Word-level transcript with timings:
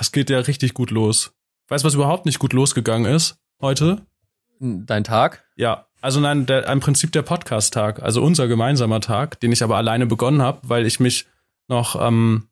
Es 0.00 0.12
geht 0.12 0.30
ja 0.30 0.38
richtig 0.38 0.74
gut 0.74 0.90
los. 0.90 1.32
Weißt 1.68 1.84
du, 1.84 1.86
was 1.86 1.94
überhaupt 1.94 2.26
nicht 2.26 2.38
gut 2.38 2.52
losgegangen 2.52 3.12
ist 3.12 3.38
heute? 3.60 4.06
Dein 4.60 5.04
Tag? 5.04 5.44
Ja, 5.56 5.86
also 6.00 6.20
nein, 6.20 6.46
der, 6.46 6.66
im 6.68 6.80
Prinzip 6.80 7.12
der 7.12 7.22
Podcast-Tag, 7.22 8.02
also 8.02 8.22
unser 8.22 8.48
gemeinsamer 8.48 9.00
Tag, 9.00 9.40
den 9.40 9.52
ich 9.52 9.62
aber 9.62 9.76
alleine 9.76 10.06
begonnen 10.06 10.42
habe, 10.42 10.60
weil 10.62 10.86
ich 10.86 11.00
mich 11.00 11.26
noch 11.68 12.00
ähm, 12.00 12.48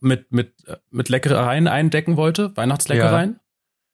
mit, 0.00 0.30
mit, 0.32 0.54
mit 0.90 1.08
Leckereien 1.08 1.68
eindecken 1.68 2.16
wollte, 2.16 2.56
Weihnachtsleckereien. 2.56 3.32
Ja. 3.34 3.40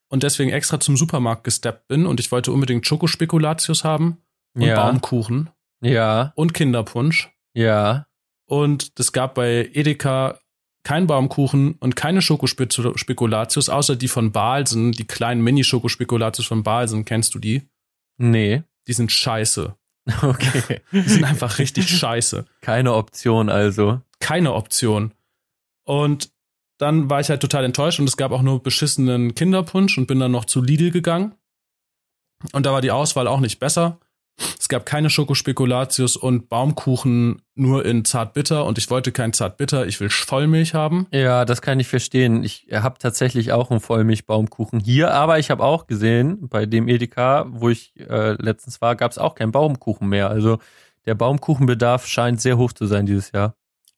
Und 0.08 0.22
deswegen 0.22 0.50
extra 0.50 0.80
zum 0.80 0.96
Supermarkt 0.96 1.44
gesteppt 1.44 1.88
bin 1.88 2.06
und 2.06 2.20
ich 2.20 2.30
wollte 2.30 2.52
unbedingt 2.52 2.86
Schokospekulatius 2.86 3.84
haben 3.84 4.18
und 4.54 4.62
ja. 4.62 4.76
Baumkuchen. 4.76 5.50
Ja. 5.80 6.32
Und 6.36 6.54
Kinderpunsch. 6.54 7.30
Ja. 7.54 8.06
Und 8.46 8.92
es 8.98 9.12
gab 9.12 9.34
bei 9.34 9.70
Edeka 9.72 10.38
kein 10.84 11.06
Baumkuchen 11.06 11.72
und 11.80 11.96
keine 11.96 12.22
Schokospekulatius, 12.22 13.68
außer 13.68 13.96
die 13.96 14.08
von 14.08 14.32
Balsen, 14.32 14.92
die 14.92 15.06
kleinen 15.06 15.42
Mini-Schokospekulatius 15.42 16.46
von 16.46 16.62
Balsen. 16.62 17.04
Kennst 17.04 17.34
du 17.34 17.38
die? 17.38 17.62
Nee. 18.18 18.62
Die 18.86 18.92
sind 18.92 19.10
scheiße. 19.10 19.74
Okay. 20.22 20.82
Die 20.92 21.00
sind 21.00 21.24
einfach 21.24 21.58
richtig 21.58 21.88
scheiße. 21.88 22.44
Keine 22.60 22.92
Option 22.92 23.48
also. 23.48 24.02
Keine 24.20 24.52
Option. 24.52 25.14
Und 25.86 26.30
dann 26.78 27.08
war 27.08 27.20
ich 27.20 27.30
halt 27.30 27.40
total 27.40 27.64
enttäuscht 27.64 28.00
und 28.00 28.08
es 28.08 28.18
gab 28.18 28.30
auch 28.30 28.42
nur 28.42 28.62
beschissenen 28.62 29.34
Kinderpunsch 29.34 29.96
und 29.96 30.06
bin 30.06 30.20
dann 30.20 30.32
noch 30.32 30.44
zu 30.44 30.60
Lidl 30.60 30.90
gegangen. 30.90 31.34
Und 32.52 32.66
da 32.66 32.72
war 32.72 32.82
die 32.82 32.90
Auswahl 32.90 33.26
auch 33.26 33.40
nicht 33.40 33.58
besser. 33.58 33.98
Es 34.58 34.68
gab 34.68 34.86
keine 34.86 35.10
Schokospekulatius 35.10 36.16
und 36.16 36.48
Baumkuchen 36.48 37.42
nur 37.54 37.84
in 37.84 38.04
Zartbitter 38.04 38.64
und 38.64 38.78
ich 38.78 38.90
wollte 38.90 39.12
kein 39.12 39.32
Zartbitter, 39.32 39.86
ich 39.86 40.00
will 40.00 40.10
Vollmilch 40.10 40.74
haben. 40.74 41.06
Ja, 41.12 41.44
das 41.44 41.62
kann 41.62 41.78
ich 41.78 41.86
verstehen. 41.86 42.42
Ich 42.42 42.66
habe 42.72 42.98
tatsächlich 42.98 43.52
auch 43.52 43.70
einen 43.70 43.80
Vollmilch-Baumkuchen 43.80 44.80
hier, 44.80 45.12
aber 45.12 45.38
ich 45.38 45.50
habe 45.50 45.62
auch 45.62 45.86
gesehen, 45.86 46.48
bei 46.48 46.66
dem 46.66 46.88
Edeka, 46.88 47.46
wo 47.48 47.68
ich 47.68 47.92
äh, 47.96 48.32
letztens 48.42 48.80
war, 48.80 48.96
gab 48.96 49.12
es 49.12 49.18
auch 49.18 49.34
keinen 49.34 49.52
Baumkuchen 49.52 50.08
mehr. 50.08 50.30
Also 50.30 50.58
der 51.06 51.14
Baumkuchenbedarf 51.14 52.06
scheint 52.06 52.40
sehr 52.40 52.56
hoch 52.56 52.72
zu 52.72 52.86
sein 52.86 53.06
dieses 53.06 53.32
Jahr. 53.32 53.54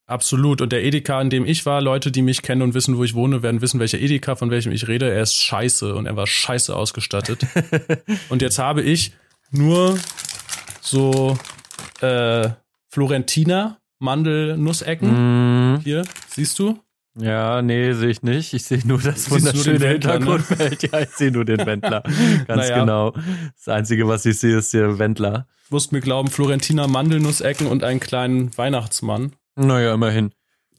Absolut. 0.06 0.61
Und 0.61 0.72
der 0.72 0.84
Edeka, 0.84 1.20
in 1.20 1.30
dem 1.30 1.44
ich 1.44 1.66
war, 1.66 1.80
Leute, 1.80 2.12
die 2.12 2.22
mich 2.22 2.42
kennen 2.42 2.62
und 2.62 2.74
wissen, 2.74 2.96
wo 2.96 3.02
ich 3.02 3.14
wohne, 3.14 3.42
werden 3.42 3.61
wissen, 3.61 3.80
welcher 3.80 3.98
Edeka, 3.98 4.36
von 4.36 4.50
welchem 4.50 4.70
ich 4.70 4.86
rede. 4.86 5.11
Er 5.11 5.22
ist 5.22 5.34
scheiße 5.34 5.94
und 5.94 6.06
er 6.06 6.14
war 6.16 6.28
scheiße 6.28 6.74
ausgestattet. 6.74 7.44
und 8.28 8.41
jetzt 8.41 8.58
habe 8.58 8.83
ich 8.83 9.12
nur 9.50 9.98
so 10.87 11.37
äh, 12.01 12.48
Florentina 12.89 13.79
Mandel-Nussecken. 13.98 15.75
Mm. 15.75 15.81
Hier, 15.81 16.03
siehst 16.29 16.59
du? 16.59 16.79
Ja, 17.19 17.62
nee, 17.62 17.92
sehe 17.92 18.11
ich 18.11 18.23
nicht. 18.23 18.53
Ich 18.53 18.65
sehe 18.65 18.81
nur 18.84 18.98
das 18.98 19.31
wunderschöne 19.31 19.79
ne? 19.79 19.89
Hintergrundfeld. 19.89 20.83
Ne? 20.83 20.89
Ja, 20.92 21.01
ich 21.01 21.11
sehe 21.11 21.31
nur 21.31 21.45
den 21.45 21.64
Wendler. 21.64 22.03
Ganz 22.47 22.69
naja. 22.69 22.81
genau. 22.81 23.14
Das 23.57 23.69
Einzige, 23.69 24.07
was 24.07 24.27
ich 24.27 24.39
sehe, 24.39 24.59
ist 24.59 24.75
der 24.75 24.98
Wendler. 24.98 25.47
Du 25.69 25.75
musst 25.75 25.92
mir 25.92 26.01
glauben, 26.01 26.29
Florentina 26.29 26.87
Mandelnussecken 26.87 27.67
und 27.67 27.83
einen 27.83 28.01
kleinen 28.01 28.57
Weihnachtsmann. 28.57 29.33
Naja, 29.57 29.95
immerhin. 29.95 30.33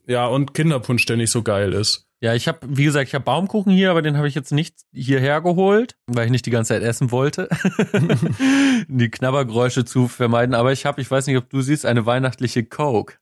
Ja, 0.06 0.28
und 0.28 0.54
Kinderpunsch, 0.54 1.06
der 1.06 1.18
nicht 1.18 1.32
so 1.32 1.42
geil 1.42 1.74
ist. 1.74 2.07
Ja, 2.20 2.34
ich 2.34 2.48
habe, 2.48 2.60
wie 2.64 2.86
gesagt, 2.86 3.08
ich 3.08 3.14
habe 3.14 3.26
Baumkuchen 3.26 3.72
hier, 3.72 3.92
aber 3.92 4.02
den 4.02 4.18
habe 4.18 4.28
ich 4.28 4.34
jetzt 4.34 4.52
nicht 4.52 4.76
hierher 4.92 5.42
geholt, 5.42 5.98
weil 6.08 6.26
ich 6.26 6.32
nicht 6.32 6.48
die 6.48 6.52
ganze 6.52 6.74
Zeit 6.74 6.82
essen 6.82 7.12
wollte. 7.12 7.48
die 8.88 9.10
Knabbergeräusche 9.10 9.86
zu 9.86 10.08
vermeiden. 10.08 10.56
Aber 10.56 10.72
ich 10.72 10.86
habe, 10.88 11.00
ich 11.00 11.12
weiß 11.12 11.28
nicht, 11.28 11.38
ob 11.38 11.50
du 11.50 11.62
siehst, 11.62 11.86
eine 11.86 12.08
weihnachtliche 12.08 12.64
Coke. 12.64 13.16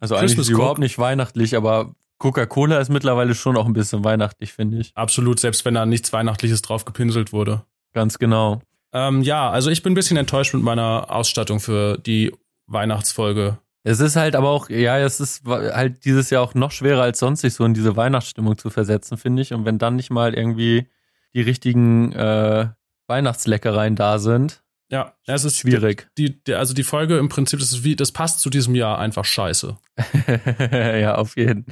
Also 0.00 0.16
eigentlich 0.16 0.38
ist 0.38 0.48
überhaupt 0.48 0.80
nicht 0.80 0.98
weihnachtlich, 0.98 1.56
aber 1.56 1.94
Coca-Cola 2.18 2.78
ist 2.78 2.88
mittlerweile 2.88 3.34
schon 3.34 3.56
auch 3.56 3.66
ein 3.66 3.72
bisschen 3.72 4.02
weihnachtlich, 4.04 4.52
finde 4.52 4.78
ich. 4.78 4.92
Absolut, 4.94 5.38
selbst 5.38 5.64
wenn 5.64 5.74
da 5.74 5.86
nichts 5.86 6.12
Weihnachtliches 6.12 6.62
drauf 6.62 6.84
gepinselt 6.84 7.32
wurde. 7.32 7.64
Ganz 7.92 8.18
genau. 8.18 8.60
Ähm, 8.92 9.22
ja, 9.22 9.50
also 9.50 9.70
ich 9.70 9.82
bin 9.82 9.92
ein 9.92 9.94
bisschen 9.94 10.16
enttäuscht 10.16 10.54
mit 10.54 10.62
meiner 10.62 11.10
Ausstattung 11.10 11.60
für 11.60 11.98
die 11.98 12.32
Weihnachtsfolge. 12.66 13.58
Es 13.86 14.00
ist 14.00 14.16
halt 14.16 14.34
aber 14.34 14.48
auch, 14.48 14.68
ja, 14.68 14.98
es 14.98 15.20
ist 15.20 15.46
halt 15.46 16.04
dieses 16.04 16.30
Jahr 16.30 16.42
auch 16.42 16.54
noch 16.54 16.72
schwerer 16.72 17.02
als 17.02 17.20
sonst, 17.20 17.42
sich 17.42 17.54
so 17.54 17.64
in 17.64 17.72
diese 17.72 17.94
Weihnachtsstimmung 17.94 18.58
zu 18.58 18.68
versetzen, 18.68 19.16
finde 19.16 19.42
ich. 19.42 19.52
Und 19.52 19.64
wenn 19.64 19.78
dann 19.78 19.94
nicht 19.94 20.10
mal 20.10 20.34
irgendwie 20.34 20.88
die 21.34 21.42
richtigen 21.42 22.10
äh, 22.10 22.68
Weihnachtsleckereien 23.06 23.94
da 23.94 24.18
sind, 24.18 24.64
ja, 24.90 25.14
es 25.26 25.44
ist 25.44 25.58
schwierig. 25.58 26.08
Die, 26.18 26.42
die, 26.42 26.54
also 26.54 26.74
die 26.74 26.82
Folge 26.82 27.18
im 27.18 27.28
Prinzip, 27.28 27.60
das 27.60 27.72
ist 27.72 27.84
wie, 27.84 27.94
das 27.94 28.10
passt 28.10 28.40
zu 28.40 28.50
diesem 28.50 28.74
Jahr 28.74 28.98
einfach 28.98 29.24
scheiße. 29.24 29.76
ja, 30.72 31.14
auf 31.14 31.36
jeden. 31.36 31.66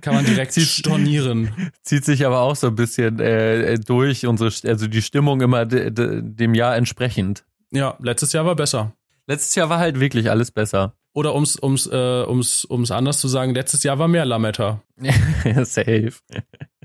Kann 0.00 0.14
man 0.14 0.24
direkt 0.24 0.52
zieht, 0.52 0.68
stornieren. 0.68 1.70
Zieht 1.82 2.06
sich 2.06 2.24
aber 2.24 2.40
auch 2.40 2.56
so 2.56 2.68
ein 2.68 2.76
bisschen 2.76 3.20
äh, 3.20 3.78
durch 3.78 4.26
unsere, 4.26 4.50
also 4.66 4.86
die 4.86 5.02
Stimmung 5.02 5.42
immer 5.42 5.66
de, 5.66 5.90
de, 5.90 6.22
dem 6.22 6.54
Jahr 6.54 6.76
entsprechend. 6.76 7.44
Ja, 7.70 7.96
letztes 8.00 8.32
Jahr 8.32 8.46
war 8.46 8.56
besser. 8.56 8.94
Letztes 9.26 9.54
Jahr 9.54 9.68
war 9.68 9.78
halt 9.78 10.00
wirklich 10.00 10.30
alles 10.30 10.50
besser. 10.50 10.94
Oder 11.18 11.34
ums, 11.34 11.60
ums, 11.60 11.88
äh, 11.88 12.24
ums, 12.28 12.64
ums 12.70 12.92
anders 12.92 13.18
zu 13.18 13.26
sagen, 13.26 13.52
letztes 13.52 13.82
Jahr 13.82 13.98
war 13.98 14.06
mehr 14.06 14.24
Lametta. 14.24 14.84
Safe. 15.64 16.12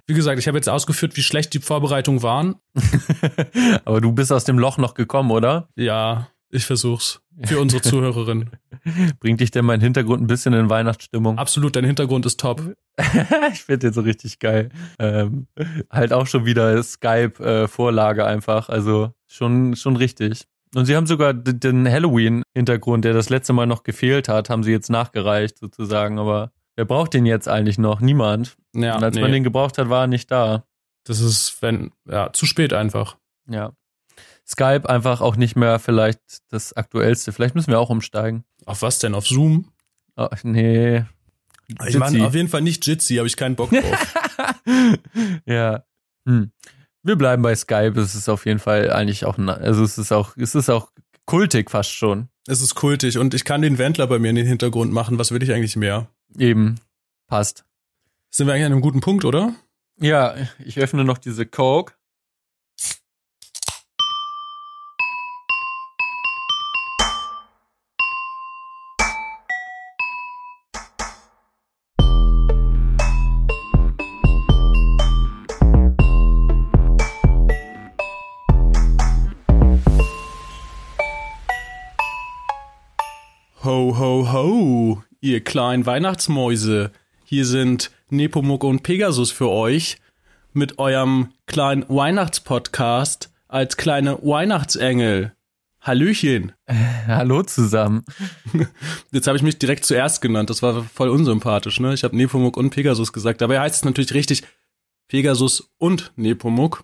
Wie 0.08 0.14
gesagt, 0.16 0.40
ich 0.40 0.48
habe 0.48 0.58
jetzt 0.58 0.70
ausgeführt, 0.70 1.16
wie 1.16 1.22
schlecht 1.22 1.54
die 1.54 1.60
Vorbereitungen 1.60 2.24
waren. 2.24 2.56
Aber 3.86 4.02
du 4.02 4.12
bist 4.12 4.32
aus 4.32 4.44
dem 4.44 4.58
Loch 4.58 4.80
noch 4.80 4.96
gekommen, 4.96 5.30
oder? 5.30 5.70
Ja, 5.76 6.30
ich 6.50 6.66
versuch's. 6.66 7.22
Für 7.44 7.60
unsere 7.60 7.84
Zuhörerin. 7.84 8.50
Bringt 9.20 9.40
dich 9.40 9.52
denn 9.52 9.66
mein 9.66 9.82
Hintergrund 9.82 10.24
ein 10.24 10.28
bisschen 10.28 10.54
in 10.54 10.68
Weihnachtsstimmung? 10.68 11.38
Absolut, 11.38 11.76
dein 11.76 11.86
Hintergrund 11.86 12.26
ist 12.26 12.40
top. 12.40 12.74
ich 13.54 13.64
finde 13.64 13.78
den 13.78 13.94
so 13.94 14.02
richtig 14.02 14.40
geil. 14.40 14.70
Ähm, 14.98 15.46
halt 15.92 16.12
auch 16.12 16.26
schon 16.26 16.46
wieder 16.46 16.82
Skype-Vorlage 16.82 18.22
äh, 18.22 18.26
einfach. 18.26 18.70
Also 18.70 19.14
schon, 19.28 19.76
schon 19.76 19.96
richtig. 19.96 20.48
Und 20.76 20.86
sie 20.86 20.96
haben 20.96 21.08
sogar 21.08 21.34
den 21.34 21.90
Halloween-Hintergrund, 21.90 23.06
der 23.06 23.14
das 23.14 23.30
letzte 23.30 23.54
Mal 23.54 23.68
noch 23.68 23.84
gefehlt 23.84 24.28
hat, 24.28 24.50
haben 24.50 24.64
sie 24.64 24.72
jetzt 24.72 24.90
nachgereicht 24.90 25.58
sozusagen. 25.60 26.18
Aber 26.18 26.52
wer 26.76 26.86
braucht 26.86 27.14
den 27.14 27.26
jetzt 27.26 27.48
eigentlich 27.48 27.78
noch? 27.78 28.02
Niemand. 28.02 28.58
Ja, 28.76 28.96
Und 28.96 29.04
als 29.04 29.16
nee. 29.16 29.22
man 29.22 29.32
den 29.32 29.44
gebraucht 29.44 29.78
hat, 29.78 29.90
war 29.90 30.06
er 30.06 30.08
nicht 30.08 30.32
da. 30.32 30.66
Das 31.04 31.20
ist, 31.20 31.62
wenn, 31.62 31.92
ja, 32.10 32.32
zu 32.34 32.46
spät 32.46 32.74
einfach. 32.74 33.18
Ja. 33.48 33.74
Skype 34.48 34.90
einfach 34.90 35.22
auch 35.22 35.36
nicht 35.36 35.56
mehr 35.56 35.80
vielleicht 35.80 36.20
das 36.50 36.74
aktuellste. 36.74 37.32
Vielleicht 37.32 37.56
müssen 37.56 37.72
wir 37.72 37.80
auch 37.80 37.90
umsteigen. 37.90 38.44
Auf 38.66 38.82
was 38.82 39.00
denn? 39.00 39.16
Auf 39.16 39.28
Zoom? 39.28 39.72
Oh, 40.16 40.28
nee. 40.44 41.04
Ich 41.88 41.98
meine 41.98 42.26
auf 42.26 42.36
jeden 42.36 42.50
Fall 42.50 42.62
nicht 42.62 42.86
Jitsi, 42.86 43.16
habe 43.16 43.28
ich 43.28 43.38
keinen 43.38 43.56
Bock 43.56 43.72
drauf. 43.72 44.16
ja. 45.46 45.84
Hm. 46.28 46.52
Wir 47.04 47.18
bleiben 47.18 47.44
bei 47.44 47.56
Skype. 47.56 48.00
Es 48.00 48.16
ist 48.16 48.30
auf 48.30 48.46
jeden 48.46 48.60
Fall 48.60 48.90
eigentlich 48.92 49.26
auch, 49.26 49.38
also 49.38 49.84
es 49.84 49.98
ist 49.98 50.12
auch, 50.12 50.36
es 50.38 50.56
ist 50.56 50.70
auch 50.70 50.92
kultig 51.26 51.70
fast 51.70 51.92
schon. 51.92 52.30
Es 52.48 52.62
ist 52.62 52.76
kultig 52.76 53.18
und 53.18 53.34
ich 53.34 53.46
kann 53.46 53.62
den 53.62 53.78
Wendler 53.78 54.08
bei 54.08 54.20
mir 54.20 54.30
in 54.30 54.36
den 54.36 54.48
Hintergrund 54.48 54.92
machen. 54.92 55.20
Was 55.20 55.32
will 55.32 55.44
ich 55.44 55.52
eigentlich 55.54 55.76
mehr? 55.76 56.08
Eben. 56.38 56.80
Passt. 57.28 57.66
Sind 58.30 58.48
wir 58.48 58.54
eigentlich 58.54 58.66
an 58.66 58.72
einem 58.74 58.82
guten 58.82 59.02
Punkt, 59.02 59.26
oder? 59.26 59.54
Ja, 60.00 60.36
ich 60.64 60.80
öffne 60.80 61.04
noch 61.04 61.18
diese 61.18 61.46
Coke. 61.46 61.94
Ihr 85.24 85.42
kleinen 85.42 85.86
Weihnachtsmäuse. 85.86 86.92
Hier 87.24 87.46
sind 87.46 87.92
Nepomuk 88.10 88.64
und 88.66 88.84
Pegasus 88.84 89.32
für 89.32 89.50
euch 89.50 89.98
mit 90.52 90.80
eurem 90.80 91.30
kleinen 91.48 91.86
Weihnachtspodcast 91.88 93.32
als 93.48 93.78
kleine 93.78 94.20
Weihnachtsengel. 94.22 95.34
Hallöchen. 95.80 96.52
Äh, 96.66 96.74
hallo 97.08 97.42
zusammen. 97.44 98.04
Jetzt 99.12 99.28
habe 99.28 99.38
ich 99.38 99.44
mich 99.44 99.58
direkt 99.58 99.86
zuerst 99.86 100.22
genannt. 100.22 100.50
Das 100.50 100.62
war 100.62 100.84
voll 100.84 101.10
unsympathisch, 101.10 101.80
ne? 101.80 101.94
Ich 101.94 102.04
habe 102.04 102.18
Nepomuk 102.18 102.58
und 102.58 102.72
Pegasus 102.72 103.14
gesagt. 103.14 103.40
Dabei 103.40 103.62
heißt 103.62 103.76
es 103.76 103.86
natürlich 103.86 104.14
richtig 104.14 104.44
Pegasus 105.08 105.72
und 105.78 106.12
Nepomuk. 106.18 106.84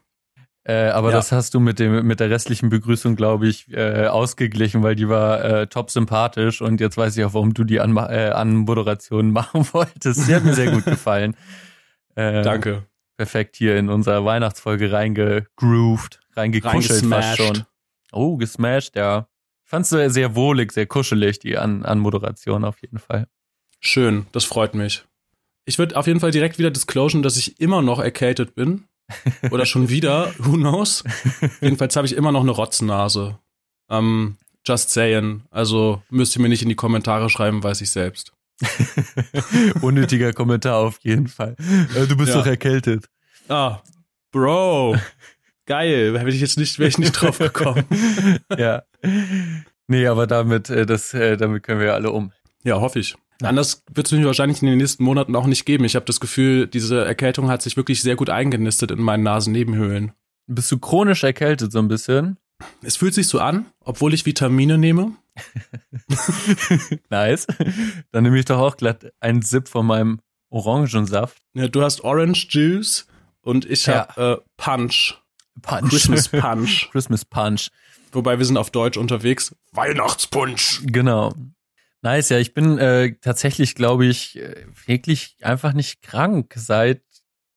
Äh, 0.65 0.89
aber 0.89 1.09
ja. 1.09 1.15
das 1.15 1.31
hast 1.31 1.53
du 1.53 1.59
mit 1.59 1.79
dem 1.79 2.05
mit 2.05 2.19
der 2.19 2.29
restlichen 2.29 2.69
Begrüßung, 2.69 3.15
glaube 3.15 3.47
ich, 3.47 3.71
äh, 3.71 4.07
ausgeglichen, 4.07 4.83
weil 4.83 4.95
die 4.95 5.07
war 5.07 5.43
äh, 5.43 5.67
top 5.67 5.89
sympathisch 5.89 6.61
und 6.61 6.81
jetzt 6.81 6.97
weiß 6.97 7.15
ich 7.17 7.23
auch, 7.23 7.33
warum 7.33 7.53
du 7.53 7.63
die 7.63 7.79
an, 7.79 7.95
äh, 7.95 8.31
an 8.33 8.55
Moderation 8.55 9.31
machen 9.31 9.67
wolltest. 9.71 10.25
Sie 10.25 10.35
hat 10.35 10.43
mir 10.43 10.53
sehr 10.53 10.71
gut 10.71 10.85
gefallen. 10.85 11.35
Äh, 12.15 12.41
Danke. 12.41 12.85
Perfekt 13.15 13.55
hier 13.55 13.77
in 13.77 13.89
unserer 13.89 14.25
Weihnachtsfolge 14.25 14.91
reingegrooved, 14.91 16.19
reingekuschelt 16.35 17.05
fast 17.05 17.37
schon. 17.37 17.63
Oh, 18.11 18.37
gesmashed, 18.37 18.95
ja. 18.95 19.27
Ich 19.63 19.69
fand 19.69 19.83
es 19.83 19.89
sehr, 19.89 20.09
sehr 20.09 20.35
wohlig, 20.35 20.71
sehr 20.71 20.87
kuschelig, 20.87 21.39
die 21.39 21.57
an, 21.57 21.85
an 21.85 21.99
Moderation 21.99 22.63
auf 22.65 22.81
jeden 22.81 22.97
Fall. 22.97 23.27
Schön, 23.79 24.25
das 24.31 24.45
freut 24.45 24.73
mich. 24.73 25.05
Ich 25.65 25.77
würde 25.77 25.95
auf 25.95 26.07
jeden 26.07 26.19
Fall 26.19 26.31
direkt 26.31 26.57
wieder 26.57 26.71
disclosen, 26.71 27.21
dass 27.21 27.37
ich 27.37 27.59
immer 27.61 27.81
noch 27.81 27.99
erkältet 27.99 28.55
bin. 28.55 28.85
Oder 29.51 29.65
schon 29.65 29.89
wieder, 29.89 30.33
who 30.37 30.53
knows? 30.53 31.03
Jedenfalls 31.61 31.95
habe 31.95 32.07
ich 32.07 32.15
immer 32.15 32.31
noch 32.31 32.41
eine 32.41 32.51
Rotznase. 32.51 33.39
Ähm, 33.89 34.37
just 34.65 34.89
saying. 34.91 35.43
Also 35.51 36.01
müsst 36.09 36.35
ihr 36.35 36.41
mir 36.41 36.49
nicht 36.49 36.61
in 36.63 36.69
die 36.69 36.75
Kommentare 36.75 37.29
schreiben, 37.29 37.63
weiß 37.63 37.81
ich 37.81 37.89
selbst. 37.91 38.33
Unnötiger 39.81 40.33
Kommentar 40.33 40.77
auf 40.77 40.99
jeden 41.01 41.27
Fall. 41.27 41.55
Äh, 41.95 42.07
du 42.07 42.15
bist 42.17 42.29
Ja. 42.29 42.39
doch 42.39 42.45
erkältet. 42.45 43.05
Ah, 43.47 43.81
Bro. 44.31 44.95
Geil. 45.65 46.13
Wäre 46.13 46.29
ich 46.29 46.41
jetzt 46.41 46.57
nicht, 46.57 46.77
wäre 46.79 46.89
ich 46.89 46.97
nicht 46.97 47.13
drauf 47.13 47.37
gekommen. 47.39 47.83
ja. 48.57 48.83
Nee, 49.87 50.07
aber 50.07 50.27
damit, 50.27 50.69
äh, 50.69 50.85
das, 50.85 51.13
äh, 51.13 51.37
damit 51.37 51.63
können 51.63 51.79
wir 51.79 51.87
ja 51.87 51.93
alle 51.93 52.11
um. 52.11 52.31
Ja, 52.63 52.79
hoffe 52.79 52.99
ich. 52.99 53.15
Anders 53.41 53.83
wird 53.93 54.07
es 54.07 54.11
mich 54.13 54.25
wahrscheinlich 54.25 54.61
in 54.61 54.67
den 54.67 54.77
nächsten 54.77 55.03
Monaten 55.03 55.35
auch 55.35 55.45
nicht 55.45 55.65
geben. 55.65 55.85
Ich 55.85 55.95
habe 55.95 56.05
das 56.05 56.19
Gefühl, 56.19 56.67
diese 56.67 57.05
Erkältung 57.05 57.49
hat 57.49 57.61
sich 57.61 57.77
wirklich 57.77 58.01
sehr 58.01 58.15
gut 58.15 58.29
eingenistet 58.29 58.91
in 58.91 59.01
meinen 59.01 59.23
Nasennebenhöhlen. 59.23 60.11
Bist 60.47 60.71
du 60.71 60.77
chronisch 60.79 61.23
erkältet 61.23 61.71
so 61.71 61.79
ein 61.79 61.87
bisschen? 61.87 62.37
Es 62.81 62.97
fühlt 62.97 63.13
sich 63.13 63.27
so 63.27 63.39
an, 63.39 63.67
obwohl 63.85 64.13
ich 64.13 64.25
Vitamine 64.25 64.77
nehme. 64.77 65.13
Nice. 67.09 67.47
Dann 68.11 68.23
nehme 68.23 68.37
ich 68.39 68.45
doch 68.45 68.59
auch 68.59 68.77
glatt 68.77 69.11
einen 69.19 69.41
Sip 69.41 69.67
von 69.67 69.85
meinem 69.85 70.19
Orangensaft. 70.49 71.37
Ja, 71.53 71.67
du 71.67 71.81
hast 71.81 72.03
Orange 72.03 72.47
Juice 72.49 73.07
und 73.41 73.65
ich 73.69 73.85
Ja. 73.85 74.07
habe 74.15 74.41
äh, 74.41 74.51
Punch. 74.57 75.15
Punch. 75.61 75.89
Christmas 75.89 76.27
Punch. 76.29 76.89
Christmas 76.91 77.25
Punch. 77.25 77.69
Wobei 78.11 78.37
wir 78.39 78.45
sind 78.45 78.57
auf 78.57 78.71
Deutsch 78.71 78.97
unterwegs. 78.97 79.55
Weihnachtspunch. 79.71 80.81
Genau. 80.85 81.33
Nice, 82.01 82.29
ja, 82.29 82.37
ich 82.37 82.53
bin 82.53 82.77
äh, 82.77 83.15
tatsächlich, 83.21 83.75
glaube 83.75 84.05
ich, 84.05 84.37
äh, 84.37 84.65
wirklich 84.85 85.35
einfach 85.41 85.73
nicht 85.73 86.01
krank 86.01 86.53
seit 86.55 87.01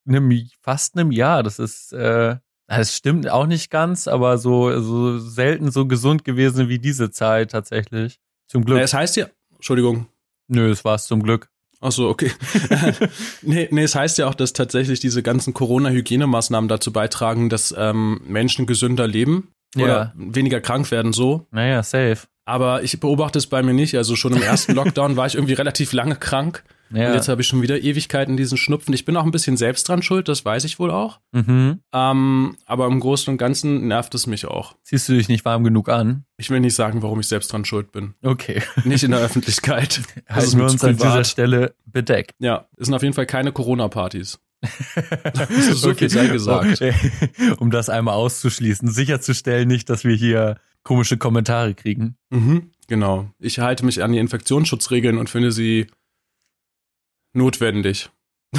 einem, 0.07 0.49
fast 0.61 0.97
einem 0.97 1.13
Jahr. 1.13 1.43
Das 1.45 1.61
ist, 1.61 1.93
äh, 1.93 2.37
das 2.67 2.97
stimmt 2.97 3.29
auch 3.29 3.47
nicht 3.47 3.71
ganz, 3.71 4.09
aber 4.09 4.39
so, 4.39 4.81
so 4.81 5.19
selten 5.19 5.71
so 5.71 5.87
gesund 5.87 6.25
gewesen 6.25 6.69
wie 6.69 6.81
diese 6.81 7.11
Zeit 7.11 7.53
tatsächlich. 7.53 8.19
Zum 8.47 8.65
Glück. 8.65 8.81
Es 8.81 8.95
heißt 8.95 9.17
ja, 9.17 9.27
Entschuldigung. 9.55 10.07
Nö, 10.49 10.69
das 10.69 10.85
war's 10.85 11.07
zum 11.07 11.23
Glück. 11.23 11.49
Ach 11.81 11.93
so, 11.93 12.09
okay. 12.09 12.31
nee, 13.43 13.69
nee, 13.71 13.83
es 13.83 13.95
heißt 13.95 14.19
ja 14.19 14.29
auch, 14.29 14.35
dass 14.35 14.53
tatsächlich 14.53 15.01
diese 15.01 15.23
ganzen 15.23 15.53
Corona-Hygienemaßnahmen 15.55 16.69
dazu 16.69 16.93
beitragen, 16.93 17.49
dass 17.49 17.75
ähm, 17.77 18.21
Menschen 18.25 18.67
gesünder 18.67 19.07
leben 19.07 19.49
oder 19.77 19.87
Ja. 19.87 20.13
weniger 20.17 20.61
krank 20.61 20.91
werden 20.91 21.13
so. 21.13 21.47
Naja, 21.51 21.83
safe. 21.83 22.19
Aber 22.45 22.83
ich 22.83 22.99
beobachte 22.99 23.39
es 23.39 23.47
bei 23.47 23.63
mir 23.63 23.73
nicht. 23.73 23.97
Also 23.97 24.17
schon 24.17 24.33
im 24.35 24.43
ersten 24.43 24.73
Lockdown 24.75 25.17
war 25.17 25.27
ich 25.27 25.35
irgendwie 25.37 25.55
relativ 25.55 25.93
lange 25.93 26.17
krank. 26.17 26.65
Ja. 26.91 27.09
Und 27.09 27.15
jetzt 27.15 27.29
habe 27.29 27.41
ich 27.41 27.47
schon 27.47 27.63
wieder 27.63 27.81
Ewigkeiten 27.81 28.37
diesen 28.37 28.59
Schnupfen. 28.59 28.93
Ich 28.93 29.07
bin 29.07 29.17
auch 29.17 29.25
ein 29.25 29.31
bisschen 29.31 29.57
selbst 29.57 29.89
dran 29.89 30.03
schuld, 30.03 30.29
das 30.29 30.45
weiß 30.45 30.65
ich 30.65 30.79
wohl 30.79 30.91
auch. 30.91 31.21
mhm. 31.31 31.79
Ähm, 31.93 32.57
aber 32.67 32.87
im 32.87 33.01
Großen 33.01 33.31
und 33.33 33.39
Ganzen 33.39 33.87
nervt 33.89 34.15
es 34.15 34.27
mich 34.27 34.45
auch. 34.45 34.75
Ziehst 34.83 35.09
du 35.09 35.15
dich 35.15 35.29
nicht 35.29 35.45
warm 35.47 35.65
genug 35.65 35.89
an? 35.89 36.25
Ich 36.37 36.51
will 36.51 36.61
nicht 36.61 36.75
sagen, 36.75 37.01
warum 37.01 37.19
ich 37.21 37.29
selbst 37.29 37.51
dran 37.53 37.65
schuld 37.65 37.93
bin. 37.93 38.13
Okay. 38.23 38.61
Nicht 38.85 39.05
in 39.05 39.13
der 39.13 39.21
Öffentlichkeit. 39.25 40.03
Halten 40.29 40.53
wir 40.53 40.65
mir 40.65 40.67
zu 40.67 40.73
uns 40.75 40.85
an 40.85 40.97
dieser 40.97 41.09
privat. 41.11 41.27
Stelle 41.29 41.75
bedeckt. 41.87 42.33
Ja, 42.41 42.67
es 42.77 42.87
sind 42.89 42.95
auf 42.95 43.03
jeden 43.03 43.15
Fall 43.15 43.27
keine 43.27 43.53
Corona-Partys. 43.53 44.39
So 45.73 45.95
viel 45.95 46.09
sei 46.09 46.29
gesagt. 46.29 46.81
Okay. 46.81 46.95
Um 47.59 47.71
das 47.71 47.89
einmal 47.89 48.15
auszuschließen, 48.15 48.89
sicherzustellen 48.91 49.69
nicht, 49.69 49.91
dass 49.91 50.05
wir 50.05 50.15
hier 50.15 50.57
komische 50.85 51.17
Kommentare 51.17 51.75
kriegen. 51.75 52.17
Mhm, 52.31 52.71
genau. 52.89 53.31
Ich 53.39 53.59
halte 53.59 53.85
mich 53.85 54.03
an 54.03 54.13
die 54.13 54.19
Infektionsschutzregeln 54.19 55.19
und 55.19 55.31
finde 55.31 55.53
sie 55.53 55.87
notwendig. 57.33 58.11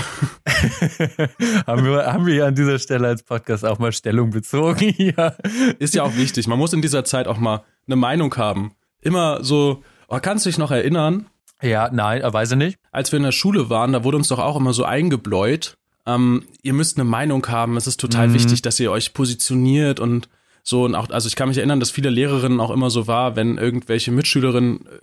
haben, 1.68 1.86
wir, 1.86 2.12
haben 2.12 2.26
wir 2.26 2.34
hier 2.34 2.46
an 2.48 2.56
dieser 2.56 2.80
Stelle 2.80 3.08
als 3.08 3.24
Podcast 3.24 3.64
auch 3.66 3.80
mal 3.80 3.92
Stellung 3.92 4.32
bezogen 4.32 4.90
hier. 4.98 5.38
Ist 5.80 5.94
ja 5.94 6.04
auch 6.04 6.16
wichtig. 6.16 6.48
Man 6.48 6.58
muss 6.60 6.74
in 6.74 6.82
dieser 6.82 7.06
Zeit 7.06 7.28
auch 7.28 7.38
mal 7.38 7.64
eine 7.88 7.96
Meinung 7.96 8.36
haben. 8.36 8.74
Immer 9.02 9.44
so, 9.44 9.84
oh, 10.08 10.20
kannst 10.22 10.46
du 10.46 10.50
dich 10.50 10.58
noch 10.58 10.72
erinnern, 10.72 11.28
Ja, 11.62 11.90
nein, 11.92 12.22
weiß 12.24 12.52
ich 12.52 12.58
nicht. 12.58 12.80
als 12.92 13.12
wir 13.12 13.18
in 13.18 13.24
der 13.24 13.32
Schule 13.32 13.70
waren, 13.70 13.94
da 13.94 14.04
wurde 14.04 14.18
uns 14.18 14.30
doch 14.30 14.40
auch 14.40 14.56
immer 14.56 14.74
so 14.74 14.84
eingebläut, 14.86 15.78
ähm, 16.06 16.44
ihr 16.62 16.74
müsst 16.74 16.98
eine 16.98 17.06
Meinung 17.06 17.46
haben. 17.48 17.78
Es 17.78 17.88
ist 17.88 18.00
total 18.00 18.28
Mhm. 18.30 18.34
wichtig, 18.34 18.62
dass 18.62 18.80
ihr 18.80 18.92
euch 18.92 19.14
positioniert 19.14 20.00
und 20.00 20.30
so. 20.64 20.84
Und 20.86 20.96
auch, 20.96 21.10
also 21.10 21.28
ich 21.28 21.36
kann 21.36 21.48
mich 21.50 21.58
erinnern, 21.58 21.80
dass 21.80 21.92
viele 21.92 22.10
Lehrerinnen 22.10 22.60
auch 22.60 22.72
immer 22.72 22.90
so 22.90 23.08
war, 23.08 23.36
wenn 23.36 23.58
irgendwelche 23.58 24.12
Mitschülerinnen 24.12 24.86
äh, 24.86 25.00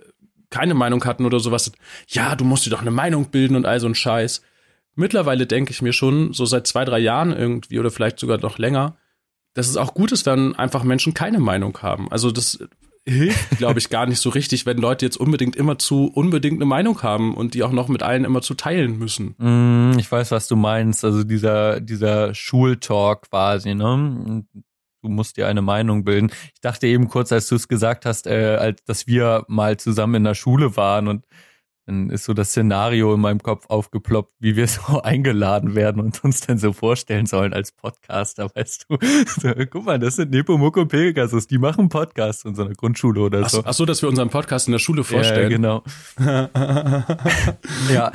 keine 0.49 0.73
Meinung 0.73 1.03
hatten 1.05 1.25
oder 1.25 1.39
sowas. 1.39 1.71
Ja, 2.07 2.35
du 2.35 2.43
musst 2.43 2.65
dir 2.65 2.69
doch 2.71 2.81
eine 2.81 2.91
Meinung 2.91 3.27
bilden 3.31 3.55
und 3.55 3.65
all 3.65 3.79
so 3.79 3.87
ein 3.87 3.95
Scheiß. 3.95 4.41
Mittlerweile 4.95 5.47
denke 5.47 5.71
ich 5.71 5.81
mir 5.81 5.93
schon, 5.93 6.33
so 6.33 6.45
seit 6.45 6.67
zwei, 6.67 6.83
drei 6.83 6.99
Jahren 6.99 7.31
irgendwie 7.31 7.79
oder 7.79 7.89
vielleicht 7.91 8.19
sogar 8.19 8.37
noch 8.39 8.57
länger, 8.57 8.97
dass 9.53 9.69
es 9.69 9.77
auch 9.77 9.93
gut 9.93 10.11
ist, 10.11 10.25
wenn 10.25 10.55
einfach 10.55 10.83
Menschen 10.83 11.13
keine 11.13 11.39
Meinung 11.39 11.77
haben. 11.81 12.11
Also 12.11 12.31
das 12.31 12.59
hilft, 13.07 13.57
glaube 13.57 13.79
ich, 13.79 13.89
gar 13.89 14.05
nicht 14.05 14.19
so 14.19 14.29
richtig, 14.29 14.65
wenn 14.65 14.77
Leute 14.77 15.05
jetzt 15.05 15.17
unbedingt 15.17 15.55
immer 15.55 15.77
zu 15.79 16.05
unbedingt 16.13 16.57
eine 16.57 16.65
Meinung 16.65 17.01
haben 17.01 17.35
und 17.35 17.53
die 17.53 17.63
auch 17.63 17.71
noch 17.71 17.87
mit 17.87 18.03
allen 18.03 18.25
immer 18.25 18.41
zu 18.41 18.53
teilen 18.53 18.97
müssen. 18.99 19.35
Mm, 19.37 19.97
Ich 19.97 20.11
weiß, 20.11 20.31
was 20.31 20.47
du 20.47 20.55
meinst. 20.55 21.03
Also 21.03 21.23
dieser, 21.23 21.79
dieser 21.81 22.33
Schultalk 22.33 23.29
quasi, 23.29 23.73
ne? 23.75 24.43
Du 25.03 25.09
musst 25.09 25.37
dir 25.37 25.47
eine 25.47 25.63
Meinung 25.63 26.03
bilden. 26.03 26.29
Ich 26.53 26.61
dachte 26.61 26.85
eben 26.85 27.07
kurz, 27.07 27.31
als 27.31 27.47
du 27.47 27.55
es 27.55 27.67
gesagt 27.67 28.05
hast, 28.05 28.27
äh, 28.27 28.57
als, 28.59 28.83
dass 28.85 29.07
wir 29.07 29.45
mal 29.47 29.77
zusammen 29.77 30.15
in 30.15 30.23
der 30.23 30.35
Schule 30.35 30.77
waren 30.77 31.07
und 31.07 31.25
dann 31.85 32.09
ist 32.09 32.25
so 32.25 32.33
das 32.33 32.49
Szenario 32.51 33.13
in 33.13 33.19
meinem 33.21 33.41
Kopf 33.41 33.65
aufgeploppt, 33.69 34.33
wie 34.39 34.55
wir 34.55 34.67
so 34.69 35.01
eingeladen 35.01 35.75
werden 35.75 36.01
und 36.01 36.23
uns 36.23 36.41
dann 36.41 36.57
so 36.57 36.73
vorstellen 36.73 37.25
sollen 37.25 37.53
als 37.53 37.71
Podcaster, 37.71 38.49
weißt 38.55 38.85
du. 38.89 38.97
So, 39.41 39.49
guck 39.69 39.85
mal, 39.85 39.97
das 39.99 40.15
sind 40.17 40.31
Nepomuk 40.31 40.77
und 40.77 40.89
Pegasus, 40.89 41.47
die 41.47 41.57
machen 41.57 41.89
Podcasts 41.89 42.45
in 42.45 42.53
so 42.55 42.63
einer 42.63 42.73
Grundschule 42.75 43.21
oder 43.21 43.41
Ach, 43.45 43.49
so. 43.49 43.61
ach 43.65 43.73
so, 43.73 43.85
dass 43.85 44.01
wir 44.01 44.09
unseren 44.09 44.29
Podcast 44.29 44.67
in 44.67 44.71
der 44.73 44.79
Schule 44.79 45.01
ja, 45.01 45.07
vorstellen. 45.07 45.49
genau. 45.49 45.83
Ja, 47.93 48.11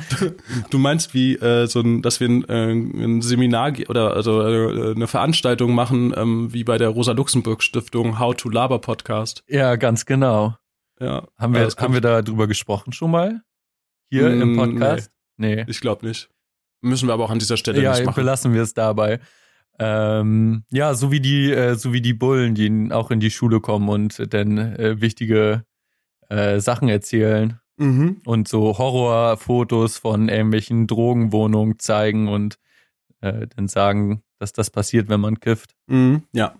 Du 0.69 0.77
meinst 0.79 1.13
wie 1.13 1.35
äh, 1.35 1.67
so 1.67 1.81
ein, 1.81 2.01
dass 2.01 2.19
wir 2.19 2.29
ein, 2.29 2.43
äh, 2.49 2.71
ein 2.71 3.21
Seminar 3.21 3.73
oder 3.89 4.13
also 4.13 4.41
äh, 4.41 4.91
eine 4.95 5.07
Veranstaltung 5.07 5.73
machen, 5.73 6.13
ähm, 6.15 6.53
wie 6.53 6.63
bei 6.63 6.77
der 6.77 6.89
Rosa 6.89 7.11
Luxemburg 7.11 7.61
Stiftung 7.63 8.19
How 8.19 8.35
to 8.35 8.49
Laber 8.49 8.79
Podcast. 8.79 9.43
ja, 9.47 9.75
ganz 9.75 10.05
genau. 10.05 10.55
Ja, 10.99 11.27
Haben 11.37 11.53
wir, 11.53 11.61
Ja, 11.61 11.67
haben 11.77 11.93
wir 11.93 12.01
kommt- 12.01 12.27
darüber 12.27 12.47
gesprochen 12.47 12.91
schon 12.93 13.11
mal? 13.11 13.41
Hier 14.09 14.31
im 14.31 14.53
Mm, 14.53 14.57
Podcast? 14.57 15.11
Nee. 15.37 15.65
Ich 15.67 15.79
glaube 15.81 16.05
nicht. 16.07 16.29
Müssen 16.81 17.07
wir 17.07 17.13
aber 17.13 17.25
auch 17.25 17.29
an 17.31 17.39
dieser 17.39 17.57
Stelle 17.57 17.81
Ja, 17.81 17.91
nicht 17.93 18.05
machen. 18.05 18.15
belassen 18.15 18.53
wir 18.53 18.61
es 18.61 18.73
dabei. 18.73 19.19
Ähm, 19.79 20.63
ja, 20.71 20.93
so 20.95 21.11
wie 21.11 21.19
die, 21.19 21.51
äh, 21.51 21.75
so 21.75 21.93
wie 21.93 22.01
die 22.01 22.13
Bullen, 22.13 22.55
die 22.55 22.91
auch 22.91 23.11
in 23.11 23.19
die 23.19 23.29
Schule 23.31 23.59
kommen 23.61 23.89
und 23.89 24.33
dann 24.33 24.57
äh, 24.57 25.01
wichtige 25.01 25.65
äh, 26.29 26.59
Sachen 26.59 26.89
erzählen 26.89 27.59
Mhm. 27.79 28.21
und 28.25 28.47
so 28.47 28.77
Horrorfotos 28.79 29.99
von 29.99 30.29
irgendwelchen 30.29 30.87
Drogenwohnungen 30.87 31.77
zeigen 31.77 32.27
und 32.27 32.57
äh, 33.21 33.45
dann 33.55 33.67
sagen, 33.67 34.23
dass 34.39 34.51
das 34.51 34.71
passiert, 34.71 35.09
wenn 35.09 35.19
man 35.21 35.39
kifft. 35.39 35.75
Mhm. 35.85 36.23
Ja, 36.33 36.55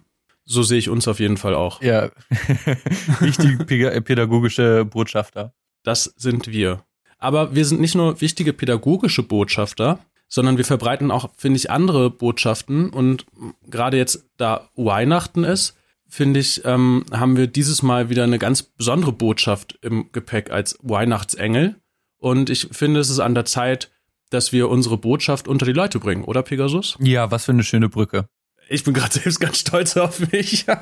so 0.46 0.62
sehe 0.62 0.78
ich 0.78 0.90
uns 0.90 1.08
auf 1.08 1.20
jeden 1.20 1.38
Fall 1.38 1.56
auch. 1.56 1.82
Ja, 1.82 2.12
wichtige 3.20 3.64
pädagogische 4.02 4.86
Botschafter. 4.86 5.54
Das 5.84 6.04
sind 6.18 6.48
wir. 6.48 6.84
Aber 7.18 7.56
wir 7.56 7.66
sind 7.66 7.82
nicht 7.82 7.96
nur 7.96 8.22
wichtige 8.22 8.54
pädagogische 8.54 9.24
Botschafter, 9.24 10.00
sondern 10.28 10.58
wir 10.58 10.66
verbreiten 10.66 11.12
auch, 11.12 11.30
finde 11.38 11.58
ich, 11.58 11.72
andere 11.72 12.10
Botschaften. 12.10 12.90
Und 12.90 13.26
gerade 13.70 13.98
jetzt, 13.98 14.26
da 14.38 14.70
Weihnachten 14.76 15.44
ist, 15.44 15.76
finde 16.08 16.40
ich, 16.40 16.64
ähm, 16.66 17.06
haben 17.12 17.38
wir 17.38 17.48
dieses 17.48 17.82
Mal 17.82 18.10
wieder 18.10 18.24
eine 18.24 18.40
ganz 18.40 18.64
besondere 18.64 19.12
Botschaft 19.12 19.78
im 19.82 20.12
Gepäck 20.12 20.52
als 20.52 20.78
Weihnachtsengel. 20.82 21.76
Und 22.18 22.50
ich 22.50 22.70
finde, 22.72 23.00
es 23.00 23.10
ist 23.10 23.20
an 23.20 23.36
der 23.36 23.46
Zeit, 23.46 23.92
dass 24.30 24.52
wir 24.52 24.70
unsere 24.70 24.98
Botschaft 24.98 25.48
unter 25.48 25.66
die 25.66 25.74
Leute 25.74 26.00
bringen, 26.00 26.24
oder 26.24 26.44
Pegasus? 26.44 26.98
Ja, 27.00 27.32
was 27.32 27.46
für 27.46 27.54
eine 27.54 27.64
schöne 27.64 27.90
Brücke. 27.90 28.28
Ich 28.70 28.84
bin 28.84 28.94
gerade 28.94 29.14
selbst 29.14 29.40
ganz 29.40 29.60
stolz 29.60 29.96
auf 29.96 30.20
mich. 30.32 30.66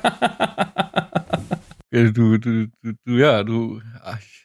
Äh, 1.91 2.11
Du, 2.11 2.37
du, 2.37 2.67
du, 2.81 2.93
du 3.05 3.13
ja, 3.17 3.43
du 3.43 3.81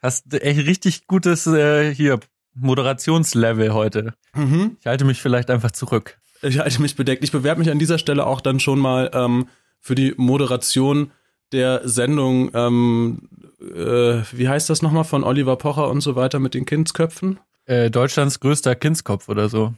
hast 0.03 0.33
echt 0.33 0.67
richtig 0.67 1.07
gutes 1.07 1.47
äh, 1.47 1.95
hier 1.95 2.21
Moderationslevel 2.55 3.73
heute. 3.73 4.15
mhm. 4.35 4.77
Ich 4.81 4.87
halte 4.87 5.05
mich 5.05 5.21
vielleicht 5.21 5.51
einfach 5.51 5.71
zurück. 5.71 6.19
Ich 6.43 6.59
halte 6.59 6.81
mich 6.81 6.97
bedeckt. 6.97 7.23
Ich 7.25 7.33
bewerbe 7.33 7.61
mich 7.61 7.71
an 7.71 7.79
dieser 7.79 7.99
Stelle 7.99 8.27
auch 8.27 8.41
dann 8.41 8.61
schon 8.61 8.79
mal 8.79 9.11
ähm, 9.13 9.47
für 9.81 9.95
die 9.95 10.15
Moderation 10.17 11.11
der 11.53 11.87
Sendung, 11.89 12.51
ähm, 12.55 13.29
äh, 13.61 14.23
wie 14.33 14.49
heißt 14.49 14.71
das 14.71 14.83
nochmal, 14.83 15.05
von 15.05 15.25
Oliver 15.25 15.57
Pocher 15.57 15.89
und 15.91 16.01
so 16.01 16.15
weiter 16.17 16.39
mit 16.39 16.55
den 16.55 16.65
Kindsköpfen? 16.65 17.41
Äh, 17.67 17.91
Deutschlands 17.91 18.41
größter 18.41 18.75
Kindskopf 18.77 19.29
oder 19.29 19.49
so. 19.49 19.75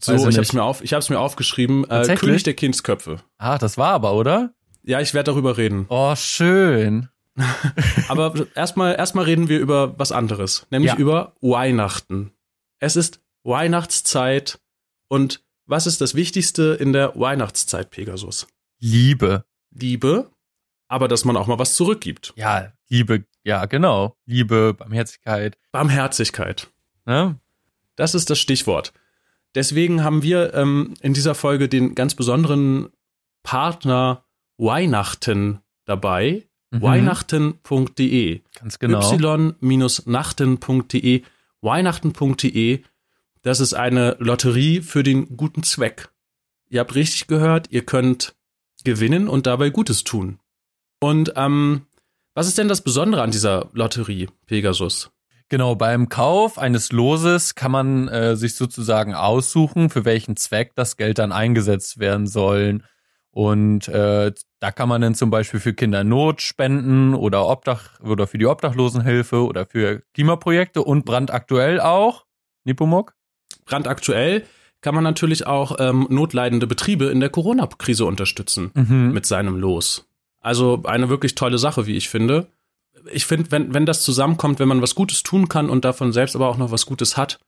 So, 0.00 0.12
Weiß 0.12 0.22
ich 0.22 0.28
ich 0.28 0.36
hab's 0.38 0.48
nicht. 0.48 0.54
mir 0.54 0.62
auf, 0.62 0.82
ich 0.84 0.92
hab's 0.94 1.10
mir 1.10 1.18
aufgeschrieben. 1.18 1.84
Äh? 1.90 2.14
König 2.16 2.42
der 2.44 2.54
Kindsköpfe. 2.54 3.16
Ah, 3.38 3.58
das 3.58 3.76
war 3.76 3.92
aber, 3.92 4.14
oder? 4.14 4.52
Ja, 4.86 5.00
ich 5.00 5.12
werde 5.14 5.32
darüber 5.32 5.56
reden. 5.56 5.86
Oh, 5.88 6.14
schön. 6.16 7.08
Aber 8.08 8.46
erstmal 8.54 8.94
erstmal 8.94 9.24
reden 9.26 9.48
wir 9.48 9.58
über 9.60 9.98
was 9.98 10.12
anderes, 10.12 10.66
nämlich 10.70 10.92
Ja. 10.92 10.98
über 10.98 11.34
Weihnachten. 11.42 12.32
Es 12.78 12.96
ist 12.96 13.20
Weihnachtszeit 13.42 14.58
und 15.08 15.42
was 15.66 15.86
ist 15.86 16.00
das 16.00 16.14
Wichtigste 16.14 16.76
in 16.80 16.92
der 16.92 17.12
Weihnachtszeit, 17.18 17.90
Pegasus? 17.90 18.46
Liebe. 18.78 19.44
Liebe, 19.70 20.30
aber 20.88 21.08
dass 21.08 21.24
man 21.24 21.36
auch 21.36 21.46
mal 21.48 21.58
was 21.58 21.74
zurückgibt. 21.74 22.32
Ja, 22.36 22.72
Liebe, 22.88 23.24
ja, 23.42 23.66
genau. 23.66 24.16
Liebe, 24.24 24.72
Barmherzigkeit. 24.74 25.58
Barmherzigkeit. 25.72 26.68
Ne? 27.04 27.38
Das 27.96 28.14
ist 28.14 28.30
das 28.30 28.38
Stichwort. 28.38 28.92
Deswegen 29.54 30.04
haben 30.04 30.22
wir 30.22 30.54
ähm, 30.54 30.94
in 31.00 31.12
dieser 31.12 31.34
Folge 31.34 31.68
den 31.68 31.94
ganz 31.94 32.14
besonderen 32.14 32.88
Partner 33.42 34.24
Weihnachten 34.58 35.60
dabei. 35.84 36.46
Mhm. 36.70 36.82
Weihnachten.de. 36.82 38.40
Ganz 38.58 38.78
genau. 38.78 39.12
y-nachten.de. 39.12 41.22
Weihnachten.de. 41.62 42.82
Das 43.42 43.60
ist 43.60 43.74
eine 43.74 44.16
Lotterie 44.18 44.80
für 44.80 45.02
den 45.02 45.36
guten 45.36 45.62
Zweck. 45.62 46.08
Ihr 46.68 46.80
habt 46.80 46.94
richtig 46.94 47.28
gehört, 47.28 47.68
ihr 47.70 47.86
könnt 47.86 48.34
gewinnen 48.84 49.28
und 49.28 49.46
dabei 49.46 49.70
Gutes 49.70 50.04
tun. 50.04 50.38
Und 51.00 51.32
ähm, 51.36 51.86
was 52.34 52.48
ist 52.48 52.58
denn 52.58 52.68
das 52.68 52.82
Besondere 52.82 53.22
an 53.22 53.30
dieser 53.30 53.70
Lotterie, 53.72 54.28
Pegasus? 54.46 55.10
Genau, 55.48 55.76
beim 55.76 56.08
Kauf 56.08 56.58
eines 56.58 56.90
Loses 56.90 57.54
kann 57.54 57.70
man 57.70 58.08
äh, 58.08 58.36
sich 58.36 58.56
sozusagen 58.56 59.14
aussuchen, 59.14 59.90
für 59.90 60.04
welchen 60.04 60.36
Zweck 60.36 60.72
das 60.74 60.96
Geld 60.96 61.18
dann 61.18 61.30
eingesetzt 61.30 62.00
werden 62.00 62.26
sollen. 62.26 62.82
Und 63.36 63.86
äh, 63.88 64.32
da 64.60 64.70
kann 64.70 64.88
man 64.88 65.02
dann 65.02 65.14
zum 65.14 65.28
Beispiel 65.28 65.60
für 65.60 65.74
Kinder 65.74 66.04
Not 66.04 66.40
spenden 66.40 67.12
oder 67.14 67.46
Obdach 67.46 68.00
oder 68.00 68.26
für 68.26 68.38
die 68.38 68.46
Obdachlosenhilfe 68.46 69.44
oder 69.44 69.66
für 69.66 70.02
Klimaprojekte 70.14 70.82
und 70.82 71.04
brandaktuell 71.04 71.78
auch. 71.78 72.24
Nipomok? 72.64 73.12
Brandaktuell 73.66 74.46
kann 74.80 74.94
man 74.94 75.04
natürlich 75.04 75.46
auch 75.46 75.76
ähm, 75.78 76.06
notleidende 76.08 76.66
Betriebe 76.66 77.06
in 77.10 77.20
der 77.20 77.28
Corona-Krise 77.28 78.06
unterstützen 78.06 78.70
Mhm. 78.72 79.12
mit 79.12 79.26
seinem 79.26 79.58
Los. 79.58 80.08
Also 80.40 80.80
eine 80.84 81.10
wirklich 81.10 81.34
tolle 81.34 81.58
Sache, 81.58 81.86
wie 81.86 81.96
ich 81.98 82.08
finde. 82.08 82.46
Ich 83.12 83.26
finde, 83.26 83.52
wenn, 83.52 83.74
wenn 83.74 83.84
das 83.84 84.02
zusammenkommt, 84.02 84.60
wenn 84.60 84.68
man 84.68 84.80
was 84.80 84.94
Gutes 84.94 85.22
tun 85.22 85.50
kann 85.50 85.68
und 85.68 85.84
davon 85.84 86.10
selbst 86.14 86.36
aber 86.36 86.48
auch 86.48 86.56
noch 86.56 86.70
was 86.70 86.86
Gutes 86.86 87.18
hat, 87.18 87.38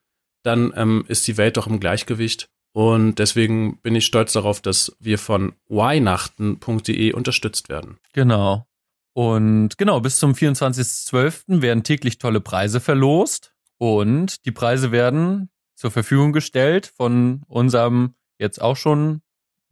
dann 0.43 0.71
ähm, 0.75 1.05
ist 1.07 1.27
die 1.27 1.37
Welt 1.37 1.57
doch 1.57 1.65
im 1.65 1.79
Gleichgewicht. 1.79 2.47
Und 2.71 3.19
deswegen 3.19 3.77
bin 3.81 3.95
ich 3.95 4.05
stolz 4.05 4.33
darauf, 4.33 4.61
dass 4.61 4.95
wir 4.99 5.17
von 5.17 5.53
weihnachten.de 5.67 7.13
unterstützt 7.13 7.69
werden. 7.69 7.97
Genau. 8.13 8.67
Und 9.13 9.77
genau, 9.77 9.99
bis 9.99 10.19
zum 10.19 10.33
24.12. 10.33 11.61
werden 11.61 11.83
täglich 11.83 12.19
tolle 12.19 12.41
Preise 12.41 12.79
verlost. 12.79 13.53
Und 13.77 14.45
die 14.45 14.51
Preise 14.51 14.91
werden 14.91 15.49
zur 15.75 15.91
Verfügung 15.91 16.31
gestellt 16.31 16.91
von 16.95 17.43
unserem 17.47 18.15
jetzt 18.37 18.61
auch 18.61 18.75
schon, 18.75 19.21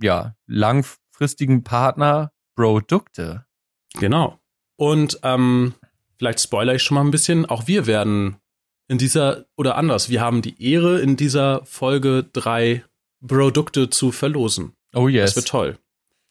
ja, 0.01 0.35
langfristigen 0.47 1.63
Partner 1.63 2.31
Produkte. 2.55 3.45
Genau. 3.93 4.39
Und 4.75 5.19
ähm, 5.23 5.73
vielleicht 6.17 6.39
spoiler 6.39 6.75
ich 6.75 6.83
schon 6.83 6.95
mal 6.95 7.03
ein 7.03 7.11
bisschen. 7.11 7.45
Auch 7.45 7.67
wir 7.67 7.85
werden 7.85 8.37
in 8.87 8.97
dieser, 8.97 9.45
oder 9.55 9.75
anders, 9.75 10.09
wir 10.09 10.21
haben 10.21 10.41
die 10.41 10.61
Ehre, 10.63 10.99
in 10.99 11.17
dieser 11.17 11.65
Folge 11.65 12.23
drei 12.31 12.83
Produkte 13.25 13.89
zu 13.89 14.11
verlosen. 14.11 14.73
Oh 14.93 15.07
yes. 15.07 15.31
Das 15.31 15.35
wird 15.37 15.47
toll. 15.47 15.77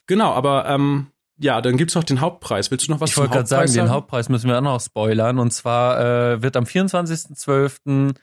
Genau, 0.06 0.32
aber 0.32 0.66
ähm, 0.68 1.08
ja, 1.38 1.60
dann 1.60 1.76
gibt's 1.76 1.94
noch 1.94 2.04
den 2.04 2.20
Hauptpreis. 2.20 2.70
Willst 2.70 2.88
du 2.88 2.92
noch 2.92 3.00
was 3.00 3.10
ich 3.10 3.16
wollte 3.16 3.32
gerade 3.32 3.48
sagen, 3.48 3.72
den 3.72 3.90
Hauptpreis 3.90 4.28
müssen 4.28 4.48
wir 4.48 4.56
auch 4.58 4.62
noch 4.62 4.80
spoilern. 4.80 5.38
Und 5.38 5.52
zwar 5.52 6.00
äh, 6.34 6.42
wird 6.42 6.56
am 6.56 6.64
24.12. 6.64 8.14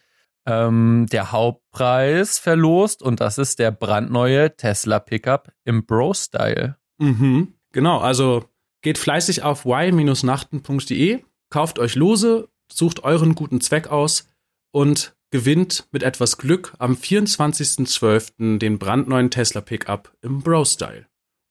Ähm, 0.45 1.05
der 1.09 1.31
Hauptpreis 1.31 2.37
verlost 2.37 3.01
und 3.01 3.21
das 3.21 3.37
ist 3.37 3.59
der 3.59 3.71
brandneue 3.71 4.53
Tesla 4.57 4.99
Pickup 4.99 5.53
im 5.63 5.85
Bro-Style. 5.85 6.75
Mhm. 6.97 7.53
Genau, 7.71 7.99
also 7.99 8.43
geht 8.81 8.97
fleißig 8.97 9.43
auf 9.43 9.65
y-nachten.de, 9.65 11.23
kauft 11.49 11.79
euch 11.79 11.95
Lose, 11.95 12.49
sucht 12.77 13.03
euren 13.03 13.35
guten 13.35 13.61
Zweck 13.61 13.87
aus 13.87 14.27
und 14.71 15.15
gewinnt 15.31 15.87
mit 15.91 16.03
etwas 16.03 16.37
Glück 16.37 16.73
am 16.77 16.93
24.12. 16.93 18.59
den 18.59 18.77
brandneuen 18.77 19.31
Tesla 19.31 19.61
Pickup 19.61 20.15
im 20.21 20.41
Bro-Style. 20.41 21.07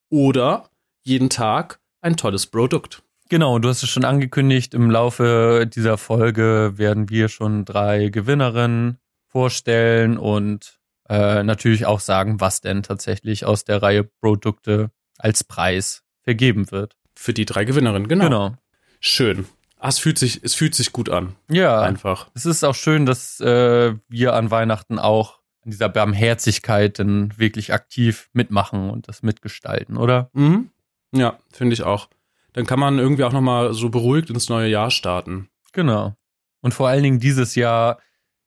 Oder 0.08 0.70
jeden 1.02 1.30
Tag 1.30 1.80
ein 2.00 2.16
tolles 2.16 2.46
Produkt. 2.46 3.02
Genau, 3.28 3.58
du 3.58 3.68
hast 3.68 3.82
es 3.82 3.88
schon 3.88 4.04
angekündigt, 4.04 4.74
im 4.74 4.90
Laufe 4.90 5.66
dieser 5.66 5.96
Folge 5.96 6.74
werden 6.76 7.08
wir 7.08 7.28
schon 7.28 7.64
drei 7.64 8.08
Gewinnerinnen 8.08 8.98
vorstellen 9.26 10.18
und 10.18 10.78
äh, 11.08 11.42
natürlich 11.42 11.86
auch 11.86 12.00
sagen, 12.00 12.40
was 12.40 12.60
denn 12.60 12.82
tatsächlich 12.82 13.46
aus 13.46 13.64
der 13.64 13.82
Reihe 13.82 14.04
Produkte 14.04 14.90
als 15.18 15.44
Preis 15.44 16.02
vergeben 16.22 16.70
wird. 16.70 16.96
Für 17.16 17.32
die 17.32 17.46
drei 17.46 17.64
Gewinnerinnen, 17.64 18.08
genau. 18.08 18.24
Genau. 18.24 18.54
Schön. 19.00 19.46
Ah, 19.84 19.88
es 19.88 19.98
fühlt 19.98 20.16
sich, 20.16 20.44
es 20.44 20.54
fühlt 20.54 20.76
sich 20.76 20.92
gut 20.92 21.08
an. 21.08 21.34
Ja, 21.50 21.80
Einfach. 21.80 22.28
es 22.34 22.46
ist 22.46 22.62
auch 22.62 22.76
schön, 22.76 23.04
dass 23.04 23.40
äh, 23.40 23.94
wir 24.08 24.34
an 24.34 24.52
Weihnachten 24.52 25.00
auch 25.00 25.40
an 25.64 25.72
dieser 25.72 25.88
Barmherzigkeit 25.88 27.00
dann 27.00 27.36
wirklich 27.36 27.72
aktiv 27.72 28.30
mitmachen 28.32 28.90
und 28.90 29.08
das 29.08 29.22
mitgestalten, 29.24 29.96
oder? 29.96 30.30
Mhm. 30.34 30.70
Ja, 31.12 31.36
finde 31.52 31.74
ich 31.74 31.82
auch. 31.82 32.08
Dann 32.52 32.64
kann 32.64 32.78
man 32.78 33.00
irgendwie 33.00 33.24
auch 33.24 33.32
nochmal 33.32 33.74
so 33.74 33.88
beruhigt 33.88 34.30
ins 34.30 34.48
neue 34.48 34.68
Jahr 34.68 34.92
starten. 34.92 35.48
Genau. 35.72 36.14
Und 36.60 36.74
vor 36.74 36.86
allen 36.88 37.02
Dingen 37.02 37.18
dieses 37.18 37.56
Jahr 37.56 37.98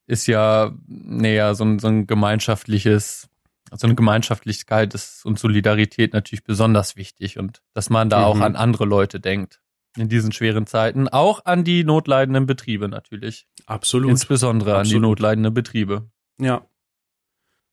ist 0.07 0.27
ja, 0.27 0.71
naja, 0.87 1.53
so 1.53 1.65
ein, 1.65 1.79
so 1.79 1.87
ein 1.87 2.07
gemeinschaftliches, 2.07 3.27
so 3.73 3.87
eine 3.87 3.95
Gemeinschaftlichkeit 3.95 4.93
ist 4.93 5.25
und 5.25 5.37
Solidarität 5.37 6.13
natürlich 6.13 6.45
besonders 6.45 6.95
wichtig 6.95 7.39
und 7.39 7.61
dass 7.73 7.89
man 7.89 8.09
da 8.09 8.19
Mhm. 8.19 8.23
auch 8.25 8.39
an 8.39 8.55
andere 8.55 8.85
Leute 8.85 9.19
denkt 9.19 9.59
in 9.95 10.09
diesen 10.09 10.31
schweren 10.31 10.67
Zeiten. 10.67 11.07
Auch 11.07 11.45
an 11.45 11.63
die 11.63 11.83
notleidenden 11.83 12.45
Betriebe 12.45 12.89
natürlich. 12.89 13.47
Absolut. 13.65 14.11
Insbesondere 14.11 14.71
an 14.71 14.83
die 14.83 14.89
Absolut. 14.89 15.01
notleidenden 15.01 15.53
Betriebe. 15.53 16.09
Ja. 16.39 16.65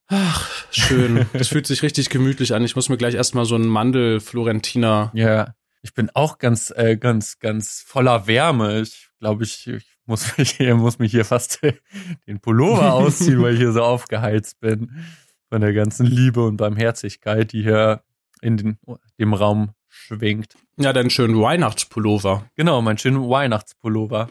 Ach, 0.08 0.66
schön. 0.70 1.26
Das 1.32 1.48
fühlt 1.48 1.66
sich 1.66 1.82
richtig 1.82 2.10
gemütlich 2.10 2.54
an. 2.54 2.64
Ich 2.64 2.76
muss 2.76 2.88
mir 2.88 2.96
gleich 2.96 3.14
erstmal 3.14 3.44
so 3.44 3.54
einen 3.54 3.66
Mandel 3.66 4.20
Florentiner. 4.20 5.10
Ja, 5.14 5.54
ich 5.82 5.94
bin 5.94 6.10
auch 6.14 6.38
ganz, 6.38 6.72
äh, 6.76 6.96
ganz, 6.96 7.38
ganz 7.38 7.82
voller 7.86 8.26
Wärme. 8.26 8.80
Ich 8.82 9.08
glaube, 9.18 9.44
ich, 9.44 9.66
ich 9.66 9.98
muss 10.06 10.36
mich 10.36 10.52
hier, 10.52 10.74
muss 10.76 10.98
mich 10.98 11.10
hier 11.10 11.24
fast 11.24 11.60
den 12.26 12.40
Pullover 12.40 12.92
ausziehen, 12.92 13.42
weil 13.42 13.54
ich 13.54 13.60
hier 13.60 13.72
so 13.72 13.82
aufgeheizt 13.84 14.60
bin 14.60 14.90
von 15.48 15.60
der 15.60 15.72
ganzen 15.72 16.06
Liebe 16.06 16.44
und 16.44 16.56
Barmherzigkeit, 16.56 17.52
die 17.52 17.62
hier 17.62 18.02
in 18.40 18.56
den, 18.56 18.78
dem 19.18 19.34
Raum 19.34 19.72
schwingt. 19.92 20.54
Ja, 20.78 20.92
deinen 20.92 21.10
schönen 21.10 21.40
Weihnachtspullover. 21.40 22.46
Genau, 22.56 22.80
mein 22.80 22.98
schöner 22.98 23.28
Weihnachtspullover. 23.28 24.30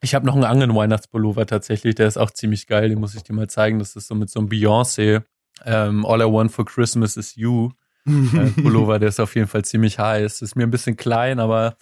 Ich 0.00 0.14
habe 0.14 0.24
noch 0.24 0.34
einen 0.34 0.44
anderen 0.44 0.74
Weihnachtspullover 0.74 1.44
tatsächlich, 1.44 1.96
der 1.96 2.06
ist 2.06 2.16
auch 2.16 2.30
ziemlich 2.30 2.66
geil, 2.66 2.88
den 2.88 3.00
muss 3.00 3.14
ich 3.14 3.22
dir 3.22 3.34
mal 3.34 3.48
zeigen. 3.48 3.78
Das 3.78 3.96
ist 3.96 4.06
so 4.06 4.14
mit 4.14 4.30
so 4.30 4.40
einem 4.40 4.48
Beyoncé, 4.48 5.22
ähm, 5.66 6.06
All 6.06 6.22
I 6.22 6.24
Want 6.24 6.52
for 6.52 6.64
Christmas 6.64 7.16
is 7.16 7.34
You 7.34 7.70
äh, 8.06 8.50
Pullover, 8.62 8.98
der 8.98 9.10
ist 9.10 9.20
auf 9.20 9.34
jeden 9.34 9.48
Fall 9.48 9.64
ziemlich 9.64 9.98
heiß. 9.98 10.40
Ist 10.40 10.56
mir 10.56 10.62
ein 10.62 10.70
bisschen 10.70 10.96
klein, 10.96 11.40
aber 11.40 11.76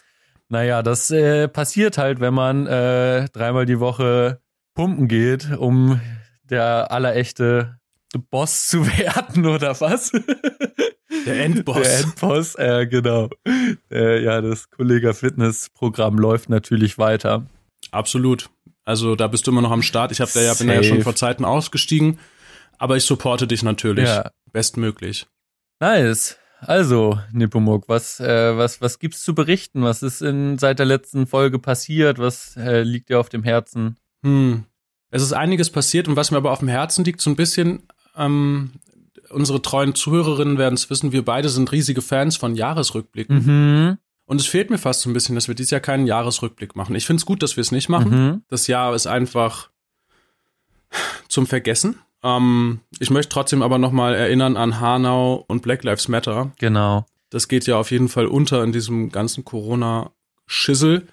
naja, 0.49 0.83
das 0.83 1.11
äh, 1.11 1.47
passiert 1.47 1.99
halt, 1.99 2.21
wenn 2.21 2.35
man 2.35 2.67
äh, 2.67 3.29
dreimal 3.29 3.67
die 3.67 3.81
Woche 3.81 4.41
pumpen 4.75 5.09
geht, 5.09 5.57
um 5.57 6.01
der 6.43 6.91
allerechte 6.91 7.79
Boss 8.31 8.67
zu 8.69 8.87
werden 8.99 9.47
oder 9.47 9.79
was? 9.81 10.13
Der 11.35 11.45
Endboss. 11.45 11.83
Der 11.83 11.99
Endboss, 12.01 12.55
äh, 12.57 12.87
genau. 12.87 13.29
Äh, 13.91 14.23
ja, 14.23 14.41
das 14.41 14.71
Kollega 14.71 15.13
Fitness 15.13 15.71
Programm 15.71 16.19
läuft 16.19 16.49
natürlich 16.49 16.99
weiter. 16.99 17.47
Absolut. 17.91 18.51
Also 18.85 19.17
da 19.17 19.27
bist 19.27 19.47
du 19.47 19.51
immer 19.51 19.63
noch 19.63 19.71
am 19.71 19.83
Start. 19.83 20.13
Ich 20.13 20.21
hab 20.21 20.33
da 20.33 20.41
ja, 20.41 20.55
bin 20.55 20.69
ja 20.69 20.83
schon 20.83 21.03
vor 21.03 21.15
Zeiten 21.15 21.45
ausgestiegen. 21.45 22.19
Aber 22.79 22.97
ich 22.97 23.05
supporte 23.05 23.47
dich 23.47 23.63
natürlich. 23.63 24.07
Ja. 24.07 24.31
Bestmöglich. 24.53 25.27
Nice. 25.81 26.39
Also, 26.61 27.19
Nepomuk, 27.33 27.89
was, 27.89 28.19
äh, 28.19 28.57
was, 28.57 28.81
was 28.81 28.99
gibt's 28.99 29.23
zu 29.23 29.35
berichten? 29.35 29.83
Was 29.83 30.03
ist 30.03 30.23
in, 30.23 30.59
seit 30.59 30.79
der 30.79 30.87
letzten 30.87 31.27
Folge 31.27 31.59
passiert? 31.59 32.19
Was 32.19 32.57
äh, 32.57 32.83
liegt 32.83 33.11
dir 33.11 33.21
auf 33.21 33.29
dem 33.29 33.45
Herzen? 33.45 33.97
Hm. 34.25 34.65
Es 35.11 35.23
ist 35.23 35.33
einiges 35.33 35.71
passiert 35.71 36.09
und 36.09 36.17
was 36.17 36.31
mir 36.31 36.37
aber 36.39 36.51
auf 36.51 36.59
dem 36.59 36.69
Herzen 36.69 37.05
liegt, 37.05 37.21
so 37.21 37.31
ein 37.31 37.37
bisschen, 37.37 37.85
ähm, 38.17 38.73
unsere 39.31 39.63
treuen 39.63 39.95
Zuhörerinnen 39.95 40.59
werden 40.59 40.75
es 40.75 40.91
wissen, 40.91 41.13
wir 41.13 41.25
beide 41.25 41.49
sind 41.49 41.73
riesige 41.73 42.03
Fans 42.03 42.37
von 42.37 42.55
Jahresrückblicken. 42.55 43.45
Mhm. 43.45 43.99
Und 44.25 44.41
es 44.41 44.47
fehlt 44.47 44.69
mir 44.69 44.79
fast 44.79 45.01
so 45.01 45.11
ein 45.11 45.15
bisschen, 45.15 45.35
dass 45.35 45.49
wir 45.49 45.55
dieses 45.55 45.71
Jahr 45.71 45.81
keinen 45.81 46.07
Jahresrückblick 46.07 46.77
machen. 46.77 46.95
Ich 46.95 47.07
finde 47.07 47.21
es 47.21 47.27
gut, 47.27 47.43
dass 47.43 47.57
wir 47.57 47.63
es 47.63 47.73
nicht 47.73 47.89
machen. 47.89 48.11
Mhm. 48.11 48.43
Das 48.49 48.67
Jahr 48.67 48.95
ist 48.95 49.07
einfach 49.07 49.71
zum 51.29 51.47
Vergessen. 51.47 51.99
Ähm, 52.23 52.81
ich 52.99 53.11
möchte 53.11 53.31
trotzdem 53.31 53.63
aber 53.63 53.79
nochmal 53.79 54.15
erinnern 54.15 54.57
an 54.57 54.81
Hanau 54.81 55.45
und 55.49 55.63
Black 55.63 55.85
Lives 55.85 56.09
Matter. 56.09 56.53
Genau. 56.59 57.07
Das 57.31 57.49
geht 57.49 57.67
ja 57.67 57.77
auf 57.77 57.91
jeden 57.91 58.09
Fall 58.09 58.27
unter 58.27 58.63
in 58.65 58.73
diesem 58.73 59.11
ganzen 59.11 59.45
Corona-Schissel. 59.45 61.07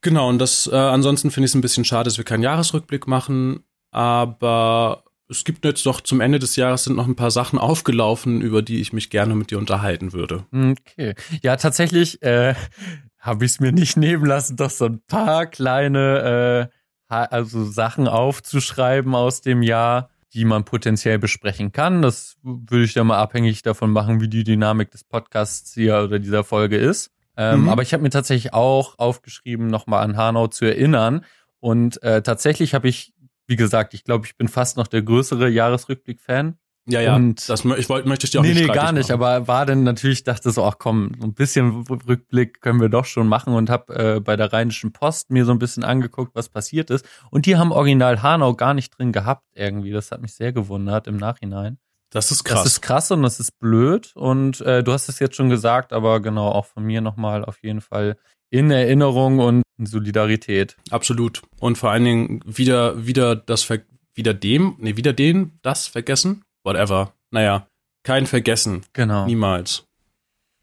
Genau, 0.00 0.28
und 0.28 0.38
das, 0.38 0.66
äh, 0.66 0.76
ansonsten 0.76 1.30
finde 1.30 1.46
ich 1.46 1.50
es 1.50 1.54
ein 1.54 1.60
bisschen 1.60 1.84
schade, 1.84 2.04
dass 2.04 2.18
wir 2.18 2.24
keinen 2.24 2.42
Jahresrückblick 2.42 3.06
machen, 3.06 3.64
aber 3.90 5.01
es 5.32 5.44
gibt 5.44 5.64
jetzt 5.64 5.84
doch 5.86 6.00
zum 6.00 6.20
Ende 6.20 6.38
des 6.38 6.56
Jahres 6.56 6.84
sind 6.84 6.96
noch 6.96 7.06
ein 7.06 7.16
paar 7.16 7.30
Sachen 7.30 7.58
aufgelaufen, 7.58 8.40
über 8.40 8.62
die 8.62 8.80
ich 8.80 8.92
mich 8.92 9.10
gerne 9.10 9.34
mit 9.34 9.50
dir 9.50 9.58
unterhalten 9.58 10.12
würde. 10.12 10.44
Okay. 10.52 11.14
Ja, 11.42 11.56
tatsächlich 11.56 12.22
äh, 12.22 12.54
habe 13.18 13.44
ich 13.44 13.52
es 13.52 13.60
mir 13.60 13.72
nicht 13.72 13.96
nehmen 13.96 14.26
lassen, 14.26 14.56
doch 14.56 14.70
so 14.70 14.86
ein 14.86 15.00
paar 15.06 15.46
kleine 15.46 16.70
äh, 16.70 16.76
also 17.08 17.64
Sachen 17.64 18.08
aufzuschreiben 18.08 19.14
aus 19.14 19.42
dem 19.42 19.62
Jahr, 19.62 20.10
die 20.32 20.44
man 20.44 20.64
potenziell 20.64 21.18
besprechen 21.18 21.72
kann. 21.72 22.02
Das 22.02 22.36
würde 22.42 22.84
ich 22.84 22.94
dann 22.94 23.06
mal 23.06 23.18
abhängig 23.18 23.62
davon 23.62 23.90
machen, 23.90 24.20
wie 24.20 24.28
die 24.28 24.44
Dynamik 24.44 24.90
des 24.90 25.04
Podcasts 25.04 25.74
hier 25.74 26.02
oder 26.04 26.18
dieser 26.18 26.44
Folge 26.44 26.76
ist. 26.76 27.10
Ähm, 27.36 27.62
mhm. 27.62 27.68
Aber 27.68 27.82
ich 27.82 27.92
habe 27.92 28.02
mir 28.02 28.10
tatsächlich 28.10 28.54
auch 28.54 28.98
aufgeschrieben, 28.98 29.66
nochmal 29.66 30.04
an 30.04 30.16
Hanau 30.16 30.46
zu 30.46 30.64
erinnern. 30.64 31.24
Und 31.60 32.02
äh, 32.02 32.22
tatsächlich 32.22 32.74
habe 32.74 32.88
ich 32.88 33.14
wie 33.46 33.56
gesagt, 33.56 33.94
ich 33.94 34.04
glaube, 34.04 34.26
ich 34.26 34.36
bin 34.36 34.48
fast 34.48 34.76
noch 34.76 34.86
der 34.86 35.02
größere 35.02 35.48
Jahresrückblick-Fan. 35.48 36.58
Ja, 36.86 37.00
ja, 37.00 37.14
und 37.14 37.48
das 37.48 37.64
ich 37.64 37.88
wollte, 37.88 38.08
möchte 38.08 38.24
ich 38.24 38.32
dir 38.32 38.40
auch 38.40 38.42
nee, 38.42 38.54
nicht 38.54 38.66
Nee, 38.66 38.74
gar 38.74 38.90
nicht, 38.90 39.10
machen. 39.10 39.22
aber 39.22 39.46
war 39.46 39.66
dann 39.66 39.84
natürlich, 39.84 40.24
dachte 40.24 40.50
so, 40.50 40.64
ach 40.64 40.78
komm, 40.78 41.12
ein 41.22 41.32
bisschen 41.32 41.86
Rückblick 41.86 42.60
können 42.60 42.80
wir 42.80 42.88
doch 42.88 43.04
schon 43.04 43.28
machen 43.28 43.54
und 43.54 43.70
habe 43.70 44.16
äh, 44.16 44.20
bei 44.20 44.34
der 44.34 44.52
Rheinischen 44.52 44.92
Post 44.92 45.30
mir 45.30 45.44
so 45.44 45.52
ein 45.52 45.60
bisschen 45.60 45.84
angeguckt, 45.84 46.34
was 46.34 46.48
passiert 46.48 46.90
ist. 46.90 47.06
Und 47.30 47.46
die 47.46 47.56
haben 47.56 47.70
Original 47.70 48.20
Hanau 48.22 48.54
gar 48.54 48.74
nicht 48.74 48.98
drin 48.98 49.12
gehabt 49.12 49.46
irgendwie. 49.54 49.92
Das 49.92 50.10
hat 50.10 50.22
mich 50.22 50.34
sehr 50.34 50.52
gewundert 50.52 51.06
im 51.06 51.18
Nachhinein. 51.18 51.78
Das 52.12 52.30
ist 52.30 52.44
krass. 52.44 52.62
Das 52.62 52.72
ist 52.74 52.80
krass 52.82 53.10
und 53.10 53.22
das 53.22 53.40
ist 53.40 53.58
blöd. 53.58 54.12
Und 54.14 54.60
äh, 54.60 54.84
du 54.84 54.92
hast 54.92 55.08
es 55.08 55.18
jetzt 55.18 55.34
schon 55.34 55.48
gesagt, 55.48 55.92
aber 55.92 56.20
genau, 56.20 56.48
auch 56.48 56.66
von 56.66 56.84
mir 56.84 57.00
nochmal 57.00 57.44
auf 57.44 57.62
jeden 57.62 57.80
Fall 57.80 58.16
in 58.50 58.70
Erinnerung 58.70 59.38
und 59.38 59.62
Solidarität. 59.82 60.76
Absolut. 60.90 61.42
Und 61.58 61.78
vor 61.78 61.90
allen 61.90 62.04
Dingen 62.04 62.40
wieder, 62.44 63.06
wieder 63.06 63.34
das, 63.34 63.62
Ver 63.62 63.80
wieder 64.14 64.34
dem, 64.34 64.76
nee, 64.78 64.96
wieder 64.96 65.14
den, 65.14 65.58
das 65.62 65.86
vergessen? 65.86 66.44
Whatever. 66.64 67.14
Naja, 67.30 67.66
kein 68.02 68.26
Vergessen. 68.26 68.84
Genau. 68.92 69.24
Niemals. 69.24 69.86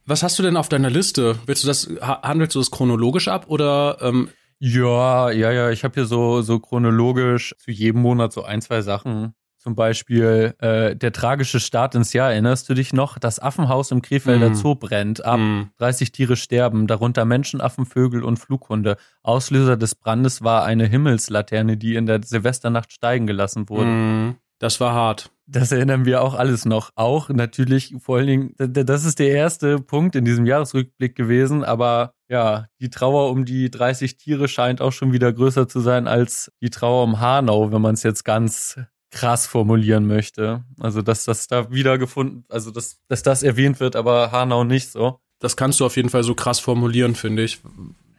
Was 0.06 0.22
hast 0.22 0.38
du 0.38 0.44
denn 0.44 0.56
auf 0.56 0.70
deiner 0.70 0.92
Liste? 0.92 1.40
Willst 1.48 1.64
du 1.64 1.68
das, 1.68 1.90
handelst 2.00 2.54
du 2.54 2.60
das 2.60 2.70
chronologisch 2.70 3.28
ab 3.28 3.46
oder 3.48 3.98
ähm, 4.02 4.30
ja, 4.60 5.32
ja, 5.32 5.52
ja. 5.52 5.72
Ich 5.72 5.84
habe 5.84 5.96
hier 5.96 6.06
so, 6.06 6.44
so 6.44 6.60
chronologisch 6.60 7.56
zu 7.58 7.72
jedem 7.72 8.02
Monat 8.02 8.34
so 8.34 8.44
ein, 8.44 8.62
zwei 8.62 8.82
Sachen 8.82 9.34
zum 9.60 9.76
Beispiel 9.76 10.56
äh, 10.60 10.96
der 10.96 11.12
tragische 11.12 11.60
Start 11.60 11.94
ins 11.94 12.14
Jahr, 12.14 12.32
erinnerst 12.32 12.70
du 12.70 12.74
dich 12.74 12.94
noch? 12.94 13.20
Das 13.20 13.40
Affenhaus 13.40 13.92
im 13.92 14.02
Krefelder 14.02 14.52
mm. 14.52 14.56
Zoo 14.56 14.76
brennt 14.76 15.24
ab. 15.26 15.38
Mm. 15.38 15.70
30 15.78 16.14
Tiere 16.14 16.38
sterben, 16.38 16.88
darunter 16.88 17.26
Menschenaffen, 17.26 17.86
Vögel 17.86 18.24
und 18.24 18.38
Flughunde. 18.38 18.96
Auslöser 19.22 19.76
des 19.76 19.96
Brandes 19.96 20.44
war 20.44 20.64
eine 20.64 20.86
Himmelslaterne, 20.86 21.76
die 21.76 21.96
in 21.96 22.06
der 22.06 22.24
Silvesternacht 22.24 22.94
steigen 22.94 23.28
gelassen 23.28 23.68
wurde. 23.68 23.90
Mm. 23.90 24.36
Das 24.60 24.80
war 24.80 24.94
hart. 24.94 25.32
Das 25.46 25.72
erinnern 25.72 26.06
wir 26.06 26.22
auch 26.22 26.36
alles 26.36 26.66
noch. 26.66 26.92
Auch 26.96 27.30
natürlich, 27.30 27.96
vor 28.00 28.18
allen 28.18 28.28
Dingen, 28.28 28.54
das 28.58 29.04
ist 29.04 29.20
der 29.20 29.32
erste 29.32 29.80
Punkt 29.80 30.16
in 30.16 30.24
diesem 30.24 30.46
Jahresrückblick 30.46 31.16
gewesen, 31.16 31.64
aber 31.64 32.14
ja, 32.30 32.68
die 32.80 32.90
Trauer 32.90 33.32
um 33.32 33.46
die 33.46 33.72
30 33.72 34.18
Tiere 34.18 34.48
scheint 34.48 34.80
auch 34.80 34.92
schon 34.92 35.12
wieder 35.12 35.34
größer 35.34 35.68
zu 35.68 35.80
sein 35.80 36.08
als 36.08 36.52
die 36.62 36.70
Trauer 36.70 37.04
um 37.04 37.20
Hanau, 37.20 37.72
wenn 37.72 37.82
man 37.82 37.96
es 37.96 38.04
jetzt 38.04 38.24
ganz 38.24 38.80
krass 39.12 39.48
formulieren 39.48 40.08
möchte. 40.08 40.64
Also, 40.80 41.02
dass 41.02 41.26
das 41.26 41.48
da 41.48 41.72
wiedergefunden, 41.72 42.46
also 42.50 42.72
dass, 42.72 43.00
dass 43.08 43.24
das 43.24 43.44
erwähnt 43.44 43.80
wird, 43.80 43.96
aber 43.96 44.32
Hanau 44.32 44.64
nicht 44.64 44.92
so. 44.92 45.20
Das 45.40 45.56
kannst 45.56 45.80
du 45.80 45.86
auf 45.86 45.96
jeden 45.96 46.10
Fall 46.10 46.24
so 46.24 46.36
krass 46.36 46.60
formulieren, 46.60 47.16
finde 47.16 47.44
ich. 47.44 47.60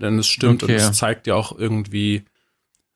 Denn 0.01 0.19
es 0.19 0.29
stimmt 0.29 0.63
okay. 0.63 0.73
und 0.73 0.79
es 0.79 0.93
zeigt 0.93 1.27
ja 1.27 1.35
auch 1.35 1.57
irgendwie, 1.57 2.25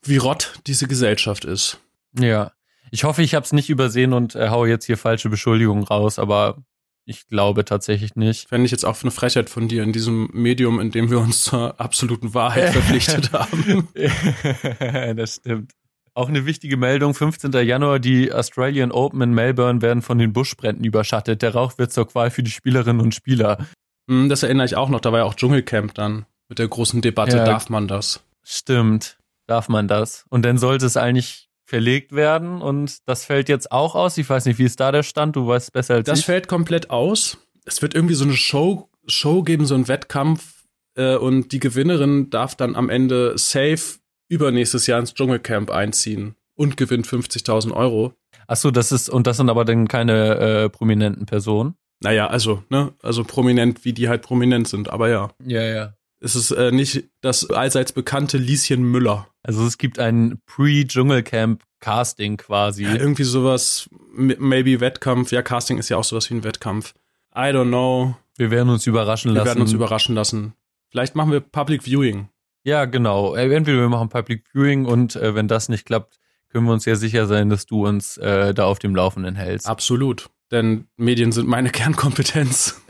wie 0.03 0.17
rott 0.17 0.59
diese 0.67 0.89
Gesellschaft 0.89 1.45
ist. 1.45 1.79
Ja. 2.19 2.53
Ich 2.91 3.05
hoffe, 3.05 3.23
ich 3.23 3.35
habe 3.35 3.45
es 3.45 3.53
nicht 3.53 3.71
übersehen 3.71 4.13
und 4.13 4.35
äh, 4.35 4.49
haue 4.49 4.69
jetzt 4.69 4.87
hier 4.87 4.97
falsche 4.97 5.29
Beschuldigungen 5.29 5.85
raus, 5.85 6.19
aber 6.19 6.63
ich 7.07 7.27
glaube 7.29 7.65
tatsächlich 7.65 8.17
nicht. 8.17 8.49
Fände 8.49 8.65
ich 8.65 8.71
jetzt 8.71 8.85
auch 8.85 9.01
eine 9.03 9.11
Frechheit 9.11 9.51
von 9.51 9.69
dir 9.69 9.83
in 9.83 9.93
diesem 9.93 10.31
Medium, 10.33 10.81
in 10.81 10.91
dem 10.91 11.11
wir 11.11 11.19
uns 11.19 11.45
zur 11.45 11.79
absoluten 11.79 12.33
Wahrheit 12.33 12.71
verpflichtet 12.73 13.33
haben. 13.33 13.89
das 15.17 15.37
stimmt. 15.37 15.73
Auch 16.17 16.29
eine 16.29 16.47
wichtige 16.47 16.77
Meldung, 16.77 17.13
15. 17.13 17.53
Januar, 17.53 17.99
die 17.99 18.33
Australian 18.33 18.93
Open 18.93 19.21
in 19.21 19.35
Melbourne 19.35 19.83
werden 19.83 20.01
von 20.01 20.19
den 20.19 20.33
Buschbränden 20.33 20.85
überschattet. 20.85 21.43
Der 21.43 21.55
Rauch 21.55 21.77
wird 21.77 21.93
zur 21.93 22.07
Qual 22.07 22.31
für 22.31 22.45
die 22.45 22.53
Spielerinnen 22.53 23.03
und 23.03 23.15
Spieler. 23.15 23.67
Hm, 24.09 24.29
das 24.29 24.45
erinnere 24.45 24.67
ich 24.67 24.77
auch 24.77 24.89
noch, 24.89 25.01
da 25.01 25.11
war 25.11 25.21
ja 25.21 25.25
auch 25.25 25.35
Dschungelcamp 25.35 25.93
dann 25.95 26.27
mit 26.49 26.61
der 26.61 26.69
großen 26.69 27.01
Debatte, 27.01 27.39
ja, 27.39 27.45
darf 27.45 27.69
man 27.69 27.89
das? 27.89 28.23
Stimmt, 28.45 29.19
darf 29.49 29.69
man 29.69 29.89
das. 29.89 30.25
Und 30.29 30.45
dann 30.45 30.59
sollte 30.59 30.87
es 30.87 30.97
eigentlich 30.97 31.49
verlegt 31.65 32.13
werden 32.13 32.61
und 32.63 32.99
das 33.07 33.25
fällt 33.25 33.49
jetzt 33.49 33.73
auch 33.73 33.97
aus. 33.97 34.17
Ich 34.19 34.29
weiß 34.29 34.45
nicht, 34.45 34.59
wie 34.59 34.65
ist 34.65 34.79
da 34.79 34.93
der 34.93 35.03
Stand? 35.03 35.35
Du 35.35 35.49
weißt 35.49 35.73
besser 35.73 35.95
als 35.95 36.07
das 36.07 36.19
ich. 36.21 36.25
Das 36.25 36.27
fällt 36.27 36.47
komplett 36.47 36.91
aus. 36.91 37.39
Es 37.65 37.83
wird 37.83 37.95
irgendwie 37.95 38.15
so 38.15 38.25
eine 38.25 38.35
Show, 38.35 38.89
Show 39.07 39.43
geben, 39.43 39.65
so 39.65 39.75
einen 39.75 39.89
Wettkampf 39.89 40.65
äh, 40.95 41.17
und 41.17 41.51
die 41.51 41.59
Gewinnerin 41.59 42.31
darf 42.31 42.55
dann 42.55 42.77
am 42.77 42.91
Ende 42.91 43.37
safe 43.37 43.99
übernächstes 44.29 44.87
Jahr 44.87 45.01
ins 45.01 45.15
Dschungelcamp 45.15 45.71
einziehen 45.71 46.35
und 46.55 46.77
gewinnt 46.77 47.07
50.000 47.07 47.73
Euro. 47.73 48.15
Achso, 48.47 48.71
das 48.71 48.93
ist, 48.93 49.09
und 49.09 49.27
das 49.27 49.37
sind 49.39 49.51
aber 49.51 49.65
dann 49.65 49.89
keine 49.89 50.37
äh, 50.37 50.69
prominenten 50.69 51.27
Personen? 51.27 51.75
Naja, 52.01 52.27
also, 52.27 52.63
ne, 52.69 52.93
also 53.03 53.25
prominent, 53.25 53.85
wie 53.85 53.93
die 53.93 54.09
halt 54.09 54.23
prominent 54.23 54.69
sind, 54.69 54.91
aber 54.91 55.09
ja. 55.09 55.31
Ja, 55.45 55.63
ja. 55.63 55.95
Es 56.21 56.35
ist 56.37 56.51
äh, 56.53 56.71
nicht 56.73 57.05
das 57.21 57.51
allseits 57.51 57.93
bekannte 57.93 58.39
Lieschen 58.39 58.83
Müller. 58.83 59.29
Also 59.43 59.67
es 59.67 59.77
gibt 59.77 59.99
ein 59.99 60.41
Pre-Dschungelcamp-Casting 60.47 62.39
quasi. 62.39 62.85
Ja, 62.85 62.95
irgendwie 62.95 63.25
sowas, 63.25 63.91
maybe 64.15 64.81
Wettkampf. 64.81 65.33
Ja, 65.33 65.43
Casting 65.43 65.77
ist 65.77 65.91
ja 65.91 65.99
auch 65.99 66.05
sowas 66.05 66.31
wie 66.31 66.35
ein 66.35 66.45
Wettkampf. 66.45 66.95
I 67.37 67.51
don't 67.51 67.69
know. 67.69 68.17
Wir 68.37 68.51
werden 68.51 68.71
uns 68.71 68.87
überraschen 68.87 69.33
wir 69.33 69.35
lassen. 69.35 69.45
Wir 69.45 69.51
werden 69.51 69.63
uns 69.63 69.73
überraschen 69.73 70.15
lassen. 70.15 70.55
Vielleicht 70.91 71.15
machen 71.15 71.31
wir 71.31 71.41
Public 71.41 71.83
Viewing. 71.83 72.29
Ja, 72.65 72.87
genau. 72.87 73.35
Äh, 73.35 73.55
entweder 73.55 73.79
wir 73.79 73.89
machen 73.89 74.09
Public 74.09 74.45
Viewing 74.53 74.87
und 74.87 75.17
äh, 75.17 75.35
wenn 75.35 75.49
das 75.49 75.69
nicht 75.69 75.85
klappt, 75.85 76.19
können 76.49 76.67
wir 76.67 76.73
uns 76.73 76.85
ja 76.85 76.97
sicher 76.97 77.27
sein, 77.27 77.51
dass 77.51 77.67
du 77.67 77.87
uns 77.87 78.17
äh, 78.17 78.55
da 78.55 78.65
auf 78.65 78.79
dem 78.79 78.95
Laufenden 78.95 79.35
hältst. 79.35 79.69
Absolut. 79.69 80.31
Denn 80.51 80.87
Medien 80.97 81.33
sind 81.33 81.49
meine 81.49 81.71
Kernkompetenz. 81.73 82.81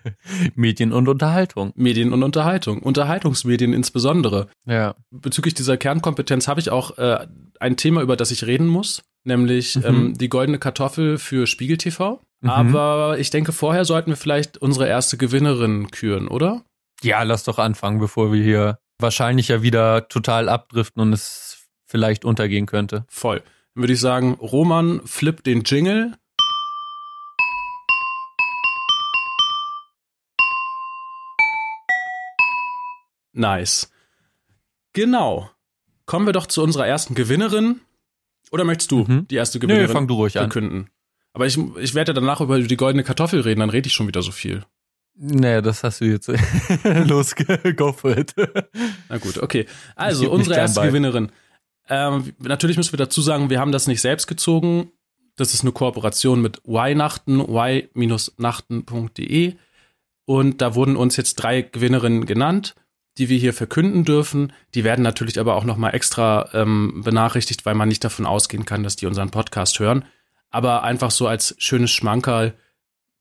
Medien 0.54 0.92
und 0.92 1.08
Unterhaltung. 1.08 1.72
Medien 1.74 2.12
und 2.12 2.22
Unterhaltung. 2.22 2.80
Unterhaltungsmedien 2.80 3.72
insbesondere. 3.72 4.48
Ja. 4.66 4.94
Bezüglich 5.10 5.54
dieser 5.54 5.76
Kernkompetenz 5.76 6.48
habe 6.48 6.60
ich 6.60 6.70
auch 6.70 6.96
äh, 6.96 7.26
ein 7.60 7.76
Thema, 7.76 8.02
über 8.02 8.16
das 8.16 8.30
ich 8.30 8.46
reden 8.46 8.68
muss, 8.68 9.02
nämlich 9.24 9.76
mhm. 9.76 9.84
ähm, 9.84 10.14
die 10.18 10.28
goldene 10.28 10.58
Kartoffel 10.58 11.18
für 11.18 11.46
Spiegel 11.46 11.76
TV. 11.76 12.20
Mhm. 12.40 12.50
Aber 12.50 13.18
ich 13.18 13.30
denke, 13.30 13.52
vorher 13.52 13.84
sollten 13.84 14.10
wir 14.10 14.16
vielleicht 14.16 14.58
unsere 14.58 14.86
erste 14.86 15.16
Gewinnerin 15.16 15.90
küren, 15.90 16.28
oder? 16.28 16.62
Ja, 17.02 17.22
lass 17.24 17.44
doch 17.44 17.58
anfangen, 17.58 17.98
bevor 17.98 18.32
wir 18.32 18.42
hier 18.42 18.78
wahrscheinlich 19.00 19.48
ja 19.48 19.62
wieder 19.62 20.08
total 20.08 20.48
abdriften 20.48 21.00
und 21.00 21.12
es 21.12 21.68
vielleicht 21.84 22.24
untergehen 22.24 22.66
könnte. 22.66 23.04
Voll. 23.08 23.42
Dann 23.74 23.82
würde 23.82 23.92
ich 23.92 24.00
sagen, 24.00 24.34
Roman 24.34 25.00
flippt 25.06 25.46
den 25.46 25.62
Jingle. 25.62 26.12
Nice. 33.32 33.92
Genau. 34.92 35.48
Kommen 36.06 36.26
wir 36.26 36.32
doch 36.32 36.46
zu 36.46 36.62
unserer 36.62 36.86
ersten 36.86 37.14
Gewinnerin. 37.14 37.80
Oder 38.50 38.64
möchtest 38.64 38.90
du 38.90 39.04
mhm. 39.04 39.28
die 39.28 39.36
erste 39.36 39.60
Gewinnerin 39.60 39.86
nee, 39.86 39.92
fang 39.92 40.08
du 40.08 40.14
ruhig 40.14 40.32
verkünden? 40.32 40.86
An. 40.86 40.90
Aber 41.34 41.46
ich, 41.46 41.56
ich 41.78 41.94
werde 41.94 42.14
danach 42.14 42.40
über 42.40 42.58
die 42.58 42.76
goldene 42.76 43.04
Kartoffel 43.04 43.42
reden, 43.42 43.60
dann 43.60 43.70
rede 43.70 43.86
ich 43.86 43.92
schon 43.92 44.08
wieder 44.08 44.22
so 44.22 44.32
viel. 44.32 44.64
Nee, 45.20 45.60
das 45.62 45.82
hast 45.82 46.00
du 46.00 46.04
jetzt. 46.04 46.30
Los, 46.84 47.34
go 47.76 47.92
for 47.92 48.16
it. 48.16 48.32
Na 49.08 49.18
gut, 49.18 49.42
okay. 49.42 49.66
Also, 49.96 50.30
unsere 50.30 50.54
erste. 50.56 50.80
Gewinnerin. 50.82 51.32
Ähm, 51.88 52.34
natürlich 52.38 52.76
müssen 52.76 52.92
wir 52.92 52.98
dazu 52.98 53.20
sagen, 53.20 53.50
wir 53.50 53.58
haben 53.58 53.72
das 53.72 53.88
nicht 53.88 54.00
selbst 54.00 54.28
gezogen. 54.28 54.92
Das 55.36 55.54
ist 55.54 55.62
eine 55.62 55.72
Kooperation 55.72 56.40
mit 56.40 56.60
Weihnachten, 56.64 57.40
y-nachten.de. 57.40 59.54
Und 60.24 60.60
da 60.60 60.74
wurden 60.74 60.96
uns 60.96 61.16
jetzt 61.16 61.36
drei 61.36 61.62
Gewinnerinnen 61.62 62.26
genannt, 62.26 62.74
die 63.16 63.28
wir 63.28 63.38
hier 63.38 63.54
verkünden 63.54 64.04
dürfen. 64.04 64.52
Die 64.74 64.84
werden 64.84 65.02
natürlich 65.02 65.40
aber 65.40 65.56
auch 65.56 65.64
nochmal 65.64 65.94
extra 65.94 66.50
ähm, 66.52 67.02
benachrichtigt, 67.04 67.66
weil 67.66 67.74
man 67.74 67.88
nicht 67.88 68.04
davon 68.04 68.26
ausgehen 68.26 68.66
kann, 68.66 68.84
dass 68.84 68.96
die 68.96 69.06
unseren 69.06 69.30
Podcast 69.30 69.80
hören. 69.80 70.04
Aber 70.50 70.84
einfach 70.84 71.10
so 71.10 71.26
als 71.26 71.54
schönes 71.58 71.90
Schmankerl 71.90 72.54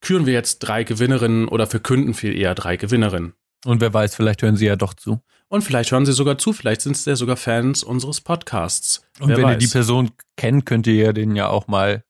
küren 0.02 0.26
wir 0.26 0.34
jetzt 0.34 0.60
drei 0.60 0.84
Gewinnerinnen 0.84 1.48
oder 1.48 1.68
verkünden 1.68 2.14
viel 2.14 2.38
eher 2.38 2.56
drei 2.56 2.78
Gewinnerinnen. 2.78 3.34
Und 3.66 3.82
wer 3.82 3.94
weiß, 3.94 4.16
vielleicht 4.16 4.44
hören 4.44 4.56
sie 4.56 4.66
ja 4.66 4.76
doch 4.76 4.94
zu. 4.94 5.22
Und 5.50 5.64
vielleicht 5.64 5.92
hören 5.92 6.06
sie 6.06 6.14
sogar 6.14 6.38
zu, 6.38 6.54
vielleicht 6.54 6.82
sind 6.82 6.96
es 6.96 7.06
ja 7.06 7.16
sogar 7.16 7.38
Fans 7.38 7.84
unseres 7.84 8.22
Podcasts. 8.22 9.02
Und 9.20 9.30
wer 9.30 9.38
wenn 9.38 9.46
weiß. 9.46 9.54
ihr 9.54 9.60
die 9.60 9.68
Person 9.68 10.12
kennt, 10.36 10.66
könnt 10.66 10.88
ihr 10.88 10.96
ja 10.96 11.14
denen 11.14 11.36
ja 11.36 11.50
auch 11.50 11.68
mal 11.68 12.04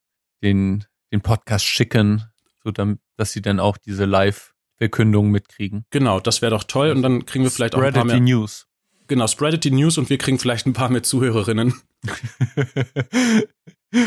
den, 0.43 0.86
den 1.12 1.21
Podcast 1.21 1.65
schicken, 1.65 2.23
so 2.63 2.71
dann, 2.71 3.00
dass 3.15 3.32
sie 3.32 3.41
dann 3.41 3.60
auch 3.60 3.78
diese 3.78 4.06
Live-Verkündung 4.06 5.30
mitkriegen. 5.30 5.86
Genau, 5.91 6.19
das 6.19 6.41
wäre 6.41 6.52
doch 6.52 6.63
toll 6.63 6.91
und 6.91 7.02
dann 7.02 7.26
kriegen 7.26 7.43
wir 7.43 7.52
vielleicht 7.52 7.76
auch 7.76 7.82
ein 7.82 7.93
paar 7.93 8.06
mehr. 8.06 8.19
News. 8.19 8.67
Genau, 9.08 9.28
spreadet 9.28 9.63
die 9.63 9.71
News 9.71 9.97
und 9.97 10.10
wir 10.10 10.17
kriegen 10.17 10.38
vielleicht 10.38 10.65
ein 10.65 10.73
paar 10.73 10.89
mehr 10.89 11.04
Zuhörerinnen. 11.04 11.73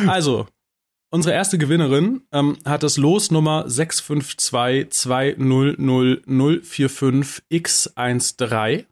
also, 0.07 0.47
Unsere 1.13 1.35
erste 1.35 1.59
Gewinnerin 1.59 2.23
ähm, 2.33 2.57
hat 2.65 2.83
das 2.85 2.97
Los 2.97 3.31
Nummer 3.33 3.67
652200045X13 7.51 8.85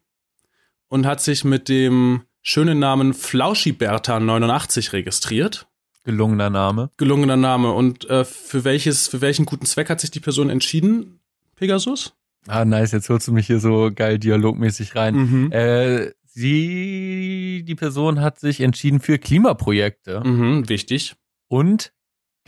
und 0.88 1.06
hat 1.06 1.20
sich 1.20 1.44
mit 1.44 1.68
dem 1.68 2.22
schönen 2.42 2.78
Namen 2.78 3.12
Flauschiberta89 3.12 4.92
registriert. 4.92 5.66
Gelungener 6.04 6.50
Name. 6.50 6.90
Gelungener 6.96 7.36
Name. 7.36 7.72
Und 7.72 8.08
äh, 8.08 8.24
für 8.24 8.64
welches, 8.64 9.08
für 9.08 9.20
welchen 9.20 9.44
guten 9.44 9.66
Zweck 9.66 9.90
hat 9.90 10.00
sich 10.00 10.10
die 10.10 10.20
Person 10.20 10.48
entschieden, 10.48 11.20
Pegasus? 11.56 12.14
Ah, 12.46 12.64
nice, 12.64 12.92
jetzt 12.92 13.10
holst 13.10 13.28
du 13.28 13.32
mich 13.32 13.46
hier 13.46 13.60
so 13.60 13.90
geil 13.94 14.18
dialogmäßig 14.18 14.94
rein. 14.96 15.14
Mhm. 15.16 15.52
Äh, 15.52 16.12
sie, 16.24 17.62
die 17.66 17.74
Person 17.74 18.20
hat 18.22 18.40
sich 18.40 18.60
entschieden 18.62 19.00
für 19.00 19.18
Klimaprojekte 19.18 20.22
Mhm, 20.24 20.68
wichtig. 20.68 21.14
und 21.48 21.92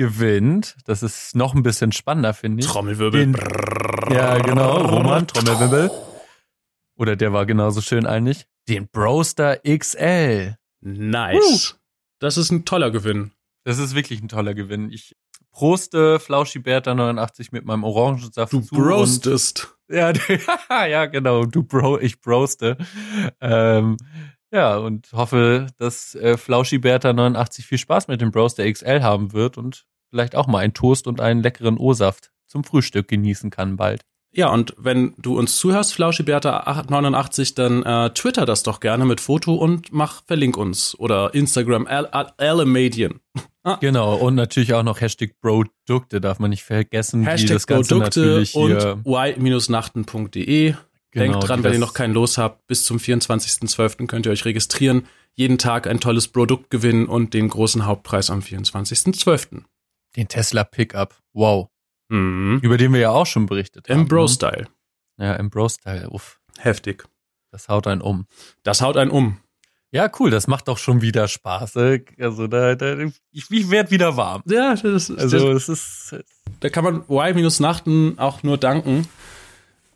gewinnt, 0.01 0.77
das 0.87 1.03
ist 1.03 1.37
noch 1.37 1.55
ein 1.55 1.63
bisschen 1.63 1.93
spannender, 1.93 2.33
finde 2.33 2.61
ich. 2.63 2.67
Trommelwirbel. 2.67 3.33
Den- 3.33 3.37
Ja, 4.11 4.39
genau, 4.39 4.79
Roman, 4.79 5.27
Trommelwirbel. 5.27 5.91
Oder 6.97 7.17
der 7.17 7.35
war 7.35 7.45
genauso 7.45 7.83
schön 7.83 8.07
eigentlich. 8.07 8.47
Den 8.67 8.89
Broster 8.89 9.59
XL. 9.59 10.57
Nice. 10.83 11.79
Das 12.19 12.39
ist 12.39 12.51
ein 12.51 12.65
toller 12.65 12.91
Gewinn. 12.91 13.33
Das 13.65 13.79
ist 13.79 13.95
wirklich 13.95 14.23
ein 14.23 14.29
toller 14.29 14.55
Gewinn. 14.55 14.91
Ich 14.91 15.15
proste 15.53 16.19
Flauschiberta 16.19 16.95
89 16.95 17.53
mit 17.53 17.67
meinem 17.67 17.85
Orangensaft 17.85 18.53
Du 18.55 18.61
zu 18.63 18.75
und- 18.75 18.83
broastest. 18.83 19.77
Ja, 19.93 20.13
ja, 20.87 21.07
genau. 21.07 21.47
Du 21.47 21.65
Bro, 21.65 21.99
ich 21.99 22.21
broste. 22.21 22.77
Ähm, 23.41 23.97
ja, 24.53 24.77
und 24.77 25.09
hoffe, 25.13 25.69
dass 25.79 26.15
äh, 26.15 26.37
Flauschiberta 26.37 27.13
89 27.13 27.67
viel 27.67 27.79
Spaß 27.79 28.09
mit 28.09 28.21
dem 28.21 28.31
Broster 28.31 28.71
XL 28.71 29.03
haben 29.03 29.33
wird 29.33 29.59
und 29.59 29.87
vielleicht 30.11 30.35
auch 30.35 30.47
mal 30.47 30.59
einen 30.59 30.75
Toast 30.75 31.07
und 31.07 31.21
einen 31.21 31.43
leckeren 31.43 31.79
O-Saft 31.79 32.31
zum 32.47 32.65
Frühstück 32.65 33.09
genießen 33.09 33.51
kann 33.51 33.77
bald. 33.77 34.03
Ja, 34.33 34.49
und 34.51 34.75
wenn 34.79 35.15
du 35.19 35.37
uns 35.37 35.57
zuhörst, 35.57 35.93
Flauschiberta89, 35.95 37.55
dann 37.57 37.83
äh, 37.83 38.11
twitter 38.11 38.47
das 38.47 38.63
doch 38.63 38.79
gerne 38.79 39.05
mit 39.05 39.21
Foto 39.21 39.55
und 39.55 39.93
mach, 39.93 40.23
verlink 40.25 40.57
uns. 40.57 40.97
Oder 40.99 41.35
Instagram, 41.35 41.87
Alamadian. 41.89 43.21
Genau, 43.81 44.15
und 44.17 44.37
natürlich 44.37 44.73
auch 44.73 44.83
noch 44.83 45.03
Hashtag 45.03 45.39
Produkte 45.43 46.19
darf 46.23 46.39
man 46.39 46.49
nicht 46.49 46.63
vergessen, 46.63 47.25
Hashtag 47.25 47.57
das 47.57 47.67
Ganze 47.67 47.95
Produkte 47.97 48.45
und 48.55 49.05
y-nachten.de. 49.05 50.75
Genau, 51.13 51.25
Denkt 51.33 51.49
dran, 51.49 51.65
wenn 51.65 51.73
ihr 51.73 51.79
das- 51.81 51.89
noch 51.89 51.95
kein 51.95 52.13
Los 52.13 52.39
habt, 52.39 52.67
bis 52.67 52.85
zum 52.85 52.99
24.12. 52.99 54.07
könnt 54.07 54.27
ihr 54.27 54.33
euch 54.33 54.45
registrieren. 54.45 55.07
Jeden 55.35 55.59
Tag 55.59 55.87
ein 55.87 56.01
tolles 56.01 56.29
Produkt 56.29 56.71
gewinnen 56.71 57.07
und 57.07 57.35
den 57.35 57.49
großen 57.49 57.85
Hauptpreis 57.87 58.31
am 58.31 58.41
24.12. 58.43 59.65
Den 60.17 60.29
Tesla 60.29 60.65
Pickup. 60.65 61.17
Wow. 61.33 61.69
Mhm. 62.09 62.59
Über 62.63 62.77
den 62.77 62.93
wir 62.93 63.01
ja 63.01 63.11
auch 63.11 63.27
schon 63.27 63.47
berichtet 63.47 63.89
haben. 63.89 64.01
Im 64.01 64.09
Bro-Style. 64.09 64.67
ne? 65.17 65.27
Ja, 65.27 65.35
im 65.35 65.51
Bro-Style. 65.51 66.11
Uff, 66.11 66.41
Heftig. 66.59 67.05
das 67.53 67.69
haut 67.69 67.87
einen 67.87 68.01
um. 68.01 68.27
Das 68.65 68.81
haut 68.81 68.97
einen 68.97 69.11
um. 69.11 69.39
Ja, 69.93 70.09
cool, 70.21 70.31
das 70.31 70.47
macht 70.47 70.69
doch 70.69 70.79
schon 70.79 71.03
wieder 71.03 71.27
Spaß. 71.27 71.75
äh. 71.77 72.05
Also 72.21 72.47
da, 72.47 72.75
da 72.77 72.97
ich, 73.33 73.47
ich 73.51 73.71
werde 73.71 73.91
wieder 73.91 74.17
warm. 74.17 74.43
Ja, 74.47 74.75
das 74.77 74.85
ist, 75.09 75.19
Also 75.19 75.51
es 75.53 75.69
ist 75.69 76.15
da 76.61 76.69
kann 76.69 76.85
man 76.85 77.03
Y-Nachten 77.09 78.19
auch 78.19 78.43
nur 78.43 78.59
danken, 78.59 79.07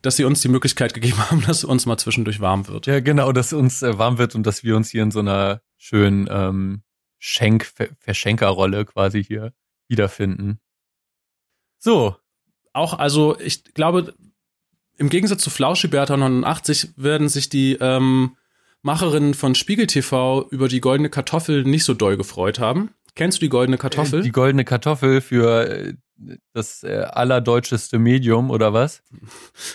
dass 0.05 0.17
sie 0.17 0.25
uns 0.25 0.43
die 0.43 0.49
Möglichkeit 0.49 0.93
gegeben 0.95 1.19
haben, 1.31 1.43
dass 1.47 1.65
uns 1.65 1.87
mal 1.87 1.97
zwischendurch 1.97 2.41
warm 2.41 2.69
wird. 2.69 2.87
ja 2.87 3.01
genau, 3.01 3.33
dass 3.33 3.53
uns 3.53 3.83
äh, 3.83 3.99
warm 3.99 4.19
wird 4.19 4.35
und 4.35 4.47
dass 4.47 4.63
wir 4.63 4.77
uns 4.77 4.91
hier 4.91 5.03
in 5.03 5.11
so 5.11 5.21
einer 5.21 5.63
schönen 5.77 6.29
ähm, 6.31 6.83
Schenk 7.19 7.73
Verschenkerrolle 8.01 8.85
quasi 8.85 9.25
hier 9.25 9.55
wiederfinden. 9.89 10.61
So, 11.79 12.17
Auch, 12.73 12.99
also 12.99 13.39
ich 13.41 13.65
glaube, 13.73 14.15
im 14.97 15.09
Gegensatz 15.09 15.43
zu 15.43 15.51
Flauschiberta 15.51 16.17
89 16.17 16.91
werden 16.97 17.29
sich 17.29 17.49
die 17.49 17.79
ähm, 17.81 18.37
Macherinnen 18.83 19.33
von 19.33 19.55
Spiegel 19.55 19.87
TV 19.87 20.47
über 20.51 20.69
die 20.69 20.81
goldene 20.81 21.09
Kartoffel 21.09 21.65
nicht 21.65 21.85
so 21.85 21.95
doll 21.95 22.19
gefreut 22.19 22.59
haben. 22.59 22.91
Kennst 23.15 23.39
du 23.39 23.41
die 23.41 23.49
goldene 23.49 23.79
Kartoffel? 23.79 24.23
die 24.23 24.33
goldene 24.33 24.65
Kartoffel 24.65 25.21
für 25.21 25.69
äh, 25.69 25.95
das 26.53 26.83
äh, 26.83 27.07
allerdeutscheste 27.11 27.99
Medium 27.99 28.51
oder 28.51 28.73
was? 28.73 29.03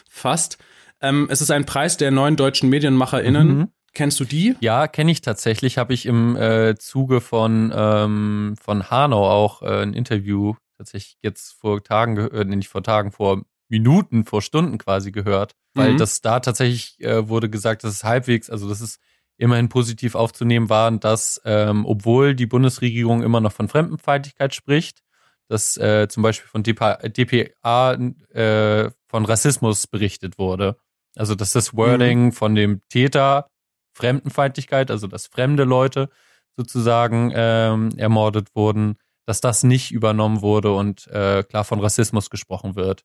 Fast. 0.10 0.58
Ähm, 1.02 1.28
es 1.30 1.42
ist 1.42 1.52
ein 1.52 1.66
Preis 1.66 1.98
der 1.98 2.12
neuen 2.12 2.36
deutschen 2.36 2.70
MedienmacherInnen. 2.70 3.48
Mhm. 3.58 3.68
Kennst 3.94 4.20
du 4.20 4.26
die? 4.26 4.56
Ja, 4.60 4.88
kenne 4.88 5.12
ich 5.12 5.22
tatsächlich. 5.22 5.78
Habe 5.78 5.94
ich 5.94 6.06
im 6.06 6.36
äh, 6.36 6.76
Zuge 6.78 7.22
von 7.22 7.74
ähm, 7.76 8.56
von 8.62 8.90
Hanau 8.90 9.30
auch 9.30 9.62
äh, 9.62 9.82
ein 9.82 9.94
Interview 9.94 10.56
tatsächlich 10.78 11.18
jetzt 11.22 11.54
vor 11.54 11.84
Tagen, 11.84 12.16
ge- 12.16 12.42
äh, 12.42 12.46
nicht 12.46 12.70
vor 12.70 12.84
Tagen, 12.84 13.12
vor 13.12 13.44
Minuten, 13.68 14.26
vor 14.26 14.42
Stunden 14.42 14.78
quasi 14.78 15.12
gehört, 15.12 15.54
weil 15.74 15.94
Mhm. 15.94 15.98
das 15.98 16.22
da 16.22 16.40
tatsächlich 16.40 17.00
äh, 17.02 17.28
wurde 17.30 17.50
gesagt, 17.50 17.84
dass 17.84 17.94
es 17.94 18.04
halbwegs, 18.04 18.50
also 18.50 18.68
das 18.70 18.82
ist 18.82 19.00
immerhin 19.38 19.70
positiv 19.70 20.16
aufzunehmen 20.16 20.70
war, 20.70 20.92
dass 20.92 21.42
ähm, 21.46 21.86
obwohl 21.86 22.36
die 22.36 22.46
Bundesregierung 22.48 23.24
immer 23.24 23.42
noch 23.42 23.52
von 23.54 23.68
Fremdenfeindlichkeit 23.70 24.54
spricht, 24.54 25.02
dass 25.50 25.76
äh, 25.78 26.08
zum 26.08 26.24
Beispiel 26.24 26.48
von 26.48 26.64
DPA, 26.64 26.96
DPA 27.08 27.94
äh, 28.34 28.92
von 29.08 29.26
Rassismus 29.26 29.88
berichtet 29.88 30.38
wurde. 30.38 30.78
Also 31.16 31.36
dass 31.36 31.52
das 31.54 31.76
Wording 31.76 32.32
von 32.32 32.56
dem 32.56 32.82
Täter 32.90 33.48
Fremdenfeindlichkeit, 33.94 34.92
also 34.92 35.08
dass 35.08 35.28
fremde 35.28 35.64
Leute 35.64 36.10
sozusagen 36.56 37.32
ähm, 37.34 37.90
ermordet 37.98 38.56
wurden, 38.56 38.96
dass 39.26 39.42
das 39.42 39.64
nicht 39.64 39.92
übernommen 39.92 40.42
wurde 40.42 40.74
und 40.74 41.08
äh, 41.08 41.44
klar 41.44 41.64
von 41.64 41.80
Rassismus 41.80 42.30
gesprochen 42.30 42.76
wird. 42.76 43.04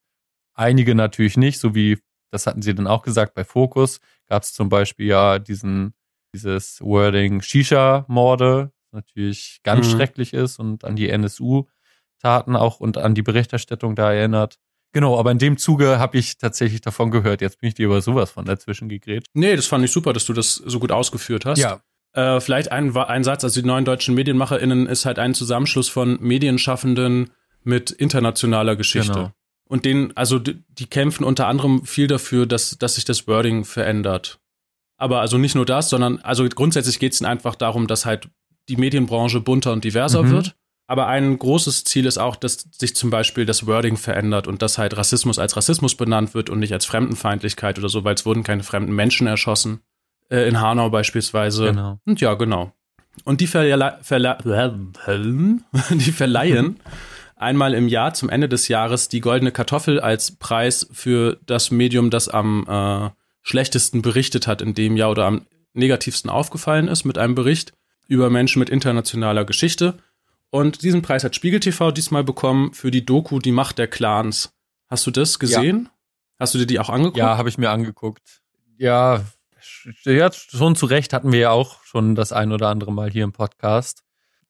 Einige 0.54 0.94
natürlich 0.94 1.36
nicht, 1.36 1.58
so 1.58 1.74
wie, 1.74 1.98
das 2.30 2.46
hatten 2.46 2.62
sie 2.62 2.74
dann 2.74 2.86
auch 2.86 3.02
gesagt, 3.02 3.34
bei 3.34 3.44
Focus 3.44 4.00
gab 4.28 4.42
es 4.42 4.52
zum 4.52 4.68
Beispiel 4.68 5.06
ja 5.06 5.38
diesen, 5.38 5.94
dieses 6.34 6.80
Wording 6.80 7.40
Shisha-Morde, 7.42 8.70
natürlich 8.92 9.60
ganz 9.64 9.86
Mhm. 9.86 9.90
schrecklich 9.90 10.32
ist 10.34 10.58
und 10.58 10.84
an 10.84 10.94
die 10.96 11.08
NSU-Taten 12.24 12.56
auch 12.56 12.80
und 12.80 12.98
an 12.98 13.14
die 13.14 13.22
Berichterstattung 13.22 13.94
da 13.94 14.12
erinnert. 14.12 14.58
Genau, 14.92 15.18
aber 15.18 15.32
in 15.32 15.38
dem 15.38 15.56
Zuge 15.56 15.98
habe 15.98 16.18
ich 16.18 16.38
tatsächlich 16.38 16.80
davon 16.80 17.10
gehört. 17.10 17.40
Jetzt 17.40 17.60
bin 17.60 17.68
ich 17.68 17.74
dir 17.74 17.86
über 17.86 18.00
sowas 18.00 18.30
von 18.30 18.44
dazwischen 18.44 18.88
gegrätscht. 18.88 19.28
Nee, 19.34 19.56
das 19.56 19.66
fand 19.66 19.84
ich 19.84 19.90
super, 19.90 20.12
dass 20.12 20.24
du 20.24 20.32
das 20.32 20.54
so 20.54 20.78
gut 20.78 20.92
ausgeführt 20.92 21.44
hast. 21.44 21.58
Äh, 22.12 22.40
vielleicht 22.40 22.70
ein, 22.70 22.96
ein 22.96 23.24
Satz, 23.24 23.42
also 23.42 23.60
die 23.60 23.66
neuen 23.66 23.84
deutschen 23.84 24.14
MedienmacherInnen 24.14 24.86
ist 24.86 25.04
halt 25.04 25.18
ein 25.18 25.34
Zusammenschluss 25.34 25.88
von 25.88 26.18
Medienschaffenden 26.20 27.30
mit 27.64 27.90
internationaler 27.90 28.76
Geschichte. 28.76 29.12
Genau. 29.12 29.30
Und 29.66 29.84
denen, 29.84 30.16
also 30.16 30.38
die, 30.38 30.62
die 30.68 30.86
kämpfen 30.86 31.24
unter 31.24 31.48
anderem 31.48 31.84
viel 31.84 32.06
dafür, 32.06 32.46
dass, 32.46 32.78
dass 32.78 32.94
sich 32.94 33.04
das 33.04 33.26
Wording 33.26 33.64
verändert. 33.64 34.38
Aber 34.96 35.20
also 35.22 35.38
nicht 35.38 35.56
nur 35.56 35.66
das, 35.66 35.90
sondern 35.90 36.20
also 36.20 36.48
grundsätzlich 36.48 37.00
geht 37.00 37.14
es 37.14 37.20
ihnen 37.20 37.28
einfach 37.30 37.56
darum, 37.56 37.88
dass 37.88 38.06
halt 38.06 38.28
die 38.68 38.76
Medienbranche 38.76 39.40
bunter 39.40 39.72
und 39.72 39.82
diverser 39.82 40.22
Mhm. 40.22 40.30
wird. 40.30 40.56
Aber 40.86 41.06
ein 41.06 41.38
großes 41.38 41.84
Ziel 41.84 42.04
ist 42.04 42.18
auch, 42.18 42.36
dass 42.36 42.68
sich 42.72 42.94
zum 42.94 43.08
Beispiel 43.10 43.46
das 43.46 43.66
Wording 43.66 43.96
verändert 43.96 44.46
und 44.46 44.60
dass 44.60 44.76
halt 44.76 44.96
Rassismus 44.96 45.38
als 45.38 45.56
Rassismus 45.56 45.94
benannt 45.94 46.34
wird 46.34 46.50
und 46.50 46.58
nicht 46.58 46.72
als 46.72 46.84
Fremdenfeindlichkeit 46.84 47.78
oder 47.78 47.88
so, 47.88 48.04
weil 48.04 48.14
es 48.14 48.26
wurden 48.26 48.42
keine 48.42 48.62
fremden 48.62 48.94
Menschen 48.94 49.26
erschossen. 49.26 49.80
Äh, 50.30 50.46
in 50.48 50.60
Hanau 50.60 50.90
beispielsweise. 50.90 51.66
Genau. 51.66 51.98
Und 52.04 52.20
ja, 52.20 52.34
genau. 52.34 52.72
Und 53.24 53.40
die, 53.40 53.46
verle 53.46 53.98
verle 54.02 54.38
die 55.90 56.12
verleihen 56.12 56.80
einmal 57.36 57.74
im 57.74 57.88
Jahr 57.88 58.14
zum 58.14 58.28
Ende 58.28 58.48
des 58.48 58.68
Jahres 58.68 59.08
die 59.08 59.20
goldene 59.20 59.52
Kartoffel 59.52 60.00
als 60.00 60.32
Preis 60.32 60.88
für 60.92 61.38
das 61.46 61.70
Medium, 61.70 62.10
das 62.10 62.28
am 62.28 62.66
äh, 62.68 63.10
schlechtesten 63.42 64.02
berichtet 64.02 64.46
hat 64.46 64.62
in 64.62 64.74
dem 64.74 64.96
Jahr 64.96 65.10
oder 65.10 65.26
am 65.26 65.46
negativsten 65.74 66.30
aufgefallen 66.30 66.88
ist 66.88 67.04
mit 67.04 67.18
einem 67.18 67.34
Bericht 67.34 67.72
über 68.06 68.30
Menschen 68.30 68.60
mit 68.60 68.70
internationaler 68.70 69.44
Geschichte. 69.44 69.94
Und 70.54 70.84
diesen 70.84 71.02
Preis 71.02 71.24
hat 71.24 71.34
Spiegel 71.34 71.58
TV 71.58 71.90
diesmal 71.90 72.22
bekommen 72.22 72.74
für 72.74 72.92
die 72.92 73.04
Doku 73.04 73.40
Die 73.40 73.50
Macht 73.50 73.76
der 73.76 73.88
Clans. 73.88 74.54
Hast 74.88 75.04
du 75.04 75.10
das 75.10 75.40
gesehen? 75.40 75.88
Hast 76.38 76.54
du 76.54 76.58
dir 76.58 76.66
die 76.66 76.78
auch 76.78 76.90
angeguckt? 76.90 77.16
Ja, 77.16 77.36
habe 77.36 77.48
ich 77.48 77.58
mir 77.58 77.70
angeguckt. 77.70 78.40
Ja, 78.78 79.24
ja, 80.04 80.30
schon 80.32 80.76
zu 80.76 80.86
Recht 80.86 81.12
hatten 81.12 81.32
wir 81.32 81.40
ja 81.40 81.50
auch 81.50 81.82
schon 81.82 82.14
das 82.14 82.32
ein 82.32 82.52
oder 82.52 82.68
andere 82.68 82.92
Mal 82.92 83.10
hier 83.10 83.24
im 83.24 83.32
Podcast. 83.32 84.04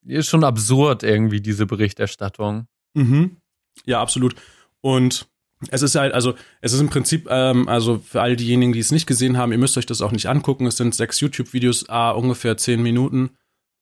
Ist 0.04 0.28
schon 0.28 0.44
absurd 0.44 1.04
irgendwie 1.04 1.40
diese 1.40 1.64
Berichterstattung. 1.64 2.66
Mhm. 2.92 3.38
Ja, 3.86 4.02
absolut. 4.02 4.34
Und 4.82 5.26
es 5.70 5.80
ist 5.80 5.94
halt, 5.94 6.12
also, 6.12 6.34
es 6.60 6.74
ist 6.74 6.80
im 6.80 6.90
Prinzip, 6.90 7.28
ähm, 7.30 7.66
also 7.66 7.98
für 7.98 8.20
all 8.20 8.36
diejenigen, 8.36 8.74
die 8.74 8.80
es 8.80 8.92
nicht 8.92 9.06
gesehen 9.06 9.38
haben, 9.38 9.52
ihr 9.52 9.58
müsst 9.58 9.78
euch 9.78 9.86
das 9.86 10.02
auch 10.02 10.12
nicht 10.12 10.26
angucken. 10.26 10.66
Es 10.66 10.76
sind 10.76 10.94
sechs 10.94 11.20
YouTube-Videos, 11.20 11.88
ah, 11.88 12.10
ungefähr 12.10 12.58
zehn 12.58 12.82
Minuten. 12.82 13.30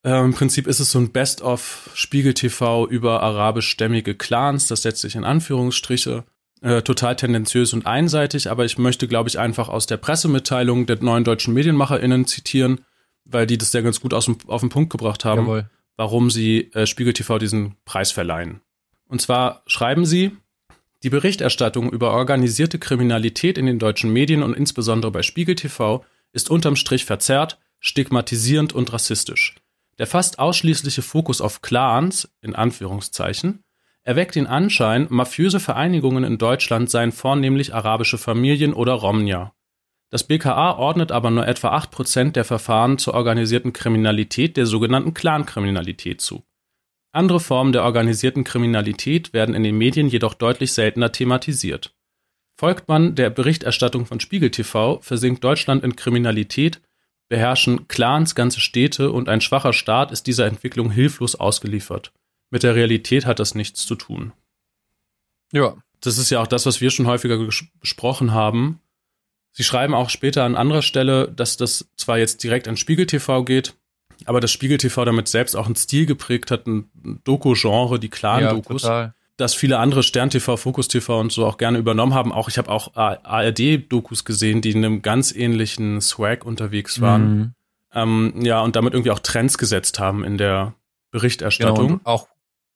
Ähm, 0.05 0.27
Im 0.27 0.35
Prinzip 0.35 0.67
ist 0.67 0.81
es 0.81 0.91
so 0.91 0.99
ein 0.99 1.13
Best-of 1.13 1.91
Spiegel 1.95 2.35
TV 2.35 2.89
über 2.89 3.23
arabischstämmige 3.23 4.15
Clans. 4.15 4.67
Das 4.67 4.83
setzt 4.83 5.01
sich 5.01 5.15
in 5.15 5.25
Anführungsstriche. 5.25 6.25
Äh, 6.61 6.83
total 6.83 7.17
tendenziös 7.17 7.73
und 7.73 7.87
einseitig, 7.87 8.49
aber 8.49 8.65
ich 8.65 8.79
möchte, 8.79 9.09
glaube 9.09 9.29
ich, 9.29 9.39
einfach 9.39 9.69
aus 9.69 9.87
der 9.87 9.97
Pressemitteilung 9.97 10.87
der 10.87 11.03
neuen 11.03 11.25
deutschen 11.25 11.55
MedienmacherInnen 11.55 12.27
zitieren, 12.27 12.83
weil 13.25 13.49
die 13.49 13.59
das 13.59 13.73
sehr 13.73 13.83
ganz 13.83 14.01
gut 14.01 14.15
aus 14.15 14.27
dem, 14.27 14.39
auf 14.47 14.61
den 14.61 14.71
Punkt 14.71 14.91
gebracht 14.91 15.25
haben. 15.25 15.43
Jawohl. 15.43 15.71
warum 15.97 16.31
sie 16.31 16.73
äh, 16.73 16.87
Spiegel 16.87 17.13
TV 17.13 17.39
diesen 17.39 17.75
Preis 17.85 18.13
verleihen. 18.13 18.61
Und 19.09 19.21
zwar 19.21 19.63
schreiben 19.67 20.07
sie, 20.07 20.37
die 21.03 21.11
Berichterstattung 21.11 21.93
über 21.93 22.13
organisierte 22.13 22.79
Kriminalität 22.79 23.59
in 23.59 23.67
den 23.67 23.79
deutschen 23.79 24.13
Medien 24.13 24.43
und 24.43 24.57
insbesondere 24.57 25.11
bei 25.11 25.23
Spiegel 25.23 25.57
TV 25.57 26.05
ist 26.33 26.49
unterm 26.49 26.77
Strich 26.77 27.05
verzerrt, 27.05 27.59
stigmatisierend 27.81 28.73
und 28.73 28.93
rassistisch. 28.93 29.57
Der 30.03 30.09
fast 30.09 30.41
ausschließliche 30.41 31.01
Fokus 31.01 31.41
auf 31.41 31.63
Clans, 31.63 32.29
in 32.41 32.57
Anführungszeichen, 32.57 33.63
erweckt 34.03 34.35
den 34.35 34.49
Anschein, 34.49 35.07
mafiöse 35.09 35.61
Vereinigungen 35.61 36.25
in 36.25 36.39
Deutschland 36.39 36.91
seien 36.91 37.13
vornehmlich 37.13 37.73
arabische 37.73 38.19
Familien 38.19 38.75
oder 38.75 38.95
Romnia. 38.95 39.55
Das 40.11 40.25
BKA 40.25 40.73
ordnet 40.73 41.13
aber 41.13 41.31
nur 41.31 41.47
etwa 41.47 41.79
8% 41.79 42.33
der 42.33 42.43
Verfahren 42.45 42.99
zur 42.99 43.15
organisierten 43.15 43.73
Kriminalität 43.73 44.57
der 44.57 44.67
sogenannten 44.67 45.15
Clankriminalität 45.15 46.21
zu. 46.21 46.43
Andere 47.13 47.39
Formen 47.39 47.71
der 47.71 47.85
organisierten 47.85 48.43
Kriminalität 48.43 49.33
werden 49.33 49.55
in 49.55 49.63
den 49.63 49.79
Medien 49.79 50.09
jedoch 50.09 50.35
deutlich 50.35 50.73
seltener 50.73 51.13
thematisiert. 51.13 51.95
Folgt 52.59 52.89
man 52.89 53.15
der 53.15 53.31
Berichterstattung 53.31 54.07
von 54.07 54.19
Spiegel 54.19 54.51
TV, 54.51 54.99
versinkt 55.01 55.45
Deutschland 55.45 55.85
in 55.85 55.95
Kriminalität, 55.95 56.83
beherrschen 57.33 57.89
Clans 57.89 58.35
ganze 58.35 58.61
Städte 58.61 59.11
und 59.11 59.31
ein 59.31 59.41
schwacher 59.41 59.73
Staat 59.73 60.13
ist 60.13 60.27
dieser 60.27 60.45
Entwicklung 60.45 60.91
hilflos 60.91 61.35
ausgeliefert. 61.35 62.13
Mit 62.51 62.63
der 62.63 62.75
Realität 62.75 63.25
hat 63.25 63.39
das 63.39 63.55
nichts 63.55 63.87
zu 63.87 63.95
tun. 63.95 64.35
Ja. 65.51 65.77
Das 66.03 66.19
ist 66.19 66.29
ja 66.29 66.43
auch 66.43 66.47
das, 66.47 66.67
was 66.67 66.83
wir 66.83 66.91
schon 66.91 67.07
häufiger 67.07 67.39
besprochen 67.81 68.33
haben. 68.33 68.81
Sie 69.53 69.65
schreiben 69.65 69.95
auch 69.95 70.11
später 70.11 70.45
an 70.45 70.57
anderer 70.57 70.83
Stelle, 70.83 71.33
dass 71.33 71.57
das 71.57 71.89
zwar 71.97 72.19
jetzt 72.19 72.43
direkt 72.45 72.69
an 72.69 72.77
Spiegel 72.77 73.07
TV 73.07 73.45
geht, 73.45 73.77
aber 74.27 74.41
das 74.41 74.51
Spiegel 74.51 74.77
TV 74.77 75.03
damit 75.07 75.27
selbst 75.29 75.57
auch 75.57 75.65
einen 75.65 75.77
Stil 75.77 76.05
geprägt 76.05 76.51
hat, 76.51 76.67
ein 76.67 76.91
Doku-Genre, 77.25 77.99
die 77.99 78.11
Clan-Dokus. 78.11 78.83
Ja, 78.83 79.15
dass 79.37 79.55
viele 79.55 79.79
andere 79.79 80.03
Stern 80.03 80.31
TV, 80.31 80.57
Fokus 80.57 80.89
TV 80.89 81.19
und 81.19 81.33
so 81.33 81.47
auch 81.47 81.59
gerne 81.59 81.79
übernommen 81.79 82.15
haben. 82.15 82.33
Auch 82.33 82.49
ich 82.49 82.59
habe 82.59 82.71
auch 82.71 82.95
ARD-Dokus 82.95 84.25
gesehen, 84.25 84.61
die 84.61 84.73
in 84.73 84.85
einem 84.85 85.03
ganz 85.03 85.35
ähnlichen 85.35 86.01
Swag 86.01 86.45
unterwegs 86.45 87.01
waren. 87.01 87.37
Mhm. 87.37 87.55
Ähm, 87.95 88.35
ja, 88.43 88.61
und 88.61 88.77
damit 88.77 88.95
irgendwie 88.95 89.11
auch 89.11 89.19
Trends 89.19 89.59
gesetzt 89.59 89.99
haben 89.99 90.25
in 90.25 90.39
der 90.39 90.75
Berichterstattung. 91.11 91.87
Genau, 91.87 91.93
und 91.99 92.07
auch 92.07 92.29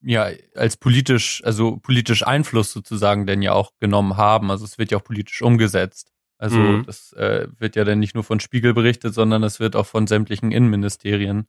ja 0.03 0.29
als 0.55 0.77
politisch, 0.77 1.42
also 1.45 1.77
politisch 1.79 2.27
Einfluss 2.27 2.73
sozusagen 2.73 3.27
denn 3.27 3.42
ja 3.42 3.53
auch 3.53 3.73
genommen 3.81 4.16
haben. 4.16 4.51
Also 4.51 4.64
es 4.64 4.79
wird 4.79 4.90
ja 4.90 4.99
auch 4.99 5.05
politisch 5.05 5.42
umgesetzt. 5.42 6.12
Also 6.38 6.59
mhm. 6.59 6.85
das 6.87 7.12
äh, 7.14 7.49
wird 7.59 7.77
ja 7.77 7.85
dann 7.85 7.99
nicht 7.99 8.14
nur 8.14 8.25
von 8.25 8.40
Spiegel 8.40 8.75
berichtet, 8.75 9.14
sondern 9.14 9.42
es 9.42 9.59
wird 9.59 9.75
auch 9.75 9.87
von 9.87 10.07
sämtlichen 10.07 10.53
Innenministerien 10.53 11.47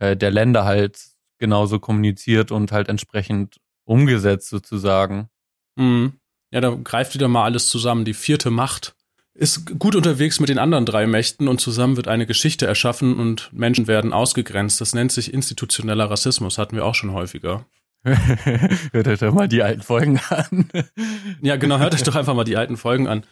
äh, 0.00 0.16
der 0.16 0.30
Länder 0.30 0.64
halt 0.64 1.00
genauso 1.38 1.78
kommuniziert 1.78 2.50
und 2.50 2.72
halt 2.72 2.88
entsprechend 2.88 3.58
umgesetzt 3.84 4.48
sozusagen. 4.48 5.28
Mhm. 5.76 6.14
Ja, 6.50 6.60
da 6.60 6.70
greift 6.70 7.14
wieder 7.14 7.28
mal 7.28 7.44
alles 7.44 7.68
zusammen. 7.68 8.04
Die 8.04 8.14
vierte 8.14 8.50
Macht 8.50 8.94
ist 9.34 9.78
gut 9.78 9.96
unterwegs 9.96 10.38
mit 10.38 10.48
den 10.48 10.58
anderen 10.58 10.86
drei 10.86 11.06
Mächten 11.06 11.48
und 11.48 11.60
zusammen 11.60 11.96
wird 11.96 12.06
eine 12.06 12.26
Geschichte 12.26 12.66
erschaffen 12.66 13.18
und 13.18 13.52
Menschen 13.52 13.88
werden 13.88 14.12
ausgegrenzt. 14.12 14.80
Das 14.80 14.94
nennt 14.94 15.10
sich 15.10 15.34
institutioneller 15.34 16.08
Rassismus, 16.08 16.56
hatten 16.56 16.76
wir 16.76 16.84
auch 16.84 16.94
schon 16.94 17.12
häufiger. 17.12 17.66
hört 18.04 19.08
euch 19.08 19.18
doch 19.18 19.32
mal 19.32 19.48
die 19.48 19.62
alten 19.62 19.82
Folgen 19.82 20.20
an. 20.28 20.68
ja, 21.40 21.56
genau, 21.56 21.78
hört 21.78 21.94
euch 21.94 22.02
doch 22.02 22.14
einfach 22.14 22.34
mal 22.34 22.44
die 22.44 22.56
alten 22.56 22.76
Folgen 22.76 23.08
an. 23.08 23.24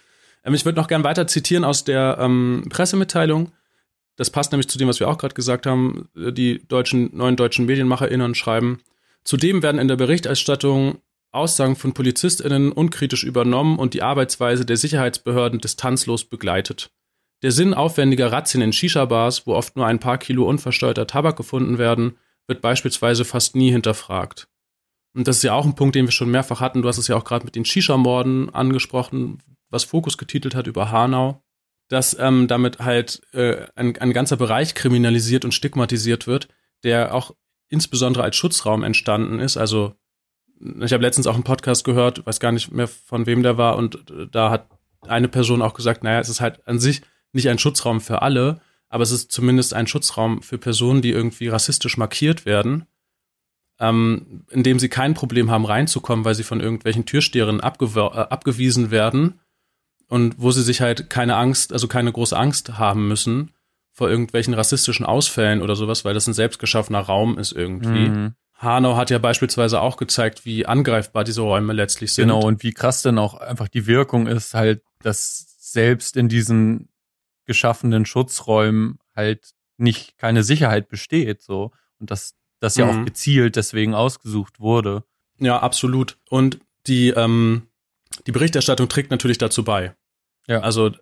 Ähm, 0.45 0.55
ich 0.55 0.65
würde 0.65 0.81
noch 0.81 0.89
gern 0.89 1.05
weiter 1.05 1.27
zitieren 1.27 1.65
aus 1.65 1.85
der 1.85 2.19
ähm, 2.19 2.65
Pressemitteilung. 2.71 3.53
Das 4.17 4.31
passt 4.31 4.53
nämlich 4.53 4.69
zu 4.69 4.79
dem, 4.79 4.89
was 4.89 4.99
wir 4.99 5.09
auch 5.09 5.19
gerade 5.19 5.35
gesagt 5.35 5.67
haben. 5.67 6.09
Die 6.15 6.67
deutschen, 6.67 7.17
neuen 7.17 7.37
deutschen 7.37 7.67
MedienmacherInnen 7.67 8.35
schreiben, 8.35 8.81
zudem 9.25 9.63
werden 9.63 9.81
in 9.81 9.89
der 9.89 9.97
Berichterstattung 9.97 10.99
Aussagen 11.33 11.77
von 11.77 11.95
PolizistInnen 11.95 12.73
unkritisch 12.73 13.25
übernommen 13.25 13.79
und 13.79 13.95
die 13.95 14.03
Arbeitsweise 14.03 14.67
der 14.67 14.77
Sicherheitsbehörden 14.77 15.61
distanzlos 15.61 16.25
begleitet. 16.25 16.93
Der 17.43 17.53
Sinn 17.53 17.75
aufwendiger 17.75 18.31
Razzien 18.31 18.63
in 18.63 18.73
Shisha-Bars, 18.73 19.47
wo 19.47 19.55
oft 19.55 19.75
nur 19.75 19.87
ein 19.87 19.99
paar 19.99 20.19
Kilo 20.19 20.47
unversteuerter 20.47 21.07
Tabak 21.07 21.37
gefunden 21.37 21.79
werden, 21.79 22.19
wird 22.47 22.61
beispielsweise 22.61 23.25
fast 23.25 23.57
nie 23.57 23.71
hinterfragt. 23.71 24.49
Und 25.15 25.27
das 25.27 25.39
ist 25.39 25.43
ja 25.43 25.55
auch 25.55 25.65
ein 25.65 25.75
Punkt, 25.75 25.95
den 25.95 26.07
wir 26.07 26.13
schon 26.13 26.31
mehrfach 26.31 26.61
hatten. 26.61 26.83
Du 26.83 26.89
hast 26.89 26.99
es 26.99 27.09
ja 27.09 27.17
auch 27.17 27.25
gerade 27.25 27.45
mit 27.45 27.57
den 27.57 27.65
Shisha-Morden 27.65 28.51
angesprochen, 28.55 29.39
was 29.71 29.85
Fokus 29.85 30.19
getitelt 30.19 30.55
hat 30.55 30.67
über 30.67 30.91
Hanau, 30.91 31.43
dass 31.89 32.17
ähm, 32.19 32.47
damit 32.47 32.79
halt 32.79 33.23
äh, 33.33 33.67
ein, 33.75 33.97
ein 33.99 34.13
ganzer 34.13 34.37
Bereich 34.37 34.75
kriminalisiert 34.75 35.45
und 35.45 35.53
stigmatisiert 35.53 36.27
wird, 36.27 36.49
der 36.85 37.15
auch 37.15 37.35
insbesondere 37.73 38.23
als 38.23 38.37
Schutzraum 38.37 38.85
entstanden 38.85 39.41
ist. 39.41 39.57
Also 39.57 39.95
ich 40.81 40.93
habe 40.93 41.03
letztens 41.03 41.27
auch 41.27 41.35
einen 41.35 41.43
Podcast 41.43 41.85
gehört, 41.85 42.25
weiß 42.25 42.39
gar 42.39 42.53
nicht 42.53 42.71
mehr 42.71 42.87
von 42.87 43.27
wem 43.27 43.43
der 43.43 43.57
war, 43.59 43.77
und 43.77 44.11
äh, 44.11 44.29
da 44.31 44.51
hat 44.51 44.69
eine 45.01 45.29
Person 45.29 45.63
auch 45.63 45.75
gesagt, 45.75 46.05
naja, 46.05 46.21
es 46.21 46.29
ist 46.29 46.41
halt 46.41 46.67
an 46.69 46.79
sich 46.79 47.03
nicht 47.33 47.49
ein 47.49 47.59
Schutzraum 47.59 48.01
für 48.01 48.23
alle, 48.23 48.61
aber 48.89 49.03
es 49.03 49.11
ist 49.11 49.33
zumindest 49.33 49.75
ein 49.75 49.87
Schutzraum 49.87 50.43
für 50.43 50.59
Personen, 50.59 51.03
die 51.03 51.11
irgendwie 51.11 51.49
rassistisch 51.49 51.97
markiert 51.97 52.45
werden, 52.45 52.87
ähm, 53.81 54.45
in 54.51 54.63
dem 54.63 54.79
sie 54.79 54.91
kein 54.91 55.15
Problem 55.15 55.51
haben, 55.51 55.65
reinzukommen, 55.65 56.25
weil 56.27 56.35
sie 56.35 56.45
von 56.45 56.61
irgendwelchen 56.61 57.07
Türsteherinnen 57.07 57.63
äh, 57.63 57.65
abgewiesen 57.65 58.91
werden 58.91 59.41
und 60.09 60.35
wo 60.37 60.53
sie 60.53 60.63
sich 60.63 60.83
halt 60.83 61.09
keine 61.09 61.37
Angst, 61.37 61.73
also 61.73 61.89
keine 61.89 62.13
große 62.13 62.37
Angst 62.37 62.79
haben 62.79 63.09
müssen 63.09 63.51
vor 63.93 64.09
irgendwelchen 64.11 64.55
rassistischen 64.55 65.05
Ausfällen 65.05 65.63
oder 65.63 65.77
sowas, 65.77 66.05
weil 66.05 66.15
das 66.15 66.27
ein 66.27 66.33
selbstgeschaffener 66.33 67.01
Raum 67.01 67.39
ist 67.39 67.53
irgendwie. 67.53 68.09
Mhm. 68.09 68.35
Hanau 68.55 68.97
hat 68.97 69.11
ja 69.11 69.19
beispielsweise 69.19 69.81
auch 69.81 69.97
gezeigt, 69.97 70.45
wie 70.45 70.67
angreifbar 70.67 71.25
diese 71.25 71.43
Räume 71.43 71.73
letztlich 71.73 72.13
sind. 72.13 72.29
Genau, 72.29 72.41
und 72.41 72.63
wie 72.63 72.73
krass 72.73 73.03
denn 73.03 73.19
auch 73.19 73.35
einfach 73.35 73.69
die 73.69 73.87
Wirkung 73.87 74.27
ist, 74.27 74.55
halt, 74.55 74.83
dass 75.03 75.57
selbst 75.59 76.17
in 76.17 76.29
diesen 76.29 76.89
geschaffenen 77.45 78.07
Schutzräumen 78.07 78.99
halt 79.17 79.53
nicht 79.79 80.17
keine 80.17 80.45
Sicherheit 80.45 80.89
besteht, 80.89 81.43
so. 81.43 81.73
Und 81.99 82.11
dass 82.11 82.35
das 82.61 82.77
ja 82.77 82.87
mhm. 82.87 83.01
auch 83.01 83.05
gezielt 83.05 83.57
deswegen 83.57 83.95
ausgesucht 83.95 84.61
wurde. 84.61 85.03
Ja, 85.39 85.59
absolut. 85.59 86.19
Und 86.31 86.61
die, 86.87 87.09
ähm, 87.09 87.69
die 88.27 88.33
Berichterstattung 88.33 88.89
trägt 88.89 89.11
natürlich 89.11 89.39
dazu 89.39 89.65
bei. 89.65 89.95
Ja. 90.47 90.61
Also 90.61 90.93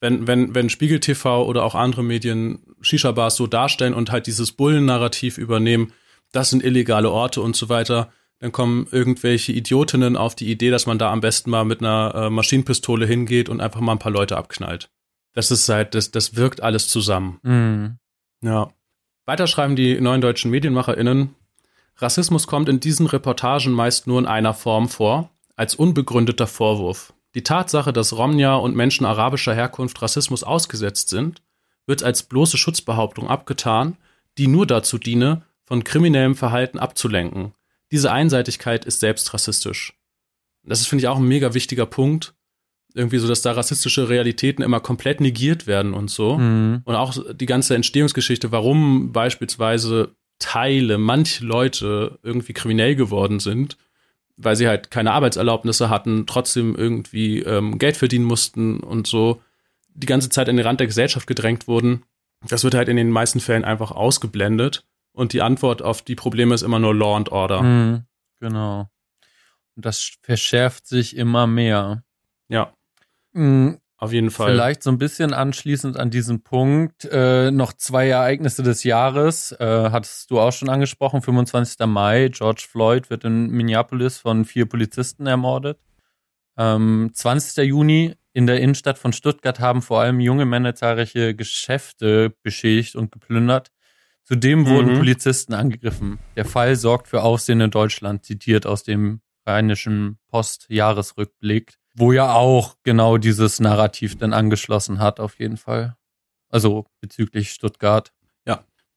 wenn, 0.00 0.26
wenn, 0.26 0.54
wenn 0.54 0.70
Spiegel 0.70 1.00
TV 1.00 1.44
oder 1.44 1.64
auch 1.64 1.74
andere 1.74 2.02
Medien 2.02 2.60
Shisha-Bars 2.80 3.36
so 3.36 3.46
darstellen 3.46 3.94
und 3.94 4.10
halt 4.10 4.26
dieses 4.26 4.52
Bullen-Narrativ 4.52 5.38
übernehmen, 5.38 5.92
das 6.32 6.50
sind 6.50 6.64
illegale 6.64 7.10
Orte 7.10 7.40
und 7.42 7.56
so 7.56 7.68
weiter, 7.68 8.12
dann 8.38 8.52
kommen 8.52 8.86
irgendwelche 8.90 9.52
Idiotinnen 9.52 10.16
auf 10.16 10.34
die 10.34 10.50
Idee, 10.50 10.70
dass 10.70 10.86
man 10.86 10.98
da 10.98 11.12
am 11.12 11.20
besten 11.20 11.50
mal 11.50 11.64
mit 11.64 11.80
einer 11.80 12.14
äh, 12.14 12.30
Maschinenpistole 12.30 13.06
hingeht 13.06 13.48
und 13.48 13.60
einfach 13.60 13.80
mal 13.80 13.92
ein 13.92 13.98
paar 13.98 14.12
Leute 14.12 14.36
abknallt. 14.36 14.90
Das 15.34 15.50
ist 15.50 15.68
halt, 15.68 15.94
das, 15.94 16.10
das 16.10 16.36
wirkt 16.36 16.62
alles 16.62 16.88
zusammen. 16.88 17.38
Mhm. 17.42 17.98
Ja. 18.42 18.70
Weiter 19.26 19.46
schreiben 19.46 19.76
die 19.76 20.00
neuen 20.00 20.20
deutschen 20.20 20.50
MedienmacherInnen, 20.50 21.34
Rassismus 22.00 22.46
kommt 22.46 22.68
in 22.68 22.78
diesen 22.78 23.06
Reportagen 23.06 23.72
meist 23.72 24.06
nur 24.06 24.20
in 24.20 24.26
einer 24.26 24.54
Form 24.54 24.88
vor, 24.88 25.30
als 25.56 25.74
unbegründeter 25.74 26.46
Vorwurf. 26.46 27.12
Die 27.34 27.42
Tatsache, 27.42 27.92
dass 27.92 28.16
Romnia 28.16 28.54
und 28.54 28.74
Menschen 28.74 29.04
arabischer 29.04 29.54
Herkunft 29.54 30.00
Rassismus 30.00 30.42
ausgesetzt 30.44 31.08
sind, 31.08 31.42
wird 31.86 32.02
als 32.02 32.22
bloße 32.22 32.56
Schutzbehauptung 32.58 33.28
abgetan, 33.28 33.96
die 34.38 34.46
nur 34.46 34.66
dazu 34.66 34.98
diene, 34.98 35.42
von 35.64 35.84
kriminellem 35.84 36.34
Verhalten 36.34 36.78
abzulenken. 36.78 37.52
Diese 37.92 38.10
Einseitigkeit 38.10 38.84
ist 38.84 39.00
selbst 39.00 39.34
rassistisch. 39.34 39.94
Das 40.64 40.80
ist, 40.80 40.86
finde 40.86 41.02
ich, 41.02 41.08
auch 41.08 41.18
ein 41.18 41.28
mega 41.28 41.54
wichtiger 41.54 41.86
Punkt. 41.86 42.34
Irgendwie 42.94 43.18
so, 43.18 43.28
dass 43.28 43.42
da 43.42 43.52
rassistische 43.52 44.08
Realitäten 44.08 44.62
immer 44.62 44.80
komplett 44.80 45.20
negiert 45.20 45.66
werden 45.66 45.94
und 45.94 46.10
so. 46.10 46.38
Mhm. 46.38 46.82
Und 46.84 46.94
auch 46.94 47.16
die 47.34 47.46
ganze 47.46 47.74
Entstehungsgeschichte, 47.74 48.50
warum 48.50 49.12
beispielsweise 49.12 50.14
Teile, 50.38 50.98
manche 50.98 51.44
Leute 51.44 52.18
irgendwie 52.22 52.52
kriminell 52.52 52.96
geworden 52.96 53.40
sind, 53.40 53.76
weil 54.38 54.56
sie 54.56 54.68
halt 54.68 54.90
keine 54.90 55.12
Arbeitserlaubnisse 55.12 55.90
hatten, 55.90 56.26
trotzdem 56.26 56.74
irgendwie 56.74 57.40
ähm, 57.40 57.78
Geld 57.78 57.96
verdienen 57.96 58.24
mussten 58.24 58.80
und 58.80 59.06
so 59.06 59.42
die 59.94 60.06
ganze 60.06 60.30
Zeit 60.30 60.48
an 60.48 60.56
den 60.56 60.64
Rand 60.64 60.80
der 60.80 60.86
Gesellschaft 60.86 61.26
gedrängt 61.26 61.66
wurden. 61.66 62.04
Das 62.46 62.62
wird 62.62 62.74
halt 62.74 62.88
in 62.88 62.96
den 62.96 63.10
meisten 63.10 63.40
Fällen 63.40 63.64
einfach 63.64 63.90
ausgeblendet. 63.90 64.86
Und 65.12 65.32
die 65.32 65.42
Antwort 65.42 65.82
auf 65.82 66.02
die 66.02 66.14
Probleme 66.14 66.54
ist 66.54 66.62
immer 66.62 66.78
nur 66.78 66.94
Law 66.94 67.16
and 67.16 67.32
Order. 67.32 67.62
Mhm, 67.62 68.04
genau. 68.38 68.88
Und 69.74 69.84
das 69.84 70.12
verschärft 70.22 70.86
sich 70.86 71.16
immer 71.16 71.48
mehr. 71.48 72.04
Ja. 72.48 72.72
Mhm. 73.32 73.78
Auf 74.00 74.12
jeden 74.12 74.30
Fall. 74.30 74.52
Vielleicht 74.52 74.84
so 74.84 74.90
ein 74.90 74.98
bisschen 74.98 75.34
anschließend 75.34 75.96
an 75.96 76.10
diesen 76.10 76.42
Punkt 76.42 77.04
äh, 77.10 77.50
noch 77.50 77.72
zwei 77.72 78.08
Ereignisse 78.08 78.62
des 78.62 78.84
Jahres. 78.84 79.50
Äh, 79.52 79.90
hattest 79.90 80.30
du 80.30 80.38
auch 80.38 80.52
schon 80.52 80.68
angesprochen. 80.68 81.20
25. 81.20 81.84
Mai, 81.86 82.28
George 82.32 82.64
Floyd 82.70 83.10
wird 83.10 83.24
in 83.24 83.48
Minneapolis 83.50 84.18
von 84.18 84.44
vier 84.44 84.66
Polizisten 84.66 85.26
ermordet. 85.26 85.80
Ähm, 86.56 87.10
20. 87.12 87.64
Juni 87.66 88.14
in 88.32 88.46
der 88.46 88.60
Innenstadt 88.60 88.98
von 88.98 89.12
Stuttgart 89.12 89.58
haben 89.58 89.82
vor 89.82 90.00
allem 90.00 90.20
junge 90.20 90.44
Männer 90.44 90.76
zahlreiche 90.76 91.34
Geschäfte 91.34 92.32
beschädigt 92.44 92.94
und 92.94 93.10
geplündert. 93.10 93.72
Zudem 94.22 94.66
wurden 94.66 94.92
Mhm. 94.92 94.98
Polizisten 94.98 95.54
angegriffen. 95.54 96.18
Der 96.36 96.44
Fall 96.44 96.76
sorgt 96.76 97.08
für 97.08 97.22
Aufsehen 97.22 97.60
in 97.60 97.70
Deutschland, 97.72 98.24
zitiert 98.24 98.64
aus 98.64 98.84
dem 98.84 99.22
Rheinischen 99.44 100.18
Post-Jahresrückblick, 100.30 101.77
wo 101.98 102.12
ja 102.12 102.32
auch 102.32 102.76
genau 102.82 103.18
dieses 103.18 103.60
Narrativ 103.60 104.16
dann 104.16 104.32
angeschlossen 104.32 105.00
hat, 105.00 105.20
auf 105.20 105.38
jeden 105.38 105.56
Fall. 105.56 105.96
Also 106.50 106.86
bezüglich 107.00 107.50
Stuttgart. 107.50 108.12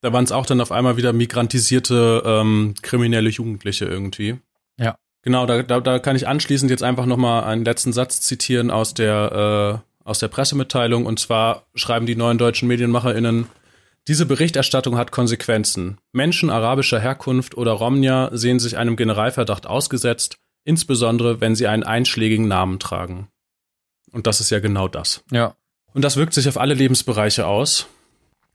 Da 0.02 0.12
waren 0.12 0.24
es 0.24 0.32
auch 0.32 0.46
dann 0.46 0.60
auf 0.60 0.72
einmal 0.72 0.96
wieder 0.96 1.12
migrantisierte 1.12 2.22
ähm, 2.26 2.74
kriminelle 2.82 3.30
Jugendliche 3.30 3.84
irgendwie. 3.84 4.36
Ja. 4.78 4.96
Genau, 5.22 5.46
da, 5.46 5.62
da, 5.62 5.80
da 5.80 6.00
kann 6.00 6.16
ich 6.16 6.26
anschließend 6.26 6.70
jetzt 6.70 6.82
einfach 6.82 7.06
nochmal 7.06 7.44
einen 7.44 7.64
letzten 7.64 7.92
Satz 7.92 8.20
zitieren 8.20 8.72
aus 8.72 8.94
der, 8.94 9.80
äh, 10.02 10.04
aus 10.04 10.18
der 10.18 10.26
Pressemitteilung. 10.26 11.06
Und 11.06 11.20
zwar 11.20 11.66
schreiben 11.76 12.06
die 12.06 12.16
neuen 12.16 12.36
deutschen 12.36 12.66
MedienmacherInnen, 12.66 13.46
diese 14.08 14.26
Berichterstattung 14.26 14.98
hat 14.98 15.12
Konsequenzen. 15.12 15.98
Menschen 16.10 16.50
arabischer 16.50 16.98
Herkunft 16.98 17.56
oder 17.56 17.70
Romnia 17.70 18.30
sehen 18.32 18.58
sich 18.58 18.76
einem 18.76 18.96
Generalverdacht 18.96 19.68
ausgesetzt, 19.68 20.38
insbesondere 20.64 21.40
wenn 21.40 21.54
sie 21.54 21.66
einen 21.66 21.82
einschlägigen 21.82 22.48
Namen 22.48 22.78
tragen. 22.78 23.28
Und 24.12 24.26
das 24.26 24.40
ist 24.40 24.50
ja 24.50 24.60
genau 24.60 24.88
das. 24.88 25.24
Ja. 25.30 25.56
Und 25.94 26.02
das 26.02 26.16
wirkt 26.16 26.34
sich 26.34 26.48
auf 26.48 26.58
alle 26.58 26.74
Lebensbereiche 26.74 27.46
aus 27.46 27.86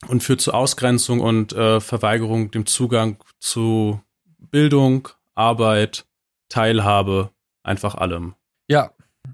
und 0.07 0.23
führt 0.23 0.41
zu 0.41 0.53
Ausgrenzung 0.53 1.19
und 1.19 1.53
äh, 1.53 1.79
Verweigerung 1.79 2.51
dem 2.51 2.65
Zugang 2.65 3.17
zu 3.39 4.01
Bildung, 4.37 5.09
Arbeit, 5.35 6.05
Teilhabe, 6.49 7.31
einfach 7.63 7.95
allem. 7.95 8.35
Ja, 8.67 8.91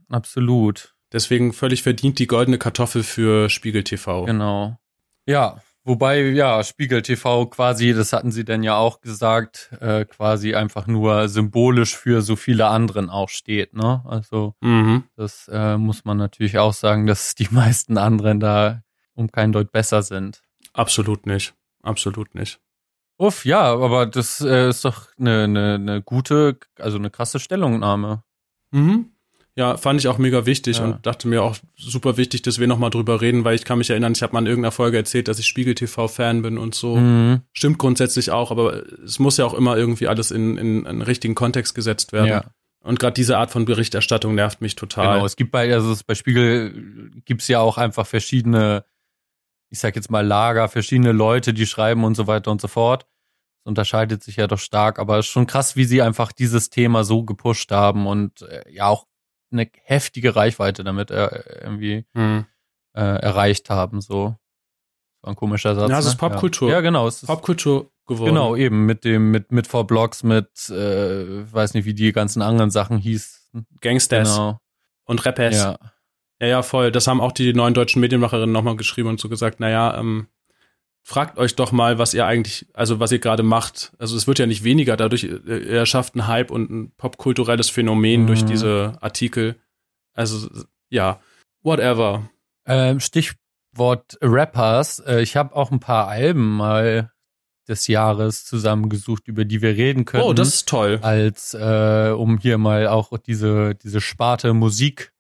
absolut. 0.09 0.95
Deswegen 1.12 1.53
völlig 1.53 1.83
verdient 1.83 2.19
die 2.19 2.27
goldene 2.27 2.57
Kartoffel 2.57 3.03
für 3.03 3.49
Spiegel 3.49 3.83
TV. 3.83 4.25
Genau. 4.25 4.77
Ja, 5.25 5.62
wobei, 5.84 6.22
ja, 6.30 6.63
Spiegel 6.63 7.02
TV 7.02 7.48
quasi, 7.48 7.93
das 7.93 8.13
hatten 8.13 8.32
sie 8.32 8.46
denn 8.46 8.63
ja 8.63 8.76
auch 8.78 9.02
gesagt, 9.02 9.69
äh, 9.82 10.06
quasi 10.06 10.56
einfach 10.56 10.88
nur 10.88 11.28
symbolisch 11.30 11.96
für 11.96 12.22
so 12.22 12.36
viele 12.36 12.67
anderen 12.67 13.10
auch 13.10 13.30
steht, 13.30 13.74
ne? 13.74 14.02
Also, 14.06 14.56
Mhm. 14.62 15.04
das 15.15 15.50
äh, 15.52 15.78
muss 15.78 16.06
man 16.06 16.17
natürlich 16.17 16.58
auch 16.60 16.74
sagen, 16.74 17.06
dass 17.08 17.36
die 17.36 17.48
meisten 17.52 17.98
anderen 17.98 18.39
da 18.39 18.82
um 19.15 19.32
kein 19.32 19.52
Deut 19.52 19.72
besser 19.72 20.02
sind. 20.04 20.41
Absolut 20.74 21.26
nicht. 21.28 21.54
Absolut 21.84 22.34
nicht. 22.36 22.60
Uff, 23.19 23.46
ja, 23.46 23.62
aber 23.62 24.06
das 24.08 24.41
äh, 24.41 24.69
ist 24.69 24.84
doch 24.86 25.08
eine, 25.19 25.43
eine, 25.43 25.76
eine 25.76 26.02
gute, 26.02 26.58
also 26.80 26.98
eine 26.98 27.12
krasse 27.12 27.39
Stellungnahme. 27.39 28.24
Mhm. 28.72 29.12
Ja, 29.55 29.77
fand 29.77 29.99
ich 29.99 30.07
auch 30.07 30.17
mega 30.17 30.47
wichtig 30.47 30.79
Ja. 30.79 30.85
und 30.85 31.05
dachte 31.05 31.27
mir 31.27 31.43
auch 31.43 31.55
super 31.77 32.17
wichtig, 32.17 32.41
dass 32.41 32.57
wir 32.59 32.65
nochmal 32.67 32.89
drüber 32.89 33.21
reden, 33.21 33.43
weil 33.43 33.55
ich 33.55 33.65
kann 33.65 33.77
mich 33.77 33.91
erinnern, 33.91 34.13
ich 34.13 34.23
habe 34.23 34.33
mal 34.33 34.39
in 34.39 34.47
irgendeiner 34.47 34.71
Folge 34.71 34.97
erzählt, 34.97 35.27
dass 35.27 35.37
ich 35.37 35.45
Spiegel 35.45 35.75
TV-Fan 35.75 36.41
bin 36.41 36.57
und 36.57 36.73
so. 36.73 36.95
Mhm. 36.95 37.41
Stimmt 37.53 37.77
grundsätzlich 37.77 38.31
auch, 38.31 38.49
aber 38.49 38.83
es 39.03 39.19
muss 39.19 39.37
ja 39.37 39.45
auch 39.45 39.53
immer 39.53 39.77
irgendwie 39.77 40.07
alles 40.07 40.31
in, 40.31 40.57
in 40.57 40.87
einen 40.87 41.03
richtigen 41.03 41.35
Kontext 41.35 41.75
gesetzt 41.75 42.13
werden. 42.13 42.27
Ja. 42.29 42.45
Und 42.83 42.99
gerade 42.99 43.13
diese 43.13 43.37
Art 43.37 43.51
von 43.51 43.65
Berichterstattung 43.65 44.33
nervt 44.35 44.59
mich 44.59 44.75
total. 44.75 45.13
Genau, 45.15 45.25
es 45.25 45.35
gibt 45.35 45.51
bei, 45.51 45.71
also 45.71 45.91
es, 45.91 46.03
bei 46.03 46.15
Spiegel 46.15 47.11
gibt's 47.23 47.47
ja 47.47 47.59
auch 47.59 47.77
einfach 47.77 48.07
verschiedene, 48.07 48.83
ich 49.69 49.79
sag 49.79 49.95
jetzt 49.95 50.09
mal 50.11 50.25
Lager, 50.25 50.67
verschiedene 50.67 51.11
Leute, 51.11 51.53
die 51.53 51.65
schreiben 51.67 52.03
und 52.03 52.15
so 52.15 52.25
weiter 52.27 52.51
und 52.51 52.59
so 52.59 52.67
fort. 52.67 53.05
Es 53.61 53.67
unterscheidet 53.67 54.23
sich 54.23 54.35
ja 54.35 54.47
doch 54.47 54.59
stark, 54.59 54.99
aber 54.99 55.19
es 55.19 55.27
ist 55.27 55.31
schon 55.31 55.47
krass, 55.47 55.75
wie 55.75 55.85
sie 55.85 56.01
einfach 56.01 56.31
dieses 56.33 56.69
Thema 56.71 57.03
so 57.05 57.23
gepusht 57.23 57.71
haben 57.71 58.07
und 58.07 58.41
äh, 58.41 58.63
ja 58.69 58.87
auch 58.87 59.05
eine 59.53 59.69
heftige 59.83 60.35
Reichweite 60.35 60.83
damit 60.83 61.11
äh, 61.11 61.43
irgendwie 61.61 62.05
Hm. 62.13 62.45
äh, 62.93 63.01
erreicht 63.01 63.69
haben. 63.69 64.01
So 64.01 64.35
war 65.21 65.31
ein 65.31 65.35
komischer 65.35 65.75
Satz. 65.75 65.89
Ja, 65.89 65.99
es 65.99 66.05
ne? 66.05 66.11
ist 66.11 66.17
Popkultur. 66.17 66.69
Ja, 66.69 66.75
ja 66.75 66.81
genau. 66.81 67.07
Es 67.07 67.23
ist, 67.23 67.27
Popkultur 67.27 67.91
geworden. 68.05 68.29
Genau, 68.29 68.55
eben 68.55 68.85
mit 68.85 69.05
dem, 69.05 69.31
mit, 69.31 69.51
mit 69.51 69.67
vor 69.67 69.87
Blogs, 69.87 70.23
mit, 70.23 70.69
äh, 70.69 71.51
weiß 71.53 71.73
nicht, 71.73 71.85
wie 71.85 71.93
die 71.93 72.11
ganzen 72.11 72.41
anderen 72.41 72.71
Sachen 72.71 72.97
hieß. 72.97 73.51
Gangsters 73.81 74.35
Genau. 74.35 74.59
und 75.05 75.25
Rappers. 75.25 75.55
Ja. 75.55 75.77
Ja, 76.41 76.47
ja, 76.47 76.61
voll. 76.61 76.91
Das 76.91 77.07
haben 77.07 77.21
auch 77.21 77.31
die 77.31 77.53
neuen 77.53 77.73
deutschen 77.73 78.01
Medienmacherinnen 78.01 78.51
nochmal 78.51 78.75
geschrieben 78.75 79.07
und 79.07 79.19
so 79.19 79.29
gesagt, 79.29 79.59
naja, 79.61 79.97
ähm, 79.97 80.27
fragt 81.05 81.37
euch 81.37 81.55
doch 81.55 81.71
mal, 81.71 81.97
was 81.99 82.13
ihr 82.13 82.25
eigentlich, 82.25 82.65
also 82.73 82.99
was 82.99 83.11
ihr 83.11 83.19
gerade 83.19 83.43
macht. 83.43 83.91
Also 83.99 84.15
es 84.15 84.25
wird 84.25 84.39
ja 84.39 84.45
nicht 84.45 84.63
weniger 84.63 84.95
dadurch, 84.97 85.23
ihr 85.25 85.45
ihr 85.45 85.67
erschafft 85.79 86.15
einen 86.15 86.27
Hype 86.27 86.49
und 86.49 86.69
ein 86.71 86.91
popkulturelles 86.95 87.69
Phänomen 87.69 88.21
Mhm. 88.23 88.27
durch 88.27 88.45
diese 88.45 88.97
Artikel. 89.01 89.55
Also 90.13 90.49
ja, 90.89 91.19
whatever. 91.61 92.29
Ähm, 92.65 92.99
Stichwort 92.99 94.17
Rappers. 94.21 94.99
Äh, 94.99 95.21
ich 95.21 95.35
habe 95.35 95.55
auch 95.55 95.71
ein 95.71 95.79
paar 95.81 96.07
Alben 96.07 96.55
mal 96.55 97.11
des 97.67 97.87
Jahres 97.87 98.45
zusammengesucht, 98.45 99.27
über 99.27 99.45
die 99.45 99.61
wir 99.61 99.75
reden 99.75 100.05
können. 100.05 100.23
Oh, 100.23 100.33
das 100.33 100.49
ist 100.49 100.69
toll. 100.69 100.99
als 101.01 101.53
äh, 101.53 102.13
um 102.15 102.37
hier 102.37 102.57
mal 102.57 102.87
auch 102.87 103.17
diese 103.17 103.73
diese 103.75 104.01
Sparte 104.01 104.53
Musik 104.53 105.11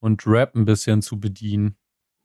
und 0.00 0.26
Rap 0.26 0.54
ein 0.56 0.64
bisschen 0.64 1.02
zu 1.02 1.18
bedienen. 1.20 1.76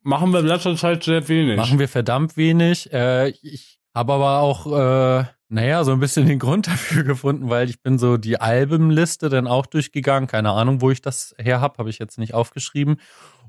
Machen 0.01 0.31
wir 0.31 0.39
in 0.39 0.45
letzter 0.45 0.75
Zeit 0.75 1.03
sehr 1.03 1.27
wenig. 1.27 1.57
Machen 1.57 1.79
wir 1.79 1.87
verdammt 1.89 2.37
wenig. 2.37 2.91
Äh, 2.93 3.29
ich 3.41 3.79
habe 3.93 4.13
aber 4.13 4.39
auch, 4.39 4.65
äh, 4.67 5.25
naja, 5.49 5.83
so 5.83 5.91
ein 5.91 5.99
bisschen 5.99 6.27
den 6.27 6.39
Grund 6.39 6.67
dafür 6.67 7.03
gefunden, 7.03 7.49
weil 7.49 7.69
ich 7.69 7.81
bin 7.81 7.97
so 7.99 8.17
die 8.17 8.39
Albenliste 8.39 9.29
dann 9.29 9.47
auch 9.47 9.65
durchgegangen. 9.65 10.27
Keine 10.27 10.51
Ahnung, 10.51 10.81
wo 10.81 10.91
ich 10.91 11.01
das 11.01 11.35
her 11.37 11.59
hab, 11.61 11.77
habe 11.77 11.89
ich 11.89 11.99
jetzt 11.99 12.17
nicht 12.17 12.33
aufgeschrieben. 12.33 12.97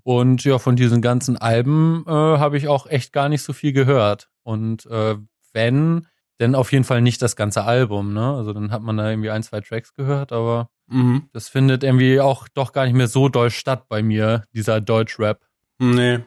Und 0.03 0.45
ja, 0.45 0.59
von 0.59 0.77
diesen 0.77 1.03
ganzen 1.03 1.37
Alben 1.37 2.05
äh, 2.07 2.11
habe 2.11 2.57
ich 2.57 2.69
auch 2.69 2.87
echt 2.87 3.13
gar 3.13 3.29
nicht 3.29 3.43
so 3.43 3.53
viel 3.53 3.73
gehört. 3.73 4.29
Und 4.43 4.87
äh, 4.87 5.17
wenn, 5.53 6.07
dann 6.39 6.55
auf 6.55 6.73
jeden 6.73 6.85
Fall 6.85 7.03
nicht 7.03 7.21
das 7.21 7.37
ganze 7.37 7.65
Album, 7.65 8.15
ne? 8.15 8.35
Also 8.35 8.55
dann 8.55 8.71
hat 8.73 8.81
man 8.81 8.97
da 8.97 9.11
irgendwie 9.11 9.31
ein, 9.31 9.43
zwei 9.43 9.61
Tracks 9.61 9.95
gehört, 9.95 10.33
aber 10.33 10.69
Mhm. 10.93 11.29
das 11.33 11.49
findet 11.49 11.85
irgendwie 11.85 12.19
auch 12.21 12.49
doch 12.49 12.73
gar 12.73 12.85
nicht 12.85 12.95
mehr 12.97 13.07
so 13.07 13.29
doll 13.29 13.51
statt 13.51 13.85
bei 13.89 14.03
mir, 14.03 14.43
dieser 14.53 14.81
Deutschrap. 14.81 15.41
Nee. 15.79 16.19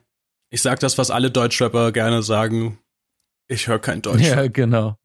Ich 0.53 0.61
sag 0.61 0.79
das, 0.81 0.99
was 0.99 1.09
alle 1.09 1.31
Deutschrapper 1.31 1.91
gerne 1.91 2.21
sagen. 2.21 2.77
Ich 3.47 3.67
höre 3.67 3.79
kein 3.79 4.03
Deutsch. 4.03 4.21
Ja, 4.21 4.45
genau. 4.47 4.97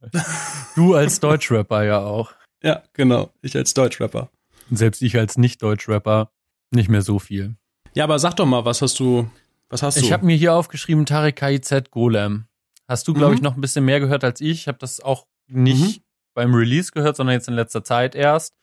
Du 0.74 0.94
als 0.94 1.20
Deutschrapper 1.20 1.84
ja 1.84 2.00
auch. 2.00 2.32
ja, 2.62 2.82
genau. 2.92 3.30
Ich 3.40 3.56
als 3.56 3.72
Deutschrapper. 3.72 4.28
Und 4.68 4.76
selbst 4.76 5.00
ich 5.00 5.16
als 5.16 5.38
Nicht-Deutschrapper 5.38 6.30
nicht 6.70 6.90
mehr 6.90 7.00
so 7.00 7.18
viel. 7.18 7.56
Ja, 7.94 8.04
aber 8.04 8.18
sag 8.18 8.34
doch 8.37 8.44
mal, 8.44 8.66
was 8.66 8.82
hast 8.82 9.00
du, 9.00 9.30
was 9.70 9.82
hast 9.82 9.96
du? 9.96 10.04
Ich 10.04 10.12
habe 10.12 10.26
mir 10.26 10.37
hier 10.37 10.52
aufgeschrieben 10.52 11.06
Tarek 11.06 11.37
KIZ 11.37 11.90
Golem. 11.90 12.44
Hast 12.87 13.08
du, 13.08 13.14
glaube 13.14 13.32
ich, 13.34 13.40
Mhm. 13.40 13.44
noch 13.44 13.54
ein 13.54 13.62
bisschen 13.62 13.87
mehr 13.87 14.00
gehört 14.00 14.24
als 14.24 14.42
ich. 14.42 14.50
Ich 14.61 14.68
habe 14.68 14.76
das 14.78 15.00
auch 15.00 15.26
nicht 15.46 15.98
Mhm. 16.00 16.02
beim 16.34 16.54
Release 16.54 16.92
gehört, 16.92 17.16
sondern 17.16 17.32
jetzt 17.32 17.48
in 17.48 17.54
letzter 17.54 17.82
Zeit 17.82 18.14
erst. 18.14 18.54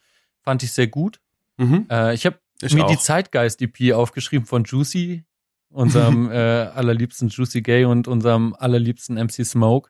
Fand 0.44 0.62
ich 0.62 0.72
sehr 0.72 0.86
gut. 0.88 1.20
mhm. 1.58 1.88
Äh, 1.90 2.14
ich 2.14 2.28
habe 2.28 2.38
Ich 2.62 2.76
mir 2.76 2.86
auch. 2.86 2.92
die 2.92 3.00
Zeitgeist-EP 3.00 3.94
aufgeschrieben 3.94 4.46
von 4.46 4.66
Juicy, 4.66 5.24
unserem 5.76 6.32
äh, 6.32 6.36
allerliebsten 6.36 7.30
Juicy 7.30 7.62
Gay 7.62 7.86
und 7.86 8.08
unserem 8.08 8.56
allerliebsten 8.58 9.16
MC 9.16 9.46
Smoke. 9.46 9.90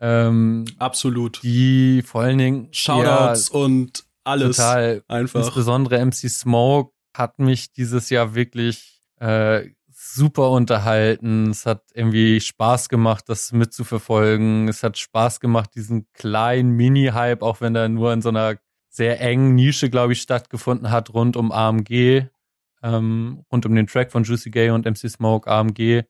Ähm, 0.00 0.64
Absolut. 0.78 1.42
die 1.42 2.02
vor 2.02 2.22
allen 2.22 2.38
Dingen 2.38 2.68
Shoutouts 2.70 3.48
und 3.48 3.98
ja, 3.98 4.04
alles. 4.24 4.56
total 4.56 5.02
Einfach. 5.08 5.44
Insbesondere 5.44 6.04
MC 6.04 6.30
Smoke 6.30 6.92
hat 7.14 7.40
mich 7.40 7.72
dieses 7.72 8.10
Jahr 8.10 8.34
wirklich 8.34 9.02
äh, 9.18 9.70
super 9.90 10.50
unterhalten. 10.50 11.50
Es 11.50 11.66
hat 11.66 11.82
irgendwie 11.92 12.40
Spaß 12.40 12.88
gemacht, 12.88 13.24
das 13.28 13.50
mitzuverfolgen. 13.50 14.68
Es 14.68 14.84
hat 14.84 14.96
Spaß 14.98 15.40
gemacht, 15.40 15.70
diesen 15.74 16.06
kleinen 16.12 16.70
Mini-Hype, 16.70 17.42
auch 17.42 17.60
wenn 17.60 17.74
er 17.74 17.88
nur 17.88 18.12
in 18.12 18.22
so 18.22 18.28
einer 18.28 18.56
sehr 18.88 19.20
engen 19.20 19.56
Nische, 19.56 19.90
glaube 19.90 20.12
ich, 20.12 20.22
stattgefunden 20.22 20.90
hat, 20.90 21.12
rund 21.12 21.36
um 21.36 21.50
AMG, 21.50 22.26
ähm, 22.82 23.42
rund 23.52 23.66
um 23.66 23.74
den 23.74 23.86
Track 23.86 24.12
von 24.12 24.24
Juicy 24.24 24.50
Gay 24.50 24.70
und 24.70 24.86
MC 24.86 25.08
Smoke, 25.10 25.50
AMG. 25.50 26.02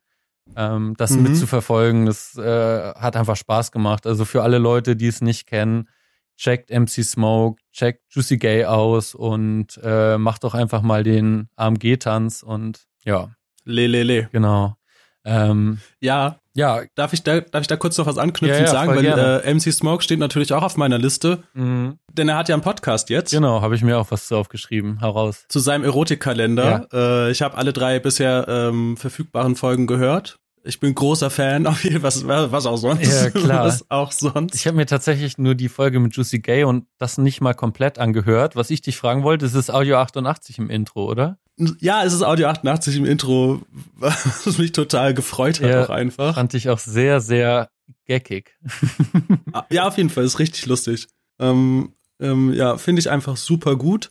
Ähm, 0.57 0.95
das 0.97 1.11
Mhm. 1.13 1.25
mitzuverfolgen, 1.25 2.07
das 2.07 2.37
äh, 2.37 2.93
hat 2.95 3.17
einfach 3.17 3.37
Spaß 3.37 3.71
gemacht. 3.73 4.07
Also 4.07 4.25
für 4.25 4.43
alle 4.43 4.59
Leute, 4.59 4.97
die 4.97 5.07
es 5.09 5.21
nicht 5.21 5.47
kennen, 5.47 5.89
checkt 6.37 6.71
MC 6.71 7.03
Smoke, 7.05 7.61
checkt 7.73 8.03
Juicy 8.11 8.39
Gay 8.39 8.65
aus 8.65 9.15
und 9.15 9.79
äh, 9.83 10.17
macht 10.19 10.45
doch 10.45 10.55
einfach 10.55 10.81
mal 10.83 11.03
den 11.03 11.49
AMG-Tanz 11.57 12.43
und 12.43 12.87
ja, 13.05 13.31
Le, 13.65 13.87
le, 13.87 14.03
le. 14.05 14.29
genau. 14.33 14.77
Ähm, 15.25 15.81
Ja, 16.01 16.41
ja, 16.59 16.83
darf 16.97 17.13
ich 17.13 17.23
da, 17.23 17.41
darf 17.41 17.61
ich 17.61 17.69
da 17.69 17.77
kurz 17.77 17.97
noch 17.99 18.07
was 18.07 18.19
anknüpfend 18.19 18.67
Ja, 18.67 18.67
ja, 18.67 18.71
sagen? 18.73 18.97
Weil 18.97 19.07
äh, 19.07 19.55
MC 19.55 19.73
Smoke 19.73 20.03
steht 20.03 20.19
natürlich 20.19 20.53
auch 20.53 20.65
auf 20.65 20.77
meiner 20.77 20.99
Liste, 20.99 21.45
mh, 21.55 21.95
denn 22.13 22.29
er 22.29 22.37
hat 22.37 22.49
ja 22.49 22.57
einen 22.57 22.65
Podcast 22.65 23.11
jetzt. 23.11 23.31
genau, 23.31 23.63
habe 23.63 23.77
ich 23.77 23.83
mir 23.83 23.97
auch 23.97 24.11
was 24.11 24.27
zu 24.27 24.37
aufgeschrieben. 24.37 24.99
Heraus. 24.99 25.45
Zu 25.49 25.61
seinem 25.61 25.85
Erotikkalender. 25.85 26.89
Äh, 26.93 27.31
ich 27.31 27.43
habe 27.43 27.57
alle 27.57 27.73
drei 27.73 28.01
bisher 28.01 28.47
ähm, 28.49 28.97
verfügbaren 28.97 29.55
Folgen 29.55 29.87
gehört. 29.87 30.41
Ich 30.65 30.81
bin 30.81 30.97
großer 30.97 31.31
Fan, 31.31 31.65
auf 31.69 31.85
jeden 31.85 32.01
Fall, 32.01 32.03
was, 32.27 32.27
was 32.27 32.67
auch 32.67 32.77
sonst. 32.77 33.07
Ja, 33.07 33.31
klar. 33.31 33.65
Was 33.67 33.89
auch 33.89 34.11
sonst. 34.11 34.57
Ich 34.57 34.67
habe 34.67 34.77
mir 34.77 34.87
tatsächlich 34.87 35.39
nur 35.39 35.55
die 35.55 35.69
Folge 35.69 36.01
mit 36.01 36.17
Juicy 36.17 36.41
Gay 36.41 36.65
und 36.65 36.87
das 36.99 37.19
nicht 37.19 37.41
mal 37.41 37.55
komplett 37.55 38.01
angehört. 38.01 38.57
Was 38.57 38.71
ich 38.71 38.83
dich 38.83 38.97
fragen 38.97 39.23
wollte, 39.23 39.47
ist 39.47 39.71
Audio 39.73 39.99
88 39.99 40.59
im 40.59 40.71
Intro, 40.71 41.09
oder? 41.09 41.39
Ja, 41.81 42.05
es 42.05 42.13
ist 42.13 42.23
Audio 42.23 42.49
88 42.49 42.97
im 42.97 43.05
Intro, 43.05 43.63
was 43.97 44.59
mich 44.59 44.73
total 44.73 45.15
gefreut 45.15 45.61
hat 45.61 45.71
Ja. 45.71 45.85
auch 45.85 45.91
einfach. 45.91 46.35
Fand 46.35 46.55
ich 46.55 46.69
auch 46.71 46.79
sehr, 46.79 47.21
sehr 47.21 47.71
geckig. 48.07 48.57
Ah, 49.53 49.65
ja, 49.71 49.89
auf 49.89 49.97
jeden 49.97 50.11
Fall, 50.11 50.25
ist 50.25 50.39
richtig 50.39 50.67
lustig. 50.67 51.07
Ähm, 51.39 51.95
ähm, 52.21 52.53
ja, 52.53 52.77
finde 52.77 53.01
ich 53.01 53.09
einfach 53.11 53.37
super 53.37 53.77
gut. 53.77 54.11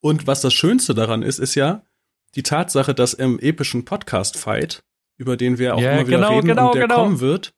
Und 0.00 0.26
was 0.26 0.40
das 0.40 0.54
Schönste 0.54 0.94
daran 0.94 1.22
ist, 1.22 1.38
ist 1.40 1.54
ja 1.56 1.82
die 2.36 2.42
Tatsache, 2.44 2.94
dass 2.94 3.14
im 3.14 3.38
epischen 3.40 3.84
Podcast-Fight, 3.84 4.84
über 5.16 5.36
den 5.36 5.58
wir 5.58 5.74
auch 5.74 5.80
Ja, 5.80 5.92
immer 5.92 6.06
wieder 6.06 6.18
genau, 6.18 6.28
reden 6.36 6.46
genau, 6.46 6.66
und 6.68 6.74
der 6.76 6.82
genau. 6.82 6.94
kommen 7.02 7.20
wird, 7.20 7.52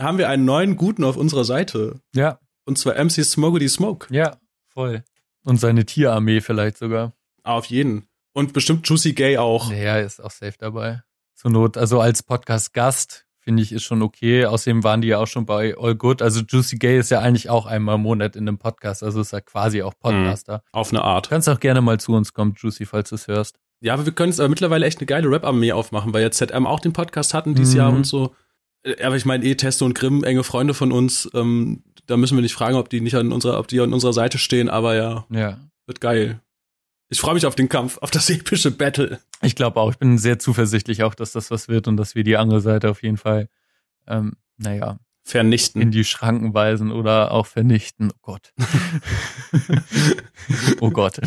haben 0.00 0.18
wir 0.18 0.28
einen 0.28 0.44
neuen 0.44 0.76
Guten 0.76 1.02
auf 1.04 1.16
unserer 1.16 1.44
Seite. 1.44 2.00
Ja, 2.14 2.38
Und 2.64 2.78
zwar 2.78 2.94
MC 3.02 3.24
Smoggy 3.24 3.68
Smoke. 3.68 4.06
ja, 4.14 4.36
voll. 4.68 5.02
Und 5.44 5.58
seine 5.58 5.84
Tierarmee 5.86 6.40
vielleicht 6.40 6.76
sogar. 6.78 7.12
Auf 7.42 7.64
jeden. 7.66 8.06
Und 8.32 8.52
bestimmt 8.52 8.88
Juicy 8.88 9.12
Gay 9.12 9.38
auch. 9.38 9.70
Naja, 9.70 9.98
ist 9.98 10.22
auch 10.22 10.30
safe 10.30 10.54
dabei. 10.58 11.02
Zur 11.34 11.50
Not, 11.50 11.76
also 11.76 12.00
als 12.00 12.22
Podcast-Gast, 12.22 13.26
finde 13.38 13.62
ich, 13.62 13.72
ist 13.72 13.82
schon 13.82 14.02
okay. 14.02 14.44
Außerdem 14.46 14.84
waren 14.84 15.00
die 15.00 15.08
ja 15.08 15.18
auch 15.18 15.26
schon 15.26 15.46
bei 15.46 15.74
All 15.78 15.94
Good. 15.94 16.22
Also 16.22 16.40
Juicy 16.46 16.76
Gay 16.76 16.98
ist 16.98 17.10
ja 17.10 17.20
eigentlich 17.20 17.48
auch 17.50 17.66
einmal 17.66 17.94
im 17.96 18.02
Monat 18.02 18.36
in 18.36 18.46
einem 18.46 18.58
Podcast. 18.58 19.02
Also 19.02 19.20
ist 19.20 19.32
ja 19.32 19.40
quasi 19.40 19.82
auch 19.82 19.94
Podcaster. 19.98 20.62
Auf 20.72 20.90
eine 20.92 21.02
Art. 21.02 21.26
Du 21.26 21.30
kannst 21.30 21.48
auch 21.48 21.58
gerne 21.60 21.80
mal 21.80 21.98
zu 21.98 22.12
uns 22.12 22.32
kommen, 22.34 22.54
Juicy, 22.56 22.84
falls 22.86 23.08
du 23.08 23.14
es 23.16 23.26
hörst. 23.26 23.58
Ja, 23.80 23.94
aber 23.94 24.04
wir 24.04 24.12
können 24.12 24.30
es 24.30 24.38
aber 24.38 24.50
mittlerweile 24.50 24.84
echt 24.86 24.98
eine 24.98 25.06
geile 25.06 25.30
Rap-Armee 25.30 25.72
aufmachen, 25.72 26.12
weil 26.12 26.22
jetzt 26.22 26.36
ZM 26.36 26.66
auch 26.66 26.80
den 26.80 26.92
Podcast 26.92 27.32
hatten 27.32 27.54
dieses 27.54 27.72
Mhm. 27.74 27.78
Jahr 27.78 27.92
und 27.92 28.04
so. 28.06 28.34
Äh, 28.82 29.02
Aber 29.02 29.16
ich 29.16 29.24
meine, 29.24 29.44
eh 29.44 29.54
Testo 29.54 29.86
und 29.86 29.94
Grimm, 29.94 30.22
enge 30.22 30.44
Freunde 30.44 30.74
von 30.74 30.92
uns, 30.92 31.28
ähm, 31.34 31.82
da 32.06 32.16
müssen 32.18 32.36
wir 32.36 32.42
nicht 32.42 32.54
fragen, 32.54 32.76
ob 32.76 32.90
die 32.90 33.00
nicht 33.00 33.14
an 33.16 33.32
unserer, 33.32 33.58
ob 33.58 33.68
die 33.68 33.80
an 33.80 33.92
unserer 33.94 34.12
Seite 34.12 34.36
stehen, 34.38 34.68
aber 34.68 34.94
ja, 34.94 35.24
Ja. 35.30 35.58
wird 35.86 36.00
geil. 36.02 36.40
Ich 37.12 37.20
freue 37.20 37.34
mich 37.34 37.44
auf 37.44 37.56
den 37.56 37.68
Kampf, 37.68 37.98
auf 37.98 38.12
das 38.12 38.30
epische 38.30 38.70
Battle. 38.70 39.18
Ich 39.42 39.56
glaube 39.56 39.80
auch, 39.80 39.90
ich 39.90 39.98
bin 39.98 40.16
sehr 40.16 40.38
zuversichtlich 40.38 41.02
auch, 41.02 41.16
dass 41.16 41.32
das 41.32 41.50
was 41.50 41.66
wird 41.66 41.88
und 41.88 41.96
dass 41.96 42.14
wir 42.14 42.22
die 42.22 42.36
andere 42.36 42.60
Seite 42.60 42.88
auf 42.88 43.02
jeden 43.02 43.16
Fall, 43.16 43.48
ähm, 44.06 44.36
naja, 44.58 45.00
Vernichten. 45.30 45.80
in 45.80 45.90
die 45.90 46.04
Schranken 46.04 46.54
weisen 46.54 46.92
oder 46.92 47.32
auch 47.32 47.46
vernichten. 47.46 48.10
Oh 48.12 48.18
Gott. 48.22 48.52
oh 50.80 50.90
Gott. 50.90 51.20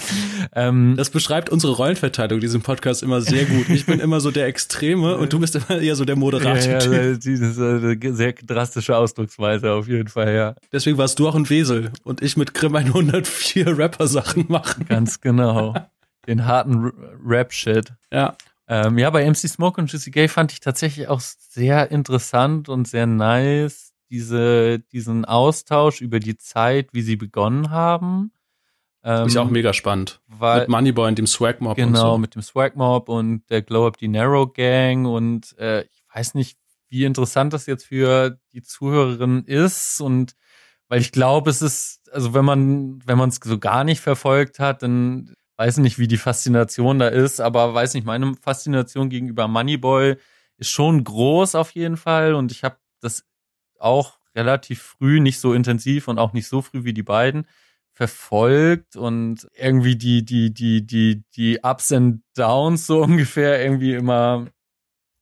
Ähm, 0.54 0.96
Das 0.98 1.10
beschreibt 1.10 1.50
unsere 1.50 1.74
Rollenverteilung 1.74 2.40
diesem 2.40 2.62
Podcast 2.62 3.04
immer 3.04 3.22
sehr 3.22 3.46
gut. 3.46 3.70
Ich 3.70 3.86
bin 3.86 4.00
immer 4.00 4.20
so 4.20 4.32
der 4.32 4.48
Extreme 4.48 5.18
und 5.18 5.34
du 5.34 5.40
bist 5.40 5.56
immer 5.56 5.80
eher 5.80 5.96
so 5.96 6.06
der 6.06 6.16
moderate 6.16 6.68
ja, 6.68 6.74
ja, 6.74 6.80
Typ. 6.80 7.22
diese 7.22 7.66
eine 7.66 8.16
sehr 8.16 8.34
drastische 8.34 8.98
Ausdrucksweise 8.98 9.72
auf 9.72 9.88
jeden 9.88 10.10
Fall, 10.10 10.34
ja. 10.34 10.56
Deswegen 10.72 10.98
warst 10.98 11.20
du 11.20 11.28
auch 11.28 11.36
ein 11.36 11.50
Wesel 11.50 11.92
und 12.04 12.22
ich 12.22 12.38
mit 12.38 12.54
Grimm 12.54 12.76
104 12.76 13.78
Rapper-Sachen 13.78 14.46
machen. 14.50 14.86
Ganz 14.88 15.22
genau. 15.22 15.76
Den 16.28 16.46
harten 16.46 16.92
Rap-Shit. 17.26 17.94
Ja. 18.12 18.36
Ähm, 18.68 18.98
ja, 18.98 19.10
bei 19.10 19.30
MC 19.30 19.50
Smoke 19.50 19.80
und 19.80 19.92
Juicy 19.92 20.12
Gay 20.12 20.28
fand 20.28 20.54
ich 20.54 20.62
tatsächlich 20.62 21.10
auch 21.10 21.20
sehr 21.20 21.92
interessant 21.92 22.70
und 22.70 22.88
sehr 22.88 23.06
nice, 23.06 23.93
diese, 24.14 24.78
diesen 24.78 25.26
Austausch 25.26 26.00
über 26.00 26.20
die 26.20 26.38
Zeit, 26.38 26.90
wie 26.94 27.02
sie 27.02 27.16
begonnen 27.16 27.72
haben. 27.72 28.32
Ähm, 29.04 29.26
Ist 29.26 29.38
auch 29.38 29.50
mega 29.50 29.74
spannend. 29.74 30.22
weil, 30.28 30.62
mit 30.62 30.70
Moneyboy 30.70 31.08
und 31.08 31.18
dem 31.18 31.26
Swag 31.26 31.62
Mob 31.62 31.80
und 31.80 31.84
Genau, 31.84 32.12
so. 32.12 32.18
mit 32.20 32.36
dem 32.36 32.44
Swag 32.44 32.76
Mob 32.76 33.10
und 33.10 33.44
der 33.50 33.64
Glow 33.64 33.88
Up 33.88 33.98
Dinero 33.98 34.48
Gang 34.48 35.08
und 35.08 35.58
äh, 35.58 35.82
ich 35.86 36.04
weiß 36.14 36.36
nicht, 36.36 36.60
wie 36.90 37.06
interessant 37.06 37.54
das 37.54 37.66
jetzt 37.66 37.86
für 37.86 38.38
die 38.54 38.62
Zuhörerin 38.62 39.46
ist 39.46 40.00
und 40.00 40.36
weil 40.90 41.02
ich 41.02 41.12
glaube, 41.12 41.50
es 41.50 41.64
ist, 41.64 42.08
also 42.14 42.36
wenn 42.36 42.46
man, 42.46 43.00
wenn 43.08 43.18
man 43.18 43.30
es 43.30 43.40
so 43.44 43.58
gar 43.58 43.84
nicht 43.84 44.00
verfolgt 44.00 44.60
hat, 44.60 44.84
dann 44.84 45.34
weiß 45.58 45.78
nicht, 45.78 45.98
wie 45.98 46.08
die 46.08 46.18
Faszination 46.18 47.00
da 47.00 47.08
ist, 47.08 47.42
aber 47.42 47.74
weiß 47.74 47.96
nicht, 47.96 48.06
meine 48.06 48.36
Faszination 48.40 49.10
gegenüber 49.10 49.48
Moneyboy 49.48 50.18
ist 50.58 50.70
schon 50.70 51.04
groß 51.04 51.56
auf 51.56 51.72
jeden 51.72 51.98
Fall 51.98 52.36
und 52.36 52.52
ich 52.52 52.64
habe 52.64 52.78
das 53.02 53.26
auch 53.84 54.20
relativ 54.36 54.82
früh, 54.82 55.20
nicht 55.20 55.40
so 55.40 55.54
intensiv 55.54 56.08
und 56.08 56.18
auch 56.20 56.34
nicht 56.34 56.48
so 56.48 56.62
früh 56.62 56.84
wie 56.84 56.94
die 56.94 57.04
beiden, 57.04 57.46
verfolgt 57.92 58.96
und 58.96 59.48
irgendwie 59.56 59.96
die, 59.96 60.26
die, 60.26 60.52
die, 60.54 60.86
die, 60.86 61.24
die 61.36 61.60
Ups 61.62 61.92
and 61.92 62.22
Downs 62.36 62.88
so 62.88 63.02
ungefähr 63.04 63.64
irgendwie 63.64 63.94
immer 63.94 64.48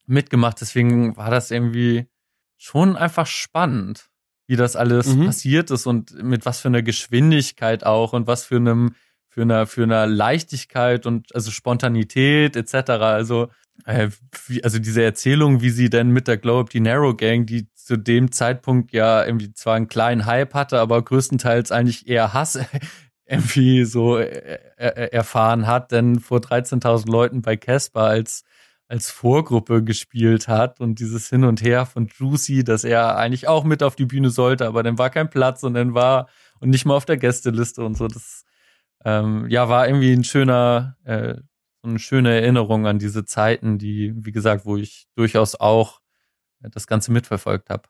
mitgemacht. 0.07 0.62
Deswegen 0.62 1.18
war 1.18 1.30
das 1.30 1.51
irgendwie 1.51 2.07
schon 2.57 2.95
einfach 2.95 3.28
spannend, 3.28 4.09
wie 4.47 4.55
das 4.55 4.76
alles 4.76 5.07
Mhm. 5.07 5.26
passiert 5.26 5.72
ist 5.72 5.86
und 5.86 6.24
mit 6.24 6.45
was 6.45 6.59
für 6.62 6.70
einer 6.70 6.82
Geschwindigkeit 6.82 7.86
auch 7.86 8.14
und 8.14 8.28
was 8.28 8.45
für 8.45 8.57
einem, 8.57 8.95
für 9.28 9.41
einer, 9.41 9.68
für 9.68 9.84
einer 9.84 10.07
Leichtigkeit 10.07 11.05
und 11.05 11.34
also 11.36 11.51
Spontanität 11.51 12.55
etc. 12.55 12.91
Also, 13.01 13.49
äh, 13.86 14.09
wie, 14.47 14.64
also 14.64 14.80
diese 14.80 15.03
Erzählung, 15.03 15.62
wie 15.62 15.70
sie 15.72 15.89
denn 15.89 16.09
mit 16.12 16.28
der 16.28 16.38
Glow 16.38 16.59
Up 16.62 16.70
Dinero 16.70 17.16
Gang, 17.16 17.45
die 17.45 17.68
zu 17.86 17.97
dem 17.97 18.32
Zeitpunkt 18.32 18.91
ja 18.93 19.25
irgendwie 19.25 19.53
zwar 19.53 19.75
einen 19.75 19.88
kleinen 19.88 20.25
Hype 20.25 20.53
hatte, 20.53 20.79
aber 20.79 21.01
größtenteils 21.01 21.71
eigentlich 21.71 22.07
eher 22.07 22.34
Hass 22.34 22.59
irgendwie 23.25 23.86
so 23.86 24.17
äh, 24.17 24.59
äh, 24.77 25.11
erfahren 25.11 25.67
hat, 25.67 25.91
denn 25.91 26.19
vor 26.19 26.39
13.000 26.39 27.09
Leuten 27.09 27.41
bei 27.41 27.57
Casper 27.57 28.01
als 28.01 28.43
als 28.91 29.09
Vorgruppe 29.09 29.86
gespielt 29.86 30.49
hat 30.49 30.82
und 30.82 30.99
dieses 30.99 31.29
Hin 31.29 31.45
und 31.45 31.63
Her 31.63 31.86
von 31.86 32.09
Juicy, 32.13 32.65
dass 32.65 32.84
er 32.84 33.15
eigentlich 33.15 33.47
auch 33.47 33.63
mit 33.63 33.84
auf 33.84 33.95
die 33.95 34.05
Bühne 34.05 34.32
sollte, 34.32 34.67
aber 34.67 34.84
dann 34.84 34.97
war 34.97 35.09
kein 35.09 35.29
Platz 35.29 35.63
und 35.63 35.75
dann 35.75 35.93
war 35.93 36.27
und 36.59 36.71
nicht 36.71 36.84
mal 36.84 36.95
auf 36.97 37.05
der 37.05 37.15
Gästeliste 37.15 37.86
und 37.86 37.95
so. 37.95 38.09
Das 38.09 38.43
ähm, 39.05 39.47
ja 39.47 39.69
war 39.69 39.88
irgendwie 39.88 40.11
ein 40.11 40.25
schöner, 40.25 40.97
äh, 41.05 41.36
eine 41.84 41.99
schöne 41.99 42.41
Erinnerung 42.41 42.86
an 42.86 42.99
diese 42.99 43.23
Zeiten, 43.23 43.77
die, 43.77 44.13
wie 44.17 44.34
gesagt, 44.34 44.65
wo 44.65 44.75
ich 44.75 45.07
durchaus 45.15 45.55
auch 45.55 45.99
äh, 45.99 46.01
das 46.72 46.88
Ganze 46.88 47.12
mitverfolgt 47.12 47.70
habe. 47.70 47.84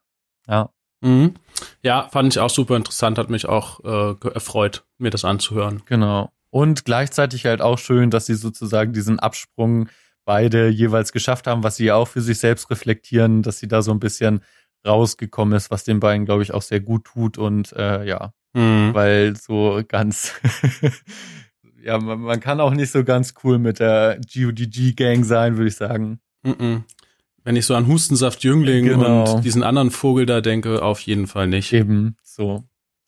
Ja. 0.47 0.69
Mhm. 1.01 1.33
Ja, 1.81 2.07
fand 2.09 2.33
ich 2.33 2.39
auch 2.39 2.49
super 2.49 2.75
interessant, 2.77 3.17
hat 3.17 3.29
mich 3.29 3.47
auch 3.47 3.83
äh, 3.83 4.27
erfreut, 4.29 4.85
mir 4.97 5.09
das 5.09 5.25
anzuhören. 5.25 5.81
Genau. 5.85 6.31
Und 6.51 6.85
gleichzeitig 6.85 7.45
halt 7.45 7.61
auch 7.61 7.79
schön, 7.79 8.11
dass 8.11 8.25
sie 8.25 8.35
sozusagen 8.35 8.93
diesen 8.93 9.19
Absprung 9.19 9.89
beide 10.25 10.67
jeweils 10.69 11.11
geschafft 11.11 11.47
haben, 11.47 11.63
was 11.63 11.77
sie 11.77 11.85
ja 11.85 11.95
auch 11.95 12.07
für 12.07 12.21
sich 12.21 12.39
selbst 12.39 12.69
reflektieren, 12.69 13.41
dass 13.41 13.57
sie 13.59 13.67
da 13.67 13.81
so 13.81 13.91
ein 13.91 13.99
bisschen 13.99 14.41
rausgekommen 14.85 15.55
ist, 15.55 15.71
was 15.71 15.83
den 15.83 15.99
beiden, 15.99 16.25
glaube 16.25 16.43
ich, 16.43 16.53
auch 16.53 16.61
sehr 16.61 16.79
gut 16.79 17.05
tut 17.05 17.37
und 17.37 17.71
äh, 17.73 18.03
ja, 18.05 18.33
Mhm. 18.53 18.93
weil 18.93 19.35
so 19.37 19.81
ganz, 19.87 20.33
ja, 21.83 21.97
man, 21.97 22.19
man 22.19 22.39
kann 22.39 22.59
auch 22.59 22.71
nicht 22.73 22.91
so 22.91 23.03
ganz 23.03 23.33
cool 23.43 23.59
mit 23.59 23.79
der 23.79 24.19
GODG-Gang 24.33 25.23
sein, 25.23 25.57
würde 25.57 25.69
ich 25.69 25.75
sagen. 25.75 26.19
Mhm. 26.43 26.83
Wenn 27.43 27.55
ich 27.55 27.65
so 27.65 27.75
an 27.75 27.87
Hustensaft 27.87 28.43
Jüngling 28.43 28.85
Genau. 28.85 29.35
und 29.35 29.43
diesen 29.43 29.63
anderen 29.63 29.91
Vogel 29.91 30.25
da 30.25 30.41
denke, 30.41 30.83
auf 30.83 30.99
jeden 31.01 31.27
Fall 31.27 31.47
nicht. 31.47 31.73
Eben 31.73 32.15
so. 32.23 32.63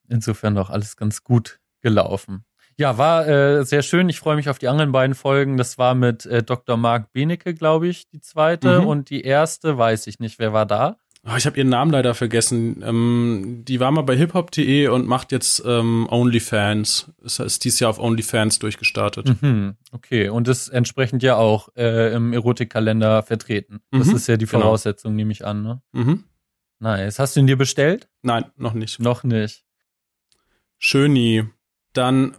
Insofern 0.10 0.56
doch 0.56 0.70
alles 0.70 0.98
ganz 0.98 1.24
gut 1.24 1.60
gelaufen. 1.82 2.44
Ja, 2.78 2.98
war 2.98 3.28
äh, 3.28 3.64
sehr 3.66 3.84
schön. 3.84 4.10
Ich 4.10 4.20
freue 4.20 4.36
mich 4.36 4.50
auf 4.50 4.58
die 4.58 4.68
anderen 4.68 4.92
beiden 4.92 5.14
Folgen. 5.16 5.58
Das 5.58 5.78
war 5.78 5.94
mit 5.94 6.26
äh, 6.26 6.42
Dr. 6.42 6.76
Marc 6.76 7.14
Benecke, 7.14 7.54
glaube 7.54 7.88
ich, 7.88 8.10
die 8.10 8.20
zweite. 8.20 8.82
Mhm. 8.82 8.88
Und 8.88 9.10
die 9.12 9.22
erste 9.22 9.78
weiß 9.78 10.08
ich 10.08 10.20
nicht. 10.20 10.40
Wer 10.40 10.54
war 10.54 10.66
da? 10.66 10.98
Oh, 11.26 11.36
ich 11.38 11.46
habe 11.46 11.58
ihren 11.58 11.70
Namen 11.70 11.92
leider 11.92 12.14
vergessen. 12.16 12.84
Ähm, 12.86 13.64
die 13.66 13.80
war 13.80 13.92
mal 13.92 14.02
bei 14.02 14.18
hiphop.de 14.18 14.88
und 14.90 15.08
macht 15.08 15.32
jetzt 15.32 15.64
ähm, 15.66 16.06
OnlyFans. 16.10 17.12
Es 17.24 17.40
ist 17.40 17.64
dieses 17.64 17.80
Jahr 17.80 17.92
auf 17.92 18.00
OnlyFans 18.00 18.60
durchgestartet. 18.60 19.42
Mhm. 19.42 19.78
Okay, 19.94 20.28
und 20.28 20.50
ist 20.50 20.68
entsprechend 20.68 21.24
ja 21.24 21.38
auch 21.38 21.70
äh, 21.78 22.14
im 22.14 22.34
Erotikkalender 22.34 23.24
vertreten. 23.24 23.80
Das 23.92 24.08
Mhm. 24.08 24.16
ist 24.18 24.28
ja 24.28 24.36
die 24.36 24.46
Genau. 24.46 24.64
Voraussetzung, 24.64 25.16
nehme 25.16 25.32
ich 25.32 25.46
an. 25.46 25.64
Ne? 25.64 25.82
Mhm. 25.94 26.24
Nice. 26.80 27.20
Hast 27.20 27.36
du 27.38 27.40
ihn 27.40 27.48
dir 27.48 27.58
bestellt? 27.58 28.10
Nein, 28.22 28.44
noch 28.58 28.74
nicht. 28.74 29.00
Noch 29.00 29.24
nicht. 29.24 29.64
Schöni. 30.78 31.46
Dann 31.94 32.36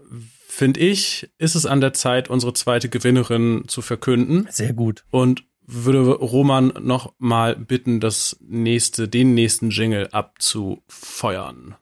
finde 0.47 0.80
ich, 0.80 1.30
ist 1.39 1.55
es 1.55 1.64
an 1.64 1.80
der 1.80 1.95
Zeit, 1.95 2.28
unsere 2.28 2.53
zweite 2.53 2.89
Gewinnerin 2.91 3.64
zu 3.66 3.80
verkünden 3.82 4.47
Sehr 4.51 4.72
gut. 4.74 5.05
und 5.11 5.45
würde 5.67 6.11
Roman 6.11 6.73
noch 6.81 7.15
mal 7.19 7.57
bitten, 7.57 8.01
das 8.01 8.37
nächste, 8.41 9.09
den 9.09 9.35
nächsten 9.35 9.71
Jingle 9.71 10.09
abzufeuern. 10.12 11.77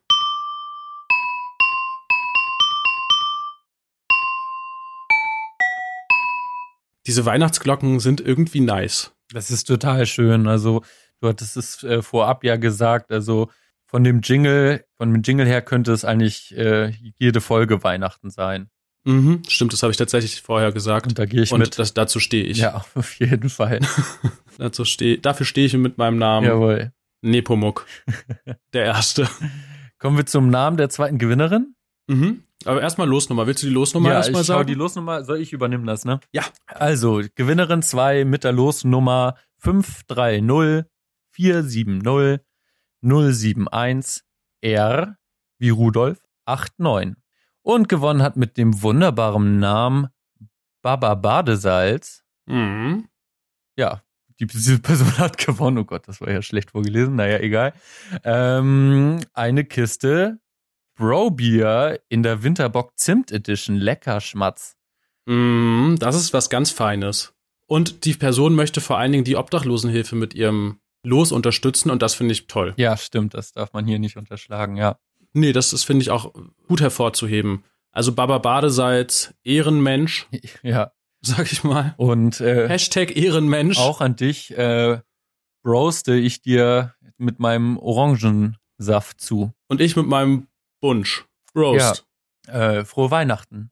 Diese 7.06 7.26
Weihnachtsglocken 7.26 7.98
sind 7.98 8.20
irgendwie 8.20 8.60
nice. 8.60 9.12
Das 9.32 9.50
ist 9.50 9.64
total 9.64 10.06
schön. 10.06 10.46
Also, 10.46 10.82
du 11.20 11.28
hattest 11.28 11.56
es 11.56 11.82
äh, 11.82 12.02
vorab 12.02 12.44
ja 12.44 12.56
gesagt, 12.56 13.10
also 13.10 13.50
von 13.86 14.04
dem 14.04 14.20
Jingle, 14.20 14.84
von 14.96 15.12
dem 15.12 15.22
Jingle 15.22 15.46
her 15.46 15.62
könnte 15.62 15.92
es 15.92 16.04
eigentlich 16.04 16.56
äh, 16.56 16.92
jede 17.18 17.40
Folge 17.40 17.82
Weihnachten 17.82 18.30
sein. 18.30 18.70
Mhm, 19.04 19.42
stimmt, 19.48 19.72
das 19.72 19.82
habe 19.82 19.90
ich 19.90 19.96
tatsächlich 19.96 20.40
vorher 20.42 20.70
gesagt. 20.72 21.06
Und 21.06 21.18
da 21.18 21.26
gehe 21.26 21.42
ich 21.42 21.52
Und 21.52 21.60
mit. 21.60 21.78
das, 21.78 21.92
dazu 21.94 22.20
stehe 22.20 22.44
ich. 22.44 22.58
Ja, 22.58 22.84
auf 22.94 23.14
jeden 23.18 23.48
Fall. 23.48 23.80
Dazu 24.58 24.84
stehe, 24.84 25.18
dafür 25.18 25.46
stehe 25.46 25.66
ich 25.66 25.72
mit 25.74 25.98
meinem 25.98 26.18
Namen. 26.18 26.46
Jawohl. 26.46 26.92
Nepomuk. 27.22 27.86
Der 28.74 28.84
erste. 28.84 29.28
Kommen 29.98 30.16
wir 30.16 30.26
zum 30.26 30.50
Namen 30.50 30.76
der 30.76 30.88
zweiten 30.90 31.18
Gewinnerin. 31.18 31.74
Mhm. 32.08 32.42
Aber 32.64 32.82
erstmal 32.82 33.08
Losnummer. 33.08 33.46
Willst 33.46 33.62
du 33.62 33.68
die 33.68 33.72
Losnummer 33.72 34.10
ja, 34.10 34.16
erstmal 34.16 34.42
ich 34.42 34.46
schau 34.46 34.54
sagen? 34.54 34.66
die 34.66 34.74
Losnummer. 34.74 35.24
Soll 35.24 35.40
ich 35.40 35.52
übernehmen 35.52 35.86
das, 35.86 36.04
ne? 36.04 36.20
Ja. 36.32 36.44
Also, 36.66 37.22
Gewinnerin 37.34 37.82
2 37.82 38.24
mit 38.24 38.44
der 38.44 38.52
Losnummer 38.52 39.36
530 39.58 40.84
470 41.30 42.40
071 43.02 44.22
R 44.60 45.16
wie 45.58 45.70
Rudolf 45.70 46.18
89. 46.46 47.21
Und 47.62 47.88
gewonnen 47.88 48.22
hat 48.22 48.36
mit 48.36 48.56
dem 48.56 48.82
wunderbaren 48.82 49.58
Namen 49.58 50.08
Baba 50.82 51.14
Badesalz. 51.14 52.24
Mhm. 52.46 53.08
Ja, 53.76 54.02
die, 54.40 54.46
diese 54.46 54.78
Person 54.80 55.16
hat 55.18 55.38
gewonnen. 55.38 55.78
Oh 55.78 55.84
Gott, 55.84 56.08
das 56.08 56.20
war 56.20 56.30
ja 56.30 56.42
schlecht 56.42 56.72
vorgelesen. 56.72 57.16
Naja, 57.16 57.38
egal. 57.38 57.72
Ähm, 58.24 59.20
eine 59.32 59.64
Kiste 59.64 60.40
Bro 60.96 61.30
Beer 61.30 62.00
in 62.08 62.22
der 62.22 62.42
Winterbock 62.42 62.92
Zimt 62.96 63.30
Edition. 63.30 63.76
Lecker 63.76 64.20
Schmatz. 64.20 64.76
Mhm, 65.26 65.96
das 65.98 66.16
ist 66.16 66.32
was 66.32 66.50
ganz 66.50 66.70
Feines. 66.70 67.32
Und 67.66 68.04
die 68.04 68.14
Person 68.14 68.54
möchte 68.54 68.80
vor 68.80 68.98
allen 68.98 69.12
Dingen 69.12 69.24
die 69.24 69.36
Obdachlosenhilfe 69.36 70.16
mit 70.16 70.34
ihrem 70.34 70.80
Los 71.04 71.32
unterstützen 71.32 71.90
und 71.90 72.02
das 72.02 72.14
finde 72.14 72.32
ich 72.32 72.46
toll. 72.46 72.74
Ja, 72.76 72.96
stimmt. 72.96 73.34
Das 73.34 73.52
darf 73.52 73.72
man 73.72 73.86
hier 73.86 73.98
nicht 73.98 74.16
unterschlagen, 74.16 74.76
ja. 74.76 74.98
Nee, 75.32 75.52
das 75.52 75.72
ist, 75.72 75.84
finde 75.84 76.02
ich, 76.02 76.10
auch 76.10 76.32
gut 76.68 76.80
hervorzuheben. 76.80 77.64
Also 77.90 78.12
Baba 78.12 78.38
Badesalz, 78.38 79.34
Ehrenmensch, 79.44 80.26
Ja. 80.62 80.92
sag 81.20 81.50
ich 81.52 81.62
mal. 81.64 81.94
Und 81.98 82.40
äh, 82.40 82.68
Hashtag 82.68 83.16
Ehrenmensch. 83.16 83.78
auch 83.78 84.00
an 84.00 84.16
dich 84.16 84.56
äh, 84.56 85.00
roaste 85.66 86.14
ich 86.14 86.42
dir 86.42 86.94
mit 87.18 87.38
meinem 87.38 87.78
Orangensaft 87.78 89.20
zu. 89.20 89.52
Und 89.68 89.80
ich 89.80 89.96
mit 89.96 90.06
meinem 90.06 90.48
Bunsch. 90.80 91.24
Roast. 91.54 92.06
Äh, 92.48 92.84
frohe 92.84 93.10
Weihnachten. 93.10 93.70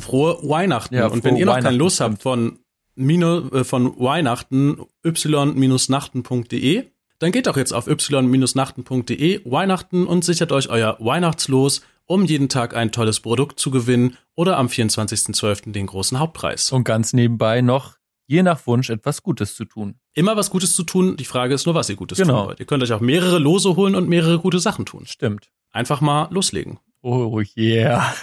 Frohe 0.00 0.38
Weihnachten. 0.48 0.94
Ja, 0.94 1.06
und 1.08 1.22
wenn 1.24 1.36
ihr 1.36 1.44
noch 1.46 1.60
keine 1.60 1.76
Lust 1.76 2.00
habt 2.00 2.22
von, 2.22 2.60
Mino, 2.94 3.48
äh, 3.48 3.64
von 3.64 3.98
Weihnachten, 4.00 4.80
y-nachten.de, 5.04 6.84
dann 7.18 7.32
geht 7.32 7.46
doch 7.46 7.56
jetzt 7.56 7.72
auf 7.72 7.86
y-nachten.de 7.88 9.40
Weihnachten 9.50 10.06
und 10.06 10.24
sichert 10.24 10.52
euch 10.52 10.68
euer 10.68 10.96
Weihnachtslos, 11.00 11.82
um 12.04 12.24
jeden 12.24 12.48
Tag 12.48 12.76
ein 12.76 12.92
tolles 12.92 13.20
Produkt 13.20 13.58
zu 13.58 13.70
gewinnen 13.70 14.16
oder 14.34 14.58
am 14.58 14.66
24.12. 14.68 15.72
den 15.72 15.86
großen 15.86 16.18
Hauptpreis. 16.18 16.70
Und 16.72 16.84
ganz 16.84 17.12
nebenbei 17.12 17.62
noch, 17.62 17.96
je 18.26 18.42
nach 18.42 18.66
Wunsch, 18.66 18.90
etwas 18.90 19.22
Gutes 19.22 19.54
zu 19.54 19.64
tun. 19.64 19.96
Immer 20.14 20.36
was 20.36 20.50
Gutes 20.50 20.74
zu 20.76 20.82
tun, 20.84 21.16
die 21.16 21.24
Frage 21.24 21.54
ist 21.54 21.66
nur, 21.66 21.74
was 21.74 21.88
ihr 21.88 21.96
Gutes 21.96 22.18
Genau. 22.18 22.38
tun 22.38 22.46
wollt. 22.48 22.60
Ihr 22.60 22.66
könnt 22.66 22.82
euch 22.82 22.92
auch 22.92 23.00
mehrere 23.00 23.38
Lose 23.38 23.76
holen 23.76 23.94
und 23.94 24.08
mehrere 24.08 24.38
gute 24.38 24.60
Sachen 24.60 24.86
tun. 24.86 25.06
Stimmt. 25.06 25.50
Einfach 25.72 26.00
mal 26.00 26.28
loslegen. 26.30 26.78
Oh 27.02 27.40
yeah. 27.56 28.14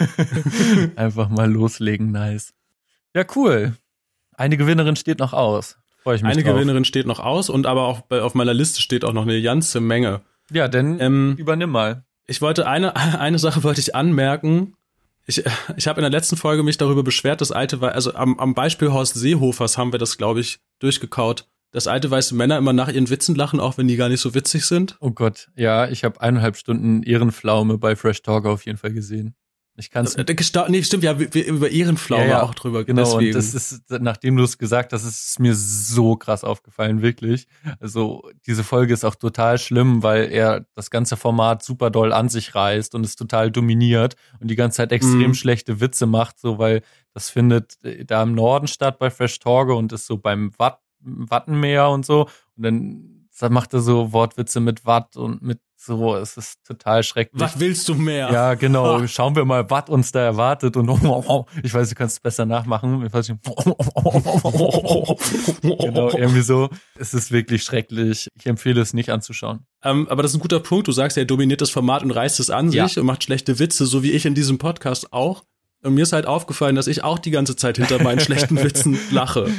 Einfach 0.95 1.29
mal 1.29 1.49
loslegen, 1.51 2.11
nice. 2.11 2.53
Ja, 3.15 3.23
cool. 3.35 3.75
Eine 4.35 4.57
Gewinnerin 4.57 4.95
steht 4.95 5.19
noch 5.19 5.33
aus. 5.33 5.77
Freue 6.03 6.17
ich 6.17 6.21
mich 6.21 6.31
Eine 6.31 6.43
drauf. 6.43 6.53
Gewinnerin 6.55 6.85
steht 6.85 7.07
noch 7.07 7.19
aus 7.19 7.49
und 7.49 7.65
aber 7.65 7.87
auch 7.87 8.01
bei, 8.01 8.21
auf 8.21 8.35
meiner 8.35 8.53
Liste 8.53 8.81
steht 8.81 9.05
auch 9.05 9.13
noch 9.13 9.23
eine 9.23 9.41
ganze 9.41 9.79
Menge. 9.79 10.21
Ja, 10.51 10.67
denn 10.67 10.99
Ähm, 10.99 11.35
übernimm 11.37 11.71
mal. 11.71 12.03
ich 12.27 12.41
wollte 12.41 12.67
eine, 12.67 12.95
eine 13.19 13.39
Sache 13.39 13.63
wollte 13.63 13.79
ich 13.79 13.95
anmerken. 13.95 14.75
Ich, 15.25 15.41
ich 15.77 15.87
habe 15.87 16.01
in 16.01 16.03
der 16.03 16.11
letzten 16.11 16.35
Folge 16.35 16.63
mich 16.63 16.77
darüber 16.77 17.01
beschwert, 17.01 17.39
das 17.39 17.53
alte, 17.53 17.81
also 17.81 18.13
am, 18.13 18.37
am 18.39 18.53
Beispiel 18.53 18.91
Horst 18.91 19.13
Seehofers 19.13 19.77
haben 19.77 19.93
wir 19.93 19.99
das, 19.99 20.17
glaube 20.17 20.41
ich, 20.41 20.59
durchgekaut. 20.79 21.47
Dass 21.71 21.87
alte 21.87 22.11
weiße 22.11 22.35
Männer 22.35 22.57
immer 22.59 22.73
nach 22.73 22.89
ihren 22.89 23.09
Witzen 23.09 23.33
lachen, 23.33 23.59
auch 23.59 23.79
wenn 23.79 23.87
die 23.87 23.95
gar 23.95 24.09
nicht 24.09 24.19
so 24.19 24.35
witzig 24.35 24.65
sind. 24.65 24.95
Oh 24.99 25.09
Gott, 25.09 25.49
ja, 25.55 25.87
ich 25.87 26.03
habe 26.03 26.21
eineinhalb 26.21 26.55
Stunden 26.55 27.01
Ehrenpflaume 27.01 27.79
bei 27.79 27.95
Fresh 27.95 28.21
Talk 28.21 28.45
auf 28.45 28.65
jeden 28.65 28.77
Fall 28.77 28.93
gesehen. 28.93 29.35
Ich 29.75 29.89
kann 29.89 30.05
es 30.05 30.15
Äh, 30.15 30.21
gesta- 30.21 30.69
Nee, 30.69 30.83
stimmt, 30.83 31.03
ja, 31.03 31.17
wir, 31.19 31.33
wir 31.33 31.47
über 31.47 31.69
Ehrenpflaume 31.69 32.23
Ja, 32.25 32.29
ja, 32.29 32.43
auch 32.43 32.53
drüber. 32.53 32.83
Genau, 32.83 33.01
deswegen. 33.03 33.29
und 33.29 33.35
das 33.35 33.53
ist, 33.55 33.81
nachdem 33.89 34.37
du 34.37 34.43
es 34.43 34.57
gesagt 34.59 34.93
hast, 34.93 35.03
ist 35.03 35.27
es 35.29 35.39
mir 35.39 35.55
so 35.55 36.15
krass 36.15 36.43
aufgefallen, 36.43 37.01
wirklich. 37.01 37.47
Also, 37.79 38.21
diese 38.45 38.63
Folge 38.63 38.93
ist 38.93 39.03
auch 39.03 39.15
total 39.15 39.57
schlimm, 39.57 40.03
weil 40.03 40.31
er 40.31 40.67
das 40.75 40.91
ganze 40.91 41.17
Format 41.17 41.63
super 41.63 41.89
doll 41.89 42.13
an 42.13 42.29
sich 42.29 42.53
reißt 42.53 42.93
und 42.93 43.03
es 43.03 43.15
total 43.15 43.49
dominiert 43.49 44.15
und 44.39 44.51
die 44.51 44.55
ganze 44.55 44.77
Zeit 44.77 44.91
extrem 44.91 45.29
Mhm. 45.29 45.33
schlechte 45.33 45.79
Witze 45.81 46.05
macht, 46.05 46.39
so, 46.39 46.59
weil 46.59 46.83
das 47.15 47.29
findet 47.31 47.83
äh, 47.83 48.05
da 48.05 48.21
im 48.21 48.35
Norden 48.35 48.67
statt 48.67 48.99
bei 48.99 49.09
Fresh 49.09 49.39
Torge 49.39 49.73
und 49.73 49.91
ist 49.91 50.05
so 50.05 50.17
beim 50.17 50.51
Watt, 50.59 50.79
Wattenmeer 50.99 51.89
und 51.89 52.05
so. 52.05 52.27
Und 52.55 52.63
dann 52.63 53.12
dann 53.39 53.53
macht 53.53 53.73
er 53.73 53.81
so 53.81 54.13
Wortwitze 54.13 54.59
mit 54.59 54.85
Watt 54.85 55.17
und 55.17 55.41
mit 55.41 55.59
so, 55.85 56.15
es 56.15 56.37
ist 56.37 56.63
total 56.65 57.03
schrecklich. 57.03 57.41
was 57.41 57.59
willst 57.59 57.89
du 57.89 57.95
mehr? 57.95 58.31
Ja, 58.31 58.53
genau. 58.53 59.01
Ha. 59.01 59.07
Schauen 59.09 59.35
wir 59.35 59.43
mal, 59.43 59.69
was 59.69 59.89
uns 59.89 60.13
da 60.13 60.21
erwartet. 60.21 60.77
Und 60.77 60.89
ich 61.63 61.73
weiß, 61.73 61.89
du 61.89 61.95
kannst 61.95 62.15
es 62.15 62.19
besser 62.21 62.45
nachmachen. 62.45 63.05
Ich 63.05 63.11
weiß 63.13 63.27
nicht. 63.29 63.43
genau, 65.61 66.09
irgendwie 66.09 66.41
so. 66.41 66.69
Es 66.97 67.13
ist 67.13 67.31
wirklich 67.31 67.63
schrecklich. 67.63 68.29
Ich 68.35 68.45
empfehle 68.45 68.79
es 68.79 68.93
nicht 68.93 69.09
anzuschauen. 69.09 69.65
Ähm, 69.83 70.07
aber 70.09 70.23
das 70.23 70.31
ist 70.31 70.37
ein 70.37 70.41
guter 70.41 70.61
Punkt. 70.61 70.87
Du 70.87 70.93
sagst, 70.93 71.17
er 71.17 71.25
dominiert 71.25 71.59
das 71.59 71.69
Format 71.69 72.03
und 72.03 72.11
reißt 72.11 72.39
es 72.39 72.49
an 72.49 72.71
Ja. 72.71 72.87
sich 72.87 72.97
und 72.97 73.05
macht 73.05 73.23
schlechte 73.23 73.59
Witze, 73.59 73.85
so 73.85 74.03
wie 74.03 74.11
ich 74.11 74.25
in 74.25 74.35
diesem 74.35 74.59
Podcast 74.59 75.11
auch. 75.11 75.43
Und 75.83 75.95
mir 75.95 76.03
ist 76.03 76.13
halt 76.13 76.27
aufgefallen, 76.27 76.77
dass 76.77 76.87
ich 76.87 77.03
auch 77.03 77.19
die 77.19 77.31
ganze 77.31 77.57
Zeit 77.57 77.75
hinter 77.75 78.01
meinen 78.01 78.21
schlechten 78.21 78.63
Witzen 78.63 78.97
lache. 79.11 79.49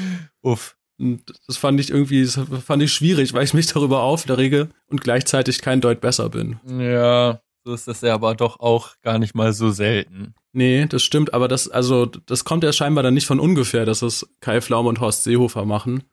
Uff. 0.41 0.75
Und 0.99 1.22
das 1.47 1.57
fand 1.57 1.80
ich 1.80 1.90
irgendwie, 1.90 2.22
das 2.22 2.38
fand 2.64 2.82
ich 2.82 2.92
schwierig, 2.92 3.32
weil 3.32 3.45
ich 3.45 3.55
mich 3.55 3.66
darüber 3.66 4.03
aufrege 4.03 4.68
und 4.88 5.01
gleichzeitig 5.01 5.61
kein 5.61 5.80
Deut 5.80 6.01
besser 6.01 6.28
bin. 6.28 6.61
Ja, 6.78 7.40
so 7.64 7.74
ist 7.74 7.88
das 7.88 8.01
ja 8.03 8.14
aber 8.14 8.34
doch 8.34 8.61
auch 8.61 9.01
gar 9.03 9.18
nicht 9.18 9.34
mal 9.34 9.53
so 9.53 9.70
selten. 9.70 10.34
Nee, 10.53 10.86
das 10.86 11.03
stimmt, 11.03 11.34
aber 11.34 11.49
das, 11.49 11.68
also, 11.68 12.07
das 12.07 12.45
kommt 12.45 12.62
ja 12.62 12.72
scheinbar 12.72 13.03
dann 13.03 13.14
nicht 13.14 13.26
von 13.26 13.40
ungefähr, 13.40 13.84
dass 13.84 14.03
es 14.03 14.24
Kai 14.40 14.61
Pflaume 14.61 14.88
und 14.88 15.01
Horst 15.01 15.24
Seehofer 15.24 15.64
machen. 15.64 16.05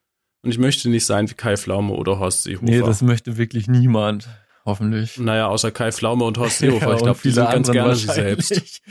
Und 0.44 0.50
ich 0.50 0.58
möchte 0.58 0.90
nicht 0.90 1.06
sein 1.06 1.30
wie 1.30 1.36
Kai 1.36 1.58
Pflaume 1.58 1.94
oder 1.94 2.18
Horst 2.18 2.44
Seehofer. 2.44 2.66
Nee, 2.66 2.80
das 2.80 3.04
möchte 3.04 3.38
wirklich 3.38 3.68
niemand. 3.68 4.28
Hoffentlich. 4.66 5.18
naja, 5.18 5.48
außer 5.48 5.72
Kai 5.72 5.92
Pflaume 5.92 6.24
und 6.24 6.38
Horst 6.40 6.58
Seehofer. 6.60 6.90
Ja, 6.90 6.96
ich 6.96 7.04
glaube, 7.04 7.20
die 7.24 7.32
sind 7.32 7.50
ganz 7.52 7.72
gerne 7.72 7.96
sie 7.96 8.08
selbst. 8.08 8.82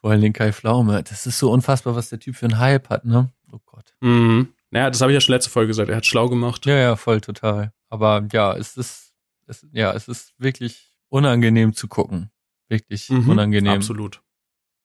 Vor 0.00 0.10
allen 0.10 0.20
Dingen 0.22 0.32
Kai 0.32 0.52
Pflaume. 0.52 1.02
Das 1.02 1.26
ist 1.26 1.38
so 1.38 1.50
unfassbar, 1.50 1.94
was 1.94 2.08
der 2.08 2.20
Typ 2.20 2.36
für 2.36 2.46
einen 2.46 2.58
Hype 2.58 2.88
hat, 2.88 3.04
ne? 3.04 3.30
Oh 3.52 3.58
Gott. 3.66 3.94
Mhm. 4.00 4.48
Naja, 4.70 4.90
das 4.90 5.00
habe 5.00 5.10
ich 5.12 5.14
ja 5.14 5.20
schon 5.20 5.32
letzte 5.34 5.50
Folge 5.50 5.68
gesagt. 5.68 5.88
Er 5.90 5.96
hat 5.96 6.06
schlau 6.06 6.28
gemacht. 6.28 6.66
Ja, 6.66 6.76
ja, 6.76 6.96
voll 6.96 7.20
total. 7.20 7.72
Aber 7.88 8.26
ja, 8.32 8.54
es 8.56 8.76
ist, 8.76 9.14
es, 9.46 9.66
ja, 9.72 9.92
es 9.94 10.08
ist 10.08 10.34
wirklich 10.38 10.90
unangenehm 11.08 11.72
zu 11.72 11.88
gucken. 11.88 12.30
Wirklich 12.68 13.08
Mhm. 13.08 13.30
unangenehm. 13.30 13.72
Absolut. 13.72 14.20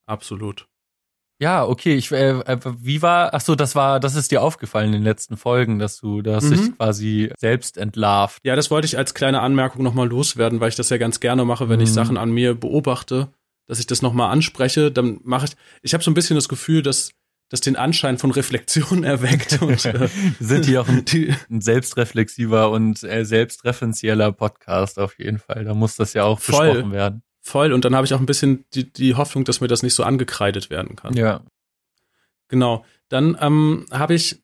Absolut. 0.06 0.68
Ja, 1.42 1.66
okay. 1.66 1.96
Ich, 1.96 2.12
äh, 2.12 2.40
äh, 2.40 2.60
wie 2.80 3.02
war? 3.02 3.34
Ach 3.34 3.42
so, 3.42 3.56
das 3.56 3.76
war, 3.76 4.00
das 4.00 4.16
ist 4.16 4.32
dir 4.32 4.42
aufgefallen 4.42 4.88
in 4.88 4.92
den 4.94 5.04
letzten 5.04 5.36
Folgen, 5.36 5.80
dass 5.80 5.98
du, 6.00 6.22
hast 6.28 6.46
Mhm. 6.46 6.50
dich 6.56 6.78
quasi 6.78 7.32
selbst 7.38 7.78
entlarvt. 7.78 8.40
Ja, 8.46 8.56
das 8.56 8.72
wollte 8.72 8.86
ich 8.86 8.98
als 8.98 9.14
kleine 9.14 9.42
Anmerkung 9.42 9.84
nochmal 9.84 10.08
loswerden, 10.08 10.60
weil 10.62 10.70
ich 10.70 10.76
das 10.76 10.90
ja 10.90 10.98
ganz 10.98 11.20
gerne 11.20 11.44
mache, 11.44 11.68
wenn 11.68 11.82
ich 11.82 11.90
Mhm. 11.90 11.94
Sachen 11.94 12.18
an 12.18 12.32
mir 12.32 12.54
beobachte, 12.56 13.34
dass 13.68 13.80
ich 13.80 13.88
das 13.88 14.02
nochmal 14.02 14.32
anspreche. 14.32 14.92
Dann 14.92 15.20
mache 15.24 15.48
ich, 15.48 15.52
ich 15.82 15.94
habe 15.94 16.04
so 16.04 16.12
ein 16.12 16.14
bisschen 16.14 16.36
das 16.36 16.48
Gefühl, 16.48 16.82
dass 16.82 17.12
das 17.54 17.62
den 17.62 17.76
Anschein 17.76 18.18
von 18.18 18.32
Reflexion 18.32 19.04
erweckt. 19.04 19.62
Und, 19.62 19.86
äh, 19.86 20.10
sind 20.40 20.66
hier 20.66 20.82
auch 20.82 20.88
ein, 20.88 21.06
die, 21.06 21.36
ein 21.52 21.62
selbstreflexiver 21.62 22.72
und 22.72 23.04
äh, 23.04 23.24
selbstreferenzieller 23.24 24.32
Podcast 24.32 24.98
auf 24.98 25.20
jeden 25.20 25.38
Fall. 25.38 25.64
Da 25.64 25.76
muss 25.76 25.96
das 25.96 26.14
ja 26.14 26.24
auch 26.24 26.40
Voll. 26.40 26.72
besprochen 26.72 26.92
werden. 26.92 27.22
voll. 27.42 27.72
Und 27.72 27.86
dann 27.86 27.96
habe 27.96 28.08
ich 28.08 28.14
auch 28.16 28.20
ein 28.20 28.26
bisschen 28.26 28.66
die, 28.74 28.92
die 28.92 29.14
Hoffnung, 29.14 29.44
dass 29.44 29.62
mir 29.62 29.68
das 29.68 29.84
nicht 29.84 29.94
so 29.94 30.04
angekreidet 30.04 30.72
werden 30.72 30.96
kann. 30.96 31.16
Ja. 31.16 31.42
Genau. 32.48 32.86
Dann 33.10 33.38
ähm, 33.40 33.86
habe 33.92 34.16
ich 34.16 34.42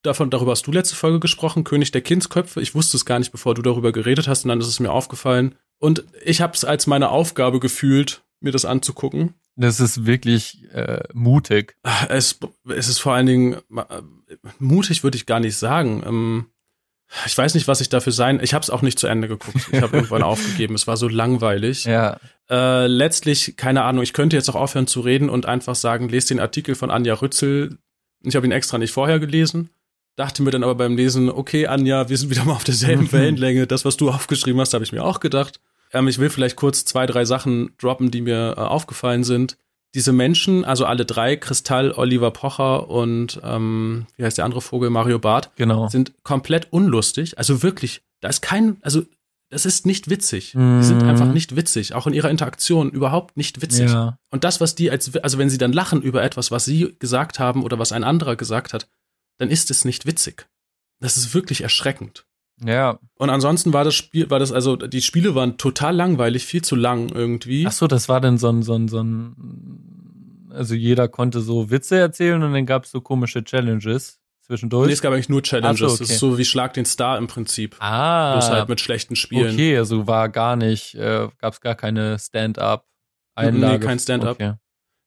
davon, 0.00 0.30
darüber 0.30 0.52
hast 0.52 0.66
du 0.66 0.72
letzte 0.72 0.96
Folge 0.96 1.20
gesprochen, 1.20 1.62
König 1.62 1.90
der 1.90 2.00
Kindsköpfe. 2.00 2.62
Ich 2.62 2.74
wusste 2.74 2.96
es 2.96 3.04
gar 3.04 3.18
nicht, 3.18 3.32
bevor 3.32 3.54
du 3.54 3.60
darüber 3.60 3.92
geredet 3.92 4.28
hast, 4.28 4.46
und 4.46 4.48
dann 4.48 4.60
ist 4.60 4.68
es 4.68 4.80
mir 4.80 4.92
aufgefallen. 4.92 5.56
Und 5.78 6.04
ich 6.24 6.40
habe 6.40 6.54
es 6.54 6.64
als 6.64 6.86
meine 6.86 7.10
Aufgabe 7.10 7.60
gefühlt, 7.60 8.22
mir 8.40 8.52
das 8.52 8.64
anzugucken. 8.64 9.34
Das 9.56 9.80
ist 9.80 10.04
wirklich 10.04 10.70
äh, 10.72 11.02
mutig. 11.14 11.76
Es, 12.08 12.38
es 12.68 12.88
ist 12.88 12.98
vor 12.98 13.14
allen 13.14 13.26
Dingen 13.26 13.54
äh, 13.74 14.02
mutig, 14.58 15.02
würde 15.02 15.16
ich 15.16 15.24
gar 15.24 15.40
nicht 15.40 15.56
sagen. 15.56 16.02
Ähm, 16.06 16.46
ich 17.24 17.36
weiß 17.36 17.54
nicht, 17.54 17.68
was 17.68 17.80
ich 17.80 17.88
dafür 17.88 18.12
sein. 18.12 18.40
Ich 18.42 18.52
habe 18.52 18.62
es 18.62 18.70
auch 18.70 18.82
nicht 18.82 18.98
zu 18.98 19.06
Ende 19.06 19.28
geguckt. 19.28 19.68
Ich 19.72 19.80
habe 19.80 19.96
irgendwann 19.96 20.22
aufgegeben. 20.24 20.74
Es 20.74 20.86
war 20.86 20.96
so 20.96 21.08
langweilig. 21.08 21.84
Ja. 21.84 22.18
Äh, 22.50 22.86
letztlich, 22.86 23.56
keine 23.56 23.82
Ahnung, 23.82 24.02
ich 24.02 24.12
könnte 24.12 24.36
jetzt 24.36 24.48
auch 24.50 24.54
aufhören 24.56 24.86
zu 24.86 25.00
reden 25.00 25.30
und 25.30 25.46
einfach 25.46 25.74
sagen, 25.74 26.08
lest 26.08 26.30
den 26.30 26.40
Artikel 26.40 26.74
von 26.74 26.90
Anja 26.90 27.14
Rützel. 27.14 27.78
Ich 28.22 28.36
habe 28.36 28.46
ihn 28.46 28.52
extra 28.52 28.78
nicht 28.78 28.92
vorher 28.92 29.20
gelesen. 29.20 29.70
Dachte 30.16 30.42
mir 30.42 30.50
dann 30.50 30.64
aber 30.64 30.74
beim 30.74 30.96
Lesen, 30.96 31.30
okay, 31.30 31.66
Anja, 31.66 32.08
wir 32.08 32.16
sind 32.16 32.30
wieder 32.30 32.44
mal 32.44 32.54
auf 32.54 32.64
derselben 32.64 33.10
Wellenlänge. 33.12 33.66
Das, 33.66 33.84
was 33.84 33.96
du 33.96 34.10
aufgeschrieben 34.10 34.60
hast, 34.60 34.74
habe 34.74 34.84
ich 34.84 34.92
mir 34.92 35.04
auch 35.04 35.20
gedacht. 35.20 35.60
Ähm, 35.92 36.08
ich 36.08 36.18
will 36.18 36.30
vielleicht 36.30 36.56
kurz 36.56 36.84
zwei, 36.84 37.06
drei 37.06 37.24
Sachen 37.24 37.70
droppen, 37.78 38.10
die 38.10 38.22
mir 38.22 38.54
äh, 38.56 38.60
aufgefallen 38.60 39.24
sind. 39.24 39.56
Diese 39.94 40.12
Menschen, 40.12 40.64
also 40.64 40.84
alle 40.84 41.04
drei, 41.06 41.36
Kristall, 41.36 41.92
Oliver 41.92 42.30
Pocher 42.30 42.90
und 42.90 43.40
ähm, 43.42 44.06
wie 44.16 44.24
heißt 44.24 44.36
der 44.36 44.44
andere 44.44 44.60
Vogel, 44.60 44.90
Mario 44.90 45.18
Barth, 45.18 45.50
Genau. 45.56 45.88
sind 45.88 46.12
komplett 46.22 46.68
unlustig. 46.70 47.38
Also 47.38 47.62
wirklich, 47.62 48.02
da 48.20 48.28
ist 48.28 48.42
kein, 48.42 48.76
also 48.82 49.02
das 49.48 49.64
ist 49.64 49.86
nicht 49.86 50.10
witzig. 50.10 50.52
Die 50.52 50.82
sind 50.82 51.02
Mhm. 51.02 51.08
einfach 51.08 51.32
nicht 51.32 51.54
witzig, 51.54 51.94
auch 51.94 52.06
in 52.08 52.12
ihrer 52.14 52.28
Interaktion 52.30 52.90
überhaupt 52.90 53.36
nicht 53.36 53.62
witzig. 53.62 53.90
Ja. 53.92 54.18
Und 54.30 54.42
das, 54.44 54.60
was 54.60 54.74
die 54.74 54.90
als, 54.90 55.14
also 55.18 55.38
wenn 55.38 55.48
sie 55.50 55.56
dann 55.58 55.72
lachen 55.72 56.02
über 56.02 56.22
etwas, 56.24 56.50
was 56.50 56.64
sie 56.64 56.96
gesagt 56.98 57.38
haben 57.38 57.62
oder 57.62 57.78
was 57.78 57.92
ein 57.92 58.02
anderer 58.04 58.34
gesagt 58.36 58.72
hat, 58.72 58.88
dann 59.38 59.48
ist 59.48 59.70
es 59.70 59.84
nicht 59.84 60.04
witzig. 60.04 60.46
Das 61.00 61.16
ist 61.16 61.32
wirklich 61.32 61.60
erschreckend. 61.62 62.26
Ja. 62.64 62.98
Und 63.18 63.30
ansonsten 63.30 63.72
war 63.72 63.84
das 63.84 63.94
Spiel, 63.94 64.30
war 64.30 64.38
das, 64.38 64.52
also 64.52 64.76
die 64.76 65.02
Spiele 65.02 65.34
waren 65.34 65.58
total 65.58 65.94
langweilig, 65.94 66.44
viel 66.44 66.62
zu 66.62 66.74
lang 66.74 67.10
irgendwie. 67.10 67.66
Ach 67.66 67.72
so, 67.72 67.86
das 67.86 68.08
war 68.08 68.20
dann 68.20 68.38
so 68.38 68.48
ein, 68.48 68.62
so 68.62 68.74
ein, 68.74 68.88
so 68.88 69.02
ein, 69.02 70.48
also 70.50 70.74
jeder 70.74 71.08
konnte 71.08 71.40
so 71.40 71.70
Witze 71.70 71.98
erzählen 71.98 72.42
und 72.42 72.52
dann 72.52 72.66
gab 72.66 72.84
es 72.84 72.90
so 72.90 73.00
komische 73.00 73.44
Challenges 73.44 74.20
zwischendurch. 74.40 74.86
Nee, 74.86 74.92
es 74.94 75.02
gab 75.02 75.12
eigentlich 75.12 75.28
nur 75.28 75.42
Challenges. 75.42 75.78
So, 75.78 75.86
okay. 75.86 75.96
Das 75.98 76.10
ist 76.10 76.18
so 76.18 76.38
wie 76.38 76.44
Schlag 76.44 76.72
den 76.74 76.86
Star 76.86 77.18
im 77.18 77.26
Prinzip. 77.26 77.76
ah. 77.80 78.32
Bloß 78.32 78.50
halt 78.50 78.68
mit 78.68 78.80
schlechten 78.80 79.16
Spielen. 79.16 79.52
Okay, 79.52 79.76
also 79.76 80.06
war 80.06 80.28
gar 80.28 80.56
nicht, 80.56 80.94
äh, 80.94 81.28
gab 81.38 81.52
es 81.52 81.60
gar 81.60 81.74
keine 81.74 82.18
Stand-up-Einlage. 82.18 83.78
Nee, 83.78 83.84
kein 83.84 83.98
Stand-up. 83.98 84.36
Okay. 84.36 84.54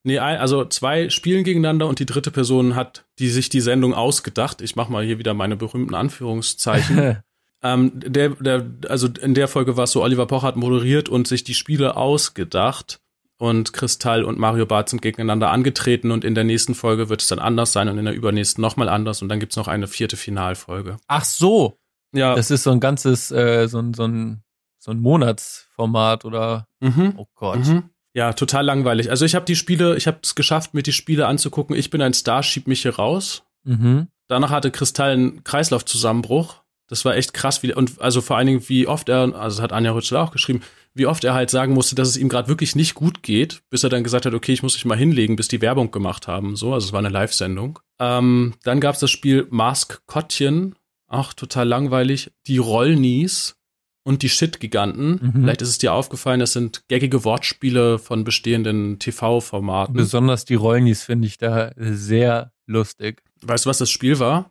Nee, 0.04 0.18
also 0.18 0.66
zwei 0.66 1.10
spielen 1.10 1.44
gegeneinander 1.44 1.88
und 1.88 2.00
die 2.00 2.06
dritte 2.06 2.32
Person 2.32 2.76
hat, 2.76 3.06
die 3.20 3.28
sich 3.30 3.50
die 3.50 3.60
Sendung 3.60 3.94
ausgedacht. 3.94 4.62
Ich 4.62 4.76
mach 4.76 4.88
mal 4.88 5.04
hier 5.04 5.20
wieder 5.20 5.34
meine 5.34 5.58
berühmten 5.58 5.94
Anführungszeichen. 5.94 7.18
ähm, 7.62 7.92
der, 7.96 8.30
der, 8.30 8.66
also 8.88 9.08
in 9.08 9.34
der 9.34 9.48
Folge 9.48 9.78
war 9.78 9.84
es 9.86 9.92
so, 9.92 10.02
Oliver 10.02 10.26
Pocher 10.28 10.48
hat 10.48 10.56
moderiert 10.56 11.10
und 11.10 11.28
sich 11.28 11.44
die 11.44 11.54
Spiele 11.54 11.98
ausgedacht. 11.98 13.02
Und 13.38 13.72
Kristall 13.72 14.26
und 14.26 14.38
Mario 14.38 14.66
Barth 14.66 14.90
sind 14.90 15.02
gegeneinander 15.02 15.50
angetreten 15.50 16.12
und 16.12 16.26
in 16.26 16.36
der 16.36 16.44
nächsten 16.44 16.76
Folge 16.76 17.08
wird 17.08 17.22
es 17.22 17.30
dann 17.30 17.40
anders 17.40 17.72
sein 17.72 17.88
und 17.88 17.98
in 17.98 18.04
der 18.04 18.14
übernächsten 18.14 18.62
nochmal 18.62 18.90
anders 18.90 19.22
und 19.22 19.30
dann 19.30 19.40
gibt's 19.40 19.56
noch 19.56 19.70
eine 19.70 19.88
vierte 19.88 20.18
Finalfolge. 20.18 20.98
Ach 21.08 21.24
so, 21.24 21.78
Ja, 22.14 22.36
das 22.36 22.52
ist 22.52 22.64
so 22.64 22.72
ein 22.72 22.82
ganzes, 22.82 23.32
äh, 23.32 23.68
so 23.68 23.80
ein, 23.80 23.94
so 23.94 24.04
ein, 24.04 24.44
so 24.78 24.92
ein 24.92 25.00
Monatsformat 25.00 26.26
oder, 26.26 26.68
mhm. 26.82 27.14
oh 27.16 27.28
Gott. 27.34 27.66
Mhm. 27.66 27.90
Ja, 28.14 28.34
total 28.34 28.66
langweilig. 28.66 29.10
Also 29.10 29.24
ich 29.24 29.36
habe 29.36 29.46
die 29.46 29.56
Spiele, 29.56 29.96
ich 29.96 30.08
habe 30.08 30.20
es 30.22 30.36
geschafft, 30.36 30.74
mir 30.74 30.84
die 30.84 30.92
Spiele 30.92 31.28
anzugucken. 31.28 31.78
Ich 31.78 31.90
bin 31.90 32.02
ein 32.02 32.14
Star, 32.14 32.44
schieb 32.44 32.68
mich 32.68 32.82
hier 32.82 32.96
raus. 32.96 33.44
Mhm. 33.64 34.08
Danach 34.28 34.50
hatte 34.50 34.72
Kristall 34.72 35.12
einen 35.12 35.44
Kreislaufzusammenbruch. 35.46 36.62
Das 36.90 37.06
war 37.06 37.16
echt 37.16 37.34
krass, 37.34 37.64
wie, 37.64 37.74
und 37.74 38.02
also 38.02 38.20
vor 38.20 38.36
allen 38.36 38.48
Dingen, 38.48 38.68
wie 38.68 38.88
oft 38.88 39.08
er, 39.10 39.36
also 39.36 39.58
das 39.58 39.62
hat 39.62 39.72
Anja 39.72 39.92
Rützel 39.92 40.18
auch 40.18 40.32
geschrieben, 40.32 40.62
wie 40.94 41.06
oft 41.06 41.24
er 41.24 41.36
halt 41.36 41.52
sagen 41.52 41.74
musste, 41.74 41.96
dass 41.96 42.10
es 42.10 42.18
ihm 42.18 42.30
gerade 42.30 42.48
wirklich 42.48 42.76
nicht 42.76 42.96
gut 42.96 43.22
geht, 43.24 43.62
bis 43.70 43.84
er 43.84 43.90
dann 43.90 44.04
gesagt 44.04 44.26
hat, 44.26 44.34
okay, 44.34 44.52
ich 44.52 44.64
muss 44.64 44.74
mich 44.74 44.86
mal 44.86 44.98
hinlegen, 44.98 45.36
bis 45.36 45.48
die 45.48 45.62
Werbung 45.62 45.92
gemacht 45.92 46.28
haben. 46.28 46.56
So, 46.56 46.74
also 46.74 46.88
es 46.88 46.92
war 46.94 47.00
eine 47.00 47.10
Live-Sendung. 47.10 47.80
Ähm, 48.00 48.56
dann 48.64 48.82
gab 48.82 48.96
es 48.96 49.00
das 49.00 49.12
Spiel 49.12 49.48
Mask 49.52 50.02
Kottchen, 50.08 50.76
auch 51.08 51.34
total 51.34 51.68
langweilig. 51.68 52.32
Die 52.48 52.58
Rollnies 52.58 53.56
und 54.04 54.24
die 54.24 54.30
Shit-Giganten. 54.30 55.20
Mhm. 55.22 55.42
Vielleicht 55.44 55.62
ist 55.62 55.70
es 55.70 55.78
dir 55.78 55.94
aufgefallen, 55.94 56.40
das 56.40 56.54
sind 56.54 56.88
gaggige 56.90 57.24
Wortspiele 57.24 58.00
von 58.00 58.24
bestehenden 58.24 58.98
TV-Formaten. 58.98 59.94
Besonders 59.94 60.46
die 60.46 60.56
Rollnis 60.56 61.04
finde 61.04 61.28
ich 61.28 61.38
da 61.38 61.72
sehr 61.78 62.52
lustig. 62.66 63.22
Weißt 63.42 63.66
du, 63.66 63.70
was 63.70 63.78
das 63.78 63.92
Spiel 63.92 64.20
war? 64.20 64.50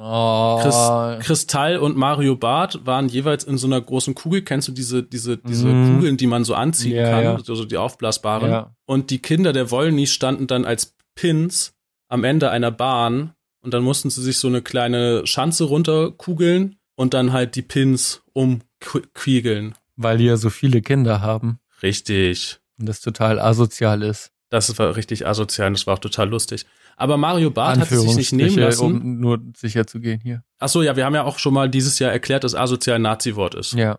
Oh, 0.00 0.60
Chris, 0.62 1.26
Kristall 1.26 1.78
und 1.78 1.96
Mario 1.96 2.36
Barth 2.36 2.86
waren 2.86 3.08
jeweils 3.08 3.42
in 3.44 3.58
so 3.58 3.66
einer 3.66 3.80
großen 3.80 4.14
Kugel. 4.14 4.42
Kennst 4.42 4.68
du 4.68 4.72
diese, 4.72 5.02
diese, 5.02 5.38
diese 5.38 5.66
Mhm. 5.66 5.94
Kugeln, 5.96 6.16
die 6.16 6.26
man 6.28 6.44
so 6.44 6.54
anziehen 6.54 6.96
Ja, 6.96 7.10
kann? 7.10 7.24
ja. 7.24 7.34
Also 7.34 7.64
die 7.64 7.76
aufblasbaren. 7.76 8.50
ja. 8.50 8.74
Und 8.86 9.10
die 9.10 9.18
Kinder 9.20 9.52
der 9.52 9.70
Wollnies 9.72 10.12
standen 10.12 10.46
dann 10.46 10.64
als 10.64 10.94
Pins 11.16 11.72
am 12.08 12.22
Ende 12.24 12.50
einer 12.50 12.70
Bahn 12.70 13.32
und 13.60 13.74
dann 13.74 13.82
mussten 13.82 14.08
sie 14.10 14.22
sich 14.22 14.38
so 14.38 14.46
eine 14.48 14.62
kleine 14.62 15.26
Schanze 15.26 15.64
runterkugeln 15.64 16.76
und 16.94 17.12
dann 17.14 17.32
halt 17.32 17.56
die 17.56 17.62
Pins 17.62 18.22
umquiegeln. 18.32 19.74
Weil 19.96 20.18
die 20.18 20.24
ja 20.26 20.36
so 20.36 20.50
viele 20.50 20.80
Kinder 20.80 21.20
haben 21.20 21.58
Richtig. 21.82 22.58
und 22.78 22.88
das 22.88 23.00
total 23.00 23.40
asozial 23.40 24.02
ist. 24.02 24.30
Das 24.50 24.78
war 24.78 24.96
richtig 24.96 25.26
asozial 25.26 25.68
und 25.68 25.74
das 25.78 25.86
war 25.86 25.94
auch 25.94 25.98
total 25.98 26.28
lustig. 26.30 26.64
Aber 26.98 27.16
Mario 27.16 27.50
Barth 27.50 27.78
hat 27.78 27.92
es 27.92 28.02
sich 28.02 28.16
nicht 28.16 28.32
nehmen 28.32 28.58
lassen. 28.58 28.84
um 28.84 29.20
nur 29.20 29.38
sicher 29.56 29.86
zu 29.86 30.00
gehen 30.00 30.20
hier. 30.20 30.42
Ach 30.58 30.68
so, 30.68 30.82
ja, 30.82 30.96
wir 30.96 31.04
haben 31.04 31.14
ja 31.14 31.22
auch 31.22 31.38
schon 31.38 31.54
mal 31.54 31.70
dieses 31.70 31.98
Jahr 32.00 32.10
erklärt, 32.10 32.42
dass 32.42 32.54
asozial 32.54 32.96
ein 32.96 33.02
Nazi-Wort 33.02 33.54
ist. 33.54 33.72
Ja. 33.72 33.98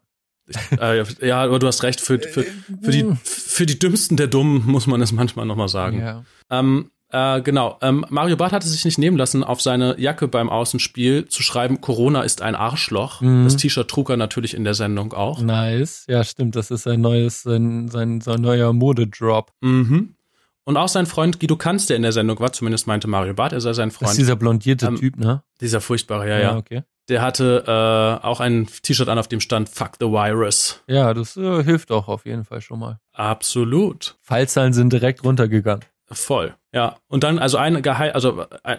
Äh, 0.79 1.03
ja, 1.25 1.43
aber 1.43 1.59
du 1.59 1.67
hast 1.67 1.83
recht, 1.83 2.01
für, 2.01 2.19
für, 2.19 2.43
für, 2.81 2.91
die, 2.91 3.05
für 3.23 3.65
die 3.65 3.79
Dümmsten 3.79 4.17
der 4.17 4.27
Dummen 4.27 4.65
muss 4.65 4.87
man 4.87 5.01
es 5.01 5.11
manchmal 5.11 5.45
nochmal 5.45 5.69
sagen. 5.69 6.01
Ja. 6.01 6.23
Ähm, 6.49 6.91
äh, 7.11 7.41
genau, 7.41 7.77
ähm, 7.81 8.05
Mario 8.09 8.35
Barth 8.35 8.51
hatte 8.51 8.67
sich 8.67 8.85
nicht 8.85 8.97
nehmen 8.97 9.17
lassen, 9.17 9.43
auf 9.43 9.61
seine 9.61 9.99
Jacke 9.99 10.27
beim 10.27 10.49
Außenspiel 10.49 11.27
zu 11.27 11.41
schreiben, 11.41 11.81
Corona 11.81 12.21
ist 12.21 12.41
ein 12.41 12.55
Arschloch. 12.55 13.21
Mhm. 13.21 13.45
Das 13.45 13.57
T-Shirt 13.57 13.87
trug 13.87 14.09
er 14.09 14.17
natürlich 14.17 14.53
in 14.53 14.63
der 14.63 14.75
Sendung 14.75 15.13
auch. 15.13 15.41
Nice. 15.41 16.05
Ja, 16.07 16.23
stimmt. 16.23 16.55
Das 16.55 16.69
ist 16.69 16.83
sein 16.83 17.01
neues, 17.01 17.43
sein, 17.43 17.87
sein, 17.87 18.21
sein 18.21 18.41
neuer 18.41 18.73
Modedrop. 18.73 19.51
Mhm. 19.61 20.15
Und 20.69 20.77
auch 20.77 20.87
sein 20.87 21.07
Freund 21.07 21.39
Guido 21.39 21.55
Kanz, 21.55 21.87
der 21.87 21.95
in 21.95 22.03
der 22.03 22.11
Sendung 22.11 22.39
war, 22.39 22.53
zumindest 22.53 22.85
meinte 22.85 23.07
Mario 23.07 23.33
Barth, 23.33 23.53
er 23.53 23.59
sei 23.59 23.73
sein 23.73 23.89
Das 23.89 23.97
Freund. 23.97 24.11
ist 24.11 24.17
dieser 24.19 24.35
blondierte 24.35 24.85
Ähm, 24.85 24.97
Typ, 24.97 25.17
ne? 25.17 25.41
dieser 25.61 25.81
furchtbare, 25.81 26.29
ja, 26.29 26.37
ja. 26.37 26.57
okay. 26.57 26.83
Der 27.07 27.23
hatte 27.23 27.63
äh, 27.65 28.23
auch 28.23 28.39
ein 28.39 28.67
T-Shirt 28.83 29.09
an, 29.09 29.17
auf 29.17 29.27
dem 29.27 29.39
stand 29.41 29.67
Fuck 29.67 29.93
the 29.99 30.05
Virus. 30.05 30.83
Ja, 30.85 31.15
das 31.15 31.35
äh, 31.37 31.63
hilft 31.63 31.91
auch 31.91 32.07
auf 32.07 32.27
jeden 32.27 32.45
Fall 32.45 32.61
schon 32.61 32.77
mal. 32.77 32.99
Absolut. 33.13 34.15
Fallzahlen 34.21 34.73
sind 34.73 34.93
direkt 34.93 35.23
runtergegangen. 35.23 35.85
Voll. 36.11 36.53
Ja. 36.71 36.97
Und 37.07 37.23
dann, 37.23 37.39
also 37.39 37.57
ein 37.57 37.81
Geheim, 37.81 38.11
also 38.13 38.45
ein, 38.61 38.77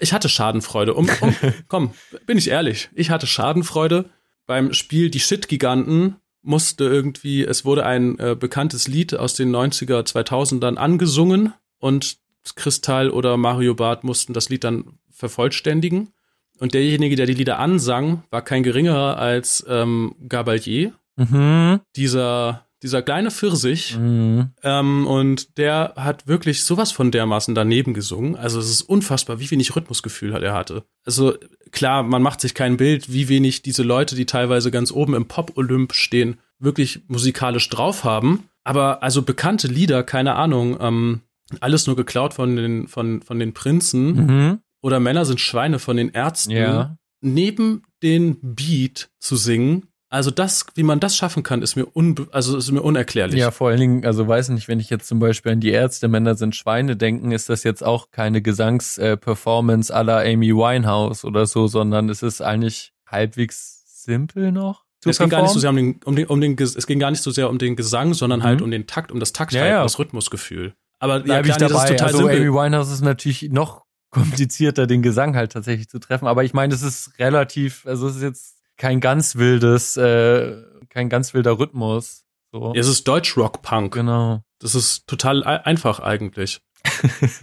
ich 0.00 0.14
hatte 0.14 0.30
Schadenfreude. 0.30 0.94
Um, 0.94 1.06
um, 1.20 1.36
komm, 1.68 1.92
bin 2.24 2.38
ich 2.38 2.48
ehrlich. 2.48 2.88
Ich 2.94 3.10
hatte 3.10 3.26
Schadenfreude 3.26 4.06
beim 4.46 4.72
Spiel 4.72 5.10
Die 5.10 5.20
Shit-Giganten 5.20 6.16
musste 6.42 6.84
irgendwie, 6.84 7.44
es 7.44 7.64
wurde 7.64 7.86
ein 7.86 8.18
äh, 8.18 8.36
bekanntes 8.38 8.88
Lied 8.88 9.14
aus 9.14 9.34
den 9.34 9.54
90er, 9.54 10.02
2000ern 10.06 10.76
angesungen 10.76 11.54
und 11.78 12.18
Kristall 12.56 13.10
oder 13.10 13.36
Mario 13.36 13.74
Barth 13.74 14.02
mussten 14.04 14.32
das 14.32 14.48
Lied 14.48 14.64
dann 14.64 14.98
vervollständigen. 15.10 16.12
Und 16.58 16.74
derjenige, 16.74 17.16
der 17.16 17.26
die 17.26 17.34
Lieder 17.34 17.58
ansang, 17.58 18.24
war 18.30 18.42
kein 18.42 18.62
geringerer 18.62 19.16
als 19.18 19.64
ähm, 19.68 20.14
Gabalier, 20.28 20.92
Mhm. 21.16 21.80
dieser, 21.94 22.66
dieser 22.82 23.02
kleine 23.02 23.30
Pfirsich. 23.30 23.96
mhm. 23.98 24.50
Ähm, 24.62 25.06
und 25.06 25.56
der 25.58 25.92
hat 25.96 26.26
wirklich 26.26 26.64
sowas 26.64 26.92
von 26.92 27.10
dermaßen 27.10 27.54
daneben 27.54 27.94
gesungen. 27.94 28.36
Also 28.36 28.58
es 28.58 28.70
ist 28.70 28.82
unfassbar, 28.82 29.38
wie 29.40 29.50
wenig 29.50 29.74
Rhythmusgefühl 29.76 30.34
hat 30.34 30.42
er 30.42 30.54
hatte. 30.54 30.84
Also 31.04 31.34
klar, 31.70 32.02
man 32.02 32.22
macht 32.22 32.40
sich 32.40 32.54
kein 32.54 32.76
Bild, 32.76 33.12
wie 33.12 33.28
wenig 33.28 33.62
diese 33.62 33.82
Leute, 33.82 34.14
die 34.16 34.26
teilweise 34.26 34.70
ganz 34.70 34.90
oben 34.92 35.14
im 35.14 35.26
Pop-Olymp 35.26 35.94
stehen, 35.94 36.38
wirklich 36.58 37.02
musikalisch 37.08 37.68
drauf 37.68 38.04
haben. 38.04 38.48
Aber 38.64 39.02
also 39.02 39.22
bekannte 39.22 39.68
Lieder, 39.68 40.02
keine 40.04 40.34
Ahnung, 40.36 40.76
ähm, 40.80 41.20
alles 41.60 41.86
nur 41.86 41.96
geklaut 41.96 42.34
von 42.34 42.56
den, 42.56 42.88
von, 42.88 43.20
von 43.22 43.38
den 43.38 43.52
Prinzen 43.52 44.26
Mhm. 44.26 44.58
oder 44.80 45.00
Männer 45.00 45.24
sind 45.24 45.40
Schweine 45.40 45.78
von 45.78 45.96
den 45.96 46.10
Ärzten, 46.10 46.52
Ja. 46.52 46.96
neben 47.20 47.82
den 48.02 48.38
Beat 48.54 49.10
zu 49.18 49.36
singen. 49.36 49.88
Also 50.12 50.30
das, 50.30 50.66
wie 50.74 50.82
man 50.82 51.00
das 51.00 51.16
schaffen 51.16 51.42
kann, 51.42 51.62
ist 51.62 51.74
mir 51.74 51.86
unbe 51.86 52.28
also 52.32 52.58
ist 52.58 52.70
mir 52.70 52.82
unerklärlich. 52.82 53.40
Ja, 53.40 53.50
vor 53.50 53.70
allen 53.70 53.80
Dingen, 53.80 54.04
also 54.04 54.28
weiß 54.28 54.50
nicht, 54.50 54.68
wenn 54.68 54.78
ich 54.78 54.90
jetzt 54.90 55.08
zum 55.08 55.18
Beispiel 55.20 55.52
an 55.52 55.60
die 55.60 55.70
Ärzte 55.70 56.06
Männer 56.08 56.34
sind 56.34 56.54
Schweine 56.54 56.96
denken, 56.96 57.32
ist 57.32 57.48
das 57.48 57.64
jetzt 57.64 57.82
auch 57.82 58.10
keine 58.10 58.42
Gesangsperformance 58.42 59.90
à 59.94 60.02
la 60.02 60.20
Amy 60.20 60.54
Winehouse 60.54 61.24
oder 61.24 61.46
so, 61.46 61.66
sondern 61.66 62.08
es 62.08 62.22
ist 62.22 62.42
eigentlich 62.42 62.92
halbwegs 63.06 63.84
simpel 64.04 64.52
noch. 64.52 64.84
zu 65.00 65.10
Es 65.10 65.18
ging 65.18 65.30
gar 65.30 65.42
nicht 65.42 65.52
so 65.52 65.58
sehr 65.60 65.70
um 65.70 65.76
den, 65.76 66.00
um 66.04 66.14
den, 66.14 66.26
um 66.26 66.40
den, 66.40 66.56
es 66.60 66.86
ging 66.86 66.98
gar 66.98 67.10
nicht 67.10 67.22
so 67.22 67.30
sehr 67.30 67.48
um 67.50 67.58
den 67.58 67.74
Gesang, 67.76 68.14
sondern 68.14 68.40
Mhm. 68.40 68.44
halt 68.44 68.62
um 68.62 68.70
den 68.70 68.86
Takt, 68.86 69.10
um 69.12 69.18
das 69.18 69.32
Takt, 69.32 69.52
Ja, 69.52 69.62
halt, 69.62 69.70
ja. 69.70 69.82
das 69.82 69.98
Rhythmusgefühl. 69.98 70.74
Aber 70.98 71.20
Da 71.20 71.34
ja, 71.36 71.40
ich 71.40 71.46
nee, 71.46 71.52
das 71.58 71.72
dabei. 71.72 71.84
ist 71.84 71.90
total 71.90 72.06
also 72.08 72.18
simpel. 72.18 72.36
Amy 72.36 72.52
Winehouse 72.52 72.92
ist 72.92 73.00
natürlich 73.00 73.50
noch 73.50 73.84
komplizierter, 74.10 74.86
den 74.86 75.00
Gesang 75.02 75.34
halt 75.36 75.52
tatsächlich 75.52 75.88
zu 75.88 75.98
treffen. 75.98 76.26
Aber 76.28 76.44
ich 76.44 76.52
meine, 76.52 76.74
es 76.74 76.82
ist 76.82 77.18
relativ, 77.18 77.86
also 77.86 78.06
es 78.08 78.16
ist 78.16 78.22
jetzt 78.22 78.61
kein 78.76 79.00
ganz 79.00 79.36
wildes, 79.36 79.96
äh, 79.96 80.56
kein 80.88 81.08
ganz 81.08 81.34
wilder 81.34 81.58
Rhythmus. 81.58 82.24
So. 82.52 82.72
Es 82.76 82.86
ist 82.88 83.08
Deutsch-Rock-Punk. 83.08 83.94
Genau. 83.94 84.42
Das 84.58 84.74
ist 84.74 85.06
total 85.06 85.42
ei- 85.44 85.64
einfach 85.64 86.00
eigentlich. 86.00 86.60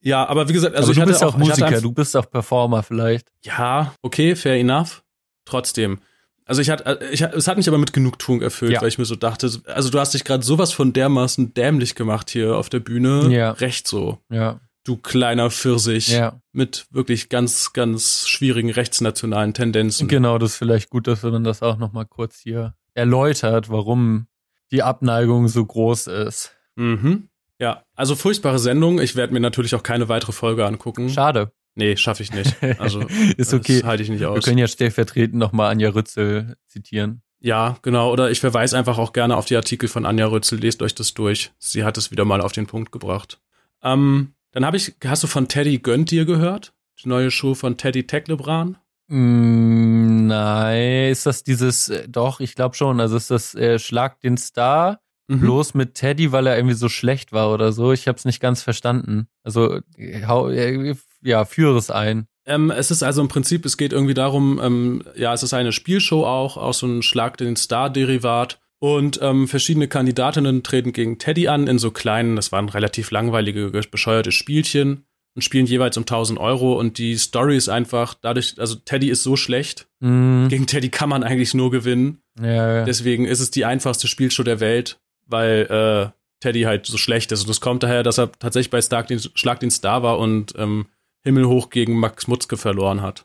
Ja, 0.00 0.26
aber 0.28 0.48
wie 0.48 0.52
gesagt, 0.52 0.76
also 0.76 0.90
ich 0.90 0.96
du 0.96 1.02
hatte 1.02 1.12
bist 1.12 1.24
auch 1.24 1.36
Musiker, 1.36 1.66
einfach- 1.66 1.80
du 1.82 1.92
bist 1.92 2.16
auch 2.16 2.30
Performer 2.30 2.82
vielleicht. 2.82 3.28
Ja, 3.42 3.94
okay, 4.02 4.36
fair 4.36 4.56
enough. 4.60 5.02
Trotzdem. 5.46 5.98
Also 6.46 6.60
ich 6.60 6.68
hatte, 6.68 7.00
ich, 7.10 7.22
es 7.22 7.48
hat 7.48 7.56
mich 7.56 7.68
aber 7.68 7.78
mit 7.78 7.94
Genugtuung 7.94 8.42
erfüllt, 8.42 8.72
Ja. 8.72 8.82
weil 8.82 8.88
ich 8.88 8.98
mir 8.98 9.06
so 9.06 9.16
dachte, 9.16 9.50
also 9.66 9.88
du 9.90 9.98
hast 9.98 10.12
dich 10.12 10.24
gerade 10.24 10.44
sowas 10.44 10.72
von 10.72 10.92
dermaßen 10.92 11.54
dämlich 11.54 11.94
gemacht 11.94 12.28
hier 12.30 12.56
auf 12.56 12.68
der 12.68 12.80
Bühne. 12.80 13.28
Ja. 13.34 13.52
Recht 13.52 13.88
so. 13.88 14.18
Ja, 14.30 14.60
Du 14.84 14.96
kleiner 14.98 15.50
Pfirsich. 15.50 16.08
ja. 16.08 16.40
Mit 16.52 16.86
wirklich 16.90 17.28
ganz, 17.30 17.72
ganz 17.72 18.28
schwierigen 18.28 18.70
rechtsnationalen 18.70 19.54
Tendenzen. 19.54 20.08
Genau, 20.08 20.38
das 20.38 20.52
ist 20.52 20.56
vielleicht 20.58 20.90
gut, 20.90 21.06
dass 21.06 21.22
man 21.22 21.42
das 21.42 21.62
auch 21.62 21.78
nochmal 21.78 22.04
kurz 22.06 22.38
hier 22.38 22.74
erläutert, 22.92 23.70
warum 23.70 24.26
die 24.70 24.82
Abneigung 24.82 25.48
so 25.48 25.64
groß 25.64 26.06
ist. 26.08 26.52
Mhm. 26.76 27.28
Ja, 27.58 27.82
also 27.94 28.14
furchtbare 28.14 28.58
Sendung. 28.58 29.00
Ich 29.00 29.16
werde 29.16 29.32
mir 29.32 29.40
natürlich 29.40 29.74
auch 29.74 29.82
keine 29.82 30.08
weitere 30.08 30.32
Folge 30.32 30.66
angucken. 30.66 31.08
Schade. 31.08 31.50
nee, 31.76 31.96
schaffe 31.96 32.22
ich 32.22 32.32
nicht. 32.32 32.54
Also 32.78 33.00
ist 33.36 33.54
okay. 33.54 33.80
das 33.80 33.84
halte 33.88 34.02
ich 34.02 34.10
nicht 34.10 34.20
Wir 34.20 34.30
aus. 34.30 34.44
können 34.44 34.58
ja 34.58 34.68
stellvertretend 34.68 35.36
nochmal 35.38 35.70
Anja 35.72 35.88
Rützel 35.90 36.56
zitieren. 36.68 37.22
Ja, 37.40 37.78
genau. 37.82 38.12
Oder 38.12 38.30
ich 38.30 38.40
verweise 38.40 38.76
einfach 38.76 38.98
auch 38.98 39.12
gerne 39.12 39.36
auf 39.36 39.44
die 39.46 39.56
Artikel 39.56 39.88
von 39.88 40.04
Anja 40.06 40.26
Rützel. 40.26 40.58
Lest 40.60 40.82
euch 40.82 40.94
das 40.94 41.14
durch. 41.14 41.52
Sie 41.58 41.84
hat 41.84 41.96
es 41.98 42.10
wieder 42.10 42.24
mal 42.24 42.40
auf 42.40 42.52
den 42.52 42.66
Punkt 42.66 42.90
gebracht. 42.92 43.40
Ähm, 43.82 44.34
dann 44.54 44.64
habe 44.64 44.76
ich, 44.76 44.94
hast 45.04 45.22
du 45.22 45.26
von 45.26 45.48
Teddy 45.48 45.78
Gönnt 45.78 46.10
dir 46.10 46.24
gehört? 46.24 46.72
Die 47.02 47.08
neue 47.08 47.30
Show 47.30 47.54
von 47.54 47.76
Teddy 47.76 48.06
Tecklebrand? 48.06 48.78
Mm, 49.08 50.26
nein, 50.26 51.10
ist 51.10 51.26
das 51.26 51.44
dieses, 51.44 51.90
äh, 51.90 52.08
doch, 52.08 52.40
ich 52.40 52.54
glaube 52.54 52.74
schon, 52.74 53.00
also 53.00 53.16
ist 53.16 53.30
das 53.30 53.54
äh, 53.54 53.78
Schlag 53.78 54.20
den 54.20 54.38
Star 54.38 55.00
Mhm. 55.26 55.40
bloß 55.40 55.74
mit 55.74 55.94
Teddy, 55.94 56.32
weil 56.32 56.46
er 56.46 56.56
irgendwie 56.56 56.74
so 56.74 56.88
schlecht 56.88 57.32
war 57.32 57.50
oder 57.52 57.72
so. 57.72 57.92
Ich 57.92 58.08
habe 58.08 58.18
es 58.18 58.24
nicht 58.24 58.40
ganz 58.40 58.62
verstanden. 58.62 59.28
Also, 59.42 59.80
äh, 59.96 60.26
hau, 60.26 60.50
äh, 60.50 60.94
ja, 61.22 61.44
führe 61.44 61.78
es 61.78 61.90
ein. 61.90 62.26
Ähm, 62.46 62.70
es 62.70 62.90
ist 62.90 63.02
also 63.02 63.22
im 63.22 63.28
Prinzip, 63.28 63.64
es 63.64 63.78
geht 63.78 63.94
irgendwie 63.94 64.12
darum, 64.12 64.60
ähm, 64.62 65.02
ja, 65.16 65.32
es 65.32 65.42
ist 65.42 65.54
eine 65.54 65.72
Spielshow 65.72 66.26
auch, 66.26 66.58
auch 66.58 66.74
so 66.74 66.86
ein 66.86 67.02
Schlag 67.02 67.38
den 67.38 67.56
Star-Derivat. 67.56 68.60
Und 68.80 69.18
ähm, 69.22 69.48
verschiedene 69.48 69.88
Kandidatinnen 69.88 70.62
treten 70.62 70.92
gegen 70.92 71.18
Teddy 71.18 71.48
an 71.48 71.66
in 71.66 71.78
so 71.78 71.90
kleinen, 71.90 72.36
das 72.36 72.52
waren 72.52 72.68
relativ 72.68 73.10
langweilige, 73.10 73.70
bescheuerte 73.90 74.30
Spielchen 74.32 75.06
und 75.34 75.42
spielen 75.42 75.66
jeweils 75.66 75.96
um 75.96 76.02
1000 76.02 76.38
Euro. 76.38 76.78
Und 76.78 76.98
die 76.98 77.16
Story 77.16 77.56
ist 77.56 77.68
einfach 77.68 78.14
dadurch, 78.14 78.54
also 78.58 78.74
Teddy 78.74 79.08
ist 79.08 79.22
so 79.22 79.36
schlecht, 79.36 79.86
Mm, 80.00 80.48
gegen 80.48 80.66
Teddy 80.66 80.90
kann 80.90 81.08
man 81.08 81.22
eigentlich 81.22 81.54
nur 81.54 81.70
gewinnen. 81.70 82.18
ja, 82.38 82.76
ja. 82.78 82.84
Deswegen 82.84 83.24
ist 83.24 83.40
es 83.40 83.50
die 83.50 83.64
einfachste 83.64 84.06
Spielshow 84.06 84.42
der 84.42 84.60
Welt, 84.60 85.00
weil 85.26 86.12
äh, 86.12 86.12
Teddy 86.40 86.62
halt 86.62 86.84
so 86.84 86.98
schlecht 86.98 87.32
ist. 87.32 87.40
Und 87.40 87.48
das 87.48 87.62
kommt 87.62 87.82
daher, 87.82 88.02
dass 88.02 88.18
er 88.18 88.30
tatsächlich 88.32 88.68
bei 88.70 88.82
Stark 88.82 89.06
den 89.06 89.18
Schlag 89.18 89.60
den 89.60 89.70
Star 89.70 90.02
war 90.02 90.18
und 90.18 90.52
ähm, 90.58 90.86
himmelhoch 91.22 91.70
gegen 91.70 91.98
Max 91.98 92.26
Mutzke 92.28 92.58
verloren 92.58 93.00
hat. 93.00 93.24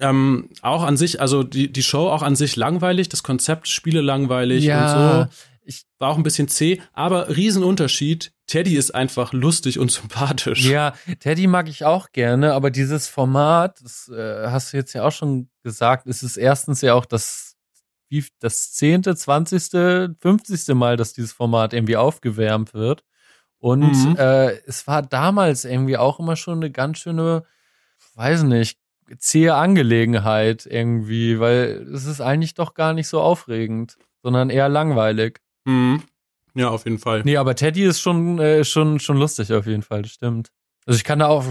Ähm, 0.00 0.48
auch 0.62 0.84
an 0.84 0.96
sich, 0.96 1.20
also 1.20 1.42
die, 1.42 1.72
die 1.72 1.82
Show 1.82 2.08
auch 2.08 2.22
an 2.22 2.36
sich 2.36 2.56
langweilig, 2.56 3.08
das 3.08 3.22
Konzept 3.22 3.68
Spiele 3.68 4.00
langweilig 4.00 4.64
ja, 4.64 4.80
und 4.80 4.88
so. 5.28 5.36
War 5.98 6.10
auch 6.10 6.16
ein 6.16 6.24
bisschen 6.24 6.48
zäh, 6.48 6.80
aber 6.92 7.28
Riesenunterschied. 7.28 8.32
Teddy 8.48 8.76
ist 8.76 8.92
einfach 8.92 9.32
lustig 9.32 9.78
und 9.78 9.90
sympathisch. 9.92 10.64
Ja, 10.68 10.94
Teddy 11.20 11.46
mag 11.46 11.68
ich 11.68 11.84
auch 11.84 12.10
gerne, 12.10 12.54
aber 12.54 12.70
dieses 12.72 13.06
Format, 13.06 13.80
das 13.80 14.08
äh, 14.08 14.48
hast 14.48 14.72
du 14.72 14.76
jetzt 14.76 14.92
ja 14.92 15.04
auch 15.06 15.12
schon 15.12 15.48
gesagt, 15.62 16.08
es 16.08 16.24
ist 16.24 16.36
erstens 16.36 16.80
ja 16.80 16.94
auch 16.94 17.06
das, 17.06 17.54
wie, 18.08 18.24
das 18.40 18.72
zehnte, 18.72 19.14
zwanzigste, 19.14 20.16
fünfzigste 20.20 20.74
Mal, 20.74 20.96
dass 20.96 21.12
dieses 21.12 21.32
Format 21.32 21.72
irgendwie 21.72 21.96
aufgewärmt 21.96 22.74
wird. 22.74 23.04
Und 23.58 23.92
Mhm. 23.92 24.16
äh, 24.16 24.56
es 24.66 24.88
war 24.88 25.02
damals 25.02 25.64
irgendwie 25.64 25.96
auch 25.96 26.18
immer 26.18 26.34
schon 26.34 26.58
eine 26.58 26.72
ganz 26.72 26.98
schöne, 26.98 27.44
weiß 28.16 28.42
nicht, 28.42 28.80
zähe 29.18 29.54
Angelegenheit 29.54 30.66
irgendwie, 30.66 31.38
weil 31.40 31.86
es 31.92 32.04
ist 32.06 32.20
eigentlich 32.20 32.54
doch 32.54 32.74
gar 32.74 32.92
nicht 32.92 33.08
so 33.08 33.20
aufregend, 33.20 33.96
sondern 34.22 34.50
eher 34.50 34.68
langweilig. 34.68 35.40
Mhm. 35.64 36.02
Ja, 36.54 36.68
auf 36.68 36.84
jeden 36.84 36.98
Fall. 36.98 37.22
Nee, 37.24 37.36
aber 37.38 37.54
Teddy 37.54 37.84
ist 37.84 38.00
schon, 38.00 38.38
äh, 38.38 38.64
schon, 38.64 39.00
schon 39.00 39.16
lustig 39.16 39.52
auf 39.52 39.66
jeden 39.66 39.82
Fall, 39.82 40.02
das 40.02 40.12
stimmt. 40.12 40.50
Also 40.86 40.96
ich 40.98 41.04
kann 41.04 41.20
da 41.20 41.28
auch 41.28 41.44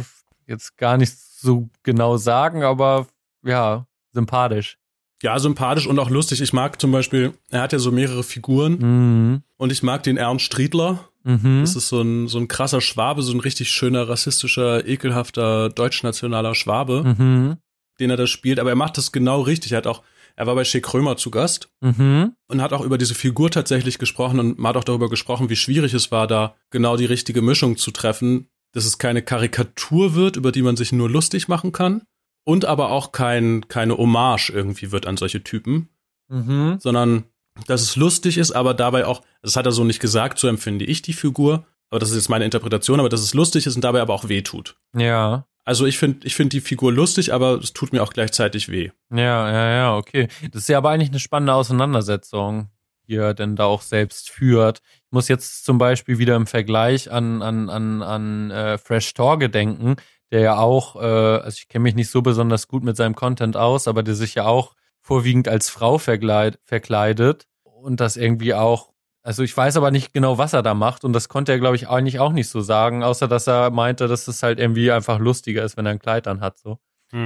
jetzt 0.48 0.78
gar 0.78 0.98
nicht 0.98 1.14
so 1.18 1.70
genau 1.84 2.18
sagen, 2.18 2.64
aber 2.64 3.08
ja, 3.44 3.88
sympathisch. 4.12 4.78
Ja, 5.24 5.38
sympathisch 5.40 5.88
und 5.88 6.00
auch 6.00 6.10
lustig. 6.10 6.42
Ich 6.42 6.52
mag 6.54 6.82
zum 6.82 6.92
Beispiel, 6.92 7.34
er 7.50 7.62
hat 7.62 7.74
ja 7.74 7.80
so 7.80 7.92
mehrere 7.92 8.24
Figuren 8.24 8.78
Mhm. 8.80 9.44
und 9.58 9.72
ich 9.72 9.84
mag 9.84 10.04
den 10.04 10.18
Ernst 10.18 10.46
Striedler. 10.46 11.08
Mhm. 11.24 11.62
Das 11.62 11.76
ist 11.76 11.88
so 11.90 12.02
ein, 12.02 12.28
so 12.28 12.38
ein 12.40 12.48
krasser 12.48 12.82
Schwabe, 12.82 13.22
so 13.22 13.32
ein 13.34 13.40
richtig 13.40 13.70
schöner, 13.70 14.08
rassistischer, 14.10 14.88
ekelhafter, 14.88 15.70
deutschnationaler 15.70 16.56
Schwabe, 16.56 17.04
Mhm. 17.18 17.58
den 18.00 18.10
er 18.10 18.18
da 18.18 18.28
spielt. 18.28 18.60
Aber 18.60 18.70
er 18.72 18.76
macht 18.76 18.98
das 18.98 19.12
genau 19.12 19.42
richtig. 19.42 19.72
Er 19.74 19.80
hat 19.80 19.88
auch, 19.88 20.02
er 20.36 20.48
war 20.48 20.56
bei 20.56 20.64
Shea 20.64 20.80
Krömer 20.82 21.18
zu 21.18 21.30
Gast 21.30 21.70
Mhm. 21.82 22.34
und 22.48 22.62
hat 22.62 22.74
auch 22.74 22.82
über 22.82 22.98
diese 22.98 23.14
Figur 23.16 23.52
tatsächlich 23.52 24.00
gesprochen 24.00 24.40
und 24.40 24.64
hat 24.68 24.78
auch 24.78 24.84
darüber 24.84 25.10
gesprochen, 25.10 25.50
wie 25.50 25.56
schwierig 25.56 25.94
es 25.94 26.12
war, 26.12 26.26
da 26.28 26.56
genau 26.72 26.98
die 26.98 27.06
richtige 27.06 27.42
Mischung 27.42 27.78
zu 27.78 27.92
treffen, 27.92 28.48
dass 28.74 28.86
es 28.86 28.98
keine 28.98 29.22
Karikatur 29.22 30.16
wird, 30.16 30.38
über 30.38 30.52
die 30.52 30.62
man 30.62 30.78
sich 30.78 30.92
nur 30.94 31.10
lustig 31.10 31.48
machen 31.50 31.72
kann 31.74 32.04
und 32.46 32.66
aber 32.66 32.90
auch 32.90 33.12
kein, 33.12 33.68
keine 33.68 33.98
Hommage 33.98 34.50
irgendwie 34.50 34.92
wird 34.92 35.06
an 35.06 35.18
solche 35.18 35.44
Typen, 35.44 35.90
Mhm. 36.30 36.78
sondern 36.80 37.26
dass 37.68 37.82
es 37.82 37.96
lustig 37.96 38.38
ist, 38.38 38.52
aber 38.52 38.74
dabei 38.74 39.06
auch, 39.06 39.22
das 39.42 39.56
hat 39.56 39.66
er 39.66 39.72
so 39.72 39.84
nicht 39.84 40.00
gesagt, 40.00 40.40
so 40.40 40.48
empfinde 40.48 40.86
ich 40.86 41.02
die 41.02 41.14
Figur, 41.14 41.66
aber 41.90 42.00
das 42.00 42.10
ist 42.10 42.16
jetzt 42.16 42.30
meine 42.30 42.46
Interpretation, 42.46 43.00
aber 43.00 43.10
dass 43.10 43.22
es 43.22 43.34
lustig 43.34 43.68
ist 43.68 43.76
und 43.76 43.84
dabei 43.84 44.02
aber 44.02 44.14
auch 44.14 44.30
weh 44.30 44.42
tut. 44.42 44.78
Ja. 44.96 45.46
Also 45.64 45.86
ich 45.86 45.98
finde 45.98 46.26
ich 46.26 46.36
finde 46.36 46.50
die 46.50 46.62
Figur 46.62 46.92
lustig, 46.92 47.34
aber 47.34 47.60
es 47.60 47.74
tut 47.74 47.94
mir 47.94 48.02
auch 48.02 48.14
gleichzeitig 48.14 48.70
weh. 48.70 48.90
Ja, 49.12 49.52
ja, 49.52 49.72
ja, 49.72 49.96
okay. 49.96 50.28
Das 50.52 50.64
ist 50.64 50.70
ja 50.70 50.78
aber 50.78 50.90
eigentlich 50.90 51.10
eine 51.10 51.20
spannende 51.20 51.54
Auseinandersetzung, 51.54 52.70
die 53.08 53.16
er 53.16 53.34
denn 53.34 53.56
da 53.56 53.66
auch 53.66 53.82
selbst 53.82 54.30
führt. 54.30 54.82
Ich 55.06 55.12
muss 55.12 55.28
jetzt 55.28 55.66
zum 55.66 55.78
Beispiel 55.78 56.18
wieder 56.18 56.36
im 56.36 56.48
Vergleich 56.48 57.12
an, 57.12 57.42
an, 57.42 57.70
an, 57.70 58.02
an 58.02 58.52
äh, 58.52 58.78
Fresh 58.78 59.14
Torge 59.14 59.50
denken, 59.50 59.98
der 60.32 60.40
ja 60.40 60.58
auch, 60.58 60.96
äh, 60.96 61.06
also 61.06 61.58
ich 61.58 61.68
kenne 61.68 61.84
mich 61.84 61.96
nicht 61.96 62.10
so 62.10 62.22
besonders 62.22 62.68
gut 62.68 62.84
mit 62.84 62.96
seinem 62.96 63.16
Content 63.16 63.58
aus, 63.58 63.88
aber 63.88 64.02
der 64.02 64.16
sich 64.16 64.36
ja 64.36 64.46
auch 64.46 64.76
vorwiegend 65.02 65.48
als 65.48 65.70
Frau 65.70 65.98
verkleid, 65.98 66.58
verkleidet 66.64 67.48
und 67.82 68.00
das 68.00 68.18
irgendwie 68.18 68.54
auch, 68.54 68.92
also 69.24 69.44
ich 69.44 69.56
weiß 69.56 69.78
aber 69.78 69.92
nicht 69.92 70.14
genau, 70.14 70.38
was 70.38 70.54
er 70.54 70.64
da 70.64 70.74
macht 70.74 71.04
und 71.04 71.14
das 71.14 71.30
konnte 71.30 71.52
er, 71.52 71.60
glaube 71.60 71.76
ich, 71.76 71.90
eigentlich 71.90 72.20
auch 72.20 72.32
nicht 72.32 72.48
so 72.50 72.62
sagen, 72.62 73.04
außer 73.04 73.28
dass 73.28 73.48
er 73.48 73.70
meinte, 73.70 74.08
dass 74.08 74.28
es 74.28 74.42
halt 74.44 74.60
irgendwie 74.60 74.92
einfach 74.92 75.20
lustiger 75.20 75.64
ist, 75.64 75.78
wenn 75.78 75.86
er 75.86 75.92
ein 75.94 76.00
Kleid 76.00 76.26
dann 76.26 76.42
hat, 76.42 76.58
so. 76.60 76.80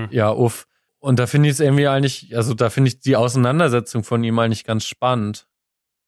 Ja, 0.10 0.32
uff. 0.32 0.66
Und 0.98 1.20
da 1.20 1.28
finde 1.28 1.48
ich 1.50 1.54
es 1.54 1.60
irgendwie 1.60 1.88
eigentlich, 1.88 2.36
also 2.36 2.56
da 2.56 2.72
finde 2.72 2.88
ich 2.88 3.02
die 3.02 3.16
Auseinandersetzung 3.16 4.04
von 4.04 4.24
ihm 4.24 4.40
eigentlich 4.40 4.64
ganz 4.64 4.86
spannend. 4.86 5.48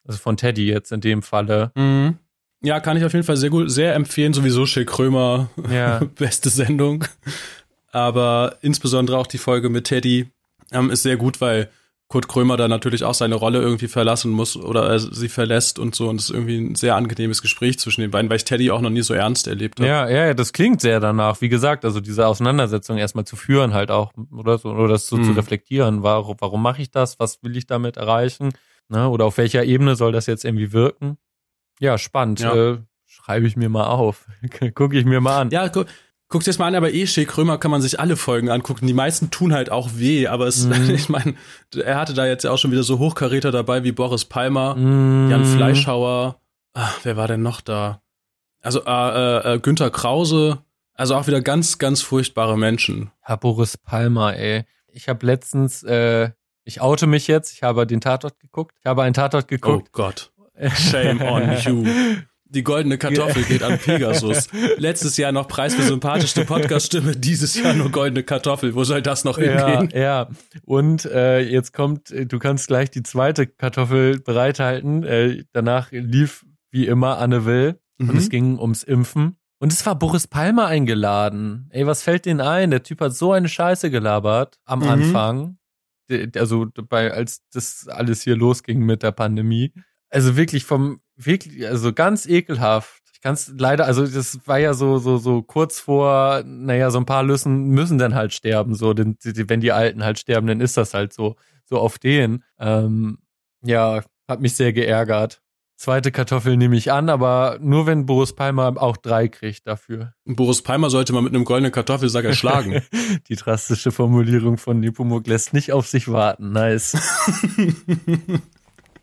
Also 0.03 0.17
von 0.17 0.35
Teddy 0.37 0.67
jetzt 0.67 0.91
in 0.91 0.99
dem 1.01 1.21
Falle. 1.21 1.71
Mhm. 1.75 2.17
Ja, 2.63 2.79
kann 2.79 2.97
ich 2.97 3.05
auf 3.05 3.13
jeden 3.13 3.25
Fall 3.25 3.37
sehr 3.37 3.51
gut, 3.51 3.69
sehr 3.69 3.93
empfehlen. 3.93 4.33
Sowieso 4.33 4.65
Shea 4.65 4.83
Krömer, 4.85 5.49
Ja. 5.69 5.99
beste 6.15 6.49
Sendung. 6.49 7.05
Aber 7.91 8.57
insbesondere 8.61 9.17
auch 9.19 9.27
die 9.27 9.37
Folge 9.37 9.69
mit 9.69 9.85
Teddy 9.85 10.31
ähm, 10.71 10.89
ist 10.89 11.03
sehr 11.03 11.17
gut, 11.17 11.39
weil 11.41 11.69
Kurt 12.10 12.30
Krömer 12.30 12.55
da 12.55 12.70
natürlich 12.70 13.03
auch 13.03 13.14
seine 13.14 13.36
Rolle 13.36 13.60
irgendwie 13.60 13.89
verlassen 13.89 14.32
muss 14.32 14.55
oder 14.55 14.89
er 14.89 14.99
sie 14.99 15.28
verlässt 15.28 15.78
und 15.78 15.93
so. 15.93 16.08
Und 16.08 16.22
es 16.22 16.30
ist 16.30 16.36
irgendwie 16.36 16.58
ein 16.58 16.76
sehr 16.76 16.95
angenehmes 16.95 17.41
Gespräch 17.41 17.80
zwischen 17.80 17.99
den 17.99 18.12
beiden, 18.12 18.30
weil 18.30 18.38
ich 18.38 18.45
Teddy 18.45 18.72
auch 18.72 18.80
noch 18.80 18.89
nie 18.89 19.01
so 19.01 19.14
ernst 19.14 19.45
erlebt 19.47 19.80
habe. 19.82 19.89
Ja, 19.89 20.08
ja, 20.10 20.34
das 20.34 20.53
klingt 20.53 20.80
sehr 20.80 21.01
danach. 21.01 21.41
Wie 21.41 21.49
gesagt, 21.49 21.84
also 21.84 21.99
diese 21.99 22.26
Auseinandersetzung 22.26 22.97
erstmal 22.97 23.26
zu 23.26 23.36
führen 23.36 23.74
halt 23.74 23.91
auch, 23.91 24.14
oder 24.32 24.58
so, 24.58 24.70
oder 24.70 24.88
das 24.88 25.08
so 25.08 25.18
zu 25.18 25.32
Mhm. 25.32 25.36
reflektieren. 25.36 26.03
Warum, 26.03 26.38
warum 26.39 26.62
mache 26.62 26.82
ich 26.82 26.91
das? 26.91 27.20
Was 27.20 27.43
will 27.43 27.58
ich 27.58 27.68
damit 27.68 27.97
erreichen? 27.97 28.53
Ne? 28.88 29.10
Oder 29.10 29.26
auf 29.26 29.38
welcher 29.38 29.66
Ebene 29.66 29.97
soll 29.97 30.14
das 30.14 30.28
jetzt 30.28 30.45
irgendwie 30.45 30.72
wirken? 30.72 31.18
Ja, 31.82 31.97
spannend. 31.97 32.39
Ja. 32.39 32.55
Äh, 32.55 32.78
schreibe 33.05 33.47
ich 33.47 33.58
mir 33.58 33.68
mal 33.68 33.88
auf. 33.88 34.26
Gucke 34.76 34.97
ich 34.97 35.03
mir 35.03 35.20
mal 35.20 35.41
an. 35.41 35.49
Ja, 35.51 35.70
gu 36.30 36.38
guck's 36.38 36.45
jetzt 36.45 36.59
mal 36.59 36.67
an, 36.67 36.75
aber 36.75 36.93
eh, 36.93 37.07
Shea 37.07 37.25
Krömer 37.25 37.57
kann 37.57 37.71
man 37.71 37.82
sich 37.82 37.99
alle 37.99 38.15
Folgen 38.17 38.49
angucken. 38.49 38.86
Die 38.88 38.93
meisten 38.93 39.32
tun 39.32 39.53
halt 39.53 39.69
auch 39.71 39.91
weh, 39.95 40.28
aber 40.28 40.47
es, 40.47 40.65
Mhm. 40.65 40.89
ich 40.95 41.09
meine, 41.09 41.36
er 41.75 41.97
hatte 41.97 42.13
da 42.13 42.25
jetzt 42.25 42.43
ja 42.43 42.51
auch 42.51 42.57
schon 42.57 42.71
wieder 42.71 42.84
so 42.84 42.99
Hochkaräter 42.99 43.51
dabei 43.51 43.84
wie 43.84 43.91
Boris 43.91 44.25
Palmer. 44.25 44.75
Mm. 44.75 45.30
Jan 45.32 45.45
Fleischhauer, 45.45 46.39
ah, 46.73 46.89
wer 47.03 47.15
war 47.17 47.28
denn 47.28 47.41
noch 47.41 47.61
da? 47.61 48.01
Also 48.61 48.84
äh, 48.86 48.89
äh, 48.91 49.53
äh, 49.55 49.59
Günther 49.59 49.89
Krause, 49.89 50.59
also 50.93 51.15
auch 51.15 51.28
wieder 51.28 51.41
ganz, 51.41 51.78
ganz 51.78 52.01
furchtbare 52.01 52.57
Menschen. 52.57 53.11
Herr 53.21 53.38
Boris 53.38 53.78
Palmer, 53.78 54.36
ey. 54.36 54.65
Ich 54.88 55.07
habe 55.07 55.25
letztens, 55.25 55.84
äh, 55.84 56.32
ich 56.63 56.82
oute 56.82 57.07
mich 57.07 57.28
jetzt, 57.28 57.53
ich 57.53 57.63
habe 57.63 57.88
den 57.88 58.01
Tatort 58.01 58.39
geguckt. 58.39 58.75
Ich 58.80 58.86
habe 58.86 59.03
einen 59.03 59.13
Tatort 59.13 59.47
geguckt. 59.47 59.88
Oh 59.88 59.91
Gott. 59.93 60.32
Shame 60.73 61.21
on 61.21 61.55
you. 61.63 61.86
Die 62.49 62.63
goldene 62.63 62.97
Kartoffel 62.97 63.43
geht 63.43 63.61
an 63.63 63.77
Pegasus. 63.77 64.47
Letztes 64.77 65.17
Jahr 65.17 65.31
noch 65.31 65.47
Preis 65.47 65.75
für 65.75 65.83
sympathischste 65.83 66.45
Podcast-Stimme, 66.45 67.15
dieses 67.15 67.55
Jahr 67.61 67.73
nur 67.73 67.91
goldene 67.91 68.23
Kartoffel. 68.23 68.73
Wo 68.73 68.83
soll 68.83 69.01
das 69.01 69.23
noch 69.25 69.37
Ja, 69.37 69.67
hingehen? 69.79 69.99
ja. 70.01 70.29
Und 70.65 71.05
äh, 71.05 71.39
jetzt 71.41 71.73
kommt, 71.73 72.11
äh, 72.11 72.25
du 72.25 72.39
kannst 72.39 72.67
gleich 72.67 72.89
die 72.89 73.03
zweite 73.03 73.47
Kartoffel 73.47 74.19
bereithalten. 74.19 75.03
Äh, 75.03 75.43
danach 75.51 75.91
lief 75.91 76.45
wie 76.71 76.87
immer 76.87 77.17
Anne 77.17 77.45
Will 77.45 77.79
und 77.99 78.11
Mhm. 78.13 78.17
es 78.17 78.29
ging 78.29 78.57
ums 78.59 78.83
Impfen. 78.83 79.37
Und 79.59 79.73
es 79.73 79.85
war 79.85 79.97
Boris 79.97 80.27
Palmer 80.27 80.67
eingeladen. 80.67 81.67
Ey, 81.71 81.85
was 81.87 82.03
fällt 82.03 82.25
denen 82.25 82.41
ein? 82.41 82.69
Der 82.71 82.83
Typ 82.83 83.01
hat 83.01 83.15
so 83.15 83.31
eine 83.33 83.49
Scheiße 83.49 83.89
gelabert 83.89 84.57
am 84.65 84.79
Mhm. 84.79 84.87
Anfang. 84.87 85.57
Also 86.35 86.67
bei, 86.87 87.11
als 87.11 87.41
das 87.51 87.87
alles 87.89 88.21
hier 88.21 88.37
losging 88.37 88.79
mit 88.79 89.03
der 89.03 89.11
Pandemie. 89.11 89.73
Also 90.09 90.37
wirklich 90.37 90.63
vom, 90.63 91.01
wirklich, 91.18 91.68
also 91.68 91.93
ganz 91.93 92.26
ekelhaft. 92.26 93.01
Ich 93.13 93.22
kann 93.22 93.34
es 93.34 93.51
leider, 93.57 93.86
also 93.86 94.05
das 94.05 94.39
war 94.45 94.59
ja 94.59 94.74
so, 94.74 94.99
so, 94.99 95.18
so 95.18 95.41
kurz 95.41 95.80
vor, 95.80 96.43
naja, 96.45 96.91
so 96.91 96.99
ein 96.99 97.05
paar 97.05 97.24
Lüssen 97.24 97.70
müssen 97.70 97.97
dann 97.97 98.15
halt 98.15 98.32
sterben, 98.34 98.76
so, 98.76 98.93
denn, 98.93 99.18
wenn 99.24 99.59
die 99.59 99.72
Alten 99.72 100.03
halt 100.03 100.20
sterben, 100.20 100.47
dann 100.47 100.61
ist 100.61 100.78
das 100.78 100.93
halt 100.93 101.13
so, 101.13 101.36
so 101.65 101.80
auf 101.80 101.97
den. 101.97 102.43
Ähm, 102.59 103.18
ja, 103.63 104.03
hat 104.28 104.41
mich 104.41 104.55
sehr 104.55 104.72
geärgert. 104.72 105.41
Zweite 105.78 106.11
Kartoffel 106.11 106.57
nehme 106.57 106.76
ich 106.76 106.91
an, 106.91 107.07
aber 107.07 107.59
nur 107.61 107.86
wenn 107.86 108.07
Boris 108.07 108.34
Palmer 108.34 108.74
auch 108.82 108.97
drei 108.97 109.28
kriegt 109.28 109.68
dafür. 109.68 110.13
Boris 110.26 110.63
Palmer 110.63 110.89
sollte 110.89 111.13
man 111.13 111.24
mit 111.24 111.36
einem 111.36 111.45
goldenen 111.45 111.72
Kartoffelsack 111.72 112.26
erschlagen. 112.26 112.82
Die 113.30 113.36
drastische 113.36 113.91
Formulierung 113.91 114.57
von 114.57 114.80
Nepomuk 114.80 115.28
lässt 115.28 115.53
nicht 115.53 115.74
auf 115.74 115.88
sich 115.88 116.07
warten. 116.07 116.51
Nice. 116.51 116.97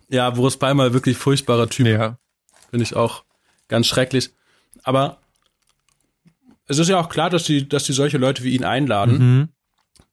ja, 0.08 0.30
Boris 0.30 0.56
Palmer, 0.56 0.92
wirklich 0.92 1.16
furchtbarer 1.16 1.68
Typ. 1.68 1.86
Ja. 1.86 2.18
Finde 2.70 2.84
ich 2.84 2.96
auch 2.96 3.24
ganz 3.68 3.86
schrecklich. 3.86 4.30
Aber 4.82 5.18
es 6.66 6.78
ist 6.78 6.88
ja 6.88 6.98
auch 6.98 7.08
klar, 7.08 7.30
dass 7.30 7.44
die, 7.44 7.68
dass 7.68 7.84
die 7.84 7.92
solche 7.92 8.18
Leute 8.18 8.42
wie 8.42 8.54
ihn 8.54 8.64
einladen, 8.64 9.18
Mhm. 9.18 9.48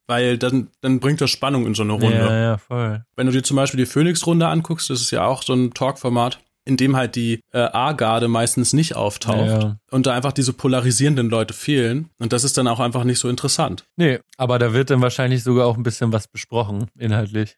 Weil 0.08 0.38
dann, 0.38 0.68
dann 0.82 1.00
bringt 1.00 1.22
das 1.22 1.30
Spannung 1.30 1.66
in 1.66 1.74
so 1.74 1.84
eine 1.84 1.94
Runde. 1.94 2.18
Ja, 2.18 2.38
ja, 2.42 2.58
voll. 2.58 3.06
Wenn 3.16 3.28
du 3.28 3.32
dir 3.32 3.44
zum 3.44 3.56
Beispiel 3.56 3.78
die 3.78 3.86
Phoenix-Runde 3.86 4.46
anguckst, 4.46 4.89
das 4.89 5.00
ist 5.00 5.12
ja 5.12 5.24
auch 5.24 5.42
so 5.42 5.54
ein 5.54 5.74
Talk-Format, 5.74 6.39
in 6.66 6.76
dem 6.76 6.98
halt 6.98 7.16
die 7.16 7.39
äh, 7.54 7.60
A-Garde 7.60 8.28
meistens 8.28 8.74
nicht 8.74 8.98
auftaucht 8.98 9.48
Ja, 9.48 9.78
und 9.89 10.08
da 10.08 10.14
einfach 10.14 10.34
diese 10.34 10.52
polarisierenden 10.52 11.30
Leute 11.30 11.54
fehlen. 11.54 12.10
Und 12.20 12.34
das 12.34 12.44
ist 12.44 12.58
dann 12.58 12.68
auch 12.68 12.82
einfach 12.82 13.06
nicht 13.06 13.20
so 13.20 13.30
interessant. 13.30 13.86
Nee, 13.96 14.20
aber 14.36 14.60
da 14.60 14.74
wird 14.74 14.89
dann 14.89 15.02
wahrscheinlich 15.02 15.44
sogar 15.44 15.66
auch 15.66 15.78
ein 15.78 15.84
bisschen 15.84 16.12
was 16.12 16.28
besprochen, 16.28 16.88
inhaltlich. 16.98 17.56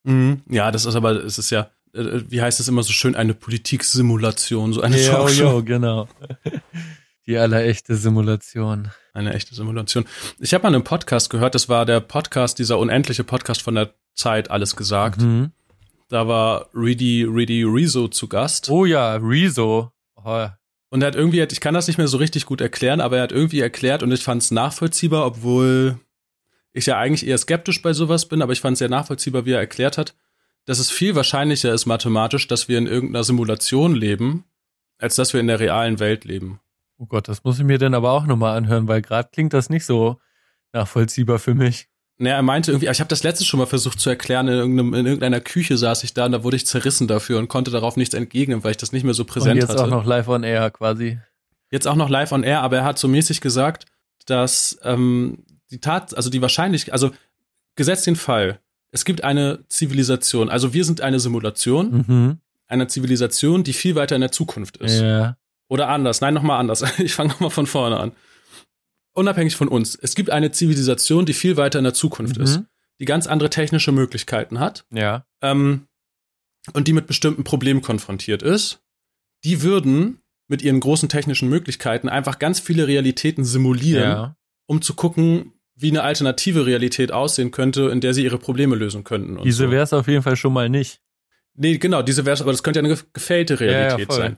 Ja, 0.48 0.70
das 0.70 0.86
ist 0.86 0.96
aber, 0.96 1.24
es 1.24 1.40
ist 1.40 1.50
ja, 1.50 1.72
äh, 1.94 2.22
wie 2.30 2.41
heißt 2.41 2.60
es 2.60 2.68
immer 2.68 2.84
so 2.84 2.91
schön, 2.94 3.16
eine 3.16 3.34
Politiksimulation, 3.34 4.74
so 4.74 4.82
eine 4.82 5.00
Jo, 5.02 5.12
Talkshow. 5.12 5.44
jo, 5.44 5.64
genau. 5.64 6.08
Die 7.26 7.38
allerechte 7.38 7.96
Simulation. 7.96 8.91
Eine 9.14 9.34
echte 9.34 9.56
Simulation. 9.56 10.06
Ich 10.39 10.54
habe 10.54 10.64
mal 10.64 10.76
einen 10.76 10.84
Podcast 10.84 11.30
gehört, 11.30 11.56
das 11.56 11.70
war 11.70 11.86
der 11.86 12.02
Podcast, 12.02 12.60
dieser 12.60 12.78
unendliche 12.80 13.24
Podcast 13.24 13.62
von 13.62 13.76
der 13.76 13.94
Zeit, 14.14 14.52
alles 14.52 14.76
gesagt. 14.76 15.22
Mhm. 15.22 15.52
Da 16.10 16.28
war 16.28 16.68
Reedy, 16.74 17.24
Reedy 17.28 17.64
Rezo 17.64 18.10
zu 18.10 18.28
Gast. 18.28 18.70
Oh 18.70 18.86
ja, 18.86 19.16
Rezo. 19.16 19.91
Oh, 20.16 20.48
Und 20.89 21.02
er 21.02 21.08
hat 21.08 21.16
irgendwie, 21.16 21.41
ich 21.41 21.62
kann 21.62 21.74
das 21.74 21.88
nicht 21.88 21.98
mehr 21.98 22.08
so 22.10 22.18
richtig 22.18 22.46
gut 22.46 22.60
erklären, 22.60 23.00
aber 23.02 23.18
er 23.18 23.24
hat 23.24 23.32
irgendwie 23.32 23.62
erklärt 23.62 24.04
und 24.04 24.12
ich 24.12 24.24
fand 24.24 24.41
es 24.44 24.52
nachvollziehbar, 24.52 25.26
obwohl 25.26 26.00
ich 26.74 26.88
ja 26.88 26.98
eigentlich 26.98 27.26
eher 27.26 27.38
skeptisch 27.38 27.82
bei 27.82 27.94
sowas 27.94 28.28
bin, 28.28 28.41
aber 28.41 28.52
ich 28.52 28.60
fand 28.62 28.74
es 28.74 28.80
sehr 28.80 28.89
nachvollziehbar, 28.89 29.46
wie 29.46 29.52
er 29.52 29.60
erklärt 29.60 29.98
hat, 29.98 30.14
dass 30.66 30.80
es 30.80 30.89
viel 30.91 31.16
wahrscheinlicher 31.16 31.74
ist 31.74 31.86
mathematisch, 31.86 32.47
dass 32.47 32.68
wir 32.68 32.78
in 32.78 32.88
irgendeiner 32.88 33.24
Simulation 33.24 33.95
leben, 33.95 34.45
als 34.97 35.16
dass 35.16 35.34
wir 35.34 35.39
in 35.41 35.47
der 35.47 35.59
realen 35.59 35.99
Welt 35.99 36.24
leben. 36.26 36.59
oh 36.97 37.05
Gott, 37.05 37.28
das 37.28 37.43
muss 37.43 37.59
ich 37.59 37.66
mir 37.66 37.78
dann 37.78 37.93
aber 37.93 38.11
auch 38.11 38.26
nochmal 38.26 38.55
anhören, 38.57 38.88
weil 38.88 39.01
gerade 39.01 39.30
klingt 39.32 39.53
das 39.53 39.70
nicht 39.70 39.86
so 39.86 40.20
nachvollziehbar 40.72 41.39
für 41.39 41.53
mich. 41.53 41.89
Naja, 42.18 42.36
er 42.36 42.41
meinte 42.43 42.72
irgendwie, 42.72 42.88
ich 42.88 42.99
habe 42.99 43.09
das 43.09 43.24
letzte 43.24 43.43
schon 43.43 43.59
mal 43.59 43.66
versucht 43.66 43.99
zu 43.99 44.09
erklären, 44.09 44.47
in, 44.47 44.78
in 44.78 45.05
irgendeiner 45.05 45.41
Küche 45.41 45.78
saß 45.78 46.03
ich 46.03 46.14
da 46.14 46.26
und 46.26 46.32
da 46.32 46.43
wurde 46.43 46.55
ich 46.55 46.66
zerrissen 46.66 47.07
dafür 47.07 47.39
und 47.39 47.47
konnte 47.47 47.72
darauf 47.72 47.97
nichts 47.97 48.14
entgegnen, 48.14 48.64
weil 48.64 48.72
ich 48.72 48.78
das 48.78 48.91
nicht 48.91 49.03
mehr 49.03 49.16
so 49.16 49.24
Und 49.24 49.28
präsent 49.28 49.55
jetzt 49.59 49.70
hatte. 49.70 49.84
auch 49.84 49.89
noch 49.89 50.05
live 50.05 50.28
on 50.28 50.43
air 50.43 50.70
quasi. 50.72 51.20
jetzt 51.72 51.88
auch 51.88 51.95
noch 51.95 52.09
live 52.09 52.32
on 52.32 52.43
air, 52.43 52.61
aber 52.61 52.78
er 52.78 52.84
hat 52.86 52.99
so 52.99 53.07
mäßig 53.07 53.41
gesagt, 53.41 53.86
dass 54.26 54.80
ähm, 54.84 55.43
die 55.72 55.80
Tat, 55.80 56.16
also 56.16 56.30
die 56.30 56.41
wahrscheinlich, 56.41 56.93
also 56.93 57.11
gesetzt 57.76 58.05
den 58.07 58.16
Fall, 58.16 58.59
es 58.94 59.04
gibt 59.06 59.24
eine 59.24 59.66
Zivilisation, 59.70 60.50
also 60.50 60.74
wir 60.74 60.86
sind 60.86 61.02
eine 61.02 61.20
Simulation 61.20 62.06
Mhm. 62.08 62.38
einer 62.68 62.88
Zivilisation, 62.88 63.64
die 63.64 63.74
viel 63.74 63.96
weiter 63.96 64.16
in 64.16 64.22
der 64.22 64.32
Zukunft 64.32 64.78
ist. 64.78 65.02
Ja. 65.02 65.36
Oder 65.68 65.89
anders, 65.89 66.22
nein, 66.22 66.34
nochmal 66.34 66.60
anders. 66.60 66.82
Ich 67.00 67.14
fange 67.14 67.30
nochmal 67.30 67.50
von 67.50 67.66
vorne 67.68 67.98
an. 68.00 68.12
Unabhängig 69.14 69.56
von 69.56 69.68
uns. 69.68 69.96
Es 69.96 70.16
gibt 70.16 70.30
eine 70.30 70.52
Zivilisation, 70.52 71.26
die 71.26 71.34
viel 71.34 71.58
weiter 71.58 71.80
in 71.80 71.84
der 71.84 71.94
Zukunft 71.94 72.38
ist, 72.38 72.60
Mhm. 72.60 72.66
die 73.00 73.06
ganz 73.06 73.28
andere 73.28 73.50
technische 73.50 73.91
Möglichkeiten 73.91 74.60
hat 74.60 74.86
Ja. 74.91 75.26
ähm, 75.41 75.88
und 76.74 76.88
die 76.88 76.94
mit 76.94 77.08
bestimmten 77.08 77.44
Problemen 77.44 77.82
konfrontiert 77.82 78.41
ist, 78.41 78.82
die 79.44 79.62
würden 79.62 80.20
mit 80.48 80.62
ihren 80.62 80.80
großen 80.80 81.10
technischen 81.10 81.50
Möglichkeiten 81.50 82.10
einfach 82.10 82.38
ganz 82.39 82.60
viele 82.60 82.88
Realitäten 82.88 83.44
simulieren, 83.44 84.04
Ja. 84.10 84.36
um 84.68 84.82
zu 84.82 84.94
gucken, 84.94 85.54
wie 85.76 85.89
eine 85.89 86.03
alternative 86.03 86.65
Realität 86.65 87.11
aussehen 87.11 87.51
könnte, 87.51 87.89
in 87.89 87.99
der 88.01 88.13
sie 88.13 88.24
ihre 88.24 88.38
Probleme 88.38 88.76
lösen 88.76 89.03
könnten. 89.03 89.38
Und 89.38 89.45
Diese 89.45 89.65
so. 89.65 89.71
wäre 89.71 89.84
es 89.84 89.93
auf 89.93 90.07
jeden 90.07 90.21
Fall 90.24 90.36
schon 90.36 90.53
mal 90.53 90.69
nicht. 90.69 91.01
Nee, 91.55 91.78
genau, 91.78 92.01
diese 92.01 92.26
wäre 92.26 92.39
aber 92.41 92.51
das 92.51 92.63
könnte 92.63 92.80
ja 92.80 92.86
eine 92.86 92.95
ge- 92.95 93.03
gefällte 93.13 93.55
Ja, 93.55 93.61
ja, 93.65 93.78
Realität 93.88 94.07
voll. 94.07 94.17
sein. 94.17 94.38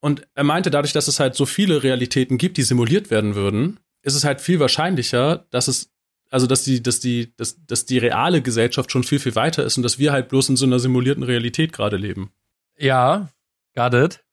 Und 0.00 0.26
er 0.34 0.44
meinte, 0.44 0.70
dadurch, 0.70 0.92
dass 0.92 1.08
es 1.08 1.20
halt 1.20 1.34
so 1.34 1.44
viele 1.46 1.82
Realitäten 1.82 2.38
gibt, 2.38 2.56
die 2.56 2.62
simuliert 2.62 3.10
werden 3.10 3.34
würden, 3.34 3.78
ist 4.02 4.14
es 4.14 4.24
halt 4.24 4.40
viel 4.40 4.58
wahrscheinlicher, 4.58 5.46
dass 5.50 5.68
es, 5.68 5.90
also 6.30 6.46
dass 6.46 6.64
die, 6.64 6.82
dass 6.82 7.00
die, 7.00 7.34
dass, 7.36 7.64
dass 7.66 7.84
die 7.84 7.98
reale 7.98 8.40
Gesellschaft 8.40 8.90
schon 8.90 9.04
viel, 9.04 9.18
viel 9.18 9.34
weiter 9.34 9.64
ist 9.64 9.76
und 9.76 9.82
dass 9.82 9.98
wir 9.98 10.10
halt 10.12 10.28
bloß 10.28 10.48
in 10.48 10.56
so 10.56 10.64
einer 10.66 10.78
simulierten 10.80 11.22
Realität 11.22 11.72
gerade 11.72 11.96
leben. 11.98 12.32
Ja, 12.78 13.28
got 13.74 13.92
it. 13.94 14.24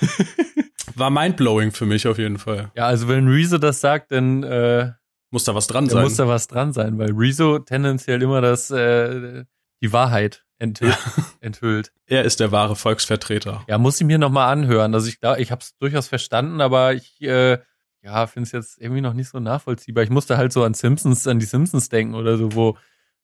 War 0.94 1.10
mindblowing 1.10 1.72
für 1.72 1.86
mich 1.86 2.06
auf 2.06 2.18
jeden 2.18 2.38
Fall. 2.38 2.70
Ja, 2.74 2.86
also 2.86 3.08
wenn 3.08 3.28
Rezo 3.28 3.58
das 3.58 3.80
sagt, 3.80 4.12
dann 4.12 4.42
äh, 4.42 4.92
Muss 5.30 5.44
da 5.44 5.54
was 5.54 5.66
dran 5.66 5.86
da 5.86 5.92
sein. 5.94 6.02
muss 6.04 6.16
da 6.16 6.26
was 6.28 6.48
dran 6.48 6.72
sein, 6.72 6.98
weil 6.98 7.12
Rezo 7.12 7.58
tendenziell 7.60 8.20
immer 8.22 8.40
das 8.40 8.70
äh, 8.70 9.44
die 9.82 9.92
Wahrheit 9.92 10.44
enthüllt. 10.58 10.98
enthüllt. 11.40 11.92
er 12.06 12.24
ist 12.24 12.40
der 12.40 12.52
wahre 12.52 12.76
Volksvertreter. 12.76 13.64
Ja, 13.68 13.78
muss 13.78 14.00
ich 14.00 14.06
mir 14.06 14.18
noch 14.18 14.30
mal 14.30 14.50
anhören. 14.50 14.92
Also 14.94 15.08
ich 15.08 15.20
glaube, 15.20 15.40
ich 15.40 15.50
habe 15.50 15.62
es 15.62 15.76
durchaus 15.78 16.08
verstanden, 16.08 16.60
aber 16.60 16.94
ich 16.94 17.20
äh, 17.22 17.58
ja 18.02 18.26
finde 18.26 18.46
es 18.46 18.52
jetzt 18.52 18.78
irgendwie 18.80 19.00
noch 19.02 19.14
nicht 19.14 19.28
so 19.28 19.38
nachvollziehbar. 19.40 20.02
Ich 20.04 20.10
musste 20.10 20.36
halt 20.36 20.52
so 20.52 20.64
an 20.64 20.74
Simpsons, 20.74 21.26
an 21.26 21.38
die 21.38 21.46
Simpsons 21.46 21.88
denken 21.88 22.14
oder 22.14 22.36
so, 22.36 22.54
wo 22.54 22.76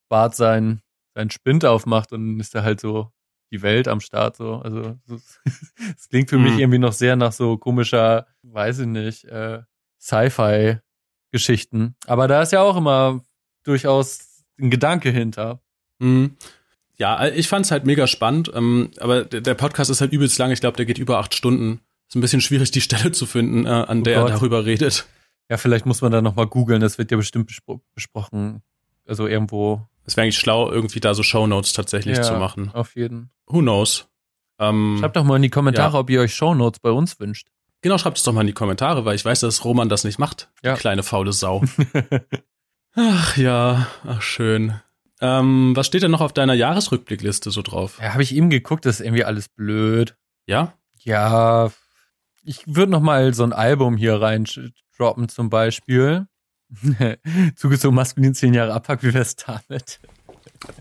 Bart 0.08 0.34
sein 0.36 0.80
sein 1.14 1.30
Spind 1.30 1.64
aufmacht 1.64 2.12
und 2.12 2.26
dann 2.32 2.40
ist 2.40 2.54
da 2.54 2.62
halt 2.62 2.78
so 2.80 3.10
die 3.50 3.62
Welt 3.62 3.88
am 3.88 4.00
Start 4.00 4.36
so. 4.36 4.56
Also 4.56 4.96
es 5.08 6.08
klingt 6.08 6.30
für 6.30 6.38
mich 6.38 6.52
Hm. 6.54 6.58
irgendwie 6.60 6.78
noch 6.78 6.92
sehr 6.92 7.16
nach 7.16 7.32
so 7.32 7.56
komischer, 7.58 8.26
weiß 8.42 8.80
ich 8.80 8.86
nicht, 8.86 9.24
äh, 9.24 9.62
Sci-Fi 10.00 10.78
Geschichten. 11.32 11.94
Aber 12.06 12.28
da 12.28 12.42
ist 12.42 12.52
ja 12.52 12.62
auch 12.62 12.76
immer 12.76 13.20
durchaus 13.64 14.42
ein 14.58 14.70
Gedanke 14.70 15.10
hinter. 15.10 15.60
Mhm. 15.98 16.36
Ja, 16.98 17.26
ich 17.28 17.48
fand's 17.48 17.70
halt 17.70 17.84
mega 17.84 18.06
spannend, 18.06 18.50
ähm, 18.54 18.90
aber 19.00 19.24
der 19.24 19.42
der 19.42 19.54
Podcast 19.54 19.90
ist 19.90 20.00
halt 20.00 20.12
übelst 20.12 20.38
lang. 20.38 20.50
Ich 20.50 20.60
glaube, 20.60 20.76
der 20.78 20.86
geht 20.86 20.98
über 20.98 21.18
acht 21.18 21.34
Stunden. 21.34 21.80
Ist 22.08 22.14
ein 22.16 22.20
bisschen 22.22 22.40
schwierig, 22.40 22.70
die 22.70 22.80
Stelle 22.82 23.12
zu 23.12 23.26
finden, 23.26 23.66
äh, 23.66 23.68
an 23.68 24.00
Oh 24.00 24.02
der 24.02 24.20
Gott. 24.20 24.30
er 24.30 24.34
darüber 24.36 24.64
redet. 24.64 25.06
Ja, 25.50 25.58
vielleicht 25.58 25.84
muss 25.86 26.00
man 26.00 26.10
da 26.12 26.22
noch 26.22 26.36
mal 26.36 26.46
googeln. 26.46 26.80
Das 26.80 26.98
wird 26.98 27.10
ja 27.10 27.16
bestimmt 27.16 27.46
bespro 27.48 27.80
besprochen. 27.94 28.62
Also 29.06 29.26
irgendwo 29.26 29.86
Es 30.04 30.16
wäre 30.16 30.24
eigentlich 30.24 30.38
schlau, 30.38 30.70
irgendwie 30.70 31.00
da 31.00 31.14
so 31.14 31.22
Shownotes 31.22 31.72
tatsächlich 31.72 32.16
Ja. 32.16 32.22
zu 32.22 32.34
machen. 32.34 32.70
auf 32.72 32.96
jeden. 32.96 33.30
Who 33.46 33.60
knows? 33.60 34.08
Ähm, 34.58 34.96
Schreibt 34.98 35.16
doch 35.16 35.24
mal 35.24 35.36
in 35.36 35.42
die 35.42 35.50
Kommentare, 35.50 35.92
Ja. 35.94 35.98
ob 36.00 36.08
ihr 36.10 36.20
euch 36.20 36.34
Shownotes 36.34 36.80
bei 36.80 36.90
uns 36.90 37.20
wünscht. 37.20 37.48
Genau, 37.82 37.98
schreibt 37.98 38.18
es 38.18 38.24
doch 38.24 38.32
mal 38.32 38.42
in 38.42 38.46
die 38.46 38.52
Kommentare, 38.52 39.04
weil 39.04 39.16
ich 39.16 39.24
weiß, 39.24 39.40
dass 39.40 39.64
Roman 39.64 39.88
das 39.88 40.04
nicht 40.04 40.18
macht. 40.18 40.50
Ja. 40.62 40.76
Kleine 40.76 41.02
faule 41.02 41.32
Sau. 41.32 41.62
ach 42.94 43.36
ja, 43.36 43.86
ach 44.06 44.22
schön. 44.22 44.80
Ähm, 45.20 45.74
was 45.74 45.86
steht 45.86 46.02
denn 46.02 46.10
noch 46.10 46.20
auf 46.20 46.32
deiner 46.32 46.54
Jahresrückblickliste 46.54 47.50
so 47.50 47.62
drauf? 47.62 47.98
Ja, 48.00 48.12
habe 48.12 48.22
ich 48.22 48.34
eben 48.34 48.50
geguckt, 48.50 48.84
das 48.84 49.00
ist 49.00 49.06
irgendwie 49.06 49.24
alles 49.24 49.48
blöd. 49.48 50.16
Ja? 50.46 50.74
Ja, 50.98 51.70
ich 52.42 52.62
würde 52.66 52.92
noch 52.92 53.00
mal 53.00 53.32
so 53.32 53.44
ein 53.44 53.52
Album 53.52 53.96
hier 53.96 54.20
rein 54.20 54.46
droppen 54.96 55.28
zum 55.28 55.50
Beispiel. 55.50 56.26
Zugezogen 57.56 57.94
maskulin 57.94 58.34
zehn 58.34 58.54
Jahre 58.54 58.74
Abpack, 58.74 59.02
wie 59.02 59.14
wär's 59.14 59.36
damit? 59.36 60.00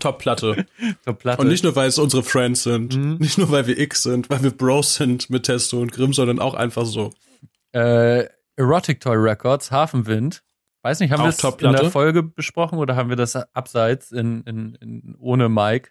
Top-Platte. 0.00 0.66
Zur 1.04 1.14
Platte. 1.14 1.40
Und 1.42 1.48
nicht 1.48 1.64
nur, 1.64 1.74
weil 1.76 1.88
es 1.88 1.98
unsere 1.98 2.22
Friends 2.22 2.62
sind, 2.64 2.96
Mhm. 2.96 3.16
nicht 3.18 3.38
nur, 3.38 3.50
weil 3.50 3.66
wir 3.66 3.78
X 3.78 4.02
sind, 4.04 4.28
weil 4.30 4.42
wir 4.42 4.50
Bros 4.50 4.94
sind 4.94 5.30
mit 5.30 5.44
Testo 5.44 5.80
und 5.80 5.92
Grimm, 5.92 6.12
sondern 6.12 6.38
auch 6.38 6.54
einfach 6.54 6.84
so. 6.86 7.12
äh, 7.72 8.24
Erotic 8.56 9.00
Toy 9.00 9.16
Records, 9.16 9.70
Hafenwind. 9.70 10.42
Weiß 10.82 11.00
nicht, 11.00 11.10
haben 11.10 11.22
wir 11.22 11.28
es 11.28 11.36
in 11.38 11.42
Top-Platte. 11.42 11.82
der 11.82 11.90
Folge 11.90 12.22
besprochen 12.22 12.78
oder 12.78 12.94
haben 12.96 13.08
wir 13.08 13.16
das 13.16 13.34
abseits 13.54 14.12
in, 14.12 14.42
in, 14.44 14.74
in 14.76 15.16
ohne 15.18 15.48
Mike? 15.48 15.90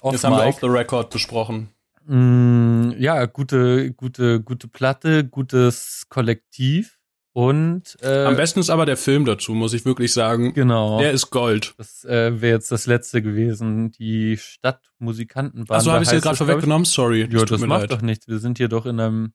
Off 0.00 0.12
Jetzt 0.12 0.24
haben 0.24 0.36
wir 0.36 0.46
off 0.46 0.60
the 0.60 0.66
record 0.68 1.10
besprochen. 1.10 1.68
Mm, 2.06 2.92
ja, 2.96 3.26
gute, 3.26 3.92
gute, 3.92 4.40
gute 4.40 4.68
Platte, 4.68 5.24
gutes 5.24 6.06
Kollektiv 6.08 6.99
und 7.32 7.96
äh, 8.02 8.24
Am 8.24 8.36
besten 8.36 8.58
ist 8.60 8.70
aber 8.70 8.86
der 8.86 8.96
Film 8.96 9.24
dazu, 9.24 9.54
muss 9.54 9.72
ich 9.72 9.84
wirklich 9.84 10.12
sagen. 10.12 10.52
genau. 10.52 10.98
Der 10.98 11.12
ist 11.12 11.30
Gold. 11.30 11.74
Das 11.78 12.04
äh, 12.04 12.40
wäre 12.40 12.54
jetzt 12.54 12.72
das 12.72 12.86
letzte 12.86 13.22
gewesen. 13.22 13.92
Die 13.92 14.36
Stadtmusikantenbande. 14.36 15.74
Achso, 15.74 15.92
habe 15.92 16.02
ich 16.02 16.10
heißt 16.10 16.24
gerade 16.24 16.36
vorweggenommen? 16.36 16.84
Sorry. 16.84 17.28
Ja, 17.30 17.44
das 17.44 17.60
macht 17.60 17.82
leid. 17.82 17.92
doch 17.92 18.02
nichts. 18.02 18.26
Wir 18.26 18.38
sind 18.38 18.58
hier 18.58 18.68
doch 18.68 18.84
in 18.84 18.98
einem, 18.98 19.32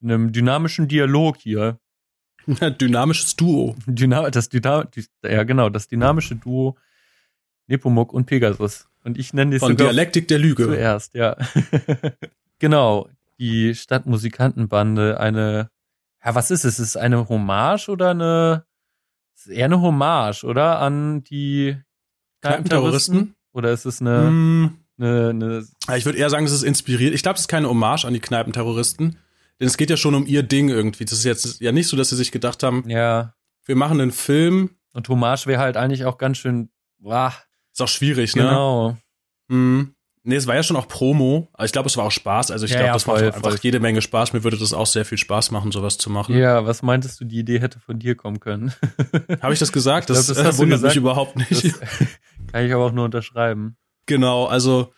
in 0.00 0.10
einem 0.10 0.32
dynamischen 0.32 0.88
Dialog 0.88 1.36
hier. 1.36 1.78
Dynamisches 2.80 3.36
Duo. 3.36 3.76
Dyna 3.86 4.28
das 4.30 4.48
Dyna 4.48 4.84
die, 4.84 5.04
ja 5.24 5.44
genau, 5.44 5.68
das 5.68 5.86
dynamische 5.86 6.34
Duo 6.34 6.76
Nepomuk 7.68 8.12
und 8.12 8.26
Pegasus. 8.26 8.88
Und 9.04 9.18
ich 9.18 9.32
nenne 9.32 9.52
dich 9.52 9.60
Von 9.60 9.72
sogar 9.72 9.88
Dialektik 9.88 10.28
der 10.28 10.38
Lüge. 10.38 10.64
zuerst, 10.64 11.14
ja. 11.14 11.36
genau, 12.58 13.08
die 13.38 13.74
Stadtmusikantenbande, 13.74 15.18
eine, 15.18 15.70
ja, 16.24 16.34
was 16.34 16.50
ist 16.50 16.64
es? 16.64 16.78
Ist 16.78 16.88
es 16.88 16.96
eine 16.96 17.28
Hommage 17.28 17.88
oder 17.88 18.10
eine, 18.10 18.64
ist 19.34 19.48
eher 19.48 19.66
eine 19.66 19.80
Hommage, 19.80 20.44
oder? 20.44 20.78
An 20.80 21.24
die 21.24 21.76
Kneipenterroristen? 22.42 23.34
Oder 23.52 23.72
ist 23.72 23.84
es 23.84 24.00
eine, 24.00 24.26
Hm, 24.26 24.78
eine, 24.98 25.28
eine 25.30 25.96
ich 25.96 26.04
würde 26.04 26.18
eher 26.18 26.30
sagen, 26.30 26.46
es 26.46 26.52
ist 26.52 26.62
inspiriert. 26.62 27.14
Ich 27.14 27.22
glaube, 27.22 27.36
es 27.36 27.42
ist 27.42 27.48
keine 27.48 27.68
Hommage 27.68 28.04
an 28.04 28.14
die 28.14 28.20
Kneipenterroristen. 28.20 29.18
Denn 29.60 29.66
es 29.66 29.76
geht 29.76 29.90
ja 29.90 29.96
schon 29.96 30.14
um 30.14 30.26
ihr 30.26 30.42
Ding 30.42 30.68
irgendwie. 30.68 31.04
Das 31.04 31.18
ist 31.18 31.24
jetzt 31.24 31.60
ja 31.60 31.70
nicht 31.72 31.86
so, 31.88 31.96
dass 31.96 32.08
sie 32.08 32.16
sich 32.16 32.32
gedacht 32.32 32.62
haben, 32.62 32.88
ja, 32.88 33.34
wir 33.64 33.76
machen 33.76 34.00
einen 34.00 34.10
Film. 34.10 34.70
und 34.94 35.08
Hommage 35.08 35.46
wäre 35.46 35.60
halt 35.60 35.76
eigentlich 35.76 36.04
auch 36.04 36.18
ganz 36.18 36.38
schön, 36.38 36.70
wah, 36.98 37.32
Ist 37.72 37.80
auch 37.82 37.88
schwierig, 37.88 38.34
ne? 38.36 38.42
genau. 38.42 38.96
Hm. 39.48 39.94
Nee, 40.24 40.36
es 40.36 40.46
war 40.46 40.54
ja 40.54 40.62
schon 40.62 40.76
auch 40.76 40.86
Promo. 40.86 41.48
Ich 41.62 41.72
glaube, 41.72 41.88
es 41.88 41.96
war 41.96 42.04
auch 42.04 42.12
Spaß. 42.12 42.50
Also 42.52 42.64
ich 42.64 42.70
Ja, 42.70 42.76
glaube, 42.78 42.86
ja, 42.88 42.92
das 42.92 43.02
voll, 43.02 43.14
macht 43.24 43.34
einfach 43.36 43.50
voll. 43.50 43.58
jede 43.62 43.80
Menge 43.80 44.00
Spaß. 44.02 44.32
Mir 44.32 44.44
würde 44.44 44.56
das 44.56 44.72
auch 44.72 44.86
sehr 44.86 45.04
viel 45.04 45.18
Spaß 45.18 45.50
machen, 45.50 45.72
sowas 45.72 45.98
zu 45.98 46.10
machen. 46.10 46.36
Ja, 46.38 46.64
was 46.64 46.82
meintest 46.82 47.20
du, 47.20 47.24
die 47.24 47.38
Idee 47.40 47.58
hätte 47.60 47.80
von 47.80 47.98
dir 47.98 48.14
kommen 48.14 48.38
können? 48.38 48.72
Habe 49.40 49.52
ich 49.52 49.58
das 49.58 49.72
gesagt? 49.72 50.10
Ich 50.10 50.16
Das, 50.16 50.26
glaub, 50.26 50.44
das 50.44 50.56
äh, 50.56 50.58
wundert 50.58 50.78
gesagt. 50.78 50.94
mich 50.94 50.96
überhaupt 51.00 51.36
nicht. 51.36 51.64
Das 51.64 51.72
kann 52.52 52.64
ich 52.66 52.72
aber 52.72 52.84
auch 52.86 52.92
nur 52.92 53.04
unterschreiben. 53.04 53.76
Genau, 54.06 54.46
also 54.46 54.92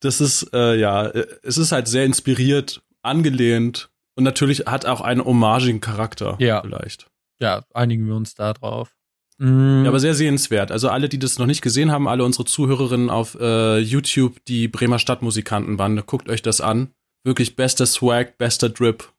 das 0.00 0.20
ist, 0.20 0.50
äh, 0.52 0.74
ja, 0.76 1.06
äh, 1.06 1.26
es 1.42 1.56
ist 1.56 1.72
halt 1.72 1.88
sehr 1.88 2.04
inspiriert, 2.04 2.82
angelehnt 3.02 3.90
und 4.16 4.24
natürlich 4.24 4.60
hat 4.66 4.84
auch 4.86 5.00
einen 5.00 5.24
hommagigen 5.24 5.80
Charakter 5.80 6.36
Ja. 6.40 6.60
vielleicht. 6.60 7.06
Ja, 7.40 7.62
einigen 7.72 8.06
wir 8.06 8.14
uns 8.16 8.34
da 8.34 8.52
drauf. 8.52 8.96
Mm, 9.38 9.84
Ja, 9.84 9.88
aber 9.90 10.00
sehr 10.00 10.14
sehenswert. 10.14 10.70
Also 10.72 10.88
alle, 10.88 11.08
die 11.08 11.18
das 11.18 11.38
noch 11.38 11.46
nicht 11.46 11.62
gesehen 11.62 11.90
haben, 11.90 12.08
alle 12.08 12.24
unsere 12.24 12.44
Zuhörerinnen 12.44 13.10
auf 13.10 13.36
äh, 13.40 13.78
YouTube, 13.78 14.44
die 14.46 14.68
Bremer 14.68 14.98
Stadtmusikantenbande, 14.98 16.02
guckt 16.02 16.28
euch 16.28 16.42
das 16.42 16.60
an. 16.60 16.92
Wirklich 17.24 17.56
bester 17.56 17.86
Swag, 17.86 18.38
bester 18.38 18.68
Drip. 18.68 19.12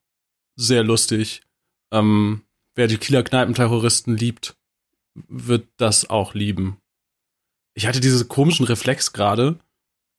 Sehr 0.56 0.84
lustig. 0.84 1.42
Ähm, 1.92 2.44
wer 2.76 2.88
die 2.88 2.98
Kieler 2.98 3.24
Kneipenterroristen 3.24 4.16
liebt, 4.18 4.56
wird 5.28 5.68
das 5.78 6.10
auch 6.10 6.34
lieben. 6.34 6.78
Ich 7.76 7.88
hatte 7.88 8.00
diesen 8.00 8.28
komischen 8.28 8.66
Reflex 8.66 9.14
gerade, 9.14 9.60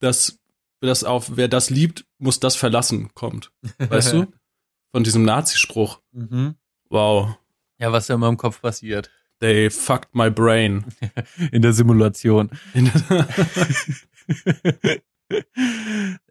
dass 0.01 0.39
das 0.81 1.05
auf 1.05 1.37
wer 1.37 1.49
das 1.49 1.69
liebt, 1.69 2.07
muss 2.19 2.41
das 2.41 2.57
verlassen 2.57 3.11
kommt. 3.15 3.53
Weißt 3.79 4.13
du? 4.15 4.27
Von 4.93 5.05
diesem 5.05 5.25
Nazispruch. 5.25 6.01
mhm. 6.13 6.55
Wow. 6.89 7.37
Ja, 7.79 7.93
was 7.93 8.09
ja 8.09 8.17
immer 8.17 8.29
im 8.29 8.37
Kopf 8.37 8.61
passiert. 8.61 9.11
They 9.41 9.71
fucked 9.71 10.15
my 10.15 10.31
brain. 10.31 10.85
In 11.53 11.63
der 11.63 11.73
Simulation. 11.73 12.51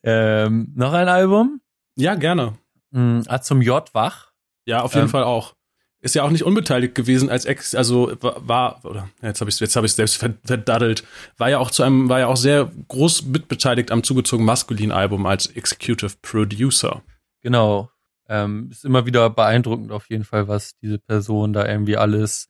ähm, 0.03 0.71
noch 0.75 0.93
ein 0.93 1.07
Album? 1.07 1.61
ja, 1.95 2.15
gerne. 2.15 2.57
Ah, 2.93 3.39
zum 3.41 3.61
J 3.61 3.87
wach. 3.93 4.31
Ja, 4.65 4.81
auf 4.81 4.93
jeden 4.93 5.05
Ähm, 5.05 5.09
Fall 5.09 5.23
auch. 5.23 5.55
Ist 6.01 6.15
ja 6.15 6.23
auch 6.23 6.29
nicht 6.31 6.43
unbeteiligt 6.45 6.95
gewesen 6.95 7.29
als 7.29 7.43
Ex, 7.45 7.75
also 7.75 8.11
wa- 8.21 8.37
war 8.39 8.85
oder 8.85 9.09
jetzt 9.21 9.41
habe 9.41 9.49
ich 9.51 9.59
jetzt 9.59 9.75
habe 9.75 9.85
ich 9.85 9.93
selbst 9.93 10.15
ver- 10.17 10.33
verdaddelt. 10.45 11.03
War 11.37 11.49
ja 11.49 11.59
auch 11.59 11.71
zu 11.71 11.83
einem 11.83 12.07
war 12.09 12.19
ja 12.19 12.27
auch 12.27 12.37
sehr 12.37 12.71
groß 12.87 13.25
mitbeteiligt 13.25 13.91
am 13.91 14.01
zugezogen 14.03 14.45
maskulin 14.45 14.91
Album 14.93 15.25
als 15.25 15.47
Executive 15.47 16.15
Producer. 16.21 17.03
Genau. 17.41 17.91
Ähm, 18.29 18.69
ist 18.71 18.85
immer 18.85 19.05
wieder 19.05 19.29
beeindruckend 19.29 19.91
auf 19.91 20.09
jeden 20.09 20.23
Fall, 20.23 20.47
was 20.47 20.77
diese 20.79 20.99
Person 20.99 21.51
da 21.51 21.67
irgendwie 21.67 21.97
alles 21.97 22.47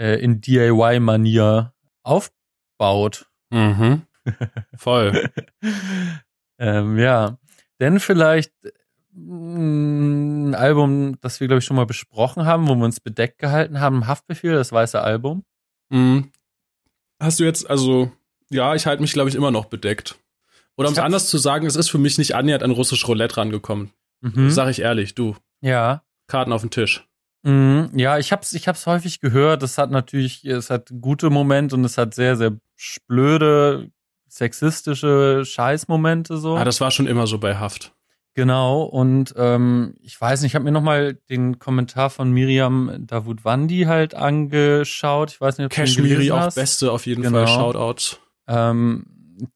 äh, 0.00 0.18
in 0.20 0.40
DIY-Manier 0.40 1.74
aufbaut. 2.02 3.30
Mhm. 3.50 4.02
Voll. 4.76 5.30
ähm, 6.58 6.98
ja. 6.98 7.38
Denn 7.80 8.00
vielleicht 8.00 8.52
mm, 9.12 10.50
ein 10.50 10.54
Album, 10.54 11.20
das 11.20 11.40
wir, 11.40 11.48
glaube 11.48 11.58
ich, 11.58 11.64
schon 11.66 11.76
mal 11.76 11.86
besprochen 11.86 12.46
haben, 12.46 12.66
wo 12.68 12.74
wir 12.74 12.84
uns 12.84 13.00
bedeckt 13.00 13.38
gehalten 13.38 13.80
haben, 13.80 14.06
Haftbefehl, 14.06 14.54
das 14.54 14.72
weiße 14.72 15.00
Album. 15.00 15.44
Mhm. 15.90 16.32
Hast 17.20 17.38
du 17.38 17.44
jetzt 17.44 17.68
also 17.68 18.10
ja, 18.48 18.74
ich 18.74 18.86
halte 18.86 19.02
mich 19.02 19.12
glaube 19.12 19.28
ich 19.28 19.36
immer 19.36 19.50
noch 19.50 19.66
bedeckt. 19.66 20.18
Oder 20.76 20.88
um 20.88 20.94
es 20.94 20.98
anders 20.98 21.28
zu 21.28 21.36
sagen, 21.36 21.66
es 21.66 21.76
ist 21.76 21.90
für 21.90 21.98
mich 21.98 22.16
nicht 22.16 22.34
annähernd 22.34 22.62
an 22.62 22.70
russisch 22.70 23.06
Roulette 23.06 23.36
rangekommen. 23.36 23.92
Mhm. 24.22 24.50
Sag 24.50 24.70
ich 24.70 24.80
ehrlich, 24.80 25.14
du. 25.14 25.36
Ja. 25.60 26.02
Karten 26.26 26.52
auf 26.52 26.62
den 26.62 26.70
Tisch. 26.70 27.06
Mhm, 27.42 27.90
ja, 27.94 28.18
ich 28.18 28.32
hab's, 28.32 28.52
ich 28.52 28.68
hab's 28.68 28.86
häufig 28.86 29.20
gehört. 29.20 29.62
Es 29.62 29.78
hat 29.78 29.90
natürlich, 29.90 30.44
es 30.44 30.68
hat 30.70 30.90
gute 31.00 31.30
Momente 31.30 31.74
und 31.74 31.84
es 31.84 31.96
hat 31.98 32.14
sehr, 32.14 32.36
sehr 32.36 32.52
blöde, 33.06 33.90
sexistische 34.28 35.44
Scheißmomente 35.44 36.36
so. 36.36 36.56
Ah, 36.56 36.64
das 36.64 36.80
war 36.80 36.90
schon 36.90 37.06
immer 37.06 37.26
so 37.26 37.38
bei 37.38 37.56
Haft. 37.56 37.92
genau. 38.34 38.82
Und 38.82 39.34
ähm, 39.36 39.94
ich 40.00 40.20
weiß 40.20 40.42
nicht, 40.42 40.50
ich 40.52 40.54
habe 40.54 40.64
mir 40.64 40.72
nochmal 40.72 41.14
den 41.30 41.58
Kommentar 41.58 42.10
von 42.10 42.30
Miriam 42.30 42.92
Davutwandi 43.06 43.84
halt 43.86 44.14
angeschaut. 44.14 45.30
Ich 45.32 45.40
weiß 45.40 45.58
nicht, 45.58 45.66
ob 45.66 45.72
Kashmiri 45.72 46.30
auch 46.30 46.52
beste 46.54 46.92
auf 46.92 47.06
jeden 47.06 47.22
Genau. 47.22 47.38
Fall 47.38 47.48
Shoutouts. 47.48 48.18
ähm, 48.48 49.06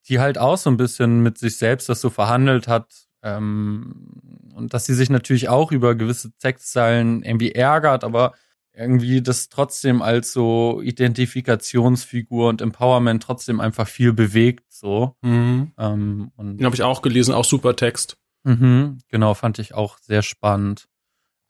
die 0.09 0.19
halt 0.19 0.39
auch 0.39 0.57
so 0.57 0.71
ein 0.71 0.77
bisschen 0.79 1.23
mit 1.23 1.37
sich 1.39 1.57
selbst 1.57 1.89
das 1.91 2.01
so 2.01 2.09
verhandelt 2.09 2.67
hat. 2.69 2.87
Ähm, 3.25 4.53
und 4.55 4.73
dass 4.75 4.85
sie 4.85 4.95
sich 4.95 5.11
natürlich 5.11 5.49
auch 5.49 5.73
über 5.73 5.97
gewisse 5.97 6.31
Textzeilen 6.39 7.23
irgendwie 7.23 7.53
ärgert, 7.53 8.05
aber 8.05 8.35
irgendwie 8.77 9.23
das 9.23 9.49
trotzdem 9.49 10.03
als 10.03 10.33
so 10.33 10.81
Identifikationsfigur 10.83 12.49
und 12.49 12.61
Empowerment 12.61 13.23
trotzdem 13.23 13.61
einfach 13.61 13.89
viel 13.89 14.13
bewegt, 14.13 14.65
so. 14.73 15.17
Mhm. 15.23 15.73
Ähm, 15.79 16.33
und 16.37 16.59
Den 16.59 16.67
habe 16.67 16.77
ich 16.77 16.83
auch 16.83 17.01
gelesen, 17.03 17.35
auch 17.35 17.45
super 17.45 17.77
Text. 17.77 18.17
Mhm, 18.43 18.99
genau, 19.09 19.35
fand 19.35 19.59
ich 19.59 19.75
auch 19.75 19.99
sehr 19.99 20.23
spannend. 20.23 20.87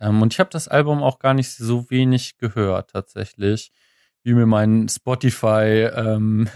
Ähm, 0.00 0.22
und 0.22 0.32
ich 0.32 0.38
habe 0.38 0.50
das 0.50 0.68
Album 0.68 1.02
auch 1.02 1.18
gar 1.18 1.34
nicht 1.34 1.50
so 1.50 1.90
wenig 1.90 2.36
gehört, 2.38 2.90
tatsächlich, 2.90 3.72
wie 4.22 4.34
mir 4.34 4.46
mein 4.46 4.88
Spotify 4.88 5.90
ähm, 5.94 6.48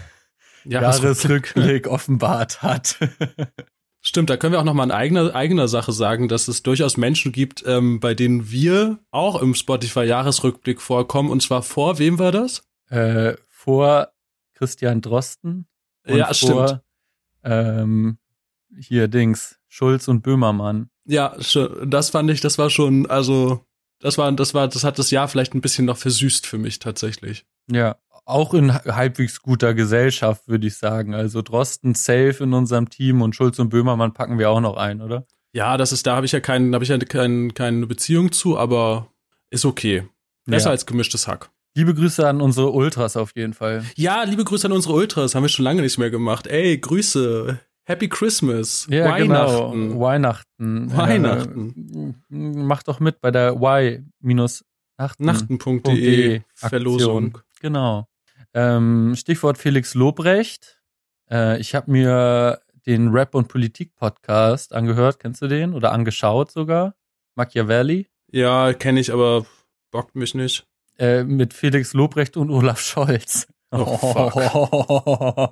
Ja, 0.63 0.81
Jahresrückblick 0.81 1.87
offenbart 1.87 2.61
hat. 2.61 2.99
Stimmt, 4.01 4.29
da 4.29 4.37
können 4.37 4.53
wir 4.53 4.59
auch 4.59 4.65
noch 4.65 4.73
mal 4.73 4.85
in 4.85 4.91
eigener, 4.91 5.35
eigener 5.35 5.67
Sache 5.67 5.91
sagen, 5.91 6.29
dass 6.29 6.47
es 6.47 6.63
durchaus 6.63 6.95
Menschen 6.95 7.31
gibt, 7.31 7.63
ähm, 7.65 7.99
bei 7.99 8.13
denen 8.13 8.49
wir 8.49 8.99
auch 9.11 9.41
im 9.41 9.55
Spotify-Jahresrückblick 9.55 10.81
vorkommen. 10.81 11.29
Und 11.29 11.41
zwar 11.41 11.63
vor 11.63 11.99
wem 11.99 12.17
war 12.17 12.31
das? 12.31 12.63
äh, 12.89 13.35
vor 13.47 14.11
Christian 14.53 15.01
Drosten 15.01 15.67
und 16.07 16.17
ja, 16.17 16.33
vor 16.33 16.67
stimmt. 16.67 16.81
ähm, 17.43 18.17
hier 18.77 19.07
Dings, 19.07 19.59
Schulz 19.67 20.07
und 20.07 20.21
Böhmermann. 20.21 20.89
Ja, 21.05 21.35
das 21.85 22.09
fand 22.09 22.29
ich, 22.29 22.41
das 22.41 22.57
war 22.57 22.69
schon, 22.69 23.07
also, 23.07 23.65
das 23.99 24.17
war, 24.17 24.31
das 24.31 24.53
war, 24.53 24.67
das 24.67 24.83
hat 24.83 24.99
das 24.99 25.11
Jahr 25.11 25.27
vielleicht 25.27 25.55
ein 25.55 25.61
bisschen 25.61 25.85
noch 25.85 25.97
versüßt 25.97 26.45
für 26.45 26.57
mich 26.57 26.79
tatsächlich. 26.79 27.45
Ja, 27.71 27.97
auch 28.29 28.53
in 28.53 28.73
halbwegs 28.73 29.41
guter 29.41 29.73
Gesellschaft, 29.73 30.47
würde 30.47 30.67
ich 30.67 30.77
sagen. 30.77 31.13
Also 31.13 31.41
Drosten 31.41 31.95
safe 31.95 32.37
in 32.43 32.53
unserem 32.53 32.89
Team 32.89 33.21
und 33.21 33.35
Schulz 33.35 33.59
und 33.59 33.69
Böhmermann 33.69 34.13
packen 34.13 34.37
wir 34.39 34.49
auch 34.49 34.61
noch 34.61 34.77
ein, 34.77 35.01
oder? 35.01 35.25
Ja, 35.53 35.77
das 35.77 35.91
ist, 35.91 36.05
da 36.05 36.15
habe 36.15 36.25
ich 36.25 36.31
ja 36.31 36.39
keinen, 36.39 36.73
habe 36.73 36.83
ich 36.83 36.89
ja 36.89 36.97
kein, 36.99 37.53
keine 37.53 37.87
Beziehung 37.87 38.31
zu, 38.31 38.57
aber 38.57 39.07
ist 39.49 39.65
okay. 39.65 40.07
Besser 40.45 40.67
Ja. 40.67 40.71
als 40.71 40.85
gemischtes 40.85 41.27
Hack. 41.27 41.49
Liebe 41.75 41.93
Grüße 41.93 42.27
an 42.27 42.41
unsere 42.41 42.71
Ultras 42.71 43.15
auf 43.17 43.31
jeden 43.35 43.53
Fall. 43.53 43.83
Ja, 43.95 44.23
liebe 44.23 44.43
Grüße 44.43 44.67
an 44.67 44.73
unsere 44.73 44.93
Ultras, 44.95 45.33
haben 45.35 45.43
wir 45.43 45.49
schon 45.49 45.65
lange 45.65 45.81
nicht 45.81 45.97
mehr 45.97 46.09
gemacht. 46.11 46.47
Ey, 46.47 46.77
Grüße. 46.77 47.59
Happy 47.85 48.07
Christmas. 48.09 48.87
Weihnachten. 48.89 49.89
Genau. 49.89 49.99
Weihnachten. 49.99 50.95
Weihnachten. 50.95 52.15
Äh, 52.31 52.35
mach 52.35 52.83
doch 52.83 52.99
mit 52.99 53.19
bei 53.21 53.31
der 53.31 53.53
Y-Nachten. 53.59 55.25
Nachten.de 55.25 56.35
Aktion. 56.37 56.43
Verlosung. 56.53 57.37
Genau. 57.61 58.05
Ähm, 58.53 59.15
Stichwort 59.15 59.57
Felix 59.57 59.93
Lobrecht. 59.93 60.81
Äh, 61.29 61.59
ich 61.59 61.75
habe 61.75 61.91
mir 61.91 62.61
den 62.85 63.09
Rap- 63.09 63.35
und 63.35 63.47
Politik-Podcast 63.47 64.73
angehört. 64.73 65.19
Kennst 65.19 65.41
du 65.41 65.47
den? 65.47 65.73
Oder 65.73 65.91
angeschaut 65.91 66.51
sogar? 66.51 66.95
Machiavelli. 67.35 68.07
Ja, 68.31 68.73
kenne 68.73 68.99
ich, 68.99 69.13
aber 69.13 69.45
bockt 69.91 70.15
mich 70.15 70.33
nicht. 70.33 70.65
Äh, 70.97 71.23
mit 71.23 71.53
Felix 71.53 71.93
Lobrecht 71.93 72.37
und 72.37 72.49
Olaf 72.49 72.79
Scholz. 72.79 73.47
Oh, 73.71 75.49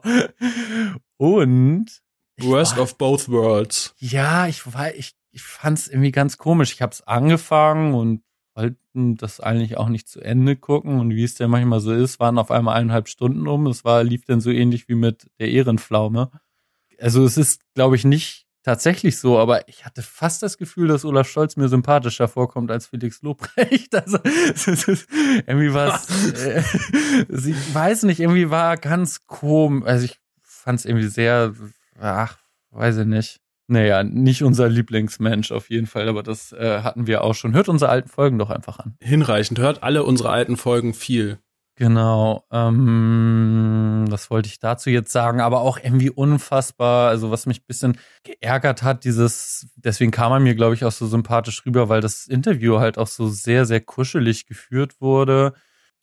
und 1.17 2.01
Worst 2.39 2.77
of 2.77 2.97
both 2.97 3.29
worlds. 3.29 3.93
Ja, 3.97 4.47
ich 4.47 4.71
war, 4.73 4.93
ich, 4.93 5.13
ich 5.31 5.41
fand's 5.41 5.87
irgendwie 5.87 6.11
ganz 6.11 6.37
komisch. 6.37 6.73
Ich 6.73 6.81
habe 6.81 6.91
es 6.91 7.01
angefangen 7.01 7.93
und 7.93 8.23
wollte 8.57 8.77
das 8.93 9.39
eigentlich 9.39 9.77
auch 9.77 9.89
nicht 9.89 10.09
zu 10.09 10.19
Ende 10.19 10.55
gucken. 10.55 10.99
Und 10.99 11.11
wie 11.11 11.23
es 11.23 11.35
denn 11.35 11.49
manchmal 11.49 11.79
so 11.79 11.93
ist, 11.93 12.19
waren 12.19 12.37
auf 12.37 12.51
einmal 12.51 12.75
eineinhalb 12.75 13.07
Stunden 13.07 13.47
um. 13.47 13.67
Es 13.67 13.85
war, 13.85 14.03
lief 14.03 14.25
dann 14.25 14.41
so 14.41 14.51
ähnlich 14.51 14.89
wie 14.89 14.95
mit 14.95 15.29
der 15.39 15.49
Ehrenpflaume. 15.49 16.31
Also 16.99 17.23
es 17.23 17.37
ist, 17.37 17.61
glaube 17.75 17.95
ich, 17.95 18.03
nicht 18.03 18.47
tatsächlich 18.63 19.17
so, 19.19 19.39
aber 19.39 19.69
ich 19.69 19.85
hatte 19.85 20.01
fast 20.01 20.43
das 20.43 20.57
Gefühl, 20.57 20.89
dass 20.89 21.05
Olaf 21.05 21.29
Scholz 21.29 21.55
mir 21.55 21.69
sympathischer 21.69 22.27
vorkommt 22.27 22.69
als 22.69 22.87
Felix 22.87 23.21
Lobrecht. 23.21 23.93
Also 23.95 24.17
ist, 24.17 25.07
irgendwie 25.45 25.73
war 25.73 25.95
es, 25.95 26.33
äh, 26.33 26.63
ich 27.29 27.73
weiß 27.73 28.03
nicht, 28.03 28.19
irgendwie 28.19 28.49
war 28.49 28.75
ganz 28.77 29.25
komisch. 29.27 29.87
Also 29.87 30.05
ich 30.05 30.19
fand 30.41 30.79
es 30.79 30.85
irgendwie 30.85 31.07
sehr, 31.07 31.53
ach, 31.99 32.39
weiß 32.71 32.97
ich 32.97 33.05
nicht. 33.05 33.39
Naja, 33.67 34.03
nicht 34.03 34.43
unser 34.43 34.69
Lieblingsmensch 34.69 35.51
auf 35.51 35.69
jeden 35.69 35.87
Fall, 35.87 36.07
aber 36.07 36.23
das 36.23 36.53
äh, 36.53 36.81
hatten 36.81 37.05
wir 37.05 37.23
auch 37.23 37.35
schon. 37.35 37.53
Hört 37.53 37.67
unsere 37.67 37.91
alten 37.91 38.07
Folgen 38.07 38.39
doch 38.39 38.49
einfach 38.49 38.79
an. 38.79 38.95
Hinreichend. 39.01 39.59
Hört 39.59 39.83
alle 39.83 40.03
unsere 40.03 40.29
alten 40.29 40.55
Folgen 40.55 40.93
viel. 40.93 41.39
Genau. 41.77 42.43
Ähm, 42.51 44.05
was 44.09 44.31
wollte 44.31 44.47
ich 44.47 44.59
dazu 44.59 44.89
jetzt 44.89 45.11
sagen? 45.11 45.41
Aber 45.41 45.61
auch 45.61 45.77
irgendwie 45.77 46.09
unfassbar. 46.09 47.09
Also 47.09 47.29
was 47.29 47.45
mich 47.45 47.61
ein 47.61 47.67
bisschen 47.67 47.97
geärgert 48.23 48.81
hat, 48.81 49.03
dieses, 49.03 49.67
deswegen 49.75 50.09
kam 50.09 50.31
er 50.31 50.39
mir, 50.39 50.55
glaube 50.55 50.73
ich, 50.73 50.83
auch 50.85 50.91
so 50.91 51.05
sympathisch 51.05 51.63
rüber, 51.67 51.87
weil 51.87 52.01
das 52.01 52.25
Interview 52.25 52.79
halt 52.79 52.97
auch 52.97 53.05
so 53.05 53.27
sehr, 53.27 53.65
sehr 53.65 53.81
kuschelig 53.81 54.47
geführt 54.47 54.99
wurde. 55.01 55.53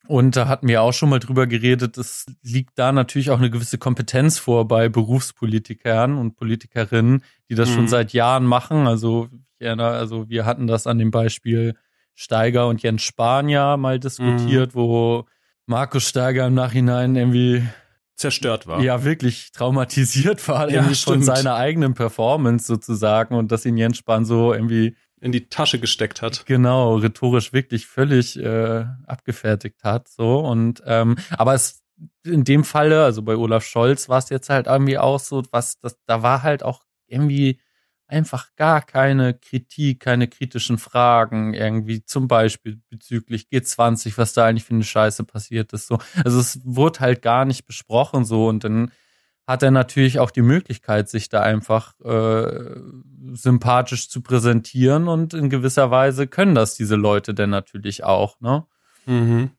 Und 0.07 0.37
da 0.37 0.49
hatten 0.49 0.69
wir 0.69 0.83
auch 0.83 0.93
schon 0.93 1.09
mal 1.09 1.19
drüber 1.19 1.47
geredet, 1.47 1.97
es 1.97 2.27
liegt 2.43 2.79
da 2.79 2.93
natürlich 2.93 3.31
auch 3.31 3.39
eine 3.39 3.51
gewisse 3.51 3.79
Kompetenz 3.79 4.39
vor 4.39 4.69
bei 4.69 4.89
Berufspolitikern 4.89 6.19
und 6.19 6.37
Politikerinnen, 6.37 7.23
die 7.49 7.55
das 7.55 7.71
mhm. 7.71 7.75
schon 7.75 7.89
seit 7.89 8.13
Jahren 8.13 8.45
machen. 8.45 8.87
Also, 8.87 9.29
also 9.61 10.29
wir 10.29 10.45
hatten 10.45 10.67
das 10.67 10.87
an 10.87 10.99
dem 10.99 11.11
Beispiel 11.11 11.75
Steiger 12.15 12.69
und 12.69 12.83
Jens 12.83 13.03
Spahn 13.03 13.47
mal 13.81 13.99
diskutiert, 13.99 14.75
mhm. 14.75 14.79
wo 14.79 15.27
Markus 15.67 16.09
Steiger 16.09 16.47
im 16.47 16.55
Nachhinein 16.55 17.17
irgendwie 17.17 17.67
zerstört 18.15 18.67
war. 18.67 18.81
Ja, 18.81 19.05
wirklich 19.05 19.51
traumatisiert 19.53 20.47
war 20.47 20.69
ja, 20.69 20.77
irgendwie 20.77 20.95
von 20.95 21.23
seiner 21.23 21.57
eigenen 21.57 21.95
Performance 21.95 22.67
sozusagen 22.67 23.35
und 23.35 23.51
dass 23.51 23.65
ihn 23.67 23.77
Jens 23.77 23.97
Spahn 23.97 24.25
so 24.25 24.53
irgendwie 24.53 24.97
in 25.25 25.33
die 25.33 25.49
Tasche 25.49 25.81
gesteckt 25.81 26.21
hat. 26.21 26.45
Genau, 26.45 26.97
rhetorisch 26.97 27.55
wirklich 27.55 27.87
völlig 27.87 28.39
äh, 28.39 28.85
abgefertigt 29.07 29.83
hat. 29.83 30.09
So 30.09 30.41
und 30.41 30.83
ähm, 30.87 31.17
aber 31.31 31.55
es 31.55 31.83
in 32.25 32.45
dem 32.45 32.65
Falle, 32.65 33.05
also 33.05 33.23
bei 33.23 33.35
Olaf 33.35 33.65
Scholz 33.65 34.09
war 34.09 34.19
es 34.19 34.29
jetzt 34.29 34.51
halt 34.51 34.67
irgendwie 34.67 34.99
auch 34.99 35.19
so, 35.21 35.43
was 35.51 35.79
das, 35.79 35.97
da 36.07 36.23
war 36.23 36.43
halt 36.43 36.63
auch 36.63 36.83
irgendwie 37.07 37.59
einfach 38.07 38.55
gar 38.57 38.83
keine 38.83 39.33
Kritik, 39.33 40.01
keine 40.01 40.29
kritischen 40.29 40.77
Fragen 40.77 41.55
irgendwie, 41.55 42.05
zum 42.05 42.29
Beispiel 42.29 42.81
bezüglich 42.91 43.49
G20, 43.51 44.19
was 44.19 44.35
da 44.35 44.45
eigentlich 44.45 44.65
für 44.65 44.75
eine 44.75 44.85
Scheiße 44.85 45.25
passiert 45.25 45.73
ist. 45.73 45.87
So, 45.87 45.99
also 46.23 46.39
es 46.39 46.61
wurde 46.65 47.01
halt 47.01 47.23
gar 47.23 47.47
nicht 47.47 47.65
besprochen 47.65 48.25
so 48.27 48.49
und 48.49 48.65
dann 48.65 48.93
hat 49.47 49.63
er 49.63 49.71
natürlich 49.71 50.19
auch 50.19 50.31
die 50.31 50.43
Möglichkeit, 50.43 51.09
sich 51.09 51.29
da 51.29 51.41
einfach 51.41 51.99
äh, 52.01 52.81
sympathisch 53.33 54.09
zu 54.09 54.23
präsentieren 54.23 55.09
und 55.09 55.35
in 55.35 55.51
gewisser 55.51 55.91
Weise 55.91 56.27
können 56.27 56.55
das 56.55 56.77
diese 56.77 56.97
Leute 56.97 57.35
denn 57.35 57.51
natürlich 57.51 58.05
auch, 58.05 58.41
ne? 58.41 58.67
Mhm. 59.07 59.51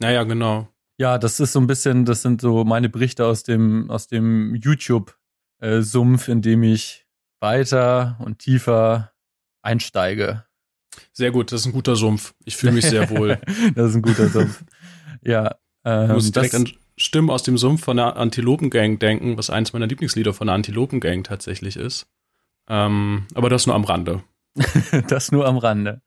Naja, 0.00 0.24
genau. 0.24 0.68
Ja, 0.98 1.18
das 1.18 1.40
ist 1.40 1.52
so 1.52 1.60
ein 1.60 1.66
bisschen, 1.66 2.04
das 2.04 2.22
sind 2.22 2.40
so 2.40 2.64
meine 2.64 2.88
Berichte 2.88 3.24
aus 3.26 3.44
dem, 3.44 3.90
aus 3.90 4.08
dem 4.08 4.54
YouTube-Sumpf, 4.56 6.28
in 6.28 6.42
dem 6.42 6.62
ich 6.64 7.06
weiter 7.40 8.16
und 8.20 8.40
tiefer 8.40 9.12
einsteige. 9.62 10.44
Sehr 11.12 11.30
gut, 11.30 11.52
das 11.52 11.62
ist 11.62 11.66
ein 11.66 11.72
guter 11.72 11.96
Sumpf. 11.96 12.34
Ich 12.44 12.56
fühle 12.56 12.72
mich 12.72 12.86
sehr 12.86 13.08
wohl. 13.10 13.38
das 13.74 13.90
ist 13.90 13.96
ein 13.96 14.02
guter 14.02 14.28
Sumpf. 14.28 14.64
Ja. 15.22 15.56
Ähm, 15.84 16.10
ich 16.10 16.14
muss 16.14 16.32
direkt 16.32 16.54
das, 16.54 16.64
Stimmen 16.96 17.30
aus 17.30 17.42
dem 17.42 17.58
Sumpf 17.58 17.84
von 17.84 17.96
der 17.96 18.16
Antilopengang 18.16 18.98
denken, 18.98 19.36
was 19.38 19.50
eins 19.50 19.72
meiner 19.72 19.86
Lieblingslieder 19.86 20.34
von 20.34 20.46
der 20.46 20.54
Antilopengang 20.54 21.24
tatsächlich 21.24 21.76
ist. 21.76 22.06
Ähm, 22.68 23.26
aber 23.34 23.48
das 23.48 23.66
nur 23.66 23.74
am 23.74 23.84
Rande. 23.84 24.22
das 25.08 25.32
nur 25.32 25.46
am 25.46 25.58
Rande. 25.58 26.02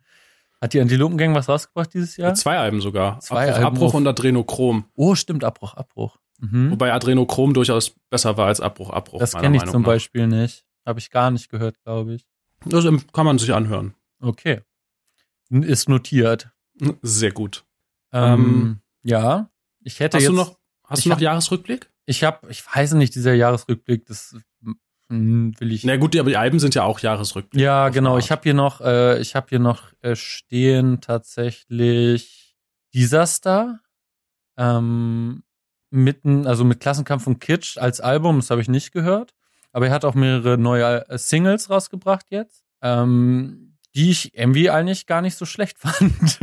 Hat 0.61 0.73
die 0.73 0.79
Antilopengang 0.79 1.35
was 1.35 1.49
rausgebracht 1.49 1.93
dieses 1.93 2.17
Jahr? 2.17 2.33
Zwei 2.33 2.57
Alben 2.57 2.81
sogar. 2.81 3.19
Zwei 3.19 3.47
Abbruch, 3.47 3.55
Alben 3.55 3.65
Abbruch 3.65 3.93
und 3.93 4.07
Adrenochrom. 4.07 4.85
Oh, 4.95 5.15
stimmt, 5.15 5.43
Abbruch, 5.43 5.73
Abbruch. 5.73 6.17
Mhm. 6.39 6.71
Wobei 6.71 6.93
Adrenochrom 6.93 7.53
durchaus 7.53 7.95
besser 8.09 8.37
war 8.37 8.47
als 8.47 8.61
Abbruch, 8.61 8.89
Abbruch. 8.89 9.19
Das 9.19 9.33
kenne 9.33 9.57
ich 9.57 9.61
Meinung 9.61 9.73
zum 9.73 9.81
nach. 9.81 9.87
Beispiel 9.87 10.27
nicht. 10.27 10.65
Habe 10.85 10.99
ich 10.99 11.09
gar 11.09 11.31
nicht 11.31 11.49
gehört, 11.49 11.81
glaube 11.83 12.15
ich. 12.15 12.25
Das 12.65 12.85
kann 13.13 13.25
man 13.25 13.37
sich 13.37 13.53
anhören. 13.53 13.95
Okay. 14.19 14.61
Ist 15.49 15.89
notiert. 15.89 16.49
Sehr 17.01 17.31
gut. 17.31 17.65
Ähm, 18.11 18.33
ähm, 18.33 18.79
ja, 19.03 19.49
ich 19.81 19.99
hätte 19.99 20.17
hast 20.17 20.23
jetzt. 20.23 20.31
Du 20.31 20.35
noch, 20.35 20.57
hast 20.87 21.05
du 21.05 21.09
noch 21.09 21.15
hab, 21.15 21.21
Jahresrückblick? 21.21 21.89
Ich 22.05 22.23
habe, 22.23 22.49
ich 22.49 22.63
weiß 22.65 22.93
nicht, 22.93 23.15
dieser 23.15 23.33
Jahresrückblick, 23.33 24.05
das 24.05 24.35
hm, 25.09 25.53
will 25.59 25.71
ich. 25.71 25.83
Na 25.83 25.97
gut, 25.97 26.15
aber 26.15 26.29
die 26.29 26.37
Alben 26.37 26.59
sind 26.59 26.75
ja 26.75 26.83
auch 26.83 26.99
Jahresrückblick. 26.99 27.61
Ja, 27.61 27.89
genau. 27.89 28.17
Ich 28.17 28.31
habe 28.31 28.41
hier 28.43 28.53
noch, 28.53 28.81
äh, 28.81 29.19
ich 29.19 29.35
habe 29.35 29.47
hier 29.49 29.59
noch 29.59 29.93
äh, 30.01 30.15
stehen 30.15 31.01
tatsächlich 31.01 32.55
Disaster. 32.93 33.79
Ähm, 34.57 35.43
mitten, 35.91 36.47
also 36.47 36.63
mit 36.63 36.79
Klassenkampf 36.79 37.27
und 37.27 37.39
Kitsch 37.39 37.77
als 37.77 38.01
Album, 38.01 38.37
das 38.37 38.49
habe 38.49 38.61
ich 38.61 38.67
nicht 38.67 38.91
gehört. 38.91 39.33
Aber 39.71 39.87
er 39.87 39.93
hat 39.93 40.05
auch 40.05 40.15
mehrere 40.15 40.57
neue 40.57 41.07
äh, 41.09 41.17
Singles 41.17 41.69
rausgebracht 41.69 42.27
jetzt, 42.29 42.63
ähm, 42.81 43.77
die 43.93 44.09
ich 44.09 44.37
irgendwie 44.37 44.69
eigentlich 44.69 45.05
gar 45.05 45.21
nicht 45.21 45.35
so 45.35 45.45
schlecht 45.45 45.77
fand. 45.79 46.39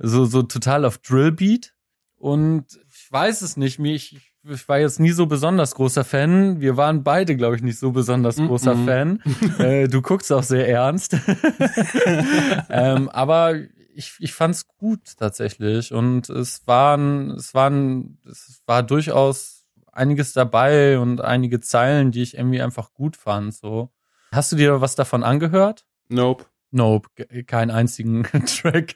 so, 0.00 0.24
so 0.24 0.42
total 0.42 0.84
auf 0.84 0.98
Drillbeat. 0.98 1.74
Und 2.16 2.78
ich 2.83 2.83
weiß 3.14 3.42
es 3.42 3.56
nicht, 3.56 3.78
mich, 3.78 4.32
ich 4.42 4.68
war 4.68 4.80
jetzt 4.80 4.98
nie 4.98 5.12
so 5.12 5.26
besonders 5.26 5.76
großer 5.76 6.04
Fan. 6.04 6.60
Wir 6.60 6.76
waren 6.76 7.04
beide, 7.04 7.36
glaube 7.36 7.56
ich, 7.56 7.62
nicht 7.62 7.78
so 7.78 7.92
besonders 7.92 8.36
großer 8.36 8.74
mm 8.74 8.78
-mm. 8.80 8.84
Fan. 8.84 9.22
Äh, 9.58 9.88
du 9.88 10.02
guckst 10.02 10.32
auch 10.32 10.42
sehr 10.42 10.68
ernst. 10.68 11.16
ähm, 12.68 13.08
aber 13.08 13.54
ich, 13.94 14.14
ich 14.18 14.34
fand 14.34 14.56
es 14.56 14.66
gut 14.66 15.16
tatsächlich. 15.16 15.92
Und 15.92 16.28
es 16.28 16.66
waren, 16.66 17.30
es 17.30 17.54
waren, 17.54 18.18
es 18.28 18.60
war 18.66 18.82
durchaus 18.82 19.64
einiges 19.92 20.32
dabei 20.32 20.98
und 20.98 21.20
einige 21.20 21.60
Zeilen, 21.60 22.10
die 22.10 22.22
ich 22.22 22.36
irgendwie 22.36 22.60
einfach 22.60 22.92
gut 22.92 23.16
fand. 23.16 23.54
So. 23.54 23.90
Hast 24.32 24.50
du 24.50 24.56
dir 24.56 24.80
was 24.80 24.96
davon 24.96 25.22
angehört? 25.22 25.86
Nope. 26.08 26.46
Nope, 26.72 27.08
keinen 27.46 27.70
einzigen 27.70 28.24
Track. 28.46 28.94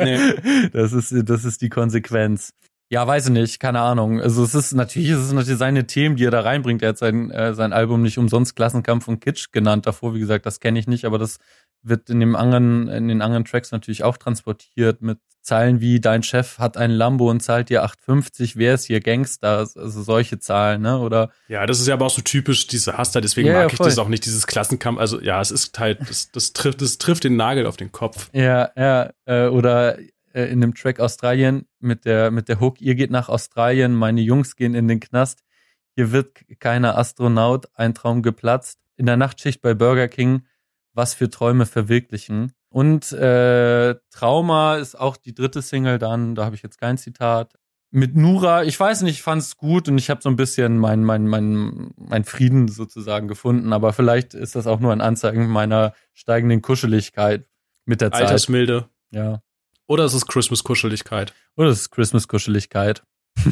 nee. 0.00 0.18
Das 0.72 0.92
ist, 0.92 1.14
das 1.28 1.44
ist 1.44 1.62
die 1.62 1.68
Konsequenz. 1.68 2.52
Ja, 2.92 3.06
weiß 3.06 3.24
ich 3.24 3.32
nicht, 3.32 3.58
keine 3.58 3.80
Ahnung. 3.80 4.20
Also 4.20 4.44
es 4.44 4.54
ist 4.54 4.74
natürlich, 4.74 5.08
es 5.08 5.24
ist 5.24 5.32
natürlich 5.32 5.58
seine 5.58 5.86
Themen, 5.86 6.16
die 6.16 6.26
er 6.26 6.30
da 6.30 6.42
reinbringt. 6.42 6.82
Er 6.82 6.90
hat 6.90 6.98
sein, 6.98 7.30
äh, 7.30 7.54
sein 7.54 7.72
Album 7.72 8.02
nicht 8.02 8.18
umsonst 8.18 8.54
Klassenkampf 8.54 9.08
und 9.08 9.18
Kitsch 9.18 9.50
genannt 9.50 9.86
davor. 9.86 10.14
Wie 10.14 10.20
gesagt, 10.20 10.44
das 10.44 10.60
kenne 10.60 10.78
ich 10.78 10.86
nicht, 10.86 11.06
aber 11.06 11.16
das 11.16 11.38
wird 11.82 12.10
in 12.10 12.20
dem 12.20 12.36
anderen, 12.36 12.88
in 12.88 13.08
den 13.08 13.22
anderen 13.22 13.46
Tracks 13.46 13.72
natürlich 13.72 14.04
auch 14.04 14.18
transportiert 14.18 15.00
mit 15.00 15.18
Zahlen 15.40 15.80
wie 15.80 16.00
dein 16.00 16.22
Chef 16.22 16.58
hat 16.58 16.76
ein 16.76 16.90
Lambo 16.90 17.28
und 17.28 17.42
zahlt 17.42 17.68
dir 17.68 17.82
8,50, 17.82 18.52
wer 18.54 18.74
ist 18.74 18.84
hier 18.84 19.00
Gangster? 19.00 19.58
Also 19.58 20.02
solche 20.02 20.38
Zahlen, 20.38 20.82
ne? 20.82 20.98
Oder? 20.98 21.30
Ja, 21.48 21.66
das 21.66 21.80
ist 21.80 21.88
ja 21.88 21.94
aber 21.94 22.06
auch 22.06 22.10
so 22.10 22.22
typisch 22.22 22.68
diese 22.68 22.96
Haster, 22.96 23.20
deswegen 23.20 23.48
ja, 23.48 23.54
mag 23.54 23.62
ja, 23.62 23.72
ich 23.72 23.78
das 23.78 23.98
auch 23.98 24.08
nicht, 24.08 24.24
dieses 24.24 24.46
Klassenkampf. 24.46 25.00
Also 25.00 25.20
ja, 25.20 25.40
es 25.40 25.50
ist 25.50 25.76
halt, 25.80 25.98
das, 26.08 26.30
das 26.30 26.52
trifft, 26.52 26.80
das 26.80 26.98
trifft 26.98 27.24
den 27.24 27.36
Nagel 27.36 27.66
auf 27.66 27.76
den 27.76 27.90
Kopf. 27.90 28.30
Ja, 28.32 28.70
ja, 28.76 29.10
äh, 29.24 29.48
oder 29.48 29.96
äh, 30.34 30.46
in 30.46 30.60
dem 30.60 30.74
Track 30.74 31.00
Australien 31.00 31.66
mit 31.78 32.04
der, 32.04 32.30
mit 32.30 32.48
der 32.48 32.60
Hook, 32.60 32.80
ihr 32.80 32.94
geht 32.94 33.10
nach 33.10 33.28
Australien, 33.28 33.94
meine 33.94 34.20
Jungs 34.20 34.56
gehen 34.56 34.74
in 34.74 34.88
den 34.88 35.00
Knast, 35.00 35.42
hier 35.94 36.12
wird 36.12 36.44
keiner 36.58 36.96
Astronaut, 36.96 37.68
ein 37.74 37.94
Traum 37.94 38.22
geplatzt. 38.22 38.78
In 38.96 39.06
der 39.06 39.16
Nachtschicht 39.16 39.60
bei 39.62 39.74
Burger 39.74 40.08
King, 40.08 40.46
was 40.94 41.14
für 41.14 41.28
Träume 41.28 41.66
verwirklichen. 41.66 42.52
Und 42.68 43.12
äh, 43.12 43.94
Trauma 44.10 44.76
ist 44.76 44.98
auch 44.98 45.16
die 45.16 45.34
dritte 45.34 45.60
Single 45.60 45.98
dann, 45.98 46.34
da 46.34 46.44
habe 46.44 46.56
ich 46.56 46.62
jetzt 46.62 46.78
kein 46.78 46.96
Zitat. 46.96 47.54
Mit 47.90 48.16
Nura, 48.16 48.64
ich 48.64 48.78
weiß 48.80 49.02
nicht, 49.02 49.16
ich 49.16 49.22
fand 49.22 49.42
es 49.42 49.58
gut 49.58 49.88
und 49.88 49.98
ich 49.98 50.08
habe 50.08 50.22
so 50.22 50.30
ein 50.30 50.36
bisschen 50.36 50.78
mein, 50.78 51.04
mein, 51.04 51.26
mein, 51.26 51.92
mein 51.96 52.24
Frieden 52.24 52.68
sozusagen 52.68 53.28
gefunden, 53.28 53.74
aber 53.74 53.92
vielleicht 53.92 54.32
ist 54.32 54.54
das 54.54 54.66
auch 54.66 54.80
nur 54.80 54.92
ein 54.92 55.02
Anzeigen 55.02 55.46
meiner 55.48 55.92
steigenden 56.14 56.62
Kuscheligkeit 56.62 57.46
mit 57.84 58.00
der 58.00 58.10
Zeit. 58.10 58.22
Altersmilde. 58.22 58.88
Ja. 59.10 59.42
Oder 59.86 60.04
ist 60.04 60.14
es 60.14 60.26
Christmas-Kuscheligkeit? 60.26 61.34
Oder 61.56 61.70
ist 61.70 61.80
es 61.80 61.90
Christmas-Kuscheligkeit? 61.90 63.02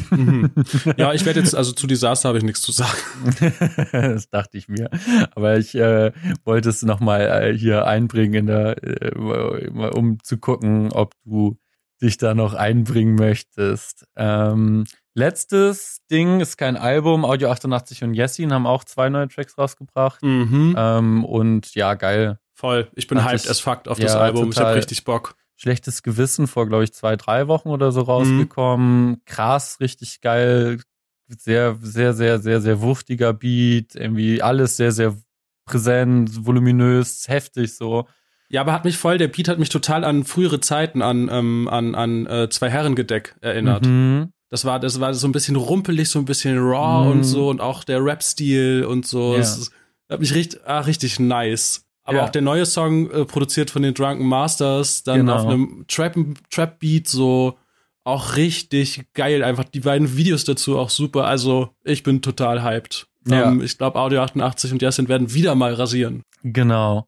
Mhm. 0.09 0.51
Ja, 0.97 1.13
ich 1.13 1.25
werde 1.25 1.39
jetzt, 1.39 1.55
also 1.55 1.71
zu 1.71 1.87
Desaster 1.87 2.29
habe 2.29 2.37
ich 2.37 2.43
nichts 2.43 2.61
zu 2.61 2.71
sagen. 2.71 2.97
das 3.91 4.29
dachte 4.29 4.57
ich 4.57 4.67
mir. 4.67 4.89
Aber 5.35 5.57
ich 5.57 5.75
äh, 5.75 6.11
wollte 6.45 6.69
es 6.69 6.81
nochmal 6.83 7.21
äh, 7.21 7.57
hier 7.57 7.85
einbringen, 7.85 8.33
in 8.33 8.45
der, 8.47 8.83
äh, 8.83 9.15
um 9.15 10.17
zu 10.23 10.37
gucken, 10.37 10.91
ob 10.91 11.13
du 11.25 11.57
dich 12.01 12.17
da 12.17 12.33
noch 12.33 12.53
einbringen 12.53 13.15
möchtest. 13.15 14.05
Ähm, 14.15 14.85
letztes 15.13 15.99
Ding 16.09 16.39
ist 16.39 16.57
kein 16.57 16.77
Album. 16.77 17.25
Audio 17.25 17.51
88 17.51 18.03
und 18.03 18.13
Jessin 18.13 18.53
haben 18.53 18.65
auch 18.65 18.83
zwei 18.83 19.09
neue 19.09 19.27
Tracks 19.27 19.57
rausgebracht. 19.57 20.23
Mhm. 20.23 20.75
Ähm, 20.77 21.25
und 21.25 21.75
ja, 21.75 21.93
geil. 21.93 22.39
Voll. 22.53 22.89
Ich 22.95 23.07
bin 23.07 23.23
hyped 23.23 23.47
as 23.49 23.59
fuck 23.59 23.87
auf 23.87 23.97
ja, 23.99 24.05
das 24.05 24.15
Album. 24.15 24.51
Total. 24.51 24.51
Ich 24.51 24.59
habe 24.59 24.75
richtig 24.77 25.03
Bock. 25.03 25.35
Schlechtes 25.61 26.01
Gewissen 26.01 26.47
vor, 26.47 26.67
glaube 26.67 26.85
ich, 26.85 26.91
zwei, 26.91 27.15
drei 27.15 27.47
Wochen 27.47 27.69
oder 27.69 27.91
so 27.91 28.01
rausgekommen. 28.01 29.09
Mhm. 29.09 29.21
Krass, 29.25 29.79
richtig 29.79 30.19
geil. 30.21 30.81
Sehr, 31.27 31.77
sehr, 31.79 32.15
sehr, 32.15 32.39
sehr, 32.39 32.61
sehr 32.61 32.81
wuchtiger 32.81 33.31
Beat. 33.31 33.93
Irgendwie 33.93 34.41
alles 34.41 34.75
sehr, 34.77 34.91
sehr 34.91 35.15
präsent, 35.67 36.47
voluminös, 36.47 37.27
heftig 37.27 37.75
so. 37.75 38.07
Ja, 38.49 38.61
aber 38.61 38.73
hat 38.73 38.85
mich 38.85 38.97
voll, 38.97 39.19
der 39.19 39.27
Beat 39.27 39.49
hat 39.49 39.59
mich 39.59 39.69
total 39.69 40.03
an 40.03 40.23
frühere 40.23 40.61
Zeiten, 40.61 41.03
an, 41.03 41.29
ähm, 41.31 41.67
an, 41.67 41.93
an 41.93 42.25
äh, 42.25 42.49
zwei 42.49 42.71
Herrengedeck 42.71 43.35
erinnert. 43.41 43.85
Mhm. 43.85 44.33
Das 44.49 44.65
war, 44.65 44.79
das 44.79 44.99
war 44.99 45.13
so 45.13 45.27
ein 45.27 45.31
bisschen 45.31 45.57
rumpelig, 45.57 46.09
so 46.09 46.17
ein 46.17 46.25
bisschen 46.25 46.57
raw 46.57 47.05
mhm. 47.05 47.11
und 47.11 47.23
so 47.23 47.49
und 47.49 47.61
auch 47.61 47.83
der 47.83 48.03
Rap-Stil 48.03 48.83
und 48.83 49.05
so. 49.05 49.33
Ja. 49.33 49.41
Das 49.41 49.69
hat 50.09 50.19
mich 50.19 50.33
richtig, 50.33 50.61
ah, 50.65 50.79
richtig 50.79 51.19
nice. 51.19 51.85
Aber 52.11 52.19
ja. 52.19 52.25
auch 52.25 52.29
der 52.29 52.41
neue 52.41 52.65
Song, 52.65 53.09
äh, 53.09 53.25
produziert 53.25 53.69
von 53.69 53.81
den 53.81 53.93
Drunken 53.93 54.25
Masters, 54.25 55.03
dann 55.03 55.21
genau. 55.21 55.35
auf 55.35 55.45
einem 55.45 55.85
Trap-Beat 55.87 56.43
Trap 56.51 56.77
so 57.07 57.57
auch 58.03 58.35
richtig 58.35 59.05
geil. 59.13 59.43
Einfach 59.43 59.63
die 59.63 59.79
beiden 59.79 60.17
Videos 60.17 60.43
dazu 60.43 60.77
auch 60.77 60.89
super. 60.89 61.25
Also 61.25 61.69
ich 61.83 62.03
bin 62.03 62.21
total 62.21 62.63
hyped. 62.63 63.07
Ja. 63.27 63.49
Ähm, 63.49 63.61
ich 63.61 63.77
glaube, 63.77 63.99
Audio 63.99 64.21
88 64.21 64.71
und 64.73 64.81
Jasin 64.81 65.07
werden 65.07 65.33
wieder 65.33 65.55
mal 65.55 65.73
rasieren. 65.73 66.23
Genau. 66.43 67.07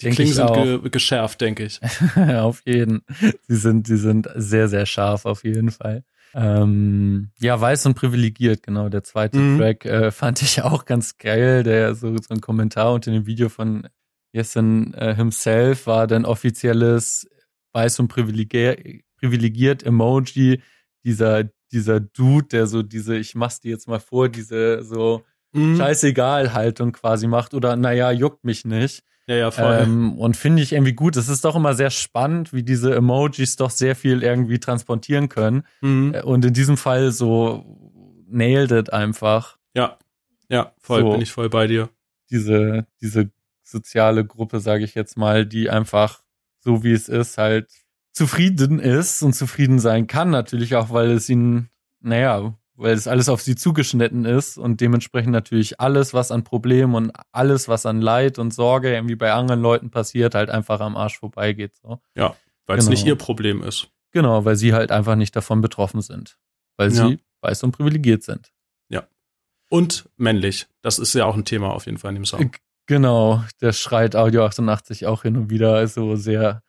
Die 0.00 0.04
Denk 0.04 0.16
Klingen 0.16 0.34
sind 0.34 0.52
ge 0.54 0.90
geschärft, 0.90 1.40
denke 1.40 1.64
ich. 1.64 1.80
auf 2.16 2.62
jeden. 2.64 3.02
Sie 3.48 3.56
sind, 3.56 3.88
sie 3.88 3.96
sind 3.96 4.28
sehr, 4.36 4.68
sehr 4.68 4.86
scharf 4.86 5.24
auf 5.24 5.42
jeden 5.42 5.70
Fall. 5.72 6.04
Ähm, 6.34 7.30
ja, 7.40 7.58
weiß 7.60 7.86
und 7.86 7.94
privilegiert, 7.94 8.62
genau. 8.62 8.90
Der 8.90 9.02
zweite 9.02 9.38
Mhm. 9.38 9.58
Track 9.58 9.84
äh, 9.86 10.10
fand 10.10 10.42
ich 10.42 10.62
auch 10.62 10.84
ganz 10.84 11.18
geil. 11.18 11.62
Der 11.62 11.94
so, 11.94 12.14
so 12.16 12.34
ein 12.34 12.40
Kommentar 12.40 12.92
unter 12.92 13.10
dem 13.10 13.26
Video 13.26 13.48
von 13.48 13.88
Jessen 14.32 14.94
äh, 14.94 15.14
himself 15.14 15.86
war 15.86 16.06
dann 16.06 16.24
offizielles 16.24 17.28
weiß 17.72 18.00
und 18.00 18.08
privilegiert, 18.08 18.80
privilegiert 19.18 19.82
Emoji. 19.84 20.62
Dieser, 21.04 21.44
dieser 21.72 22.00
Dude, 22.00 22.48
der 22.48 22.66
so 22.66 22.82
diese, 22.82 23.16
ich 23.16 23.34
mach's 23.34 23.60
dir 23.60 23.70
jetzt 23.70 23.88
mal 23.88 24.00
vor, 24.00 24.28
diese 24.28 24.82
so 24.82 25.22
Mhm. 25.52 25.76
scheißegal 25.76 26.52
Haltung 26.52 26.92
quasi 26.92 27.26
macht 27.26 27.54
oder 27.54 27.74
naja, 27.74 28.10
juckt 28.10 28.44
mich 28.44 28.66
nicht. 28.66 29.02
Ja, 29.26 29.34
ja, 29.36 29.50
voll. 29.50 29.78
Ähm, 29.80 30.18
und 30.18 30.36
finde 30.36 30.62
ich 30.62 30.72
irgendwie 30.72 30.92
gut. 30.92 31.16
Es 31.16 31.30
ist 31.30 31.42
doch 31.44 31.56
immer 31.56 31.72
sehr 31.74 31.88
spannend, 31.88 32.52
wie 32.52 32.62
diese 32.62 32.94
Emojis 32.94 33.56
doch 33.56 33.70
sehr 33.70 33.96
viel 33.96 34.22
irgendwie 34.22 34.58
transportieren 34.58 35.30
können. 35.30 35.62
mhm. 35.80 36.12
Äh, 36.14 36.22
Und 36.22 36.44
in 36.44 36.52
diesem 36.52 36.76
Fall 36.76 37.12
so 37.12 37.64
nailed 38.28 38.72
it 38.72 38.92
einfach 38.92 39.56
Ja, 39.74 39.96
ja, 40.50 40.72
voll, 40.78 41.00
So. 41.02 41.12
bin 41.12 41.22
ich 41.22 41.32
voll 41.32 41.48
bei 41.48 41.66
dir. 41.66 41.88
diese, 42.30 42.86
diese 43.00 43.30
soziale 43.70 44.24
Gruppe, 44.24 44.60
sage 44.60 44.84
ich 44.84 44.94
jetzt 44.94 45.16
mal, 45.16 45.46
die 45.46 45.70
einfach 45.70 46.22
so 46.60 46.82
wie 46.84 46.92
es 46.92 47.08
ist, 47.08 47.38
halt 47.38 47.70
zufrieden 48.12 48.78
ist 48.80 49.22
und 49.22 49.34
zufrieden 49.34 49.78
sein 49.78 50.06
kann. 50.06 50.30
Natürlich 50.30 50.74
auch, 50.76 50.90
weil 50.90 51.10
es 51.12 51.28
ihnen, 51.28 51.70
naja, 52.00 52.54
weil 52.74 52.92
es 52.94 53.06
alles 53.08 53.28
auf 53.28 53.42
sie 53.42 53.56
zugeschnitten 53.56 54.24
ist 54.24 54.56
und 54.58 54.80
dementsprechend 54.80 55.32
natürlich 55.32 55.80
alles, 55.80 56.14
was 56.14 56.30
an 56.30 56.44
Problemen 56.44 56.94
und 56.94 57.12
alles, 57.32 57.68
was 57.68 57.86
an 57.86 58.00
Leid 58.00 58.38
und 58.38 58.52
Sorge 58.54 58.92
irgendwie 58.94 59.16
bei 59.16 59.32
anderen 59.32 59.60
Leuten 59.60 59.90
passiert, 59.90 60.34
halt 60.34 60.50
einfach 60.50 60.80
am 60.80 60.96
Arsch 60.96 61.18
vorbeigeht. 61.18 61.76
So. 61.82 62.00
Weil 62.14 62.78
es 62.78 62.84
Genau. 62.84 62.90
nicht 62.90 63.06
ihr 63.06 63.16
Problem 63.16 63.62
ist. 63.62 63.88
Genau, 64.10 64.44
weil 64.44 64.56
sie 64.56 64.74
halt 64.74 64.90
einfach 64.92 65.16
nicht 65.16 65.34
davon 65.36 65.60
betroffen 65.60 66.00
sind. 66.02 66.38
Weil 66.76 66.92
Ja. 66.92 67.08
sie 67.08 67.18
weiß 67.40 67.62
und 67.64 67.72
privilegiert 67.72 68.22
sind. 68.22 68.52
Und 69.70 70.08
männlich. 70.16 70.66
Das 70.80 70.98
ist 70.98 71.12
ja 71.12 71.26
auch 71.26 71.36
ein 71.36 71.44
Thema 71.44 71.74
auf 71.74 71.84
jeden 71.84 71.98
Fall 71.98 72.08
in 72.12 72.14
dem 72.14 72.24
Song. 72.24 72.52
Genau, 72.88 73.44
der 73.60 73.72
schreit 73.72 74.16
Audio 74.16 74.44
88 74.46 75.06
auch 75.06 75.22
hin 75.22 75.36
und 75.36 75.50
wieder 75.50 75.86
so 75.86 76.16
sehr 76.16 76.62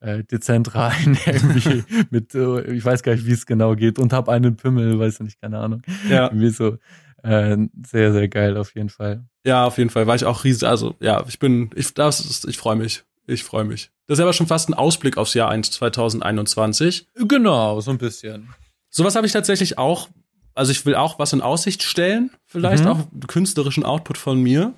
äh, 0.00 0.24
dezent 0.24 0.74
rein, 0.74 1.16
irgendwie 1.26 1.84
mit, 2.10 2.34
äh, 2.34 2.62
ich 2.72 2.84
weiß 2.84 3.02
gar 3.02 3.12
nicht, 3.14 3.26
wie 3.26 3.32
es 3.32 3.46
genau 3.46 3.76
geht, 3.76 3.98
und 3.98 4.12
hab 4.12 4.28
einen 4.28 4.56
Pimmel, 4.56 4.98
weiß 4.98 5.20
nicht, 5.20 5.40
keine 5.40 5.58
Ahnung. 5.58 5.82
Ja, 6.10 6.24
Irgendwie 6.30 6.48
so 6.50 6.78
äh, 7.22 7.56
sehr, 7.86 8.12
sehr 8.12 8.28
geil 8.28 8.56
auf 8.56 8.74
jeden 8.74 8.88
Fall. 8.88 9.24
ja, 9.44 9.64
auf 9.66 9.78
jeden 9.78 9.90
Fall. 9.90 10.06
War 10.06 10.14
ich 10.16 10.24
auch 10.24 10.44
riesig. 10.44 10.66
Also, 10.68 10.94
ja, 11.00 11.24
ich 11.28 11.38
bin, 11.38 11.70
ich, 11.74 11.92
das 11.94 12.20
ist, 12.20 12.46
ich 12.48 12.56
freue 12.58 12.76
mich. 12.76 13.04
Ich 13.26 13.42
freue 13.44 13.64
mich. 13.64 13.90
Das 14.06 14.18
ist 14.18 14.22
aber 14.22 14.32
schon 14.32 14.46
fast 14.46 14.68
ein 14.68 14.74
Ausblick 14.74 15.16
aufs 15.18 15.34
Jahr 15.34 15.48
1 15.50 15.72
2021. 15.72 17.08
Genau, 17.28 17.80
so 17.80 17.90
ein 17.90 17.98
bisschen. 17.98 18.48
Sowas 18.88 19.16
habe 19.16 19.26
ich 19.26 19.32
tatsächlich 19.32 19.76
auch. 19.78 20.08
Also 20.54 20.72
ich 20.72 20.86
will 20.86 20.94
auch 20.94 21.18
was 21.18 21.32
in 21.34 21.42
Aussicht 21.42 21.82
stellen, 21.82 22.30
vielleicht 22.46 22.84
Mhm. 22.84 22.90
auch 22.90 23.00
künstlerischen 23.26 23.84
Output 23.84 24.16
von 24.16 24.40
mir. 24.40 24.72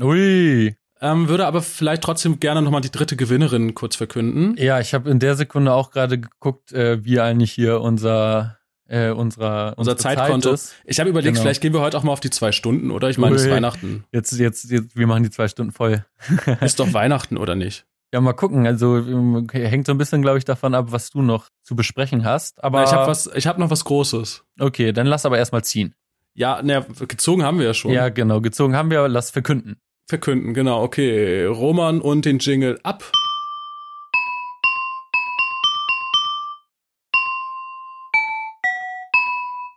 Ui. 0.00 0.76
Ähm, 1.00 1.28
würde 1.28 1.46
aber 1.46 1.62
vielleicht 1.62 2.02
trotzdem 2.02 2.38
gerne 2.38 2.62
nochmal 2.62 2.80
die 2.80 2.90
dritte 2.92 3.16
Gewinnerin 3.16 3.74
kurz 3.74 3.96
verkünden. 3.96 4.54
Ja, 4.56 4.78
ich 4.80 4.94
habe 4.94 5.10
in 5.10 5.18
der 5.18 5.34
Sekunde 5.34 5.72
auch 5.72 5.90
gerade 5.90 6.20
geguckt, 6.20 6.72
äh, 6.72 7.04
wie 7.04 7.18
eigentlich 7.20 7.50
hier 7.52 7.80
unser 7.80 8.58
äh, 8.88 9.10
unserer 9.10 9.72
Unser 9.78 9.96
Zeitkonto. 9.96 10.50
Zeit 10.50 10.54
ist. 10.54 10.74
Ich 10.84 11.00
habe 11.00 11.08
überlegt, 11.10 11.34
Genau. 11.34 11.42
vielleicht 11.42 11.60
gehen 11.62 11.72
wir 11.72 11.80
heute 11.80 11.96
auch 11.96 12.02
mal 12.02 12.12
auf 12.12 12.20
die 12.20 12.30
zwei 12.30 12.52
Stunden, 12.52 12.90
oder? 12.90 13.08
Ich 13.08 13.16
meine, 13.18 13.34
es 13.36 13.44
ist. 13.44 13.50
Weihnachten. 13.50 14.04
Jetzt, 14.12 14.32
jetzt, 14.38 14.70
jetzt, 14.70 14.96
wir 14.96 15.06
machen 15.06 15.22
die 15.22 15.30
zwei 15.30 15.48
Stunden 15.48 15.72
voll. 15.72 16.04
Ist 16.60 16.78
doch 16.78 16.92
Weihnachten, 16.92 17.36
oder 17.38 17.54
nicht? 17.54 17.86
Ja, 18.12 18.20
mal 18.20 18.34
gucken. 18.34 18.66
Also 18.66 18.98
ähm, 18.98 19.46
hängt 19.50 19.86
so 19.86 19.92
ein 19.92 19.98
bisschen, 19.98 20.20
glaube 20.20 20.36
ich, 20.38 20.44
davon 20.44 20.74
ab, 20.74 20.88
was 20.90 21.08
du 21.10 21.22
noch 21.22 21.48
zu 21.62 21.74
besprechen 21.74 22.24
hast. 22.26 22.62
Aber 22.62 22.80
Aber 22.80 22.88
ich 22.88 22.92
habe 22.94 23.10
was, 23.10 23.30
ich 23.34 23.46
habe 23.46 23.58
noch 23.60 23.70
was 23.70 23.84
Großes. 23.84 24.44
Okay, 24.60 24.92
dann 24.92 25.06
lass 25.06 25.24
aber 25.24 25.38
erstmal 25.38 25.64
ziehen. 25.64 25.94
Ja, 26.34 26.62
ne, 26.62 26.86
gezogen 27.08 27.42
haben 27.42 27.58
wir 27.58 27.66
ja 27.66 27.74
schon. 27.74 27.92
Ja, 27.92 28.08
genau. 28.08 28.40
Gezogen 28.40 28.74
haben 28.74 28.90
wir, 28.90 29.06
lass 29.08 29.30
verkünden. 29.30 29.76
Verkünden, 30.08 30.54
genau. 30.54 30.82
Okay, 30.82 31.44
Roman 31.44 32.00
und 32.00 32.24
den 32.24 32.38
Jingle 32.38 32.80
ab. 32.82 33.10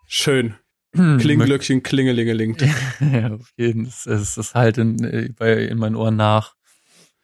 Schön. 0.07 0.55
Klingglöckchen, 0.93 1.83
klingelingeling. 1.83 2.55
ja, 3.11 3.33
auf 3.33 3.51
jeden 3.57 3.87
Fall. 3.87 4.13
Es 4.13 4.37
ist 4.37 4.55
halt 4.55 4.77
in, 4.77 4.97
in 4.99 5.77
meinen 5.77 5.95
Ohren 5.97 6.15
nach. 6.15 6.55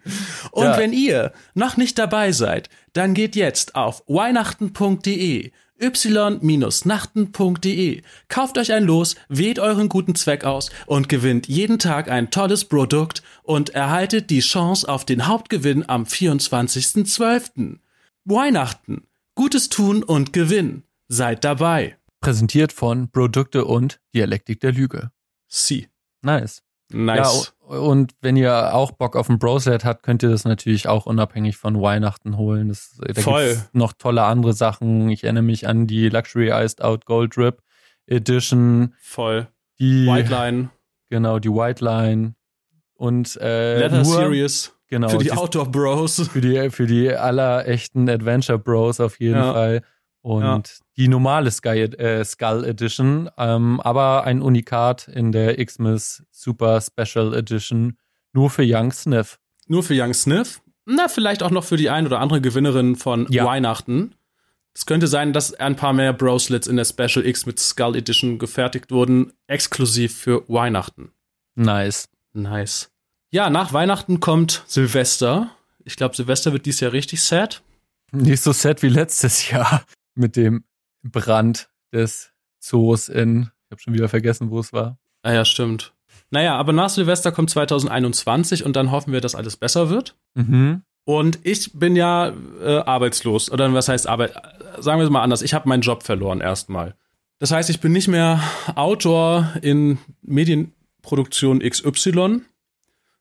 Und 0.51 0.63
Ja. 0.63 0.77
wenn 0.77 0.93
ihr 0.93 1.33
noch 1.53 1.75
nicht 1.75 1.99
dabei 1.99 2.31
seid, 2.31 2.69
dann 2.93 3.13
geht 3.13 3.35
jetzt 3.35 3.75
auf 3.75 4.03
weihnachten.de 4.07 5.51
y-nachten.de. 5.79 8.01
Kauft 8.27 8.57
euch 8.57 8.73
ein 8.73 8.83
Los, 8.83 9.15
wählt 9.29 9.59
euren 9.59 9.87
guten 9.89 10.15
Zweck 10.15 10.43
aus 10.43 10.71
und 10.85 11.09
gewinnt 11.09 11.47
jeden 11.47 11.79
Tag 11.79 12.09
ein 12.09 12.31
tolles 12.31 12.65
Produkt 12.65 13.23
und 13.43 13.69
erhaltet 13.71 14.29
die 14.29 14.39
Chance 14.39 14.87
auf 14.89 15.05
den 15.05 15.27
Hauptgewinn 15.27 15.87
am 15.87 16.03
24.12. 16.03 17.77
Weihnachten. 18.25 19.07
Gutes 19.35 19.69
tun 19.69 20.03
und 20.03 20.33
Gewinn. 20.33 20.83
Seid 21.07 21.43
dabei. 21.43 21.97
präsentiert 22.19 22.73
von 22.73 23.09
Produkte 23.09 23.65
und 23.65 23.99
Dialektik 24.13 24.59
der 24.59 24.73
Lüge. 24.73 25.11
Sie. 25.47 25.87
Nice. 26.21 26.61
Nice. 26.91 27.53
Ja, 27.56 27.56
und 27.67 28.13
wenn 28.21 28.35
ihr 28.37 28.73
auch 28.73 28.91
Bock 28.91 29.15
auf 29.15 29.29
ein 29.29 29.39
Broset 29.39 29.83
habt, 29.85 30.03
könnt 30.03 30.23
ihr 30.23 30.29
das 30.29 30.45
natürlich 30.45 30.87
auch 30.87 31.05
unabhängig 31.05 31.57
von 31.57 31.81
Weihnachten 31.81 32.37
holen. 32.37 32.69
Das, 32.69 32.97
da 33.13 33.21
Voll. 33.21 33.47
gibt's 33.49 33.69
noch 33.73 33.93
tolle 33.93 34.23
andere 34.23 34.53
Sachen. 34.53 35.09
Ich 35.09 35.23
erinnere 35.23 35.43
mich 35.43 35.67
an 35.67 35.85
die 35.87 36.09
Luxury 36.09 36.49
Iced 36.51 36.81
Out 36.81 37.05
Gold 37.05 37.35
Drip 37.35 37.61
Edition, 38.07 38.93
Voll. 38.99 39.47
die 39.79 40.07
White 40.07 40.29
Line. 40.31 40.69
genau 41.09 41.39
die 41.39 41.49
White 41.49 41.83
Line 41.83 42.35
und 42.95 43.35
äh, 43.41 43.79
Leather 43.79 43.97
nur, 44.03 44.05
Series. 44.15 44.73
genau 44.87 45.09
für 45.09 45.17
die 45.17 45.25
die- 45.25 45.31
Outdoor 45.33 45.69
Bros. 45.71 46.27
für 46.29 46.41
die 46.41 46.69
für 46.69 46.87
die 46.87 47.11
aller 47.13 47.67
echten 47.67 48.09
Adventure 48.09 48.57
Bros 48.59 48.99
auf 48.99 49.19
jeden 49.19 49.35
Ja. 49.35 49.53
Fall 49.53 49.81
und 50.21 50.41
Ja. 50.43 50.61
Die 50.97 51.07
normale 51.07 51.51
Sky, 51.51 51.81
äh, 51.83 52.23
Skull 52.25 52.65
Edition, 52.65 53.29
ähm, 53.37 53.79
aber 53.81 54.23
ein 54.23 54.41
Unikat 54.41 55.07
in 55.07 55.31
der 55.31 55.63
Xmas 55.63 56.23
Super 56.31 56.81
Special 56.81 57.33
Edition 57.33 57.97
nur 58.33 58.49
für 58.49 58.63
Young 58.65 58.91
Sniff. 58.91 59.39
Nur 59.67 59.83
für 59.83 59.93
Young 59.95 60.13
Sniff. 60.13 60.61
Na, 60.85 61.07
vielleicht 61.07 61.43
auch 61.43 61.51
noch 61.51 61.63
für 61.63 61.77
die 61.77 61.89
ein 61.89 62.05
oder 62.05 62.19
andere 62.19 62.41
Gewinnerin 62.41 62.95
von 62.95 63.27
Ja. 63.29 63.45
Weihnachten. 63.45 64.15
Es 64.73 64.85
könnte 64.85 65.07
sein, 65.07 65.33
dass 65.33 65.53
ein 65.53 65.75
paar 65.75 65.91
mehr 65.93 66.13
Broslets 66.13 66.67
in 66.67 66.75
der 66.77 66.85
Special 66.85 67.25
X 67.25 67.45
mit 67.45 67.59
Skull 67.59 67.95
Edition 67.95 68.37
gefertigt 68.37 68.91
wurden, 68.91 69.33
exklusiv 69.47 70.15
für 70.15 70.43
Weihnachten. 70.47 71.11
Nice. 71.55 72.09
Nice. 72.33 72.89
Ja, 73.31 73.49
nach 73.49 73.73
Weihnachten 73.73 74.19
kommt 74.19 74.63
Silvester. 74.67 75.49
Ich 75.83 75.95
glaube, 75.95 76.15
Silvester 76.15 76.53
wird 76.53 76.65
dieses 76.65 76.79
Jahr 76.81 76.93
richtig 76.93 77.21
sad. 77.23 77.63
Nicht 78.11 78.43
so 78.43 78.51
sad 78.51 78.83
wie 78.83 78.89
letztes 78.89 79.49
Jahr 79.49 79.83
mit 80.15 80.35
dem 80.35 80.63
Brand 81.03 81.69
des 81.91 82.31
Zoos 82.59 83.09
in, 83.09 83.51
ich 83.65 83.71
habe 83.71 83.81
schon 83.81 83.93
wieder 83.93 84.09
vergessen, 84.09 84.49
wo 84.49 84.59
es 84.59 84.73
war. 84.73 84.97
Ah 85.23 85.33
ja, 85.33 85.45
stimmt. 85.45 85.93
Naja, 86.29 86.55
aber 86.55 86.73
nach 86.73 86.89
Silvester 86.89 87.31
kommt 87.31 87.49
2021 87.49 88.65
und 88.65 88.75
dann 88.75 88.91
hoffen 88.91 89.13
wir, 89.13 89.21
dass 89.21 89.35
alles 89.35 89.55
besser 89.55 89.89
wird. 89.89 90.15
Mhm. 90.35 90.83
Und 91.05 91.39
ich 91.43 91.71
bin 91.73 91.95
ja 91.95 92.33
äh, 92.61 92.79
arbeitslos. 92.79 93.49
Oder 93.49 93.73
was 93.73 93.87
heißt 93.87 94.07
Arbeit? 94.07 94.33
Sagen 94.79 94.99
wir 94.99 95.05
es 95.05 95.09
mal 95.09 95.21
anders. 95.21 95.41
Ich 95.41 95.53
habe 95.53 95.69
meinen 95.69 95.81
Job 95.81 96.03
verloren 96.03 96.41
erstmal. 96.41 96.95
Das 97.39 97.51
heißt, 97.51 97.69
ich 97.69 97.79
bin 97.79 97.93
nicht 97.93 98.09
mehr 98.09 98.41
Autor 98.75 99.53
in 99.61 99.99
Medienproduktion 100.21 101.59
XY, 101.59 102.41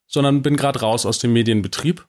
sondern 0.05 0.41
bin 0.41 0.57
gerade 0.57 0.81
raus 0.81 1.05
aus 1.05 1.19
dem 1.19 1.31
Medienbetrieb. 1.33 2.05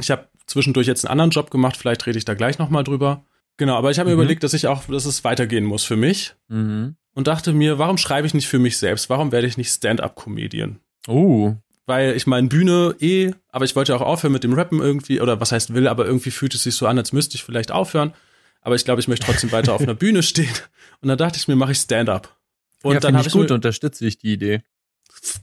Ich 0.00 0.10
habe 0.10 0.28
zwischendurch 0.46 0.86
jetzt 0.86 1.04
einen 1.04 1.12
anderen 1.12 1.30
Job 1.30 1.50
gemacht, 1.50 1.76
vielleicht 1.76 2.06
rede 2.06 2.18
ich 2.18 2.24
da 2.24 2.34
gleich 2.34 2.58
nochmal 2.58 2.84
drüber. 2.84 3.24
Genau, 3.58 3.76
aber 3.76 3.90
ich 3.90 3.98
habe 3.98 4.08
mir 4.10 4.16
Mhm. 4.16 4.22
überlegt, 4.22 4.42
dass 4.44 4.54
ich 4.54 4.66
auch, 4.66 4.84
dass 4.86 5.04
es 5.04 5.24
weitergehen 5.24 5.64
muss 5.64 5.84
für 5.84 5.96
mich 5.96 6.34
Mhm. 6.48 6.96
und 7.14 7.26
dachte 7.26 7.52
mir, 7.52 7.78
warum 7.78 7.98
schreibe 7.98 8.26
ich 8.26 8.34
nicht 8.34 8.48
für 8.48 8.58
mich 8.58 8.78
selbst? 8.78 9.10
Warum 9.10 9.30
werde 9.32 9.46
ich 9.46 9.56
nicht 9.56 9.70
Stand-up-Comedian? 9.70 10.78
Oh. 11.08 11.54
Weil 11.86 12.14
ich 12.16 12.26
meine, 12.26 12.48
Bühne 12.48 12.94
eh, 13.00 13.32
aber 13.48 13.64
ich 13.64 13.74
wollte 13.76 13.94
auch 13.96 14.00
aufhören 14.00 14.32
mit 14.32 14.44
dem 14.44 14.52
Rappen 14.54 14.80
irgendwie, 14.80 15.20
oder 15.20 15.40
was 15.40 15.52
heißt 15.52 15.74
will, 15.74 15.88
aber 15.88 16.06
irgendwie 16.06 16.30
fühlt 16.30 16.54
es 16.54 16.62
sich 16.62 16.74
so 16.76 16.86
an, 16.86 16.96
als 16.98 17.12
müsste 17.12 17.34
ich 17.36 17.42
vielleicht 17.44 17.72
aufhören. 17.72 18.14
Aber 18.60 18.76
ich 18.76 18.84
glaube, 18.84 19.00
ich 19.00 19.08
möchte 19.08 19.26
trotzdem 19.26 19.50
weiter 19.52 19.72
auf 19.74 19.80
einer 19.80 19.94
Bühne 19.94 20.22
stehen. 20.22 20.54
Und 21.00 21.08
dann 21.08 21.18
dachte 21.18 21.36
ich 21.38 21.48
mir, 21.48 21.56
mache 21.56 21.72
ich 21.72 21.78
Stand-up. 21.78 22.38
Und 22.84 22.94
ja, 22.94 23.00
dann 23.00 23.16
habe 23.16 23.26
ich 23.26 23.32
gut, 23.32 23.48
mir, 23.48 23.54
unterstütze 23.56 24.06
ich 24.06 24.18
die 24.18 24.32
Idee. 24.32 24.62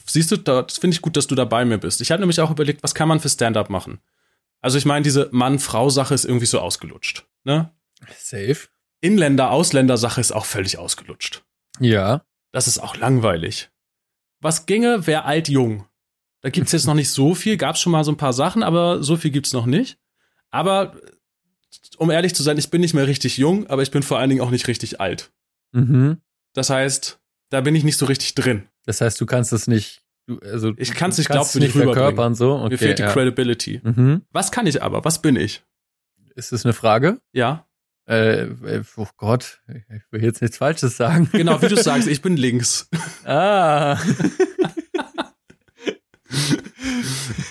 siehst 0.06 0.32
du, 0.32 0.38
da- 0.38 0.62
das 0.64 0.78
finde 0.78 0.96
ich 0.96 1.02
gut, 1.02 1.16
dass 1.18 1.28
du 1.28 1.36
da 1.36 1.44
bei 1.46 1.64
mir 1.66 1.78
bist. 1.78 2.02
Ich 2.02 2.12
habe 2.12 2.22
nämlich 2.22 2.40
auch 2.42 2.52
überlegt, 2.52 2.82
was 2.84 2.96
kann 2.96 3.08
man 3.10 3.20
für 3.20 3.30
Stand-up 3.30 3.70
machen? 3.70 4.00
Also 4.62 4.78
ich 4.78 4.86
meine, 4.86 5.04
diese 5.04 5.30
Mann-Frau-Sache 5.32 6.14
ist 6.14 6.26
irgendwie 6.26 6.46
so 6.48 6.60
ausgelutscht. 6.60 7.26
Ne? 7.44 7.72
Safe. 8.18 8.68
Inländer-Ausländer-Sache 9.02 10.22
ist 10.22 10.32
auch 10.32 10.46
völlig 10.46 10.78
ausgelutscht. 10.78 11.44
Ja. 11.80 12.26
Das 12.52 12.68
ist 12.68 12.80
auch 12.80 12.96
langweilig. 12.98 13.70
Was 14.42 14.66
ginge, 14.66 15.06
wäre 15.08 15.26
alt-jung. 15.26 15.86
Da 16.42 16.50
gibt's 16.50 16.72
jetzt 16.72 16.88
noch 16.88 16.94
nicht 16.94 17.10
so 17.12 17.36
viel, 17.36 17.58
gab's 17.58 17.82
schon 17.82 17.92
mal 17.92 18.04
so 18.04 18.12
ein 18.12 18.18
paar 18.18 18.34
Sachen, 18.34 18.64
aber 18.64 19.04
so 19.04 19.18
viel 19.18 19.32
gibt's 19.32 19.54
noch 19.54 19.66
nicht. 19.66 19.98
Aber 20.50 20.96
um 21.98 22.10
ehrlich 22.10 22.34
zu 22.34 22.44
sein, 22.44 22.58
ich 22.58 22.72
bin 22.72 22.82
nicht 22.82 22.94
mehr 22.94 23.08
richtig 23.08 23.38
jung, 23.38 23.68
aber 23.68 23.82
ich 23.84 23.92
bin 23.92 24.04
vor 24.04 24.18
allen 24.20 24.30
Dingen 24.30 24.42
auch 24.42 24.50
nicht 24.50 24.68
richtig 24.68 25.00
alt. 25.02 25.32
Mhm. 25.74 26.22
Das 26.54 26.70
heißt, 26.70 27.20
da 27.50 27.62
bin 27.62 27.76
ich 27.76 27.84
nicht 27.84 27.98
so 27.98 28.06
richtig 28.06 28.36
drin. 28.36 28.68
Das 28.86 29.02
heißt, 29.02 29.20
du 29.20 29.26
kannst 29.26 29.54
es 29.54 29.68
nicht. 29.68 30.02
Du, 30.26 30.40
also, 30.40 30.74
Ich 30.78 30.94
kann's 30.94 31.18
du 31.18 31.22
nicht 31.22 31.28
kannst 31.30 31.50
es 31.56 31.60
glaubwürdig 31.60 31.76
nicht 31.76 31.76
rüberbringen. 31.76 31.94
verkörpern 32.16 32.36
so. 32.36 32.56
Okay, 32.56 32.70
Mir 32.70 32.78
fehlt 32.78 33.00
die 33.00 33.04
ja. 33.04 33.12
Credibility. 33.12 33.82
Mhm. 33.84 34.22
Was 34.32 34.52
kann 34.52 34.66
ich 34.66 34.82
aber? 34.82 35.04
Was 35.04 35.22
bin 35.22 35.36
ich? 35.36 35.64
Ist 36.36 36.52
das 36.54 36.66
eine 36.66 36.74
Frage? 36.74 37.20
Ja, 37.34 37.68
Äh, 38.10 38.46
äh, 38.46 38.84
oh 38.98 39.08
Gott, 39.18 39.62
ich 39.68 40.02
will 40.10 40.24
jetzt 40.24 40.42
nichts 40.42 40.58
Falsches 40.58 40.98
sagen. 40.98 41.30
genau, 41.32 41.62
wie 41.62 41.68
du 41.68 41.76
sagst, 41.82 42.08
ich 42.08 42.24
bin 42.24 42.38
links. 42.38 42.90
ah, 43.24 44.00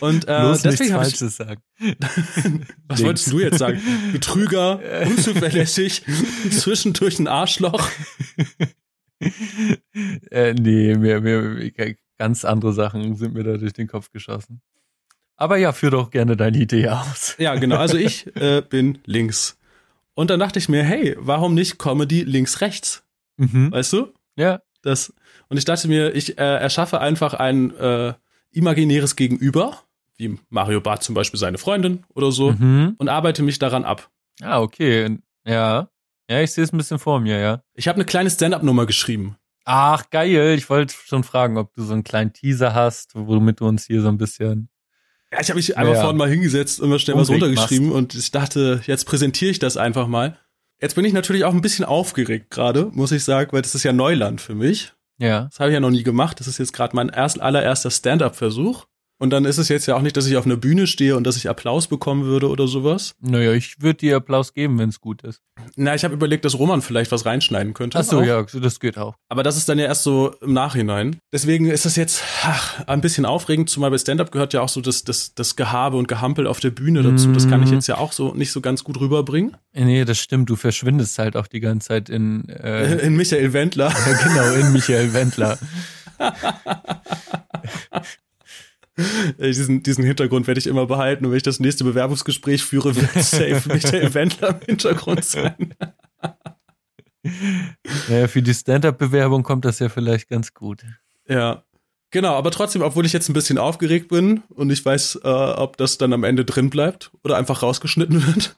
Und 0.00 0.28
äh, 0.28 0.40
bloß 0.40 0.62
deswegen 0.62 0.94
habe 0.94 1.06
ich 1.06 1.16
Falsches 1.16 1.36
sagen. 1.36 1.62
Was 2.88 3.02
wolltest 3.04 3.30
du 3.32 3.40
jetzt 3.40 3.58
sagen? 3.58 3.80
Betrüger, 4.12 4.80
unzuverlässig, 5.06 6.02
zwischendurch 6.50 7.18
ein 7.18 7.26
Arschloch. 7.28 7.88
äh, 10.30 10.54
nee, 10.54 10.94
mir, 10.96 11.20
mir, 11.20 11.72
ganz 12.18 12.44
andere 12.44 12.72
Sachen 12.72 13.16
sind 13.16 13.34
mir 13.34 13.44
da 13.44 13.56
durch 13.56 13.72
den 13.72 13.88
Kopf 13.88 14.10
geschossen. 14.12 14.60
Aber 15.36 15.56
ja, 15.56 15.72
führ 15.72 15.90
doch 15.90 16.10
gerne 16.10 16.36
deine 16.36 16.58
Idee 16.58 16.88
aus. 16.88 17.36
Ja, 17.38 17.54
genau. 17.56 17.76
Also 17.76 17.96
ich 17.96 18.26
äh, 18.36 18.60
bin 18.60 18.98
links. 19.04 19.57
Und 20.18 20.30
dann 20.30 20.40
dachte 20.40 20.58
ich 20.58 20.68
mir, 20.68 20.82
hey, 20.82 21.14
warum 21.20 21.54
nicht 21.54 21.78
Comedy 21.78 22.22
links-rechts? 22.24 23.04
Mhm. 23.36 23.70
Weißt 23.70 23.92
du? 23.92 24.12
Ja. 24.34 24.60
Das, 24.82 25.12
und 25.48 25.58
ich 25.58 25.64
dachte 25.64 25.86
mir, 25.86 26.12
ich 26.12 26.38
äh, 26.38 26.56
erschaffe 26.56 27.00
einfach 27.00 27.34
ein 27.34 27.70
äh, 27.76 28.14
imaginäres 28.50 29.14
Gegenüber, 29.14 29.80
wie 30.16 30.36
Mario 30.48 30.80
Barth 30.80 31.04
zum 31.04 31.14
Beispiel 31.14 31.38
seine 31.38 31.56
Freundin 31.58 32.04
oder 32.16 32.32
so, 32.32 32.50
Mhm. 32.50 32.96
und 32.98 33.08
arbeite 33.08 33.44
mich 33.44 33.60
daran 33.60 33.84
ab. 33.84 34.10
Ah, 34.42 34.60
okay. 34.60 35.18
Ja. 35.46 35.88
Ja, 36.28 36.40
ich 36.40 36.50
sehe 36.50 36.64
es 36.64 36.72
ein 36.72 36.78
bisschen 36.78 36.98
vor 36.98 37.20
mir, 37.20 37.38
ja. 37.38 37.62
Ich 37.74 37.86
habe 37.86 37.94
eine 37.94 38.04
kleine 38.04 38.28
Stand-up-Nummer 38.28 38.86
geschrieben. 38.86 39.36
Ach, 39.64 40.10
geil. 40.10 40.56
Ich 40.58 40.68
wollte 40.68 40.94
schon 41.06 41.22
fragen, 41.22 41.58
ob 41.58 41.72
du 41.74 41.84
so 41.84 41.92
einen 41.92 42.02
kleinen 42.02 42.32
Teaser 42.32 42.74
hast, 42.74 43.12
womit 43.14 43.60
du 43.60 43.68
uns 43.68 43.86
hier 43.86 44.02
so 44.02 44.08
ein 44.08 44.18
bisschen. 44.18 44.68
Ja, 45.32 45.40
ich 45.40 45.48
habe 45.50 45.56
mich 45.58 45.76
einfach 45.76 45.94
Ja. 45.94 46.00
vorhin 46.00 46.16
mal 46.16 46.28
hingesetzt 46.28 46.80
und 46.80 46.88
mal 46.88 46.98
schnell 46.98 47.16
was 47.16 47.28
runtergeschrieben 47.30 47.92
und 47.92 48.14
ich 48.14 48.30
dachte, 48.30 48.80
jetzt 48.86 49.04
präsentiere 49.04 49.50
ich 49.50 49.58
das 49.58 49.76
einfach 49.76 50.06
mal. 50.06 50.38
Jetzt 50.80 50.94
bin 50.94 51.04
ich 51.04 51.12
natürlich 51.12 51.44
auch 51.44 51.52
ein 51.52 51.60
bisschen 51.60 51.84
aufgeregt 51.84 52.50
gerade, 52.50 52.88
muss 52.92 53.12
ich 53.12 53.24
sagen, 53.24 53.52
weil 53.52 53.62
das 53.62 53.74
ist 53.74 53.82
ja 53.82 53.92
Neuland 53.92 54.40
für 54.40 54.54
mich. 54.54 54.92
Ja. 55.18 55.44
Das 55.50 55.58
habe 55.60 55.70
ich 55.70 55.74
ja 55.74 55.80
noch 55.80 55.90
nie 55.90 56.04
gemacht. 56.04 56.38
Das 56.40 56.46
ist 56.46 56.58
jetzt 56.58 56.72
gerade 56.72 56.94
mein 56.94 57.08
erst 57.08 57.40
allererster 57.40 57.90
Stand-up-Versuch. 57.90 58.86
Und 59.18 59.30
dann 59.30 59.44
ist 59.44 59.58
es 59.58 59.68
jetzt 59.68 59.86
ja 59.86 59.96
auch 59.96 60.00
nicht, 60.02 60.16
dass 60.16 60.26
ich 60.26 60.36
auf 60.36 60.46
einer 60.46 60.56
Bühne 60.56 60.86
stehe 60.86 61.16
und 61.16 61.24
dass 61.24 61.36
ich 61.36 61.48
Applaus 61.48 61.88
bekommen 61.88 62.24
würde 62.24 62.48
oder 62.48 62.68
sowas. 62.68 63.14
Naja, 63.20 63.52
ich 63.52 63.82
würde 63.82 63.98
dir 63.98 64.16
Applaus 64.16 64.52
geben, 64.54 64.78
wenn 64.78 64.90
es 64.90 65.00
gut 65.00 65.22
ist. 65.22 65.40
Na, 65.74 65.94
ich 65.96 66.04
habe 66.04 66.14
überlegt, 66.14 66.44
dass 66.44 66.56
Roman 66.56 66.82
vielleicht 66.82 67.10
was 67.10 67.26
reinschneiden 67.26 67.74
könnte. 67.74 67.98
Ach 67.98 68.04
so, 68.04 68.18
Auch. 68.20 68.24
ja, 68.24 68.42
das 68.44 68.78
geht 68.78 68.96
auch. 68.96 69.16
Aber 69.28 69.42
das 69.42 69.56
ist 69.56 69.68
dann 69.68 69.78
ja 69.80 69.86
erst 69.86 70.04
so 70.04 70.34
im 70.40 70.52
Nachhinein. 70.52 71.16
Deswegen 71.32 71.66
ist 71.66 71.84
das 71.84 71.96
jetzt 71.96 72.22
ach, 72.44 72.86
ein 72.86 73.00
bisschen 73.00 73.24
aufregend, 73.26 73.68
zumal 73.68 73.90
bei 73.90 73.98
Stand-up 73.98 74.30
gehört 74.30 74.52
ja 74.54 74.60
auch 74.62 74.68
so 74.68 74.80
das, 74.80 75.02
das, 75.02 75.34
das 75.34 75.56
Gehabe 75.56 75.96
und 75.96 76.06
Gehampel 76.06 76.46
auf 76.46 76.60
der 76.60 76.70
Bühne 76.70 77.02
dazu. 77.02 77.32
Das 77.32 77.48
kann 77.48 77.60
ich 77.62 77.70
Mhm. 77.70 77.74
jetzt 77.74 77.88
ja 77.88 77.98
auch 77.98 78.12
so 78.12 78.34
nicht 78.34 78.52
so 78.52 78.60
ganz 78.60 78.84
gut 78.84 79.00
rüberbringen. 79.00 79.56
Nee, 79.74 80.04
das 80.04 80.18
stimmt. 80.20 80.48
Du 80.48 80.54
verschwindest 80.54 81.18
halt 81.18 81.36
auch 81.36 81.48
die 81.48 81.58
ganze 81.60 81.88
Zeit 81.88 82.08
in, 82.08 82.48
äh, 82.48 82.98
In 83.04 83.16
Michael 83.16 83.52
Wendler. 83.52 83.88
ja, 84.06 84.12
genau, 84.28 84.52
in 84.54 84.72
Michael 84.72 85.12
Wendler. 85.12 85.58
Diesen, 89.38 89.82
diesen 89.82 90.04
Hintergrund 90.04 90.46
werde 90.46 90.58
ich 90.58 90.66
immer 90.66 90.86
behalten. 90.86 91.24
Und 91.24 91.30
wenn 91.30 91.36
ich 91.36 91.42
das 91.42 91.60
nächste 91.60 91.84
Bewerbungsgespräch 91.84 92.64
führe, 92.64 92.96
wird 92.96 93.12
safe 93.12 93.62
Michael 93.68 94.12
Wendler 94.14 94.50
im 94.50 94.60
Hintergrund 94.66 95.24
sein. 95.24 95.74
Naja, 98.08 98.28
für 98.28 98.42
die 98.42 98.54
Stand-Up-Bewerbung 98.54 99.42
kommt 99.42 99.64
das 99.64 99.78
ja 99.78 99.88
vielleicht 99.88 100.28
ganz 100.28 100.54
gut. 100.54 100.84
Ja. 101.28 101.64
Genau, 102.10 102.34
aber 102.34 102.50
trotzdem, 102.50 102.80
obwohl 102.80 103.04
ich 103.04 103.12
jetzt 103.12 103.28
ein 103.28 103.34
bisschen 103.34 103.58
aufgeregt 103.58 104.08
bin 104.08 104.42
und 104.48 104.70
ich 104.70 104.82
weiß, 104.82 105.20
äh, 105.24 105.28
ob 105.28 105.76
das 105.76 105.98
dann 105.98 106.14
am 106.14 106.24
Ende 106.24 106.46
drin 106.46 106.70
bleibt 106.70 107.10
oder 107.22 107.36
einfach 107.36 107.62
rausgeschnitten 107.62 108.26
wird, 108.26 108.56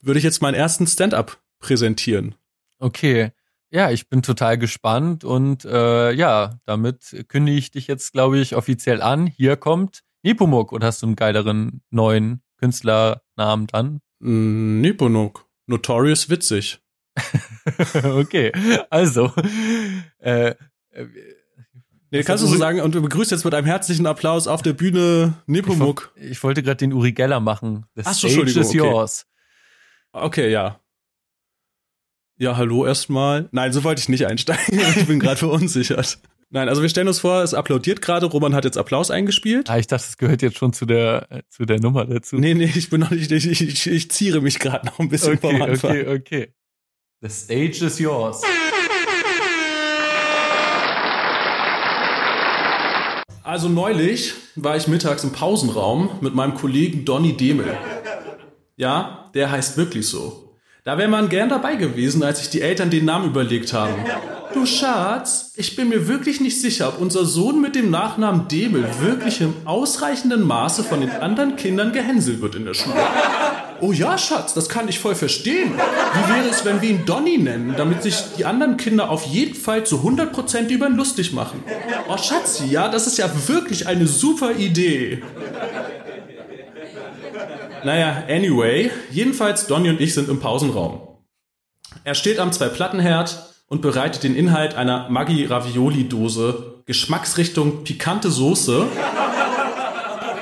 würde 0.00 0.18
ich 0.18 0.24
jetzt 0.24 0.42
meinen 0.42 0.54
ersten 0.54 0.86
Stand-up 0.86 1.40
präsentieren. 1.58 2.36
Okay. 2.78 3.32
Ja, 3.74 3.90
ich 3.90 4.08
bin 4.08 4.22
total 4.22 4.56
gespannt 4.56 5.24
und 5.24 5.64
äh, 5.64 6.12
ja, 6.12 6.60
damit 6.64 7.24
kündige 7.26 7.58
ich 7.58 7.72
dich 7.72 7.88
jetzt, 7.88 8.12
glaube 8.12 8.38
ich, 8.38 8.54
offiziell 8.54 9.02
an. 9.02 9.26
Hier 9.26 9.56
kommt 9.56 10.04
Nepomuk 10.22 10.70
und 10.70 10.84
hast 10.84 11.02
du 11.02 11.06
einen 11.06 11.16
geileren 11.16 11.82
neuen 11.90 12.40
Künstlernamen 12.56 13.66
dann? 13.66 14.00
Mm, 14.20 14.80
Niponok. 14.80 15.48
Notorious 15.66 16.30
witzig. 16.30 16.78
okay, 18.04 18.52
also 18.90 19.32
äh, 20.18 20.50
äh, 20.90 21.06
Nee, 22.12 22.22
kannst 22.22 22.44
du 22.44 22.46
so 22.46 22.56
sagen 22.56 22.80
und 22.80 22.92
begrüßt 22.92 23.32
jetzt 23.32 23.44
mit 23.44 23.54
einem 23.54 23.66
herzlichen 23.66 24.06
Applaus 24.06 24.46
auf 24.46 24.62
der 24.62 24.74
Bühne 24.74 25.34
Nepomuk. 25.46 26.12
ich 26.14 26.40
wollte 26.44 26.62
gerade 26.62 26.76
den 26.76 26.92
Uri 26.92 27.10
Geller 27.10 27.40
machen. 27.40 27.86
The 27.96 28.02
Ach 28.04 28.14
so, 28.14 28.28
Entschuldigung, 28.28 28.62
is 28.62 28.68
okay. 28.68 28.76
yours. 28.78 29.26
Okay, 30.12 30.52
ja. 30.52 30.78
Ja, 32.36 32.56
hallo 32.56 32.84
erstmal. 32.84 33.48
Nein, 33.52 33.72
so 33.72 33.84
wollte 33.84 34.00
ich 34.00 34.08
nicht 34.08 34.26
einsteigen. 34.26 34.80
ich 34.96 35.06
bin 35.06 35.20
gerade 35.20 35.36
verunsichert. 35.36 36.18
Nein, 36.50 36.68
also 36.68 36.82
wir 36.82 36.88
stellen 36.88 37.08
uns 37.08 37.20
vor, 37.20 37.42
es 37.42 37.54
applaudiert 37.54 38.02
gerade. 38.02 38.26
Roman 38.26 38.54
hat 38.54 38.64
jetzt 38.64 38.76
Applaus 38.76 39.10
eingespielt. 39.10 39.70
Ah, 39.70 39.78
ich 39.78 39.86
dachte, 39.86 40.04
es 40.08 40.16
gehört 40.16 40.42
jetzt 40.42 40.58
schon 40.58 40.72
zu 40.72 40.84
der 40.84 41.26
äh, 41.30 41.42
zu 41.48 41.64
der 41.64 41.80
Nummer 41.80 42.04
dazu. 42.04 42.36
Nee, 42.36 42.54
nee, 42.54 42.70
ich 42.74 42.90
bin 42.90 43.00
noch 43.00 43.10
nicht, 43.10 43.30
ich, 43.30 43.46
ich, 43.46 43.86
ich 43.86 44.10
ziere 44.10 44.40
mich 44.40 44.58
gerade 44.58 44.86
noch 44.86 44.98
ein 44.98 45.08
bisschen 45.08 45.38
vom 45.38 45.54
okay, 45.54 45.70
Anfang. 45.70 45.90
okay, 45.90 46.08
okay. 46.08 46.54
The 47.22 47.28
stage 47.28 47.84
is 47.84 47.98
yours. 47.98 48.42
Also 53.42 53.68
neulich 53.68 54.34
war 54.56 54.76
ich 54.76 54.88
mittags 54.88 55.22
im 55.22 55.32
Pausenraum 55.32 56.18
mit 56.20 56.34
meinem 56.34 56.54
Kollegen 56.54 57.04
Donny 57.04 57.36
Demel. 57.36 57.76
Ja, 58.76 59.30
der 59.34 59.50
heißt 59.50 59.76
wirklich 59.76 60.08
so. 60.08 60.43
Da 60.86 60.98
wäre 60.98 61.08
man 61.08 61.30
gern 61.30 61.48
dabei 61.48 61.76
gewesen, 61.76 62.22
als 62.22 62.40
sich 62.40 62.50
die 62.50 62.60
Eltern 62.60 62.90
den 62.90 63.06
Namen 63.06 63.30
überlegt 63.30 63.72
haben. 63.72 63.94
Du 64.52 64.66
Schatz, 64.66 65.52
ich 65.56 65.76
bin 65.76 65.88
mir 65.88 66.08
wirklich 66.08 66.42
nicht 66.42 66.60
sicher, 66.60 66.88
ob 66.88 67.00
unser 67.00 67.24
Sohn 67.24 67.62
mit 67.62 67.74
dem 67.74 67.90
Nachnamen 67.90 68.48
Demel 68.48 68.86
wirklich 69.00 69.40
im 69.40 69.54
ausreichenden 69.64 70.42
Maße 70.42 70.84
von 70.84 71.00
den 71.00 71.08
anderen 71.08 71.56
Kindern 71.56 71.94
gehänselt 71.94 72.42
wird 72.42 72.56
in 72.56 72.66
der 72.66 72.74
Schule. 72.74 72.96
Oh 73.80 73.92
ja, 73.92 74.18
Schatz, 74.18 74.52
das 74.52 74.68
kann 74.68 74.86
ich 74.86 74.98
voll 74.98 75.14
verstehen. 75.14 75.72
Wie 75.72 76.34
wäre 76.34 76.50
es, 76.50 76.66
wenn 76.66 76.82
wir 76.82 76.90
ihn 76.90 77.06
Donny 77.06 77.38
nennen, 77.38 77.74
damit 77.78 78.02
sich 78.02 78.16
die 78.36 78.44
anderen 78.44 78.76
Kinder 78.76 79.08
auf 79.08 79.24
jeden 79.24 79.54
Fall 79.54 79.86
zu 79.86 80.00
100% 80.00 80.68
über 80.68 80.86
ihn 80.86 80.96
lustig 80.96 81.32
machen? 81.32 81.64
Oh, 82.10 82.18
Schatzi, 82.18 82.66
ja, 82.66 82.88
das 82.90 83.06
ist 83.06 83.16
ja 83.16 83.30
wirklich 83.48 83.86
eine 83.86 84.06
super 84.06 84.52
Idee. 84.52 85.22
Naja, 87.84 88.24
anyway, 88.30 88.90
jedenfalls 89.10 89.66
Donny 89.66 89.90
und 89.90 90.00
ich 90.00 90.14
sind 90.14 90.30
im 90.30 90.40
Pausenraum. 90.40 91.06
Er 92.02 92.14
steht 92.14 92.38
am 92.38 92.50
Zwei-Platten-Herd 92.50 93.50
und 93.68 93.82
bereitet 93.82 94.22
den 94.22 94.34
Inhalt 94.34 94.74
einer 94.74 95.10
Maggi-Ravioli-Dose, 95.10 96.82
Geschmacksrichtung 96.86 97.84
pikante 97.84 98.30
Soße, 98.30 98.86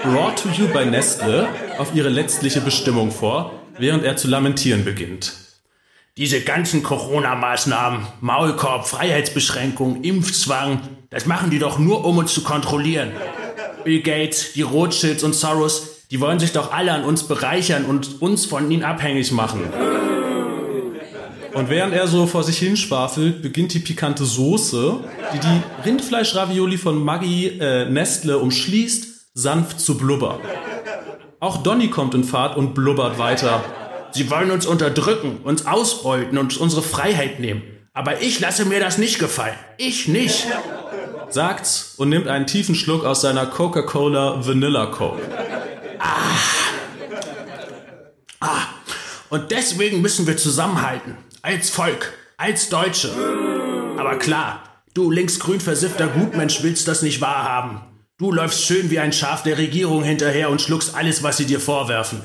brought 0.04 0.40
to 0.40 0.50
you 0.50 0.68
by 0.68 0.86
Nestle, 0.86 1.48
auf 1.78 1.92
ihre 1.94 2.10
letztliche 2.10 2.60
Bestimmung 2.60 3.10
vor, 3.10 3.52
während 3.76 4.04
er 4.04 4.16
zu 4.16 4.28
lamentieren 4.28 4.84
beginnt. 4.84 5.32
Diese 6.16 6.42
ganzen 6.42 6.84
Corona-Maßnahmen, 6.84 8.06
Maulkorb, 8.20 8.86
Freiheitsbeschränkung, 8.86 10.04
Impfzwang, 10.04 10.80
das 11.10 11.26
machen 11.26 11.50
die 11.50 11.58
doch 11.58 11.80
nur, 11.80 12.04
um 12.04 12.18
uns 12.18 12.34
zu 12.34 12.44
kontrollieren. 12.44 13.10
Bill 13.82 14.00
Gates, 14.00 14.52
die 14.52 14.62
Rothschilds 14.62 15.24
und 15.24 15.34
Soros, 15.34 15.91
die 16.12 16.20
wollen 16.20 16.38
sich 16.38 16.52
doch 16.52 16.72
alle 16.72 16.92
an 16.92 17.04
uns 17.04 17.22
bereichern 17.22 17.86
und 17.86 18.20
uns 18.20 18.44
von 18.44 18.70
ihnen 18.70 18.84
abhängig 18.84 19.32
machen. 19.32 19.62
Und 21.54 21.70
während 21.70 21.94
er 21.94 22.06
so 22.06 22.26
vor 22.26 22.44
sich 22.44 22.58
hinschwafelt, 22.58 23.40
beginnt 23.40 23.72
die 23.72 23.78
pikante 23.78 24.26
Soße, 24.26 25.00
die 25.32 25.38
die 25.38 25.88
Rindfleisch-Ravioli 25.88 26.76
von 26.76 27.02
Maggi 27.02 27.58
äh, 27.58 27.88
Nestle 27.88 28.38
umschließt, 28.38 29.06
sanft 29.32 29.80
zu 29.80 29.96
blubbern. 29.96 30.38
Auch 31.40 31.62
Donny 31.62 31.88
kommt 31.88 32.14
in 32.14 32.24
Fahrt 32.24 32.58
und 32.58 32.74
blubbert 32.74 33.18
weiter. 33.18 33.64
Sie 34.10 34.30
wollen 34.30 34.50
uns 34.50 34.66
unterdrücken, 34.66 35.38
uns 35.44 35.66
ausbeuten 35.66 36.36
und 36.36 36.58
unsere 36.58 36.82
Freiheit 36.82 37.40
nehmen. 37.40 37.62
Aber 37.94 38.20
ich 38.20 38.38
lasse 38.38 38.66
mir 38.66 38.80
das 38.80 38.98
nicht 38.98 39.18
gefallen. 39.18 39.56
Ich 39.78 40.08
nicht. 40.08 40.46
Sagt's 41.30 41.94
und 41.96 42.10
nimmt 42.10 42.28
einen 42.28 42.46
tiefen 42.46 42.74
Schluck 42.74 43.06
aus 43.06 43.22
seiner 43.22 43.46
Coca-Cola 43.46 44.46
Vanilla 44.46 44.86
Coke. 44.86 45.22
Ah. 46.02 46.36
Ah. 48.40 48.62
Und 49.30 49.50
deswegen 49.50 50.02
müssen 50.02 50.26
wir 50.26 50.36
zusammenhalten. 50.36 51.16
Als 51.42 51.70
Volk, 51.70 52.12
als 52.36 52.68
Deutsche. 52.68 53.10
Aber 53.96 54.18
klar, 54.18 54.62
du 54.94 55.10
linksgrün 55.10 55.60
versiffter 55.60 56.08
Gutmensch 56.08 56.62
willst 56.62 56.88
das 56.88 57.02
nicht 57.02 57.20
wahrhaben. 57.20 57.80
Du 58.18 58.30
läufst 58.32 58.64
schön 58.64 58.90
wie 58.90 58.98
ein 58.98 59.12
Schaf 59.12 59.42
der 59.42 59.58
Regierung 59.58 60.02
hinterher 60.02 60.50
und 60.50 60.60
schluckst 60.60 60.94
alles, 60.94 61.22
was 61.22 61.38
sie 61.38 61.46
dir 61.46 61.60
vorwerfen. 61.60 62.20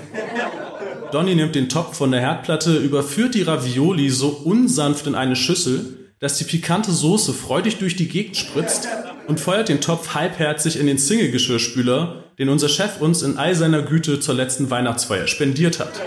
Donny 1.11 1.35
nimmt 1.35 1.55
den 1.55 1.69
Topf 1.69 1.97
von 1.97 2.11
der 2.11 2.19
Herdplatte, 2.19 2.75
überführt 2.77 3.35
die 3.35 3.43
Ravioli 3.43 4.09
so 4.09 4.29
unsanft 4.29 5.07
in 5.07 5.15
eine 5.15 5.35
Schüssel, 5.35 6.11
dass 6.19 6.37
die 6.37 6.43
pikante 6.43 6.91
Soße 6.91 7.33
freudig 7.33 7.77
durch 7.77 7.95
die 7.95 8.09
Gegend 8.09 8.35
spritzt 8.35 8.87
und 9.27 9.39
feuert 9.39 9.69
den 9.69 9.81
Topf 9.81 10.15
halbherzig 10.15 10.79
in 10.79 10.87
den 10.87 10.97
Single-Geschirrspüler, 10.97 12.23
den 12.39 12.49
unser 12.49 12.69
Chef 12.69 13.01
uns 13.01 13.21
in 13.21 13.37
all 13.37 13.55
seiner 13.55 13.81
Güte 13.81 14.19
zur 14.19 14.35
letzten 14.35 14.69
Weihnachtsfeier 14.69 15.27
spendiert 15.27 15.79
hat. 15.79 16.01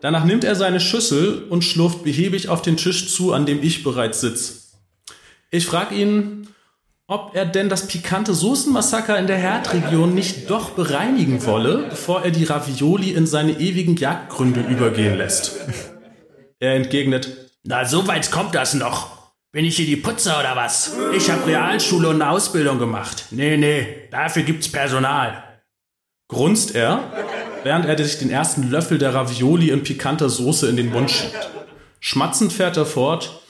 Danach 0.00 0.24
nimmt 0.24 0.44
er 0.44 0.54
seine 0.54 0.80
Schüssel 0.80 1.44
und 1.48 1.64
schlurft 1.64 2.04
behäbig 2.04 2.48
auf 2.48 2.60
den 2.60 2.76
Tisch 2.76 3.08
zu, 3.08 3.32
an 3.32 3.46
dem 3.46 3.62
ich 3.62 3.82
bereits 3.82 4.20
sitze. 4.20 4.54
Ich 5.50 5.66
frage 5.66 5.94
ihn, 5.94 6.48
ob 7.06 7.34
er 7.34 7.46
denn 7.46 7.68
das 7.68 7.86
pikante 7.86 8.34
Soßenmassaker 8.34 9.18
in 9.18 9.26
der 9.26 9.36
Herdregion 9.36 10.14
nicht 10.14 10.50
doch 10.50 10.70
bereinigen 10.70 11.44
wolle, 11.46 11.86
bevor 11.90 12.22
er 12.22 12.30
die 12.30 12.44
Ravioli 12.44 13.12
in 13.12 13.26
seine 13.26 13.60
ewigen 13.60 13.96
Jagdgründe 13.96 14.60
übergehen 14.60 15.16
lässt. 15.16 15.56
Er 16.60 16.74
entgegnet, 16.74 17.50
na, 17.62 17.84
so 17.84 18.06
weit 18.06 18.30
kommt 18.30 18.54
das 18.54 18.74
noch. 18.74 19.23
Bin 19.54 19.64
ich 19.64 19.76
hier 19.76 19.86
die 19.86 19.94
Putzer 19.94 20.40
oder 20.40 20.56
was? 20.56 20.96
Ich 21.16 21.30
habe 21.30 21.46
Realschule 21.46 22.08
und 22.08 22.20
eine 22.20 22.28
Ausbildung 22.28 22.80
gemacht. 22.80 23.26
Nee, 23.30 23.56
nee, 23.56 24.08
dafür 24.10 24.42
gibt's 24.42 24.66
Personal. 24.68 25.44
Grunzt 26.26 26.74
er, 26.74 27.12
während 27.62 27.86
er 27.86 27.96
sich 27.96 28.18
den 28.18 28.30
ersten 28.30 28.68
Löffel 28.68 28.98
der 28.98 29.14
Ravioli 29.14 29.70
in 29.70 29.84
pikanter 29.84 30.28
Soße 30.28 30.68
in 30.68 30.76
den 30.76 30.90
Mund 30.90 31.08
schiebt. 31.08 31.50
Schmatzend 32.00 32.52
fährt 32.52 32.76
er 32.76 32.84
fort. 32.84 33.42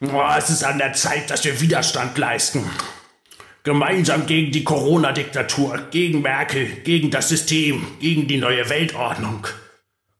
Oh, 0.00 0.22
es 0.34 0.48
ist 0.48 0.64
an 0.64 0.78
der 0.78 0.94
Zeit, 0.94 1.28
dass 1.28 1.44
wir 1.44 1.60
Widerstand 1.60 2.16
leisten. 2.16 2.64
Gemeinsam 3.64 4.24
gegen 4.24 4.50
die 4.50 4.64
Corona-Diktatur, 4.64 5.78
gegen 5.90 6.22
Merkel, 6.22 6.64
gegen 6.84 7.10
das 7.10 7.28
System, 7.28 7.86
gegen 8.00 8.26
die 8.28 8.38
neue 8.38 8.70
Weltordnung. 8.70 9.46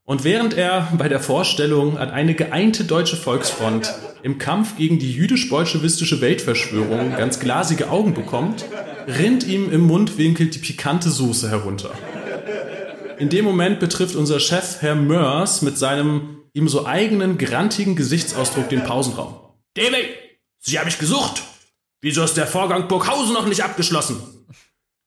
Und 0.05 0.23
während 0.23 0.53
er 0.53 0.93
bei 0.99 1.09
der 1.09 1.19
Vorstellung 1.19 1.97
an 1.97 2.11
eine 2.11 2.35
geeinte 2.35 2.83
deutsche 2.83 3.17
Volksfront 3.17 3.91
im 4.21 4.37
Kampf 4.37 4.77
gegen 4.77 4.99
die 4.99 5.11
jüdisch-bolschewistische 5.11 6.21
Weltverschwörung 6.21 7.15
ganz 7.17 7.39
glasige 7.39 7.89
Augen 7.89 8.13
bekommt, 8.13 8.65
rinnt 9.07 9.47
ihm 9.47 9.71
im 9.71 9.81
Mundwinkel 9.81 10.47
die 10.47 10.59
pikante 10.59 11.09
Soße 11.09 11.49
herunter. 11.49 11.89
In 13.17 13.29
dem 13.29 13.45
Moment 13.45 13.79
betrifft 13.79 14.15
unser 14.15 14.39
Chef 14.39 14.81
Herr 14.81 14.93
Mörs 14.93 15.63
mit 15.63 15.79
seinem 15.79 16.37
ihm 16.53 16.69
so 16.69 16.85
eigenen 16.85 17.39
grantigen 17.39 17.95
Gesichtsausdruck 17.95 18.69
den 18.69 18.83
Pausenraum. 18.83 19.35
David, 19.73 20.05
Sie 20.59 20.77
habe 20.77 20.89
ich 20.89 20.99
gesucht. 20.99 21.41
Wieso 22.01 22.23
ist 22.23 22.37
der 22.37 22.45
Vorgang 22.45 22.87
Burghausen 22.87 23.33
noch 23.33 23.47
nicht 23.47 23.63
abgeschlossen? 23.63 24.17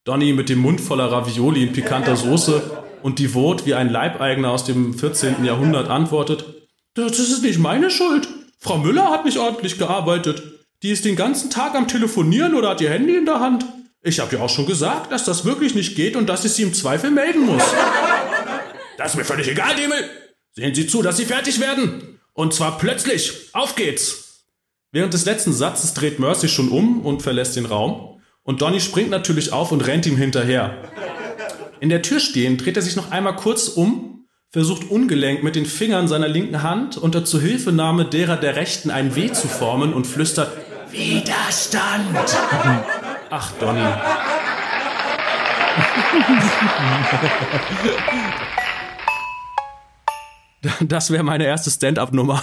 Donny 0.05 0.33
mit 0.33 0.49
dem 0.49 0.59
Mund 0.59 0.81
voller 0.81 1.11
Ravioli 1.13 1.63
in 1.63 1.73
pikanter 1.73 2.17
Soße 2.17 2.88
und 3.03 3.19
die 3.19 3.35
Wort 3.35 3.67
wie 3.67 3.75
ein 3.75 3.89
Leibeigener 3.91 4.51
aus 4.51 4.65
dem 4.65 4.95
14. 4.99 5.45
Jahrhundert 5.45 5.89
antwortet, 5.89 6.45
das 6.95 7.19
ist 7.19 7.43
nicht 7.43 7.59
meine 7.59 7.91
Schuld. 7.91 8.29
Frau 8.59 8.79
Müller 8.79 9.11
hat 9.11 9.25
nicht 9.25 9.39
ordentlich 9.39 9.79
gearbeitet. 9.79 10.43
Die 10.83 10.91
ist 10.91 11.05
den 11.05 11.17
ganzen 11.17 11.51
Tag 11.51 11.75
am 11.75 11.89
Telefonieren 11.89 12.55
oder 12.55 12.71
hat 12.71 12.81
ihr 12.81 12.91
Handy 12.91 13.17
in 13.17 13.25
der 13.27 13.41
Hand. 13.41 13.65
Ich 14.03 14.21
habe 14.21 14.37
ja 14.37 14.43
auch 14.43 14.49
schon 14.49 14.67
gesagt, 14.67 15.13
dass 15.13 15.25
das 15.25 15.45
wirklich 15.45 15.75
nicht 15.75 15.97
geht 15.97 16.17
und 16.17 16.29
dass 16.29 16.45
ich 16.45 16.53
sie 16.53 16.63
im 16.63 16.75
Zweifel 16.75 17.11
melden 17.11 17.47
muss. 17.47 17.63
Das 18.97 19.13
ist 19.13 19.17
mir 19.17 19.25
völlig 19.25 19.47
egal, 19.47 19.77
Demel. 19.77 20.11
Sehen 20.55 20.75
Sie 20.75 20.89
zu, 20.89 21.03
dass 21.03 21.17
Sie 21.17 21.25
fertig 21.25 21.61
werden. 21.61 22.19
Und 22.33 22.53
zwar 22.53 22.79
plötzlich. 22.79 23.49
Auf 23.53 23.77
geht's. 23.77 24.43
Während 24.91 25.15
des 25.15 25.25
letzten 25.25 25.53
Satzes 25.53 25.95
dreht 25.95 26.19
Mercy 26.19 26.49
schon 26.49 26.69
um 26.71 27.07
und 27.07 27.23
verlässt 27.23 27.55
den 27.55 27.67
Raum. 27.67 28.21
Und 28.43 28.61
Donny 28.61 28.81
springt 28.81 29.11
natürlich 29.11 29.53
auf 29.53 29.71
und 29.71 29.87
rennt 29.87 30.05
ihm 30.07 30.17
hinterher. 30.17 30.91
In 31.81 31.89
der 31.89 32.03
Tür 32.03 32.21
stehend 32.21 32.65
dreht 32.65 32.77
er 32.77 32.83
sich 32.83 32.97
noch 32.97 33.11
einmal 33.11 33.37
kurz 33.37 33.69
um, 33.69 34.27
versucht 34.51 34.91
ungelenkt 34.91 35.45
mit 35.45 35.55
den 35.55 35.67
Fingern 35.67 36.09
seiner 36.09 36.29
linken 36.29 36.63
Hand 36.63 36.97
unter 36.97 37.25
Zuhilfenahme 37.25 38.05
derer 38.05 38.37
der 38.37 38.57
rechten 38.57 38.91
ein 38.91 39.15
W 39.15 39.31
zu 39.33 39.47
formen 39.47 39.93
und 39.93 40.07
flüstert 40.07 40.51
Widerstand. 40.91 42.17
Ach, 43.31 43.53
Donny. 43.61 43.81
Das 50.81 51.13
wäre 51.13 51.23
meine 51.23 51.47
erste 51.47 51.71
Stand-up-Nummer. 51.71 52.43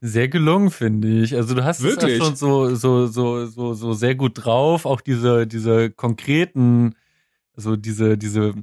Sehr 0.00 0.28
gelungen, 0.28 0.70
finde 0.70 1.22
ich. 1.22 1.36
Also 1.36 1.54
du 1.54 1.62
hast 1.64 1.82
Wirklich? 1.82 2.18
es 2.18 2.26
schon 2.26 2.34
so, 2.34 2.74
so, 2.74 3.06
so, 3.06 3.46
so, 3.46 3.72
so 3.74 3.92
sehr 3.92 4.14
gut 4.16 4.44
drauf. 4.44 4.84
Auch 4.84 5.00
diese, 5.00 5.46
diese 5.46 5.90
konkreten, 5.90 6.96
also 7.54 7.76
diese, 7.76 8.16
diese, 8.18 8.54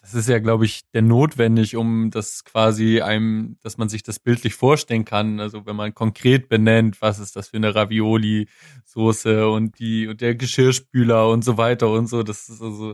das 0.00 0.14
ist 0.14 0.28
ja, 0.28 0.38
glaube 0.38 0.64
ich, 0.64 0.82
der 0.92 1.02
notwendig, 1.02 1.76
um 1.76 2.10
das 2.10 2.44
quasi 2.44 3.00
einem, 3.02 3.58
dass 3.62 3.76
man 3.78 3.88
sich 3.88 4.02
das 4.02 4.18
bildlich 4.18 4.54
vorstellen 4.54 5.04
kann. 5.04 5.40
Also 5.40 5.66
wenn 5.66 5.76
man 5.76 5.94
konkret 5.94 6.48
benennt, 6.48 7.00
was 7.02 7.18
ist 7.18 7.36
das 7.36 7.48
für 7.48 7.58
eine 7.58 7.74
Ravioli-Soße 7.74 9.48
und 9.48 9.78
die, 9.78 10.08
und 10.08 10.20
der 10.20 10.34
Geschirrspüler 10.34 11.28
und 11.28 11.44
so 11.44 11.58
weiter 11.58 11.90
und 11.90 12.06
so. 12.06 12.22
Das 12.22 12.48
ist 12.48 12.62
also, 12.62 12.92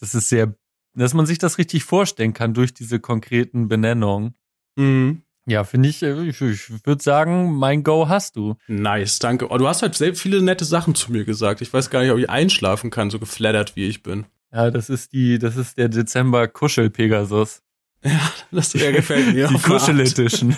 das 0.00 0.14
ist 0.14 0.28
sehr, 0.28 0.54
dass 0.94 1.14
man 1.14 1.26
sich 1.26 1.38
das 1.38 1.58
richtig 1.58 1.84
vorstellen 1.84 2.32
kann 2.32 2.54
durch 2.54 2.74
diese 2.74 3.00
konkreten 3.00 3.68
Benennungen. 3.68 4.34
Mhm. 4.76 5.22
Ja, 5.48 5.64
finde 5.64 5.88
ich, 5.88 6.02
äh, 6.02 6.28
ich, 6.28 6.40
ich 6.42 6.86
würde 6.86 7.02
sagen, 7.02 7.54
mein 7.54 7.82
Go 7.82 8.06
hast 8.06 8.36
du. 8.36 8.56
Nice, 8.68 9.18
danke. 9.18 9.50
Oh, 9.50 9.56
du 9.56 9.66
hast 9.66 9.80
halt 9.80 9.94
selbst 9.94 10.20
viele 10.20 10.42
nette 10.42 10.66
Sachen 10.66 10.94
zu 10.94 11.10
mir 11.10 11.24
gesagt. 11.24 11.62
Ich 11.62 11.72
weiß 11.72 11.88
gar 11.88 12.02
nicht, 12.02 12.10
ob 12.10 12.18
ich 12.18 12.28
einschlafen 12.28 12.90
kann, 12.90 13.08
so 13.08 13.18
geflattert 13.18 13.74
wie 13.74 13.88
ich 13.88 14.02
bin. 14.02 14.26
Ja, 14.52 14.70
das 14.70 14.90
ist 14.90 15.14
die, 15.14 15.38
das 15.38 15.56
ist 15.56 15.78
der 15.78 15.88
Dezember 15.88 16.48
Kuschel 16.48 16.90
Pegasus. 16.90 17.62
Ja, 18.04 18.32
das 18.50 18.74
ja, 18.74 18.90
gefällt 18.90 19.34
mir. 19.34 19.48
Die 19.52 19.58
Kuschel. 19.58 19.98
Edition. 20.00 20.54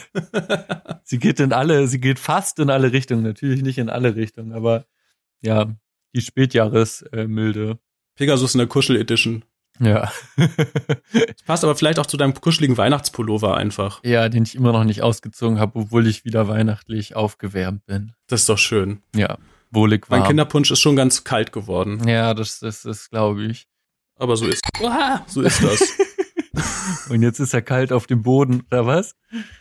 sie 1.05 1.19
geht 1.19 1.41
in 1.41 1.53
alle, 1.53 1.87
sie 1.87 2.01
geht 2.01 2.19
fast 2.19 2.59
in 2.59 2.69
alle 2.69 2.93
Richtungen, 2.93 3.23
natürlich 3.23 3.63
nicht 3.63 3.79
in 3.79 3.89
alle 3.89 4.15
Richtungen, 4.15 4.53
aber 4.53 4.85
ja, 5.41 5.75
die 6.15 6.21
Spätjahresmilde. 6.21 7.79
Pegasus 8.17 8.55
in 8.55 8.59
der 8.59 8.67
Kuschel 8.67 8.97
Edition. 8.97 9.45
Ja. 9.81 10.13
Das 10.37 11.43
passt 11.47 11.65
aber 11.65 11.75
vielleicht 11.75 11.99
auch 11.99 12.07
zu 12.07 12.17
deinem 12.17 12.35
kuscheligen 12.35 12.77
Weihnachtspullover 12.77 13.57
einfach. 13.57 14.01
ja, 14.05 14.29
den 14.29 14.43
ich 14.43 14.55
immer 14.55 14.73
noch 14.73 14.85
nicht 14.85 15.03
ausgezogen 15.03 15.59
habe, 15.59 15.79
obwohl 15.81 16.07
ich 16.07 16.25
wieder 16.25 16.49
weihnachtlich 16.49 17.17
aufgewärmt 17.17 17.87
bin. 17.87 18.13
Das 18.27 18.41
ist 18.41 18.49
doch 18.49 18.59
schön. 18.59 19.03
Ja, 19.15 19.39
wohlig 19.71 20.11
warm. 20.11 20.21
Mein 20.21 20.29
Kinderpunsch 20.29 20.71
ist 20.71 20.81
schon 20.81 20.97
ganz 20.97 21.25
kalt 21.25 21.53
geworden. 21.53 22.07
ja, 22.07 22.35
das, 22.35 22.61
das, 22.61 22.83
das 22.83 23.11
glaube 23.11 23.45
ich. 23.45 23.67
Aber 24.17 24.37
so 24.37 24.47
ist, 24.47 24.61
so 25.27 25.41
ist 25.41 25.65
das. 25.65 25.81
Und 27.09 27.23
jetzt 27.23 27.39
ist 27.41 27.55
er 27.55 27.63
kalt 27.63 27.93
auf 27.93 28.07
dem 28.07 28.23
Boden, 28.23 28.63
oder 28.71 28.87
was? 28.87 29.15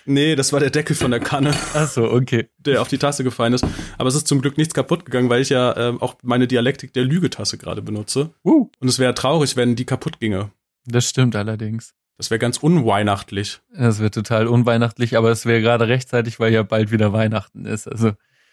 nee, 0.05 0.35
das 0.35 0.51
war 0.53 0.59
der 0.59 0.69
Deckel 0.69 0.95
von 0.95 1.11
der 1.11 1.19
Kanne, 1.19 1.53
Ach 1.73 1.87
so, 1.87 2.11
okay. 2.11 2.49
der 2.57 2.81
auf 2.81 2.87
die 2.87 2.97
Tasse 2.97 3.23
gefallen 3.23 3.53
ist. 3.53 3.65
Aber 3.97 4.09
es 4.09 4.15
ist 4.15 4.27
zum 4.27 4.41
Glück 4.41 4.57
nichts 4.57 4.73
kaputt 4.73 5.05
gegangen, 5.05 5.29
weil 5.29 5.41
ich 5.41 5.49
ja 5.49 5.75
ähm, 5.77 6.01
auch 6.01 6.15
meine 6.23 6.47
Dialektik 6.47 6.93
der 6.93 7.03
Lügetasse 7.03 7.57
gerade 7.57 7.81
benutze. 7.81 8.31
Uh, 8.43 8.69
Und 8.79 8.87
es 8.87 8.99
wäre 8.99 9.13
traurig, 9.13 9.55
wenn 9.55 9.75
die 9.75 9.85
kaputt 9.85 10.19
ginge. 10.19 10.51
das 10.85 11.07
stimmt 11.09 11.35
allerdings. 11.35 11.93
Das 12.17 12.29
wäre 12.31 12.39
ganz 12.39 12.57
unweihnachtlich. 12.57 13.59
Das 13.73 13.99
wird 13.99 14.13
total 14.13 14.47
unweihnachtlich, 14.47 15.15
aber 15.17 15.31
es 15.31 15.45
wäre 15.45 15.61
gerade 15.61 15.87
rechtzeitig, 15.87 16.39
weil 16.39 16.51
ja 16.51 16.63
bald 16.63 16.91
wieder 16.91 17.13
Weihnachten 17.13 17.65
ist. 17.65 17.87
Also 17.87 18.11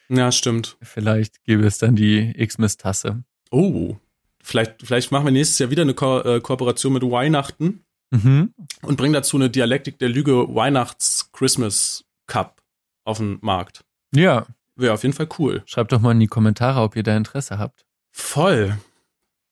Ja, 0.08 0.30
stimmt. 0.30 0.76
vielleicht 0.82 1.42
gäbe 1.44 1.66
es 1.66 1.78
dann 1.78 1.96
die 1.96 2.32
Xmas-Tasse. 2.34 3.24
Oh, 3.50 3.96
vielleicht, 4.40 4.82
vielleicht 4.86 5.10
machen 5.10 5.24
wir 5.24 5.32
nächstes 5.32 5.58
Jahr 5.58 5.70
wieder 5.70 5.82
eine 5.82 5.94
Ko 5.94 6.20
äh, 6.20 6.40
Kooperation 6.40 6.92
mit 6.92 7.02
Weihnachten 7.02 7.80
Mhm. 8.10 8.54
und 8.82 8.96
bringen 8.96 9.12
dazu 9.12 9.36
eine 9.36 9.50
Dialektik 9.50 9.98
der 9.98 10.08
Lüge 10.08 10.54
Weihnachts-Christmas 10.54 12.04
Cup 12.26 12.62
auf 13.04 13.18
den 13.18 13.38
Markt. 13.40 13.84
Ja, 14.14 14.46
Wäre 14.76 14.92
auf 14.92 15.02
jeden 15.02 15.14
Fall 15.14 15.28
cool. 15.38 15.62
schreibt 15.66 15.92
doch 15.92 16.00
mal 16.00 16.12
in 16.12 16.20
die 16.20 16.26
Kommentare, 16.26 16.80
ob 16.82 16.96
ihr 16.96 17.02
da 17.02 17.16
Interesse 17.16 17.58
habt. 17.58 17.84
Voll. 18.12 18.76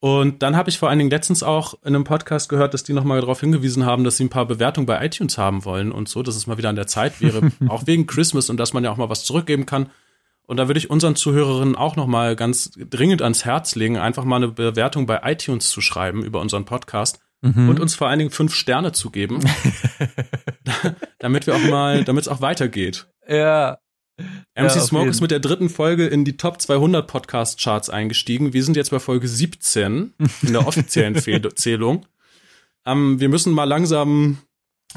Und 0.01 0.43
dann 0.43 0.55
habe 0.55 0.69
ich 0.69 0.79
vor 0.79 0.91
allen 0.91 0.99
Dingen 0.99 1.11
letztens 1.11 1.43
auch 1.43 1.75
in 1.83 1.95
einem 1.95 2.05
Podcast 2.05 2.51
gehört, 2.51 2.75
dass 2.75 2.83
die 2.83 2.93
nochmal 2.93 3.21
darauf 3.21 3.41
hingewiesen 3.41 3.87
haben, 3.87 4.05
dass 4.05 4.19
sie 4.19 4.25
ein 4.25 4.31
paar 4.31 4.45
Bewertungen 4.47 4.87
bei 4.87 5.03
iTunes 5.05 5.39
haben 5.39 5.65
wollen 5.65 5.93
und 5.93 6.11
so, 6.11 6.23
dass 6.23 6.37
es 6.37 6.47
mal 6.47 6.59
wieder 6.59 6.69
an 6.69 6.77
der 6.77 6.87
Zeit 6.87 7.23
wäre, 7.23 7.51
auch 7.69 7.87
wegen 7.87 8.07
Christmas 8.07 8.51
und 8.51 8.59
dass 8.59 8.75
man 8.75 8.85
ja 8.85 8.91
auch 8.91 8.99
mal 8.99 9.09
was 9.09 9.25
zurückgeben 9.25 9.65
kann. 9.65 9.89
Und 10.47 10.59
da 10.59 10.69
würde 10.69 10.77
ich 10.79 10.91
unseren 10.91 11.17
Zuhörerinnen 11.17 11.75
auch 11.75 11.97
nochmal 11.97 12.37
ganz 12.37 12.73
dringend 12.77 13.23
ans 13.23 13.47
Herz 13.47 13.77
legen, 13.77 13.97
einfach 13.97 14.25
mal 14.25 14.37
eine 14.37 14.49
Bewertung 14.49 15.07
bei 15.07 15.21
iTunes 15.25 15.71
zu 15.71 15.81
schreiben 15.81 16.23
über 16.23 16.41
unseren 16.43 16.67
Podcast 16.67 17.19
Mhm. 17.45 17.69
und 17.69 17.79
uns 17.81 17.95
vor 17.95 18.09
allen 18.09 18.19
Dingen 18.19 18.31
fünf 18.31 18.55
Sterne 18.55 18.93
zu 18.93 19.11
geben, 19.11 19.41
damit 21.19 21.47
wir 21.47 21.55
auch 21.55 21.65
mal, 21.71 22.03
damit 22.05 22.23
es 22.23 22.29
auch 22.29 22.41
weitergeht. 22.41 23.07
ja, 23.29 23.79
MC 24.19 24.31
Ja, 24.57 24.69
Smoke 24.81 25.11
ist 25.11 25.21
mit 25.21 25.31
der 25.33 25.41
dritten 25.41 25.69
Folge 25.69 26.07
in 26.07 26.25
die 26.25 26.37
Top 26.37 26.61
200 26.61 27.07
Podcast 27.07 27.61
Charts 27.61 27.91
eingestiegen. 27.91 28.53
Wir 28.53 28.63
sind 28.63 28.77
jetzt 28.77 28.91
bei 28.93 29.01
Folge 29.01 29.27
17 29.27 30.15
in 30.43 30.53
der 30.53 30.67
offiziellen 30.67 31.17
Zählung. 31.57 32.07
Ähm, 32.87 33.19
wir 33.19 33.29
müssen 33.29 33.53
mal 33.53 33.65
langsam, 33.65 34.39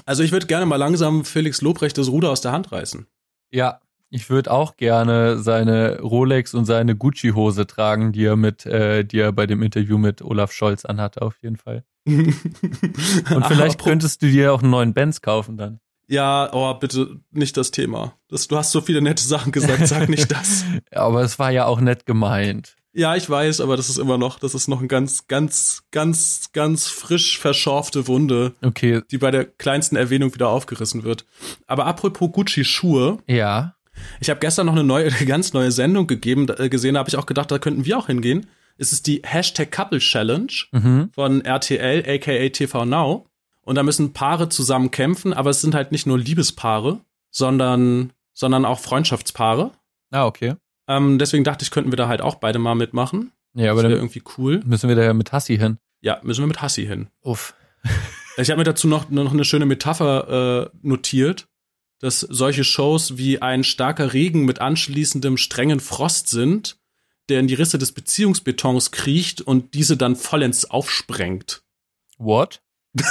also 0.06 0.22
ich 0.22 0.32
würde 0.32 0.45
gerne 0.45 0.65
mal 0.68 0.76
langsam 0.76 1.26
Felix 1.26 1.61
Lobrecht 1.61 1.98
das 1.98 2.10
Ruder 2.10 2.30
aus 2.30 2.41
der 2.41 2.52
Hand 2.52 2.72
reißen. 2.72 3.07
ja. 3.52 3.80
Ich 4.09 4.29
würde 4.29 4.51
auch 4.51 4.77
gerne 4.77 5.39
seine 5.39 5.99
Rolex 5.99 6.53
und 6.53 6.65
seine 6.65 6.95
Gucci-Hose 6.95 7.67
tragen, 7.67 8.13
die 8.13 8.25
er 8.25 8.35
mit, 8.35 8.65
äh, 8.65 9.03
die 9.03 9.19
er 9.19 9.31
bei 9.34 9.47
dem 9.47 9.61
Interview 9.61 9.97
mit 9.97 10.21
Olaf 10.21 10.51
Scholz 10.51 10.85
anhatte, 10.85 11.21
auf 11.21 11.35
jeden 11.41 11.57
Fall. 11.57 11.84
Und 12.07 13.45
vielleicht 13.47 13.84
könntest 13.84 14.21
du 14.21 14.27
dir 14.27 14.53
auch 14.53 14.61
einen 14.61 14.71
neuen 14.71 14.93
Benz 14.93 15.21
kaufen 15.21 15.57
dann. 15.57 15.81
Ja, 16.07 16.49
oh, 16.53 16.73
bitte 16.75 17.19
nicht 17.31 17.57
das 17.57 17.71
Thema. 17.71 18.13
Das, 18.29 18.47
du 18.47 18.55
hast 18.55 18.71
so 18.71 18.79
viele 18.79 19.01
nette 19.01 19.23
Sachen 19.23 19.51
gesagt, 19.51 19.88
sag 19.88 20.07
nicht 20.07 20.31
das. 20.31 20.63
Aber 20.91 21.21
es 21.21 21.38
war 21.38 21.51
ja 21.51 21.65
auch 21.65 21.81
nett 21.81 22.05
gemeint. 22.05 22.77
Ja, 22.93 23.15
ich 23.15 23.29
weiß, 23.29 23.61
aber 23.61 23.77
das 23.77 23.89
ist 23.89 23.99
immer 23.99 24.17
noch, 24.17 24.39
das 24.39 24.55
ist 24.55 24.67
noch 24.67 24.81
ein 24.81 24.88
ganz, 24.88 25.27
ganz, 25.27 25.84
ganz, 25.91 26.49
ganz 26.51 26.88
frisch 26.88 27.38
verschorfte 27.38 28.07
Wunde, 28.07 28.55
Okay, 28.63 29.01
die 29.11 29.19
bei 29.19 29.29
der 29.29 29.45
kleinsten 29.45 29.97
Erwähnung 29.97 30.34
wieder 30.34 30.49
aufgerissen 30.49 31.03
wird. 31.03 31.25
Aber 31.67 31.85
apropos 31.85 32.31
Gucci-Schuhe, 32.31 33.19
ja. 33.27 33.75
Ich 34.19 34.30
habe 34.30 34.40
gestern 34.40 34.65
noch 34.68 34.74
eine 34.74 34.84
neue, 34.84 35.10
ganz 35.26 35.53
neue 35.53 35.72
Sendung 35.72 36.07
gegeben, 36.07 36.48
äh, 36.57 36.69
gesehen, 36.69 36.94
da 36.95 36.99
habe 36.99 37.10
ich 37.10 37.18
auch 37.18 37.26
gedacht, 37.26 37.52
da 37.52 37.60
könnten 37.60 37.86
wir 37.86 37.98
auch 37.98 38.07
hingehen. 38.07 38.48
Es 38.78 38.91
ist 38.94 39.07
die 39.07 39.22
Hashtag 39.26 39.72
Couple 39.72 39.99
Challenge 39.99 40.52
Mhm. 40.72 41.10
von 41.14 41.41
RTL, 41.44 42.03
aka 42.07 42.49
TV 42.49 42.86
Now. 42.86 43.28
Und 43.61 43.76
da 43.76 43.84
müssen 43.84 44.14
Paare 44.14 44.49
zusammen 44.49 44.91
kämpfen, 44.91 45.34
aber 45.34 45.49
es 45.49 45.61
sind 45.61 45.76
halt 45.76 45.91
nicht 45.91 46.06
nur 46.07 46.18
Liebespaare, 46.18 46.99
sondern, 47.32 48.14
sondern 48.34 48.65
auch 48.65 48.80
Freundschaftspaare. 48.80 49.72
Ah, 50.11 50.26
okay. 50.26 50.56
Ähm, 50.88 51.19
deswegen 51.19 51.44
dachte 51.44 51.64
ich, 51.64 51.72
könnten 51.72 51.91
wir 51.91 51.98
da 51.98 52.07
halt 52.07 52.22
auch 52.22 52.36
beide 52.36 52.60
mal 52.60 52.76
mitmachen. 52.76 53.32
Ja, 53.56 53.72
aber 53.72 53.82
das 53.82 53.90
wäre 53.90 53.99
dann 53.99 54.06
irgendwie 54.07 54.24
cool. 54.38 54.61
müssen 54.65 54.88
wir 54.88 54.95
da 54.95 55.03
ja 55.03 55.14
mit 55.14 55.32
Hassi 55.34 55.57
hin. 55.57 55.80
Ja, 56.02 56.19
müssen 56.24 56.41
wir 56.44 56.48
mit 56.48 56.61
Hassi 56.61 56.86
hin. 56.86 57.07
Uff. 57.22 57.56
Ich 58.38 58.49
habe 58.52 58.60
mir 58.60 58.64
dazu 58.64 58.88
noch, 58.88 59.10
noch 59.10 59.34
eine 59.34 59.44
schöne 59.44 59.65
Metapher 59.65 60.69
äh, 60.74 60.78
notiert, 60.88 61.48
dass 61.99 62.19
solche 62.22 62.64
Shows 62.64 63.18
wie 63.18 63.41
ein 63.41 63.64
starker 63.64 64.14
Regen 64.14 64.45
mit 64.45 64.60
anschließendem 64.60 65.38
strengen 65.38 65.80
Frost 65.80 66.30
sind, 66.30 66.78
der 67.30 67.40
in 67.40 67.48
die 67.48 67.56
Risse 67.56 67.78
des 67.78 67.91
Beziehungsbetons 67.91 68.91
kriecht 68.91 69.41
und 69.41 69.74
diese 69.74 69.98
dann 69.98 70.15
vollends 70.15 70.65
aufsprengt. 70.65 71.64
What? 72.18 72.61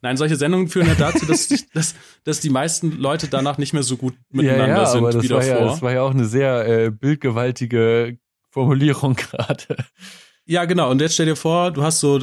Nein, 0.00 0.16
solche 0.16 0.36
Sendungen 0.36 0.68
führen 0.68 0.86
ja 0.86 0.94
dazu, 0.94 1.26
dass, 1.26 1.48
dass, 1.74 1.94
dass 2.24 2.40
die 2.40 2.50
meisten 2.50 2.92
Leute 2.98 3.28
danach 3.28 3.58
nicht 3.58 3.72
mehr 3.72 3.82
so 3.82 3.96
gut 3.96 4.14
miteinander 4.30 4.68
ja, 4.68 4.82
ja, 4.82 4.86
sind 4.86 4.98
aber 5.00 5.12
das 5.12 5.22
wie 5.22 5.30
war 5.30 5.40
davor. 5.40 5.56
ja, 5.56 5.64
das 5.64 5.82
war 5.82 5.92
ja 5.92 6.02
auch 6.02 6.12
eine 6.12 6.26
sehr 6.26 6.66
äh, 6.66 6.90
bildgewaltige 6.90 8.18
Formulierung 8.50 9.14
gerade. 9.16 9.76
Ja, 10.50 10.64
genau. 10.64 10.90
Und 10.90 11.00
jetzt 11.02 11.12
stell 11.14 11.26
dir 11.26 11.36
vor, 11.36 11.70
du 11.72 11.82
hast 11.82 12.00
so, 12.00 12.18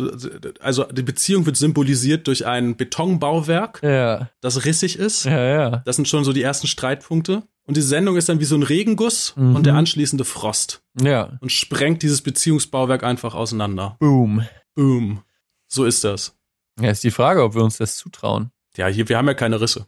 also 0.60 0.84
die 0.85 1.03
Beziehung 1.03 1.45
wird 1.45 1.57
symbolisiert 1.57 2.26
durch 2.26 2.45
ein 2.47 2.76
Betonbauwerk, 2.76 3.81
Ja, 3.84 4.30
das 4.41 4.65
rissig 4.65 4.97
ist. 4.97 5.26
ja, 5.26 5.43
ja. 5.45 5.69
Das 5.85 5.95
sind 5.95 6.07
schon 6.07 6.23
so 6.23 6.34
die 6.34 6.41
ersten 6.41 6.65
Streitpunkte. 6.65 7.43
Und 7.68 7.77
die 7.77 7.81
Sendung 7.81 8.15
ist 8.18 8.27
dann 8.30 8.39
wie 8.39 8.45
so 8.45 8.56
ein 8.56 8.64
Regenguss 8.64 9.34
Mhm. 9.35 9.56
und 9.56 9.65
der 9.68 9.76
anschließende 9.76 10.26
Frost 10.26 10.81
Ja. 10.99 11.38
und 11.39 11.52
sprengt 11.52 12.02
dieses 12.02 12.22
Beziehungsbauwerk 12.22 13.03
einfach 13.03 13.35
auseinander. 13.35 13.95
Boom. 13.99 14.43
Boom. 14.73 15.22
So 15.68 15.85
ist 15.85 16.03
das. 16.03 16.35
Ja, 16.80 16.89
ist 16.89 17.03
die 17.03 17.11
Frage, 17.11 17.43
ob 17.43 17.53
wir 17.56 17.64
uns 17.64 17.77
das 17.77 17.95
zutrauen. 17.97 18.49
Ja, 18.76 18.88
hier, 18.88 19.07
wir 19.07 19.18
haben 19.18 19.27
ja 19.27 19.34
keine 19.35 19.61
Risse. 19.61 19.85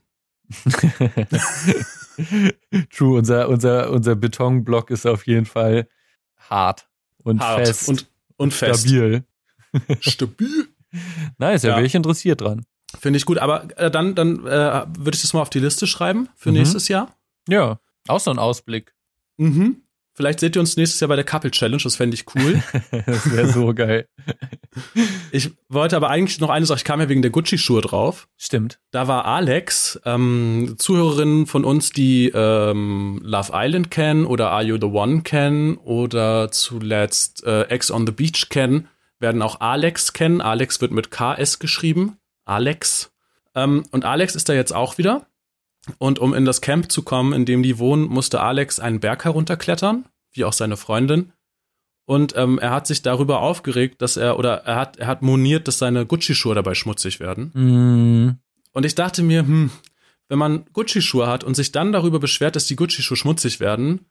True, 2.95 3.17
unser, 3.17 3.49
unser, 3.49 3.91
unser 3.91 4.15
Betonblock 4.15 4.89
ist 4.91 5.05
auf 5.05 5.27
jeden 5.27 5.45
Fall 5.45 5.87
hart 6.49 6.87
und 7.23 7.41
Hart 7.41 7.67
fest 7.67 7.89
und, 7.89 8.07
und 8.37 8.53
fest. 8.53 8.87
stabil. 8.87 9.23
Stabil. 9.99 10.67
Nice, 11.37 11.61
da 11.63 11.67
Ja. 11.69 11.75
wäre 11.75 11.85
ich 11.85 11.93
interessiert 11.95 12.41
dran. 12.41 12.65
Finde 12.97 13.17
ich 13.17 13.25
gut. 13.25 13.37
Aber 13.37 13.67
äh, 13.77 13.91
dann, 13.91 14.15
dann 14.15 14.45
äh, 14.47 14.85
würde 14.97 15.15
ich 15.15 15.21
das 15.21 15.33
mal 15.33 15.41
auf 15.41 15.49
die 15.49 15.59
Liste 15.59 15.85
schreiben 15.85 16.29
für 16.35 16.49
Mhm. 16.49 16.55
nächstes 16.59 16.87
Jahr. 16.87 17.13
Ja, 17.49 17.79
auch 18.07 18.19
so 18.21 18.31
ein 18.31 18.39
Ausblick. 18.39 18.93
Mhm. 19.35 19.81
Vielleicht 20.17 20.39
seht 20.39 20.55
ihr 20.55 20.61
uns 20.61 20.75
nächstes 20.77 20.99
Jahr 20.99 21.09
bei 21.09 21.15
der 21.15 21.25
Couple 21.25 21.51
Challenge, 21.51 21.83
das 21.83 21.95
fände 21.95 22.15
ich 22.15 22.25
cool. 22.33 22.63
das 23.05 23.31
wäre 23.31 23.49
so 23.49 23.71
geil. 23.75 24.07
ich 25.31 25.51
wollte 25.69 25.95
aber 25.95 26.09
eigentlich 26.09 26.39
noch 26.39 26.49
eine 26.49 26.65
Sache, 26.65 26.79
ich 26.79 26.85
kam 26.85 26.99
ja 26.99 27.07
wegen 27.07 27.21
der 27.21 27.29
Gucci-Schuhe 27.29 27.81
drauf. 27.81 28.27
Stimmt. 28.35 28.79
Da 28.89 29.07
war 29.07 29.25
Alex, 29.25 30.01
ähm, 30.05 30.73
Zuhörerinnen 30.79 31.45
von 31.45 31.63
uns, 31.63 31.91
die 31.91 32.31
ähm, 32.33 33.21
Love 33.23 33.51
Island 33.53 33.91
kennen 33.91 34.25
oder 34.25 34.49
Are 34.49 34.63
You 34.63 34.77
the 34.81 34.87
One 34.87 35.21
kennen 35.21 35.77
oder 35.77 36.49
zuletzt 36.49 37.43
äh, 37.45 37.65
Ex 37.65 37.91
on 37.91 38.07
the 38.07 38.11
Beach 38.11 38.49
kennen, 38.49 38.87
werden 39.19 39.43
auch 39.43 39.59
Alex 39.59 40.13
kennen. 40.13 40.41
Alex 40.41 40.81
wird 40.81 40.93
mit 40.93 41.11
KS 41.11 41.59
geschrieben. 41.59 42.17
Alex. 42.43 43.11
Ähm, 43.53 43.83
und 43.91 44.03
Alex 44.03 44.35
ist 44.35 44.49
da 44.49 44.53
jetzt 44.53 44.73
auch 44.73 44.97
wieder. 44.97 45.27
Und 45.97 46.19
um 46.19 46.33
in 46.33 46.45
das 46.45 46.61
Camp 46.61 46.91
zu 46.91 47.01
kommen, 47.03 47.33
in 47.33 47.45
dem 47.45 47.63
die 47.63 47.79
wohnen, 47.79 48.03
musste 48.03 48.41
Alex 48.41 48.79
einen 48.79 48.99
Berg 48.99 49.25
herunterklettern, 49.25 50.05
wie 50.33 50.43
auch 50.43 50.53
seine 50.53 50.77
Freundin. 50.77 51.31
Und 52.05 52.35
ähm, 52.37 52.57
er 52.59 52.71
hat 52.71 52.87
sich 52.87 53.01
darüber 53.01 53.41
aufgeregt, 53.41 54.01
dass 54.01 54.15
er, 54.15 54.39
oder 54.39 54.63
er 54.65 54.75
hat, 54.75 54.97
er 54.97 55.07
hat 55.07 55.21
moniert, 55.21 55.67
dass 55.67 55.77
seine 55.77 56.05
Gucci-Schuhe 56.05 56.55
dabei 56.55 56.73
schmutzig 56.73 57.19
werden. 57.19 57.51
Mm, 57.53 58.39
Und 58.71 58.85
ich 58.85 58.95
dachte 58.95 59.23
mir, 59.23 59.41
hm, 59.41 59.71
wenn 60.29 60.39
man 60.39 60.65
Gucci-Schuhe 60.71 61.27
hat 61.27 61.43
und 61.43 61.55
sich 61.55 61.71
dann 61.73 61.91
darüber 61.91 62.19
beschwert, 62.19 62.55
dass 62.55 62.65
die 62.65 62.77
Gucci-Schuhe 62.77 63.17
schmutzig 63.17 63.59
werden, 63.59 64.05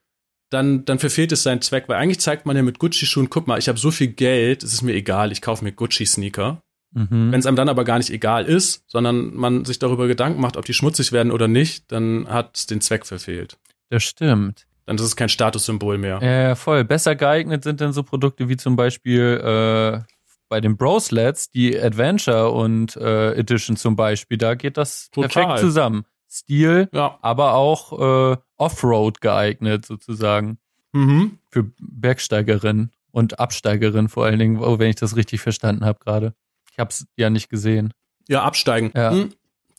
dann, 0.51 0.85
dann 0.85 0.99
verfehlt 0.99 1.33
es 1.33 1.43
seinen 1.43 1.63
Zweck, 1.63 1.89
weil 1.89 1.97
eigentlich 1.97 2.21
zeigt 2.21 2.47
man 2.47 2.55
ja 2.57 2.63
mit 2.63 2.79
Gucci-Schuhen, 2.79 3.31
guck 3.31 3.47
mal, 3.47 3.59
ich 3.59 3.69
habe 3.69 3.79
so 3.79 3.91
viel 3.91 4.09
Geld, 4.09 4.63
es 4.63 4.75
ist 4.75 4.83
mir 4.83 4.95
egal, 4.95 5.33
ich 5.33 5.41
kaufe 5.41 5.65
mir 5.65 5.73
Gucci-Sneaker. 5.73 6.61
Mhm. 6.97 7.31
Wenn 7.33 7.41
es 7.41 7.47
einem 7.47 7.57
dann 7.57 7.69
aber 7.69 7.85
gar 7.85 7.99
nicht 7.99 8.11
egal 8.11 8.45
ist, 8.47 8.83
sondern 8.89 9.35
man 9.35 9.65
sich 9.65 9.79
darüber 9.79 10.07
Gedanken 10.09 10.41
macht, 10.41 10.57
ob 10.57 10.65
die 10.65 10.75
schmutzig 10.75 11.13
werden 11.13 11.31
oder 11.31 11.47
nicht, 11.49 11.93
dann 11.93 12.27
hat 12.29 12.57
es 12.57 12.67
den 12.67 12.81
Zweck 12.81 13.07
verfehlt. 13.07 13.57
Das 13.91 14.03
stimmt. 14.03 14.67
Dann 14.87 14.97
ist 14.97 15.03
es 15.03 15.17
kein 15.17 15.29
Statussymbol 15.29 15.99
mehr. 15.99 16.21
Ja, 16.23 16.55
voll. 16.55 16.85
Besser 16.85 17.15
geeignet 17.17 17.65
sind 17.65 17.81
dann 17.81 17.93
so 17.93 18.03
Produkte 18.03 18.49
wie 18.49 18.57
zum 18.57 18.77
Beispiel 18.77 19.41
äh, 19.43 20.01
bei 20.49 20.61
den 20.61 20.77
Broslets, 20.77 21.51
die 21.51 21.79
Adventure 21.79 22.51
und 22.51 22.97
äh, 22.97 23.33
Edition 23.35 23.77
zum 23.77 23.97
Beispiel. 23.97 24.39
Da 24.39 24.55
geht 24.55 24.77
das 24.77 25.11
Total. 25.11 25.29
perfekt 25.29 25.59
zusammen. 25.61 26.05
Stil, 26.29 26.89
Ja. 26.93 27.19
aber 27.23 27.55
auch 27.55 28.33
äh, 28.33 28.37
Offroad 28.57 29.21
geeignet 29.21 29.87
sozusagen. 29.87 30.59
Mhm. 30.93 31.39
Für 31.51 31.65
Bergsteigerinnen 31.81 32.93
und 33.11 33.39
Absteigerinnen 33.41 34.09
vor 34.09 34.25
allen 34.25 34.39
Dingen, 34.39 34.59
oh, 34.63 34.79
wenn 34.79 34.91
ich 34.91 34.97
das 34.97 35.17
richtig 35.17 35.41
verstanden 35.41 35.85
habe 35.85 35.99
gerade. 35.99 36.35
Ich 36.77 36.79
habe 36.79 36.91
es 36.91 37.07
ja 37.17 37.31
nicht 37.31 37.49
gesehen. 37.49 37.95
Ja, 38.29 38.43
absteigen. 38.43 38.93
Ja. 38.95 39.13
Hm. 39.13 39.31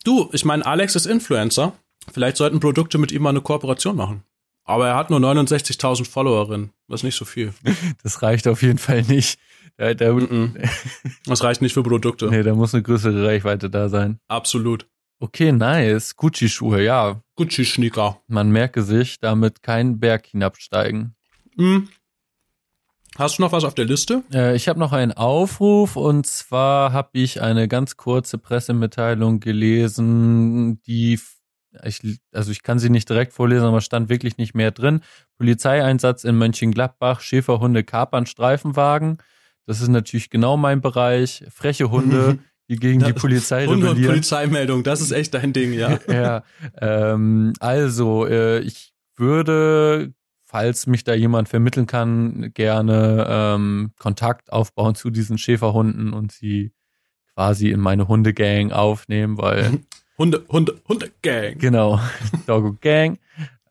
Du, 0.04 0.28
ich 0.32 0.44
meine, 0.44 0.66
Alex 0.66 0.96
ist 0.96 1.06
Influencer. 1.06 1.74
Vielleicht 2.12 2.36
sollten 2.36 2.58
Produkte 2.58 2.98
mit 2.98 3.12
ihm 3.12 3.22
mal 3.22 3.30
eine 3.30 3.40
Kooperation 3.40 3.94
machen. 3.94 4.24
Aber 4.64 4.88
er 4.88 4.96
hat 4.96 5.08
nur 5.10 5.20
69.000 5.20 6.10
Followerinnen. 6.10 6.72
Das 6.88 7.00
ist 7.00 7.04
nicht 7.04 7.16
so 7.16 7.24
viel. 7.24 7.54
Das 8.02 8.20
reicht 8.22 8.48
auf 8.48 8.62
jeden 8.62 8.78
Fall 8.78 9.02
nicht. 9.02 9.38
Da, 9.76 9.94
da, 9.94 10.12
Mhm. 10.12 10.56
Das 11.26 11.44
reicht 11.44 11.62
nicht 11.62 11.72
für 11.74 11.84
Produkte. 11.84 12.26
nee, 12.30 12.42
da 12.42 12.52
muss 12.54 12.74
eine 12.74 12.82
größere 12.82 13.24
Reichweite 13.26 13.70
da 13.70 13.88
sein. 13.88 14.18
Absolut. 14.26 14.88
Okay, 15.20 15.52
nice. 15.52 16.16
Gucci-Schuhe, 16.16 16.82
ja. 16.82 17.22
Gucci-Sneaker. 17.36 18.20
Man 18.26 18.50
merke 18.50 18.82
sich, 18.82 19.20
damit 19.20 19.62
keinen 19.62 20.00
Berg 20.00 20.26
hinabsteigen. 20.26 21.14
Hm. 21.56 21.88
Hast 23.16 23.38
du 23.38 23.42
noch 23.42 23.52
was 23.52 23.64
auf 23.64 23.74
der 23.74 23.84
Liste? 23.84 24.22
Äh, 24.32 24.54
ich 24.54 24.68
habe 24.68 24.78
noch 24.78 24.92
einen 24.92 25.12
Aufruf 25.12 25.96
und 25.96 26.26
zwar 26.26 26.92
habe 26.92 27.10
ich 27.12 27.40
eine 27.40 27.68
ganz 27.68 27.96
kurze 27.96 28.38
Pressemitteilung 28.38 29.40
gelesen, 29.40 30.80
die 30.82 31.18
ich, 31.84 32.20
also 32.32 32.50
ich 32.50 32.62
kann 32.62 32.78
sie 32.78 32.90
nicht 32.90 33.08
direkt 33.08 33.32
vorlesen, 33.32 33.66
aber 33.66 33.80
stand 33.80 34.08
wirklich 34.08 34.38
nicht 34.38 34.54
mehr 34.54 34.70
drin. 34.70 35.00
Polizeieinsatz 35.36 36.24
in 36.24 36.36
Mönchengladbach, 36.36 37.20
Schäferhunde 37.20 37.84
kapern 37.84 38.26
Streifenwagen. 38.26 39.18
Das 39.66 39.80
ist 39.80 39.88
natürlich 39.88 40.30
genau 40.30 40.56
mein 40.56 40.80
Bereich. 40.80 41.44
Freche 41.50 41.90
Hunde, 41.90 42.38
die 42.70 42.76
gegen 42.76 43.00
die 43.02 43.12
Polizei 43.12 43.66
Hunde 43.66 43.86
und 43.86 43.90
rebellieren. 43.90 44.14
Polizeimeldung, 44.14 44.82
das 44.82 45.00
ist 45.00 45.12
echt 45.12 45.34
dein 45.34 45.52
Ding, 45.52 45.72
ja. 45.72 45.98
ja, 46.08 46.42
ähm, 46.80 47.52
also 47.60 48.26
äh, 48.26 48.60
ich 48.60 48.92
würde, 49.16 50.14
falls 50.48 50.86
mich 50.86 51.04
da 51.04 51.12
jemand 51.12 51.48
vermitteln 51.50 51.86
kann, 51.86 52.52
gerne 52.54 53.26
ähm, 53.28 53.90
Kontakt 53.98 54.50
aufbauen 54.50 54.94
zu 54.94 55.10
diesen 55.10 55.36
Schäferhunden 55.36 56.14
und 56.14 56.32
sie 56.32 56.72
quasi 57.34 57.70
in 57.70 57.80
meine 57.80 58.08
Hundegang 58.08 58.72
aufnehmen, 58.72 59.36
weil 59.36 59.80
Hunde, 60.18 60.44
Hunde, 60.48 60.80
Hunde 60.88 61.12
Gang. 61.22 61.58
genau, 61.58 62.00
Doggo 62.46 62.76
Gang. 62.80 63.18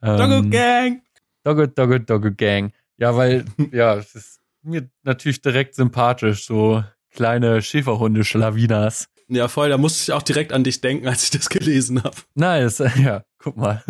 Ähm, 0.04 0.18
Doggo 0.18 0.49
Gang. 0.49 1.02
Doggo, 1.44 1.66
Doggo, 1.66 1.98
Doggo 1.98 2.30
Gang. 2.32 2.72
Ja, 2.98 3.18
weil, 3.18 3.45
ja, 3.72 3.95
es 3.95 4.14
ist 4.14 4.40
mir 4.62 4.88
natürlich 5.02 5.41
direkt 5.41 5.74
sympathisch, 5.74 6.45
so 6.45 6.84
kleine 7.12 7.64
Schäferhunde, 7.64 8.24
Schlawinas. 8.24 9.10
Ja, 9.30 9.48
voll, 9.49 9.70
da 9.70 9.78
musste 9.78 10.04
ich 10.04 10.14
auch 10.14 10.24
direkt 10.24 10.54
an 10.54 10.64
dich 10.64 10.80
denken, 10.80 11.08
als 11.08 11.24
ich 11.24 11.32
das 11.32 11.49
gelesen 11.49 12.04
habe. 12.04 12.16
Nice, 12.36 12.80
ja, 13.04 13.24
guck 13.40 13.58
mal. 13.58 13.84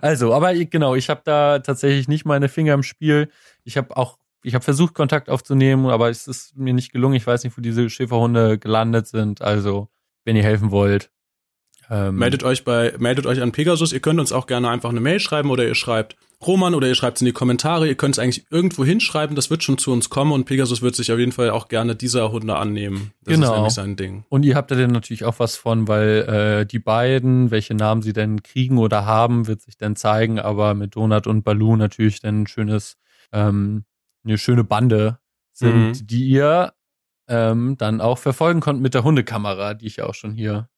Also, 0.00 0.34
aber 0.34 0.54
genau, 0.54 0.94
ich 0.94 1.10
habe 1.10 1.22
da 1.24 1.60
tatsächlich 1.60 2.08
nicht 2.08 2.24
meine 2.24 2.48
Finger 2.48 2.74
im 2.74 2.82
Spiel. 2.82 3.30
Ich 3.62 3.76
habe 3.76 3.96
auch, 3.96 4.18
ich 4.42 4.54
habe 4.54 4.64
versucht, 4.64 4.94
Kontakt 4.94 5.30
aufzunehmen, 5.30 5.86
aber 5.86 6.10
es 6.10 6.26
ist 6.26 6.56
mir 6.56 6.74
nicht 6.74 6.92
gelungen. 6.92 7.14
Ich 7.14 7.26
weiß 7.26 7.44
nicht, 7.44 7.56
wo 7.56 7.60
diese 7.60 7.88
Schäferhunde 7.88 8.58
gelandet 8.58 9.06
sind. 9.06 9.42
Also, 9.42 9.88
wenn 10.24 10.36
ihr 10.36 10.42
helfen 10.42 10.70
wollt. 10.70 11.10
Ähm, 11.90 12.16
Meldet 12.16 12.42
euch 12.42 12.64
bei, 12.64 12.94
meldet 12.98 13.26
euch 13.26 13.42
an 13.42 13.52
Pegasus. 13.52 13.92
Ihr 13.92 14.00
könnt 14.00 14.18
uns 14.18 14.32
auch 14.32 14.46
gerne 14.46 14.70
einfach 14.70 14.90
eine 14.90 15.00
Mail 15.00 15.20
schreiben 15.20 15.50
oder 15.50 15.66
ihr 15.66 15.74
schreibt 15.74 16.16
Roman 16.46 16.74
oder 16.74 16.88
ihr 16.88 16.94
schreibt 16.94 17.16
es 17.18 17.22
in 17.22 17.26
die 17.26 17.32
Kommentare. 17.32 17.86
Ihr 17.86 17.94
könnt 17.94 18.14
es 18.16 18.18
eigentlich 18.18 18.46
irgendwo 18.50 18.84
hinschreiben. 18.84 19.36
Das 19.36 19.50
wird 19.50 19.62
schon 19.62 19.78
zu 19.78 19.92
uns 19.92 20.10
kommen 20.10 20.32
und 20.32 20.44
Pegasus 20.44 20.82
wird 20.82 20.94
sich 20.96 21.10
auf 21.12 21.18
jeden 21.18 21.32
Fall 21.32 21.50
auch 21.50 21.68
gerne 21.68 21.96
dieser 21.96 22.30
Hunde 22.32 22.56
annehmen. 22.56 23.12
Das 23.22 23.34
Genau. 23.34 23.46
ist 23.50 23.54
nämlich 23.56 23.72
sein 23.74 23.96
Ding. 23.96 24.24
Und 24.28 24.44
ihr 24.44 24.54
habt 24.56 24.70
da 24.70 24.74
dann 24.74 24.90
natürlich 24.92 25.24
auch 25.24 25.38
was 25.38 25.56
von, 25.56 25.88
weil 25.88 26.60
äh, 26.62 26.66
die 26.66 26.78
beiden, 26.78 27.50
welche 27.50 27.74
Namen 27.74 28.02
sie 28.02 28.12
denn 28.12 28.42
kriegen 28.42 28.78
oder 28.78 29.06
haben, 29.06 29.46
wird 29.46 29.62
sich 29.62 29.76
dann 29.76 29.96
zeigen, 29.96 30.38
aber 30.38 30.74
mit 30.74 30.96
Donut 30.96 31.26
und 31.26 31.42
Baloo 31.44 31.76
natürlich 31.76 32.20
dann 32.20 32.42
ein 32.42 32.46
schönes, 32.46 32.96
ähm, 33.32 33.84
eine 34.24 34.38
schöne 34.38 34.64
Bande 34.64 35.18
sind, 35.52 36.00
Mhm. 36.00 36.06
die 36.06 36.26
ihr 36.28 36.72
ähm, 37.28 37.76
dann 37.78 38.00
auch 38.02 38.18
verfolgen 38.18 38.60
konnt 38.60 38.82
mit 38.82 38.92
der 38.92 39.02
Hundekamera, 39.04 39.72
die 39.74 39.86
ich 39.86 39.96
ja 39.96 40.04
auch 40.06 40.14
schon 40.14 40.34
hier 40.34 40.68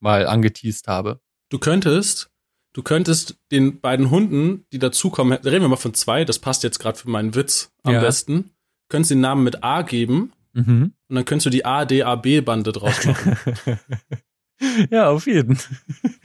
mal 0.00 0.26
angeteased 0.28 0.86
habe. 0.86 1.20
Du 1.48 1.58
könntest, 1.58 2.30
du 2.72 2.82
könntest 2.82 3.36
den 3.50 3.80
beiden 3.80 4.10
Hunden, 4.10 4.64
die 4.72 4.78
dazukommen, 4.78 5.32
reden 5.44 5.62
wir 5.62 5.68
mal 5.68 5.76
von 5.76 5.94
zwei, 5.94 6.24
das 6.24 6.38
passt 6.38 6.62
jetzt 6.62 6.78
gerade 6.78 6.98
für 6.98 7.10
meinen 7.10 7.34
Witz 7.34 7.72
am 7.82 7.94
Ja. 7.94 8.00
besten, 8.00 8.50
könntest 8.88 9.10
den 9.10 9.20
Namen 9.20 9.44
mit 9.44 9.62
A 9.64 9.82
geben 9.82 10.32
Mhm. 10.54 10.92
und 11.08 11.14
dann 11.14 11.24
könntest 11.24 11.46
du 11.46 11.50
die 11.50 11.64
ADAB-Bande 11.64 12.72
draus 12.72 13.04
machen. 13.04 13.36
ja, 14.90 15.08
auf 15.10 15.26
jeden. 15.26 15.58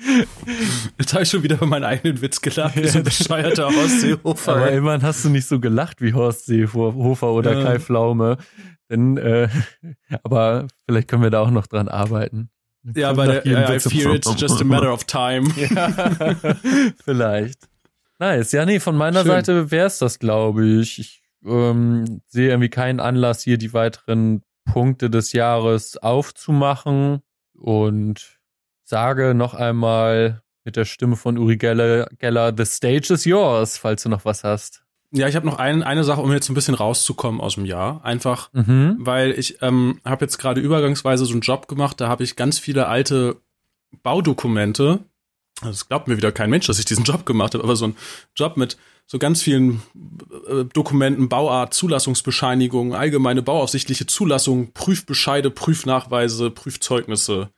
Jetzt 0.98 1.14
habe 1.14 1.24
ich 1.24 1.30
schon 1.30 1.44
wieder 1.44 1.56
über 1.57 1.65
meinen 1.65 1.84
eigenen 1.84 2.22
Witz 2.22 2.41
gelacht, 2.41 2.76
wie 2.76 2.88
so 2.88 2.99
ein 2.99 3.03
bescheuerter 3.03 3.68
Aber 3.68 3.78
Ostseehofer. 3.84 4.72
immerhin 4.72 5.03
hast 5.03 5.24
du 5.26 5.30
nicht 5.30 5.48
so 5.48 5.60
gelacht 5.60 6.02
wie 6.02 6.14
Horst 6.14 6.45
Seehofer 6.45 7.32
oder 7.32 7.57
Ja. 7.57 7.64
Kai 7.64 7.80
Pflaume. 7.80 8.38
Denn, 8.90 9.18
äh, 9.18 9.49
aber 10.24 10.68
vielleicht 10.88 11.07
können 11.07 11.24
wir 11.24 11.30
da 11.30 11.41
auch 11.41 11.52
noch 11.52 11.68
dran 11.68 11.88
arbeiten. 11.88 12.49
Ja, 12.96 13.14
bei 13.14 13.26
der, 13.28 13.46
I 13.46 13.50
Witz- 13.74 13.90
fear 13.90 14.14
it's 14.14 14.34
just 14.40 14.62
a 14.62 14.64
matter 14.66 14.92
of 14.92 15.06
time. 15.06 15.48
Ja, 15.56 16.94
vielleicht. 17.04 17.70
Nice. 18.20 18.52
Ja, 18.52 18.66
nee, 18.66 18.80
von 18.80 18.96
meiner 18.98 19.22
Schön. 19.22 19.32
Seite 19.32 19.72
wär's 19.72 20.00
das, 20.00 20.20
glaube 20.20 20.66
ich. 20.66 21.00
Ich 21.00 21.24
ähm, 21.46 22.22
sehe 22.28 22.50
irgendwie 22.50 22.70
keinen 22.70 23.00
Anlass, 23.00 23.42
hier 23.44 23.58
die 23.58 23.74
weiteren 23.74 24.44
Punkte 24.66 25.10
des 25.10 25.34
Jahres 25.34 25.98
aufzumachen 25.98 27.22
und 27.54 28.40
sage 28.84 29.34
noch 29.34 29.54
einmal 29.54 30.42
mit 30.64 30.76
der 30.78 30.86
Stimme 30.86 31.16
von 31.18 31.38
Uri 31.38 31.58
Geller, 31.58 32.08
Geller 32.20 32.54
The 32.56 32.66
stage 32.66 33.14
is 33.14 33.26
yours, 33.26 33.78
falls 33.78 34.04
du 34.04 34.10
noch 34.10 34.24
was 34.26 34.44
hast. 34.44 34.83
Ja, 35.15 35.27
ich 35.27 35.35
habe 35.35 35.45
noch 35.45 35.60
ein, 35.60 35.84
eine 35.84 36.03
Sache, 36.03 36.22
um 36.22 36.31
jetzt 36.31 36.49
ein 36.49 36.56
bisschen 36.56 36.73
rauszukommen 36.73 37.40
aus 37.40 37.53
dem 37.56 37.65
Jahr. 37.65 38.03
Einfach, 38.03 38.49
Mhm. 38.53 38.95
weil 38.99 39.31
ich 39.31 39.61
ähm, 39.61 39.99
habe 40.03 40.26
jetzt 40.26 40.40
gerade 40.40 40.60
übergangsweise 40.60 41.26
so 41.26 41.34
einen 41.34 41.41
Job 41.41 41.68
gemacht, 41.68 42.02
da 42.02 42.07
habe 42.10 42.23
ich 42.23 42.35
ganz 42.35 42.57
viele 42.57 42.88
alte 42.88 43.38
Baudokumente. 44.02 44.99
Es 45.69 45.88
glaubt 45.88 46.07
mir 46.07 46.18
wieder 46.18 46.31
kein 46.31 46.49
Mensch, 46.49 46.65
dass 46.68 46.80
ich 46.80 46.85
diesen 46.85 47.03
Job 47.03 47.26
gemacht 47.26 47.53
habe, 47.53 47.64
aber 47.64 47.76
so 47.76 47.85
ein 47.88 47.95
Job 48.35 48.57
mit 48.57 48.76
so 49.06 49.19
ganz 49.19 49.41
vielen 49.44 49.81
äh, 50.49 50.64
Dokumenten, 50.65 51.30
Bauart, 51.30 51.73
Zulassungsbescheinigungen, 51.73 52.94
allgemeine 52.94 53.41
bauaufsichtliche 53.44 54.07
Zulassung, 54.07 54.72
Prüfbescheide, 54.73 55.52
Prüfnachweise, 55.52 56.49
Prüfzeugnisse, 56.49 57.49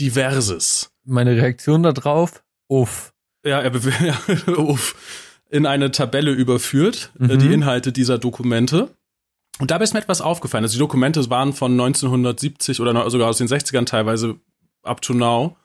diverses. 0.00 0.90
Meine 1.04 1.36
Reaktion 1.36 1.82
darauf? 1.82 2.42
Uff. 2.68 3.12
Ja, 3.44 3.60
er 3.60 3.70
ja, 4.04 4.16
uff, 4.56 4.96
in 5.50 5.66
eine 5.66 5.90
Tabelle 5.90 6.32
überführt, 6.32 7.12
äh, 7.18 7.24
Mhm. 7.34 7.38
die 7.38 7.52
Inhalte 7.52 7.92
dieser 7.92 8.18
Dokumente. 8.18 8.90
Und 9.58 9.70
dabei 9.70 9.84
ist 9.84 9.94
mir 9.94 10.00
etwas 10.00 10.20
aufgefallen. 10.20 10.64
Also 10.64 10.74
die 10.74 10.80
Dokumente 10.80 11.28
waren 11.30 11.52
von 11.52 11.76
1970 11.76 12.80
oder 12.80 13.08
sogar 13.10 13.28
aus 13.28 13.38
den 13.38 13.46
60ern 13.48 13.86
teilweise 13.86 14.36
up 14.82 15.00
to 15.00 15.14
now. 15.14 15.56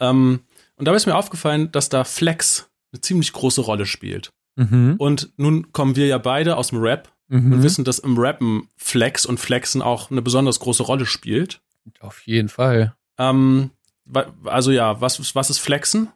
Ähm, 0.00 0.40
und 0.76 0.86
dabei 0.88 0.96
ist 0.96 1.06
mir 1.06 1.14
aufgefallen, 1.16 1.70
dass 1.72 1.88
da 1.90 2.04
Flex 2.04 2.70
eine 2.92 3.00
ziemlich 3.02 3.32
große 3.32 3.60
Rolle 3.60 3.86
spielt. 3.86 4.30
Mhm. 4.56 4.94
Und 4.98 5.30
nun 5.36 5.70
kommen 5.72 5.94
wir 5.96 6.06
ja 6.06 6.18
beide 6.18 6.56
aus 6.56 6.68
dem 6.68 6.78
Rap 6.80 7.08
Mhm. 7.28 7.52
und 7.52 7.62
wissen, 7.62 7.84
dass 7.84 8.00
im 8.00 8.18
Rappen 8.18 8.68
Flex 8.76 9.24
und 9.26 9.38
Flexen 9.38 9.82
auch 9.82 10.10
eine 10.10 10.22
besonders 10.22 10.58
große 10.58 10.82
Rolle 10.82 11.06
spielt. 11.06 11.60
Auf 12.00 12.22
jeden 12.26 12.48
Fall. 12.48 12.94
Ähm, 13.18 13.70
also 14.44 14.72
ja, 14.72 15.00
was, 15.00 15.34
was 15.36 15.50
ist 15.50 15.58
Flexen? 15.60 16.08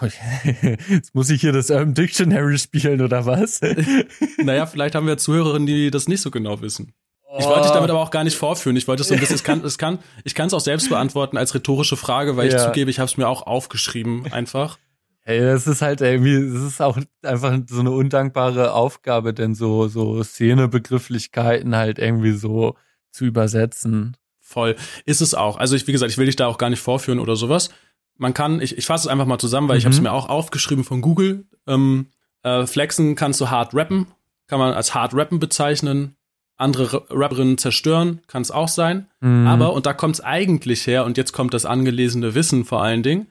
Oh, 0.00 0.06
Jetzt 0.88 1.14
muss 1.14 1.30
ich 1.30 1.40
hier 1.40 1.52
das 1.52 1.70
Urban 1.70 1.94
Dictionary 1.94 2.58
spielen 2.58 3.00
oder 3.00 3.26
was? 3.26 3.60
Naja, 4.42 4.66
vielleicht 4.66 4.94
haben 4.94 5.06
wir 5.06 5.18
Zuhörerinnen, 5.18 5.66
die 5.66 5.90
das 5.90 6.08
nicht 6.08 6.20
so 6.20 6.30
genau 6.30 6.60
wissen. 6.60 6.92
Ich 7.38 7.46
wollte 7.46 7.62
dich 7.62 7.70
damit 7.70 7.88
aber 7.90 8.00
auch 8.00 8.10
gar 8.10 8.24
nicht 8.24 8.36
vorführen. 8.36 8.76
Ich 8.76 8.86
wollte 8.88 9.02
es 9.02 9.08
so 9.08 9.14
ein 9.14 9.20
bisschen, 9.20 9.36
es 9.36 9.44
kann, 9.44 9.64
es 9.64 9.78
kann, 9.78 9.98
ich 10.24 10.34
kann 10.34 10.48
es 10.48 10.54
auch 10.54 10.60
selbst 10.60 10.88
beantworten 10.90 11.38
als 11.38 11.54
rhetorische 11.54 11.96
Frage, 11.96 12.36
weil 12.36 12.48
ich 12.48 12.52
Ja. 12.54 12.66
zugebe, 12.66 12.90
ich 12.90 12.98
habe 12.98 13.06
es 13.08 13.16
mir 13.16 13.26
auch 13.26 13.46
aufgeschrieben 13.46 14.30
einfach. 14.32 14.78
Ey, 15.24 15.40
das 15.40 15.66
ist 15.66 15.80
halt 15.82 16.00
irgendwie, 16.02 16.34
das 16.52 16.62
ist 16.62 16.82
auch 16.82 16.98
einfach 17.22 17.56
so 17.68 17.80
eine 17.80 17.90
undankbare 17.92 18.72
Aufgabe, 18.74 19.32
denn 19.32 19.54
so, 19.54 19.88
so 19.88 20.22
Szenebegrifflichkeiten 20.22 21.74
halt 21.76 21.98
irgendwie 21.98 22.32
so 22.32 22.76
zu 23.10 23.24
übersetzen. 23.24 24.16
Voll. 24.40 24.76
Ist 25.06 25.20
es 25.22 25.32
auch. 25.34 25.56
Also 25.56 25.76
ich, 25.76 25.86
wie 25.86 25.92
gesagt, 25.92 26.10
ich 26.12 26.18
will 26.18 26.26
dich 26.26 26.36
da 26.36 26.46
auch 26.48 26.58
gar 26.58 26.68
nicht 26.70 26.80
vorführen 26.80 27.18
oder 27.20 27.36
sowas. 27.36 27.70
Man 28.18 28.34
kann, 28.34 28.60
ich, 28.60 28.76
ich 28.78 28.86
fasse 28.86 29.08
es 29.08 29.12
einfach 29.12 29.26
mal 29.26 29.38
zusammen, 29.38 29.68
weil 29.68 29.78
ich 29.78 29.84
Mhm. 29.84 29.88
habe 29.88 29.94
es 29.96 30.00
mir 30.02 30.12
auch 30.12 30.28
aufgeschrieben 30.28 30.84
von 30.84 31.00
Google. 31.00 31.44
Ähm, 31.66 32.06
äh, 32.42 32.66
Flexen 32.66 33.14
kannst 33.16 33.40
du 33.40 33.50
hart 33.50 33.74
rappen, 33.74 34.06
kann 34.46 34.58
man 34.58 34.74
als 34.74 34.94
hart 34.94 35.14
rappen 35.14 35.38
bezeichnen. 35.40 36.16
Andere 36.56 36.92
Ra- 36.92 37.02
Rapperinnen 37.10 37.58
zerstören, 37.58 38.20
kann 38.28 38.42
es 38.42 38.50
auch 38.50 38.68
sein. 38.68 39.08
Mhm. 39.20 39.46
Aber, 39.48 39.72
und 39.72 39.86
da 39.86 39.94
kommt 39.94 40.16
es 40.16 40.20
eigentlich 40.20 40.86
her, 40.86 41.04
und 41.04 41.16
jetzt 41.16 41.32
kommt 41.32 41.54
das 41.54 41.64
angelesene 41.64 42.34
Wissen 42.34 42.64
vor 42.64 42.82
allen 42.82 43.02
Dingen, 43.02 43.28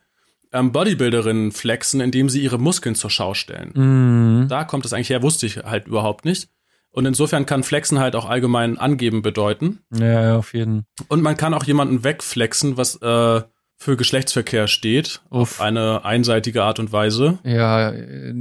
ähm, 0.52 0.74
Bodybuilderinnen 0.74 1.52
flexen, 1.54 2.02
indem 2.02 2.28
sie 2.28 2.42
ihre 2.42 2.58
Muskeln 2.58 2.96
zur 2.96 3.10
Schau 3.10 3.34
stellen. 3.34 3.72
Mhm. 3.74 4.48
Da 4.50 4.66
kommt 4.66 4.86
es 4.86 4.92
eigentlich 4.92 5.12
her, 5.12 5.22
wusste 5.22 5.46
ich 5.46 5.58
halt 5.58 5.88
überhaupt 5.88 6.26
nicht. 6.26 6.50
Und 6.90 7.06
insofern 7.06 7.46
kann 7.46 7.64
Flexen 7.64 8.00
halt 8.00 8.18
auch 8.18 8.28
allgemein 8.28 8.78
angeben 8.78 9.22
bedeuten. 9.22 9.80
Ja, 9.94 10.22
ja, 10.24 10.36
auf 10.38 10.54
jeden 10.54 10.86
Und 11.08 11.22
man 11.22 11.38
kann 11.38 11.54
auch 11.54 11.64
jemanden 11.64 12.04
wegflexen, 12.04 12.76
was 12.76 12.98
äh, 13.02 13.42
für 13.82 13.98
Geschlechtsverkehr 13.98 14.68
steht, 14.68 15.22
Uff. 15.32 15.54
auf 15.60 15.62
eine 15.62 16.06
einseitige 16.06 16.62
Art 16.64 16.78
und 16.78 16.92
Weise. 16.92 17.40
Ja, 17.44 17.90
äh, 17.90 18.32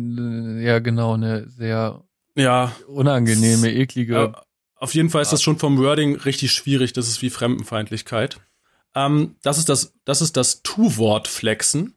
ja, 0.62 0.80
genau, 0.80 1.14
eine 1.14 1.48
sehr 1.48 2.04
Ja, 2.36 2.72
unangenehme, 2.86 3.72
eklige. 3.72 4.16
äh, 4.16 4.32
auf 4.76 4.94
jeden 4.94 5.08
Fall 5.08 5.22
ist 5.22 5.32
das 5.32 5.42
schon 5.42 5.58
vom 5.58 5.78
Wording 5.78 6.16
richtig 6.16 6.52
schwierig. 6.52 6.92
Das 6.92 7.08
ist 7.08 7.22
wie 7.22 7.30
Fremdenfeindlichkeit. 7.30 8.38
Ähm, 8.94 9.36
das 9.42 9.56
ist 9.56 9.70
das, 9.70 9.94
das 10.04 10.20
ist 10.20 10.36
das 10.36 10.62
Tu-Wort 10.62 11.26
flexen. 11.26 11.94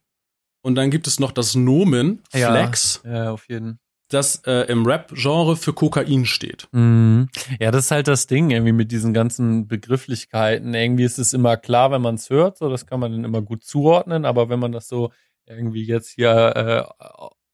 Und 0.62 0.76
dann 0.76 0.90
gibt 0.90 1.08
es 1.08 1.20
noch 1.20 1.34
das 1.34 1.54
Nomen 1.56 2.24
Ja. 2.34 2.50
Flex, 2.52 3.02
Ja, 3.04 3.32
auf 3.32 3.50
jeden 3.50 3.78
das 4.10 4.42
äh, 4.46 4.68
im 4.72 4.86
Rap-Genre 4.86 5.56
für 5.56 5.74
Kokain 5.74 6.26
steht. 6.26 6.68
Mhm. 6.72 7.30
Ja, 7.60 7.72
das 7.72 7.86
ist 7.86 7.92
halt 7.92 8.08
das 8.08 8.28
Ding, 8.28 8.52
irgendwie 8.52 8.74
mit 8.74 8.92
diesen 8.92 9.14
ganzen 9.14 9.68
Begrifflichkeiten. 9.68 10.74
Irgendwie 10.74 11.04
ist 11.04 11.20
es 11.20 11.34
immer 11.34 11.58
klar, 11.58 11.92
wenn 11.92 12.02
man 12.02 12.16
es 12.16 12.30
hört, 12.30 12.58
so 12.58 12.70
das 12.70 12.86
kann 12.86 13.00
man 13.00 13.12
dann 13.12 13.24
immer 13.24 13.42
gut 13.42 13.64
zuordnen, 13.64 14.26
aber 14.26 14.50
wenn 14.50 14.60
man 14.60 14.72
das 14.72 14.88
so 14.88 15.12
irgendwie 15.46 15.84
jetzt 15.84 16.10
hier 16.10 16.30
äh, 16.56 17.06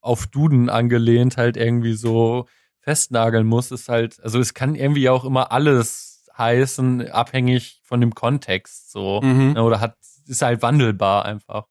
auf 0.02 0.28
Duden 0.28 0.70
angelehnt 0.70 1.38
halt 1.38 1.58
irgendwie 1.58 1.94
so 1.94 2.46
festnageln 2.82 3.46
muss, 3.46 3.72
ist 3.72 3.90
halt, 3.90 4.20
also 4.24 4.40
es 4.40 4.54
kann 4.54 4.76
irgendwie 4.76 5.10
auch 5.10 5.26
immer 5.26 5.52
alles 5.52 6.26
heißen, 6.38 7.10
abhängig 7.12 7.82
von 7.84 8.00
dem 8.02 8.16
Kontext 8.16 8.92
so. 8.92 9.22
Mhm. 9.22 9.58
Oder 9.58 9.80
hat, 9.80 9.98
ist 10.26 10.42
halt 10.42 10.62
wandelbar 10.62 11.26
einfach. 11.26 11.68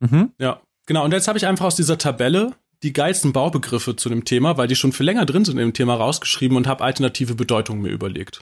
Mhm. 0.00 0.32
Ja. 0.38 0.60
Genau, 0.86 1.04
und 1.04 1.12
jetzt 1.12 1.28
habe 1.28 1.36
ich 1.38 1.46
einfach 1.46 1.66
aus 1.66 1.76
dieser 1.76 1.98
Tabelle 1.98 2.54
die 2.82 2.92
geilsten 2.92 3.32
Baubegriffe 3.32 3.96
zu 3.96 4.08
dem 4.08 4.24
Thema, 4.24 4.56
weil 4.56 4.68
die 4.68 4.76
schon 4.76 4.92
viel 4.92 5.06
länger 5.06 5.26
drin 5.26 5.44
sind 5.44 5.58
in 5.58 5.68
dem 5.68 5.74
Thema 5.74 5.94
rausgeschrieben 5.94 6.56
und 6.56 6.66
habe 6.66 6.84
alternative 6.84 7.34
Bedeutungen 7.34 7.82
mir 7.82 7.90
überlegt. 7.90 8.40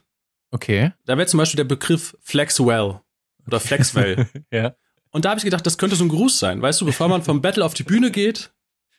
Okay. 0.50 0.92
Da 1.06 1.16
wäre 1.16 1.26
zum 1.26 1.38
Beispiel 1.38 1.56
der 1.56 1.64
Begriff 1.64 2.16
Flexwell 2.22 3.00
oder 3.46 3.60
Flexwell. 3.60 4.28
Ja. 4.52 4.74
und 5.10 5.24
da 5.24 5.30
habe 5.30 5.38
ich 5.38 5.44
gedacht, 5.44 5.66
das 5.66 5.78
könnte 5.78 5.96
so 5.96 6.04
ein 6.04 6.08
Gruß 6.08 6.38
sein. 6.38 6.62
Weißt 6.62 6.80
du, 6.80 6.84
bevor 6.84 7.08
man 7.08 7.22
vom 7.22 7.42
Battle 7.42 7.64
auf 7.64 7.74
die 7.74 7.82
Bühne 7.82 8.10
geht, 8.10 8.52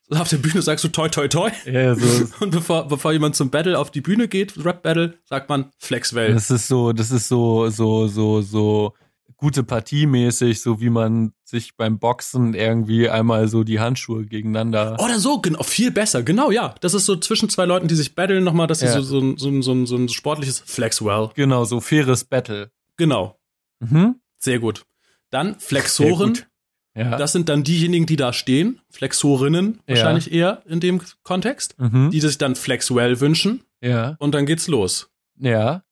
auf 0.09 0.29
der 0.29 0.37
Bühne 0.37 0.61
sagst 0.61 0.83
du 0.85 0.87
toi 0.87 1.09
toi 1.09 1.27
toi. 1.27 1.51
Ja, 1.65 1.93
so. 1.95 2.27
Und 2.39 2.51
bevor, 2.51 2.87
bevor 2.87 3.11
jemand 3.11 3.35
zum 3.35 3.49
Battle 3.49 3.77
auf 3.77 3.91
die 3.91 4.01
Bühne 4.01 4.27
geht, 4.27 4.53
Rap 4.63 4.81
Battle, 4.81 5.17
sagt 5.25 5.49
man 5.49 5.71
Flexwell. 5.79 6.33
Das 6.33 6.49
ist 6.49 6.67
so, 6.67 6.93
das 6.93 7.11
ist 7.11 7.27
so, 7.27 7.69
so, 7.69 8.07
so, 8.07 8.41
so 8.41 8.93
gute 9.37 9.63
Partie 9.63 10.05
mäßig, 10.07 10.61
so 10.61 10.81
wie 10.81 10.89
man 10.89 11.33
sich 11.43 11.75
beim 11.77 11.99
Boxen 11.99 12.53
irgendwie 12.55 13.09
einmal 13.09 13.47
so 13.47 13.63
die 13.63 13.79
Handschuhe 13.79 14.25
gegeneinander. 14.25 14.97
Oder 14.99 15.19
so, 15.19 15.39
genau, 15.39 15.61
viel 15.63 15.91
besser, 15.91 16.23
genau, 16.23 16.49
ja. 16.51 16.73
Das 16.81 16.93
ist 16.95 17.05
so 17.05 17.15
zwischen 17.17 17.47
zwei 17.49 17.65
Leuten, 17.65 17.87
die 17.87 17.95
sich 17.95 18.15
battlen 18.15 18.43
nochmal, 18.43 18.67
das 18.67 18.81
ist 18.81 18.95
Ja. 18.95 19.01
so, 19.01 19.19
so, 19.19 19.19
ein- 19.19 19.37
so, 19.37 19.61
so, 19.61 19.85
so 19.85 19.95
ein 19.95 20.09
sportliches 20.09 20.59
Flexwell. 20.65 21.29
Genau, 21.35 21.65
so 21.65 21.79
faires 21.79 22.23
Battle. 22.23 22.71
Genau, 22.97 23.37
Mhm. 23.79 24.15
sehr 24.39 24.59
gut. 24.59 24.85
Dann 25.29 25.59
Flexoren, 25.59 26.29
gut. 26.33 26.47
Ja. 26.95 27.15
das 27.17 27.31
sind 27.31 27.47
dann 27.47 27.63
diejenigen, 27.63 28.07
die 28.07 28.15
da 28.15 28.33
stehen, 28.33 28.81
Flexorinnen 28.89 29.79
Ja. 29.87 29.95
wahrscheinlich 29.95 30.31
eher 30.31 30.63
in 30.65 30.79
dem 30.79 30.99
Kontext, 31.23 31.75
mhm. 31.79 32.09
die 32.09 32.19
sich 32.21 32.39
dann 32.39 32.55
Flexwell 32.55 33.19
wünschen 33.21 33.61
ja. 33.81 34.15
und 34.19 34.33
dann 34.33 34.47
geht's 34.47 34.67
los. 34.67 35.09
Ja. 35.39 35.83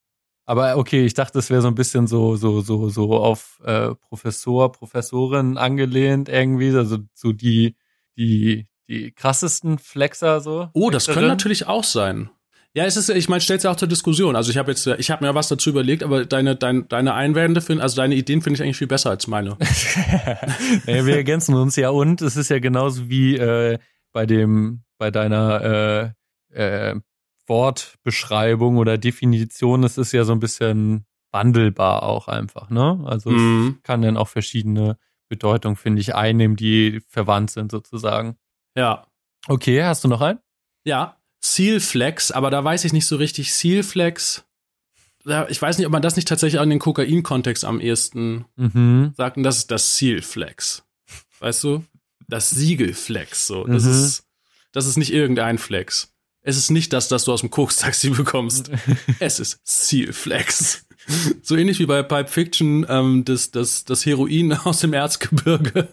Aber 0.46 0.78
okay, 0.78 1.06
ich 1.06 1.16
dachte, 1.16 1.34
das 1.34 1.50
wäre 1.50 1.62
so 1.62 1.68
ein 1.68 1.76
bisschen 1.76 2.08
so, 2.08 2.36
so, 2.36 2.62
so, 2.62 2.90
so 2.90 3.14
auf 3.16 3.60
äh, 3.66 3.96
Professor, 3.96 4.72
Professorin 4.72 5.58
angelehnt 5.58 6.30
irgendwie, 6.30 6.76
also 6.76 7.00
so 7.16 7.32
die, 7.32 7.76
die, 8.16 8.68
die 8.88 9.12
krassesten 9.12 9.80
Flexer 9.80 10.42
so. 10.42 10.70
Oh, 10.74 10.92
das 10.92 11.06
können 11.06 11.16
Flexerin. 11.16 11.28
natürlich 11.30 11.68
auch 11.68 11.84
sein. 11.84 12.30
Ja, 12.76 12.84
es 12.84 12.98
ist, 12.98 13.10
ich 13.10 13.30
meine, 13.30 13.40
stellt 13.40 13.64
ja 13.64 13.72
auch 13.72 13.78
zur 13.78 13.88
Diskussion. 13.88 14.36
Also 14.36 14.52
ich 14.52 14.58
habe 14.58 14.70
jetzt, 14.70 14.86
ich 14.86 15.10
habe 15.10 15.26
mir 15.26 15.34
was 15.34 15.48
dazu 15.48 15.70
überlegt, 15.70 16.04
aber 16.04 16.26
deine, 16.26 16.58
deine, 16.58 16.84
deine 16.84 17.14
Einwände, 17.14 17.62
find, 17.62 17.82
also 17.82 17.96
deine 17.96 18.16
Ideen 18.16 18.42
finde 18.42 18.58
ich 18.58 18.64
eigentlich 18.64 18.78
viel 18.78 18.88
besser 18.88 19.10
als 19.12 19.28
meine. 19.28 19.58
naja, 20.86 21.06
wir 21.06 21.16
ergänzen 21.16 21.56
uns 21.56 21.78
ja 21.78 21.90
und 21.90 22.22
es 22.22 22.36
ist 22.36 22.50
ja 22.50 22.60
genauso 22.60 23.10
wie 23.10 23.38
äh, 23.38 23.80
bei 24.12 24.26
dem, 24.26 24.84
bei 24.98 25.10
deiner 25.10 26.14
äh, 26.54 26.90
äh, 26.90 26.96
Wortbeschreibung 27.48 28.78
oder 28.78 28.98
Definition, 28.98 29.84
es 29.84 29.98
ist 29.98 30.12
ja 30.12 30.24
so 30.24 30.32
ein 30.34 30.40
bisschen 30.40 31.06
wandelbar 31.32 32.04
auch 32.04 32.28
einfach, 32.28 32.70
ne? 32.70 33.04
Also 33.06 33.30
Mhm. 33.30 33.76
es 33.78 33.84
kann 33.84 34.02
dann 34.02 34.18
auch 34.18 34.28
verschiedene 34.30 34.98
Bedeutungen, 35.30 35.76
finde 35.76 36.02
ich, 36.02 36.16
einnehmen, 36.16 36.56
die 36.56 37.02
verwandt 37.08 37.52
sind 37.52 37.72
sozusagen. 37.72 38.38
Ja. 38.76 39.08
Okay, 39.48 39.84
hast 39.84 40.04
du 40.04 40.08
noch 40.08 40.22
einen? 40.22 40.40
Ja, 40.86 41.18
Sealflex, 41.44 42.32
aber 42.32 42.50
da 42.50 42.64
weiß 42.64 42.86
ich 42.86 42.94
nicht 42.94 43.06
so 43.06 43.16
richtig. 43.18 43.54
Sealflex, 43.54 44.46
ich 45.50 45.62
weiß 45.62 45.78
nicht, 45.78 45.88
ob 45.88 45.92
man 45.92 46.02
das 46.04 46.16
nicht 46.16 46.28
tatsächlich 46.28 46.60
an 46.60 46.70
den 46.70 46.80
Kokain-Kontext 46.80 47.66
am 47.66 47.80
ehesten 47.80 48.46
Mhm. 48.56 49.14
sagt. 49.18 49.38
Und 49.38 49.44
das 49.44 49.58
ist 49.58 49.72
das 49.72 49.98
Sealflex. 49.98 50.84
Weißt 51.40 51.64
du? 51.64 51.84
Das 52.28 52.50
Siegelflex, 52.52 53.48
so. 53.48 53.66
Das 53.66 53.84
Mhm. 53.84 53.90
ist, 53.92 54.24
das 54.72 54.86
ist 54.88 54.98
nicht 54.98 55.12
irgendein 55.14 55.58
Flex. 55.58 56.12
Es 56.48 56.58
ist 56.58 56.70
nicht 56.70 56.94
das, 56.94 57.08
das 57.08 57.26
du 57.26 57.34
aus 57.34 57.42
dem 57.42 57.50
Koks-Taxi 57.50 58.10
bekommst. 58.12 58.70
es 59.20 59.40
ist 59.40 59.60
Sealflex. 59.64 60.86
So 61.42 61.56
ähnlich 61.56 61.80
wie 61.80 61.88
bei 61.88 62.04
Pipe 62.04 62.30
Fiction, 62.30 62.86
ähm, 62.88 63.26
das, 63.26 63.50
das, 63.50 63.84
das 63.84 64.06
Heroin 64.06 64.54
aus 64.64 64.80
dem 64.80 64.94
Erzgebirge, 64.94 65.90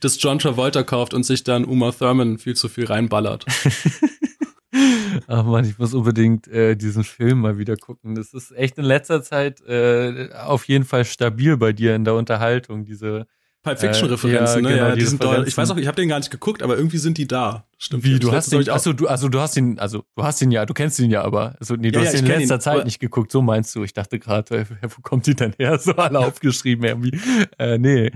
das 0.00 0.20
John 0.20 0.40
Travolta 0.40 0.82
kauft 0.82 1.14
und 1.14 1.24
sich 1.24 1.44
dann 1.44 1.64
Uma 1.64 1.92
Thurman 1.92 2.38
viel 2.38 2.56
zu 2.56 2.68
viel 2.68 2.86
reinballert. 2.86 3.46
Ach 5.28 5.44
man, 5.44 5.64
ich 5.64 5.78
muss 5.78 5.94
unbedingt 5.94 6.48
äh, 6.48 6.74
diesen 6.74 7.04
Film 7.04 7.40
mal 7.40 7.56
wieder 7.56 7.76
gucken. 7.76 8.16
Das 8.16 8.34
ist 8.34 8.50
echt 8.52 8.78
in 8.78 8.84
letzter 8.84 9.22
Zeit 9.22 9.60
äh, 9.60 10.30
auf 10.44 10.66
jeden 10.66 10.84
Fall 10.84 11.04
stabil 11.04 11.56
bei 11.56 11.72
dir 11.72 11.94
in 11.94 12.04
der 12.04 12.14
Unterhaltung, 12.14 12.84
diese 12.84 13.26
Pulp 13.62 13.78
Fiction 13.78 14.08
Referenzen, 14.08 14.64
Äh, 14.66 14.68
ja, 14.68 14.70
ne? 14.70 14.76
genau, 14.76 14.88
ja, 14.88 14.94
die 14.96 15.04
sind. 15.04 15.22
Referenzen. 15.22 15.48
Ich 15.48 15.56
weiß 15.56 15.70
auch, 15.70 15.76
ich 15.76 15.86
habe 15.86 15.94
den 15.96 16.08
gar 16.08 16.18
nicht 16.18 16.30
geguckt, 16.30 16.62
aber 16.62 16.76
irgendwie 16.76 16.98
sind 16.98 17.16
die 17.18 17.28
da. 17.28 17.64
Stimmt. 17.78 18.04
Wie, 18.04 18.18
du 18.18 18.32
hast 18.32 18.50
den, 18.52 18.60
ich 18.60 18.72
achso, 18.72 18.92
du, 18.92 19.06
also 19.06 19.28
du 19.28 19.40
hast 19.40 19.56
ihn, 19.56 19.78
also 19.78 20.04
du 20.16 20.22
hast 20.24 20.42
ihn 20.42 20.50
ja, 20.50 20.66
du 20.66 20.74
kennst 20.74 20.98
ihn 20.98 21.10
ja, 21.10 21.22
aber, 21.22 21.54
also 21.60 21.76
nee, 21.76 21.90
du 21.92 22.00
Ja, 22.00 22.06
hast 22.06 22.14
ja, 22.14 22.18
ihn 22.20 22.26
ich 22.26 22.32
in 22.32 22.38
letzter 22.40 22.56
ihn, 22.56 22.60
Zeit 22.60 22.84
nicht 22.84 22.98
geguckt, 22.98 23.30
so 23.30 23.40
meinst 23.40 23.74
du. 23.76 23.84
Ich 23.84 23.92
dachte 23.92 24.18
gerade, 24.18 24.56
äh, 24.60 24.64
wo 24.82 25.00
kommt 25.02 25.26
die 25.26 25.34
denn 25.34 25.52
her? 25.58 25.78
So 25.82 25.92
alle 25.92 26.18
aufgeschrieben 26.18 26.84
irgendwie. 26.84 27.18
Äh, 27.58 27.78
nee. 27.78 28.10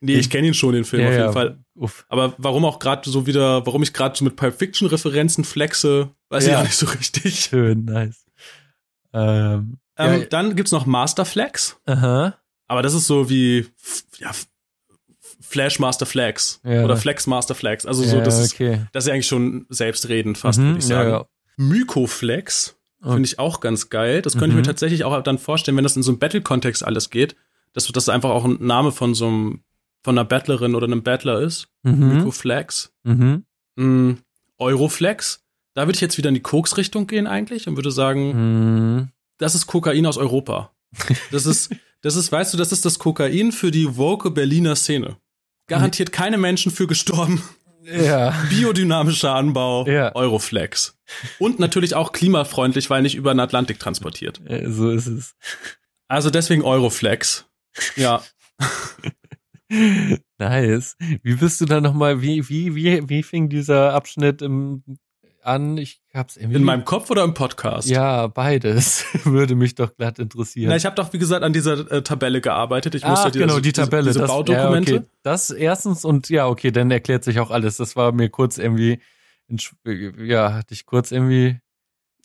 nee, 0.00 0.14
ich 0.14 0.30
kenne 0.30 0.46
ihn 0.48 0.54
schon, 0.54 0.72
den 0.74 0.84
Film 0.84 1.02
Ja, 1.02 1.08
auf 1.08 1.14
jeden 1.14 1.26
ja. 1.26 1.32
Fall. 1.32 1.58
Uff. 1.74 2.04
Aber 2.08 2.34
warum 2.38 2.64
auch 2.64 2.78
gerade 2.78 3.08
so 3.10 3.26
wieder, 3.26 3.66
warum 3.66 3.82
ich 3.82 3.92
gerade 3.92 4.16
so 4.16 4.24
mit 4.24 4.36
Pulp 4.36 4.56
Fiction 4.56 4.86
Referenzen 4.88 5.42
flexe, 5.44 6.10
weiß 6.28 6.44
ich 6.46 6.52
Ja. 6.52 6.60
auch 6.60 6.64
nicht 6.64 6.76
so 6.76 6.86
richtig. 6.86 7.40
Schön, 7.40 7.84
nice. 7.86 8.24
Ähm, 9.12 9.78
Ähm, 9.98 10.26
Dann 10.30 10.56
gibt's 10.56 10.72
noch 10.72 10.86
Masterflex, 10.86 11.76
aha. 11.86 12.34
aber 12.66 12.82
das 12.82 12.94
ist 12.94 13.06
so 13.06 13.28
wie 13.28 13.66
ja, 14.18 14.30
Flash 15.52 15.78
Master 15.78 16.06
Flex 16.06 16.60
Ja. 16.64 16.84
oder 16.84 16.96
Flex 16.96 17.26
Master 17.26 17.54
Flex. 17.54 17.86
Also 17.86 18.02
so, 18.02 18.16
ja, 18.16 18.22
das 18.24 18.38
ist, 18.40 18.54
okay. 18.54 18.80
das 18.92 19.04
ist 19.04 19.10
eigentlich 19.12 19.26
schon 19.26 19.66
selbstredend 19.68 20.38
fast, 20.38 20.58
Mhm, 20.58 20.64
würde 20.66 20.78
ich 20.78 20.86
sagen. 20.86 21.10
Ja. 21.10 21.26
Mykoflex 21.58 22.76
Okay. 23.02 23.12
finde 23.14 23.26
ich 23.26 23.38
auch 23.38 23.60
ganz 23.60 23.90
geil. 23.90 24.22
Das 24.22 24.34
könnte 24.34 24.46
ich 24.48 24.52
Mhm. 24.52 24.56
mir 24.58 24.62
tatsächlich 24.66 25.04
auch 25.04 25.20
dann 25.22 25.38
vorstellen, 25.38 25.76
wenn 25.76 25.82
das 25.84 25.96
in 25.96 26.02
so 26.04 26.12
einem 26.12 26.18
Battle-Kontext 26.20 26.84
alles 26.84 27.10
geht, 27.10 27.34
dass 27.72 27.86
das 27.88 28.08
einfach 28.08 28.30
auch 28.30 28.44
ein 28.44 28.58
Name 28.60 28.92
von 28.92 29.14
so 29.14 29.26
einem, 29.26 29.60
von 30.04 30.16
einer 30.16 30.24
Battlerin 30.24 30.74
oder 30.76 30.86
einem 30.86 31.02
Battler 31.02 31.40
ist. 31.40 31.66
Mhm. 31.82 32.18
Mykoflex. 32.18 32.92
Mhm. 33.02 33.44
Mm, 33.76 34.12
Euroflex. 34.58 35.42
Da 35.74 35.82
würde 35.86 35.96
ich 35.96 36.00
jetzt 36.00 36.16
wieder 36.18 36.28
in 36.28 36.34
die 36.34 36.42
Koks-Richtung 36.42 37.06
gehen 37.06 37.26
eigentlich 37.26 37.66
und 37.66 37.76
würde 37.76 37.90
sagen, 37.90 38.96
Mhm. 38.98 39.08
das 39.38 39.54
ist 39.54 39.66
Kokain 39.66 40.06
aus 40.06 40.16
Europa. 40.18 40.70
Das 41.32 41.46
ist, 41.46 41.74
das 42.02 42.14
ist, 42.16 42.30
weißt 42.30 42.52
du, 42.54 42.58
das 42.58 42.70
ist 42.70 42.84
das 42.84 42.98
Kokain 42.98 43.50
für 43.52 43.70
die 43.70 43.96
woke 43.96 44.30
Berliner 44.30 44.76
Szene. 44.76 45.16
Garantiert 45.66 46.12
keine 46.12 46.38
Menschen 46.38 46.72
für 46.72 46.86
gestorben. 46.86 47.42
Ja. 47.84 48.34
Biodynamischer 48.48 49.34
Anbau, 49.34 49.86
Ja. 49.86 50.14
Euroflex. 50.14 50.96
Und 51.38 51.58
natürlich 51.58 51.94
auch 51.94 52.12
klimafreundlich, 52.12 52.88
weil 52.90 53.02
nicht 53.02 53.14
über 53.16 53.34
den 53.34 53.40
Atlantik 53.40 53.78
transportiert. 53.80 54.40
So 54.66 54.90
ist 54.90 55.06
es. 55.06 55.34
Also 56.08 56.30
deswegen 56.30 56.62
Euroflex. 56.62 57.46
Ja. 57.96 58.22
Nice. 60.38 60.96
Wie 61.22 61.34
bist 61.36 61.60
du 61.62 61.64
da 61.64 61.80
nochmal, 61.80 62.20
wie, 62.20 62.46
wie, 62.50 62.74
wie, 62.74 63.08
wie 63.08 63.22
fing 63.22 63.48
dieser 63.48 63.94
Abschnitt 63.94 64.42
im, 64.42 64.84
an? 65.42 65.78
Ich 65.78 66.01
hab's 66.18 66.36
irgendwie. 66.36 66.56
In 66.58 66.64
meinem 66.64 66.84
Kopf 66.84 67.10
oder 67.10 67.24
im 67.24 67.34
Podcast? 67.34 67.88
Ja, 67.88 68.26
beides. 68.26 69.04
Würde 69.24 69.54
mich 69.54 69.74
doch 69.74 69.94
glatt 69.96 70.18
interessieren. 70.18 70.68
Na, 70.70 70.76
ich 70.76 70.84
habe 70.84 70.94
doch, 70.96 71.12
wie 71.12 71.18
gesagt, 71.18 71.42
an 71.42 71.52
dieser 71.52 71.90
äh, 71.90 72.02
Tabelle 72.02 72.40
gearbeitet. 72.40 72.94
Ich 72.94 73.04
musste 73.06 73.28
Ach, 73.28 73.32
genau, 73.32 73.60
die 73.60 73.72
Tabelle. 73.72 74.02
Diese, 74.04 74.12
diese 74.14 74.20
das, 74.20 74.30
Baudokumente. 74.30 74.92
Ja, 74.92 74.98
okay. 75.00 75.06
Das 75.22 75.50
erstens 75.50 76.04
und 76.04 76.28
ja, 76.28 76.46
okay, 76.48 76.70
dann 76.70 76.90
erklärt 76.90 77.24
sich 77.24 77.40
auch 77.40 77.50
alles. 77.50 77.76
Das 77.78 77.96
war 77.96 78.12
mir 78.12 78.28
kurz 78.28 78.58
irgendwie, 78.58 79.00
ja, 79.84 80.54
hatte 80.54 80.74
ich 80.74 80.86
kurz 80.86 81.10
irgendwie, 81.12 81.58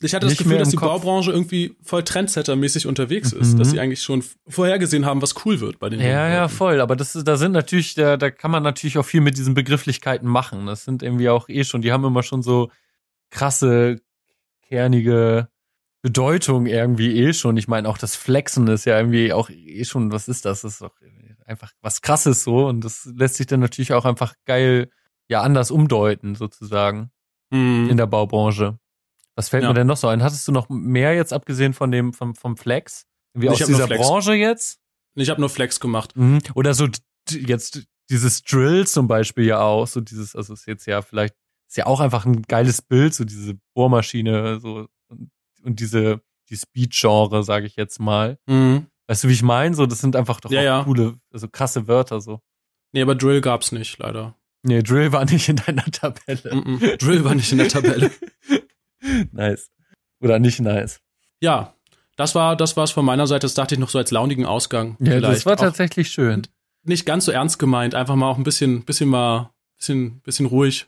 Ich 0.00 0.14
hatte 0.14 0.26
das 0.26 0.36
Gefühl, 0.38 0.58
dass 0.58 0.68
die 0.70 0.76
Kopf. 0.76 0.88
Baubranche 1.02 1.32
irgendwie 1.32 1.74
voll 1.82 2.02
Trendsetter-mäßig 2.02 2.86
unterwegs 2.86 3.32
ist, 3.32 3.54
Mhm. 3.54 3.58
dass 3.58 3.70
sie 3.70 3.80
eigentlich 3.80 4.02
schon 4.02 4.22
vorhergesehen 4.46 5.04
haben, 5.06 5.20
was 5.22 5.34
cool 5.44 5.60
wird 5.60 5.78
bei 5.78 5.88
den 5.88 6.00
ja, 6.00 6.28
ja, 6.28 6.48
voll. 6.48 6.80
Aber 6.80 6.94
das, 6.96 7.16
ist- 7.16 7.26
da 7.26 7.36
sind 7.36 7.52
natürlich, 7.52 7.94
da, 7.94 8.16
da 8.16 8.30
kann 8.30 8.50
man 8.50 8.62
natürlich 8.62 8.96
auch 8.98 9.04
viel 9.04 9.20
mit 9.20 9.36
diesen 9.36 9.54
Begrifflichkeiten 9.54 10.28
machen. 10.28 10.66
Das 10.66 10.84
sind 10.84 11.02
irgendwie 11.02 11.28
auch 11.28 11.48
eh 11.48 11.64
schon, 11.64 11.82
die 11.82 11.90
haben 11.92 12.04
immer 12.04 12.22
schon 12.22 12.42
so 12.42 12.70
krasse, 13.30 14.00
kernige 14.68 15.48
Bedeutung 16.02 16.66
irgendwie 16.66 17.16
eh 17.18 17.32
schon. 17.32 17.56
Ich 17.56 17.68
meine, 17.68 17.88
auch 17.88 17.98
das 17.98 18.14
Flexen 18.16 18.68
ist 18.68 18.84
ja 18.84 18.96
irgendwie 18.98 19.32
auch 19.32 19.50
eh 19.50 19.84
schon, 19.84 20.12
was 20.12 20.28
ist 20.28 20.44
das? 20.44 20.62
Das 20.62 20.74
ist 20.74 20.82
doch 20.82 20.94
einfach 21.44 21.72
was 21.80 22.02
krasses 22.02 22.44
so 22.44 22.66
und 22.66 22.82
das 22.84 23.08
lässt 23.14 23.36
sich 23.36 23.46
dann 23.46 23.60
natürlich 23.60 23.92
auch 23.92 24.04
einfach 24.04 24.34
geil, 24.44 24.90
ja, 25.28 25.42
anders 25.42 25.70
umdeuten 25.70 26.34
sozusagen 26.34 27.10
Mhm. 27.50 27.88
in 27.90 27.96
der 27.96 28.06
Baubranche. 28.06 28.78
Was 29.34 29.48
fällt 29.48 29.62
Ja. 29.62 29.70
mir 29.70 29.74
denn 29.74 29.86
noch 29.86 29.96
so 29.96 30.08
ein? 30.08 30.22
Hattest 30.22 30.46
du 30.46 30.52
noch 30.52 30.68
mehr 30.68 31.14
jetzt 31.14 31.32
abgesehen 31.32 31.72
von 31.72 31.90
dem, 31.90 32.12
vom, 32.12 32.34
vom 32.34 32.56
Flex? 32.56 33.06
Wie 33.34 33.46
Ich 33.46 33.52
aus 33.52 33.64
dieser. 33.66 33.86
Branche 33.86 34.34
jetzt? 34.34 34.80
Ich 35.14 35.30
habe 35.30 35.40
nur 35.40 35.48
Flex 35.48 35.80
gemacht. 35.80 36.14
Mhm. 36.16 36.40
Oder 36.54 36.74
so 36.74 36.86
jetzt 37.30 37.82
dieses 38.10 38.42
Drill 38.42 38.86
zum 38.86 39.08
Beispiel 39.08 39.44
ja 39.46 39.60
auch, 39.60 39.86
so 39.86 40.00
dieses, 40.00 40.36
also 40.36 40.54
ist 40.54 40.66
jetzt 40.66 40.86
ja 40.86 41.02
vielleicht, 41.02 41.34
ist 41.68 41.76
ja 41.76 41.86
auch 41.86 42.00
einfach 42.00 42.24
ein 42.26 42.42
geiles 42.42 42.82
Bild, 42.82 43.14
so 43.14 43.24
diese 43.24 43.54
Bohrmaschine, 43.74 44.58
so 44.60 44.88
und, 45.08 45.30
und 45.62 45.80
diese, 45.80 46.20
die 46.48 46.56
Speed-Genre, 46.56 47.44
sage 47.44 47.66
ich 47.66 47.76
jetzt 47.76 48.00
mal. 48.00 48.38
Mhm. 48.46 48.86
Weißt 49.06 49.24
du, 49.24 49.28
wie 49.28 49.32
ich 49.34 49.42
meine? 49.42 49.74
So, 49.74 49.86
das 49.86 50.00
sind 50.00 50.16
einfach 50.16 50.40
doch 50.40 50.50
Ja, 50.50 50.62
ja. 50.62 50.84
coole, 50.84 51.16
also 51.32 51.48
krasse 51.48 51.86
Wörter 51.88 52.20
so. 52.20 52.40
Nee, 52.92 53.02
aber 53.02 53.14
Drill 53.14 53.40
gab's 53.40 53.70
nicht, 53.72 53.98
leider. 53.98 54.34
Nee, 54.62 54.82
Drill 54.82 55.12
war 55.12 55.24
nicht 55.30 55.48
in 55.48 55.56
deiner 55.56 55.84
Tabelle. 55.84 56.54
Mhm. 56.54 56.80
Drill 56.98 57.24
war 57.24 57.34
nicht 57.34 57.52
in 57.52 57.58
der 57.58 57.68
Tabelle. 57.68 58.10
nice. 59.32 59.70
Oder 60.20 60.38
nicht 60.38 60.60
nice. 60.60 61.00
Ja, 61.40 61.74
das 62.16 62.34
war 62.34 62.56
das 62.56 62.76
war's 62.76 62.90
von 62.90 63.04
meiner 63.04 63.26
Seite. 63.26 63.42
Das 63.42 63.54
dachte 63.54 63.74
ich 63.74 63.78
noch 63.78 63.90
so 63.90 63.98
als 63.98 64.10
launigen 64.10 64.44
Ausgang. 64.46 64.96
Ja, 65.00 65.20
das 65.20 65.42
Vielleicht 65.42 65.46
war 65.46 65.52
auch 65.54 65.58
tatsächlich 65.58 66.10
schön. 66.10 66.46
nicht 66.82 67.06
ganz 67.06 67.26
so 67.26 67.32
ernst 67.32 67.58
gemeint. 67.58 67.94
Einfach 67.94 68.16
mal 68.16 68.28
auch 68.28 68.38
ein 68.38 68.42
bisschen, 68.44 68.84
bisschen 68.84 69.08
mal, 69.08 69.50
bisschen, 69.76 70.20
bisschen 70.22 70.46
ruhig. 70.46 70.86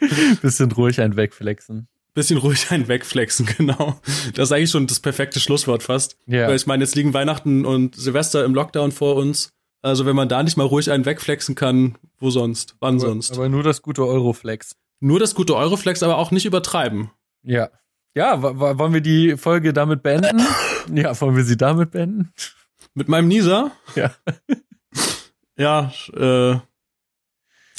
bisschen 0.42 0.72
ruhig 0.72 1.00
ein 1.00 1.16
Wegflexen. 1.16 1.88
Bisschen 2.14 2.38
ruhig 2.38 2.70
ein 2.70 2.88
Wegflexen, 2.88 3.46
genau. 3.58 4.00
Das 4.34 4.48
ist 4.48 4.52
eigentlich 4.52 4.70
schon 4.70 4.86
das 4.86 5.00
perfekte 5.00 5.40
Schlusswort 5.40 5.82
fast. 5.82 6.16
Ja. 6.26 6.48
Weil 6.48 6.56
ich 6.56 6.66
meine, 6.66 6.82
jetzt 6.82 6.96
liegen 6.96 7.14
Weihnachten 7.14 7.64
und 7.64 7.94
Silvester 7.94 8.44
im 8.44 8.54
Lockdown 8.54 8.92
vor 8.92 9.16
uns. 9.16 9.52
Also 9.82 10.06
wenn 10.06 10.16
man 10.16 10.28
da 10.28 10.42
nicht 10.42 10.56
mal 10.56 10.66
ruhig 10.66 10.90
einen 10.90 11.06
wegflexen 11.06 11.54
kann, 11.54 11.96
wo 12.18 12.30
sonst? 12.30 12.76
Wann 12.80 12.96
aber, 12.96 13.06
sonst? 13.06 13.32
Aber 13.32 13.48
nur 13.48 13.62
das 13.62 13.82
gute 13.82 14.04
Euroflex. 14.04 14.76
Nur 15.00 15.20
das 15.20 15.34
gute 15.34 15.54
Euroflex, 15.54 16.02
aber 16.02 16.18
auch 16.18 16.30
nicht 16.30 16.44
übertreiben. 16.44 17.10
Ja. 17.42 17.70
Ja, 18.14 18.42
wollen 18.42 18.92
wir 18.92 19.00
die 19.00 19.36
Folge 19.36 19.72
damit 19.72 20.02
beenden? 20.02 20.44
ja, 20.92 21.18
wollen 21.20 21.36
wir 21.36 21.44
sie 21.44 21.56
damit 21.56 21.92
beenden? 21.92 22.32
Mit 22.94 23.08
meinem 23.08 23.28
Nieser? 23.28 23.70
Ja. 23.94 24.12
ja, 25.56 25.92
äh, 26.14 26.58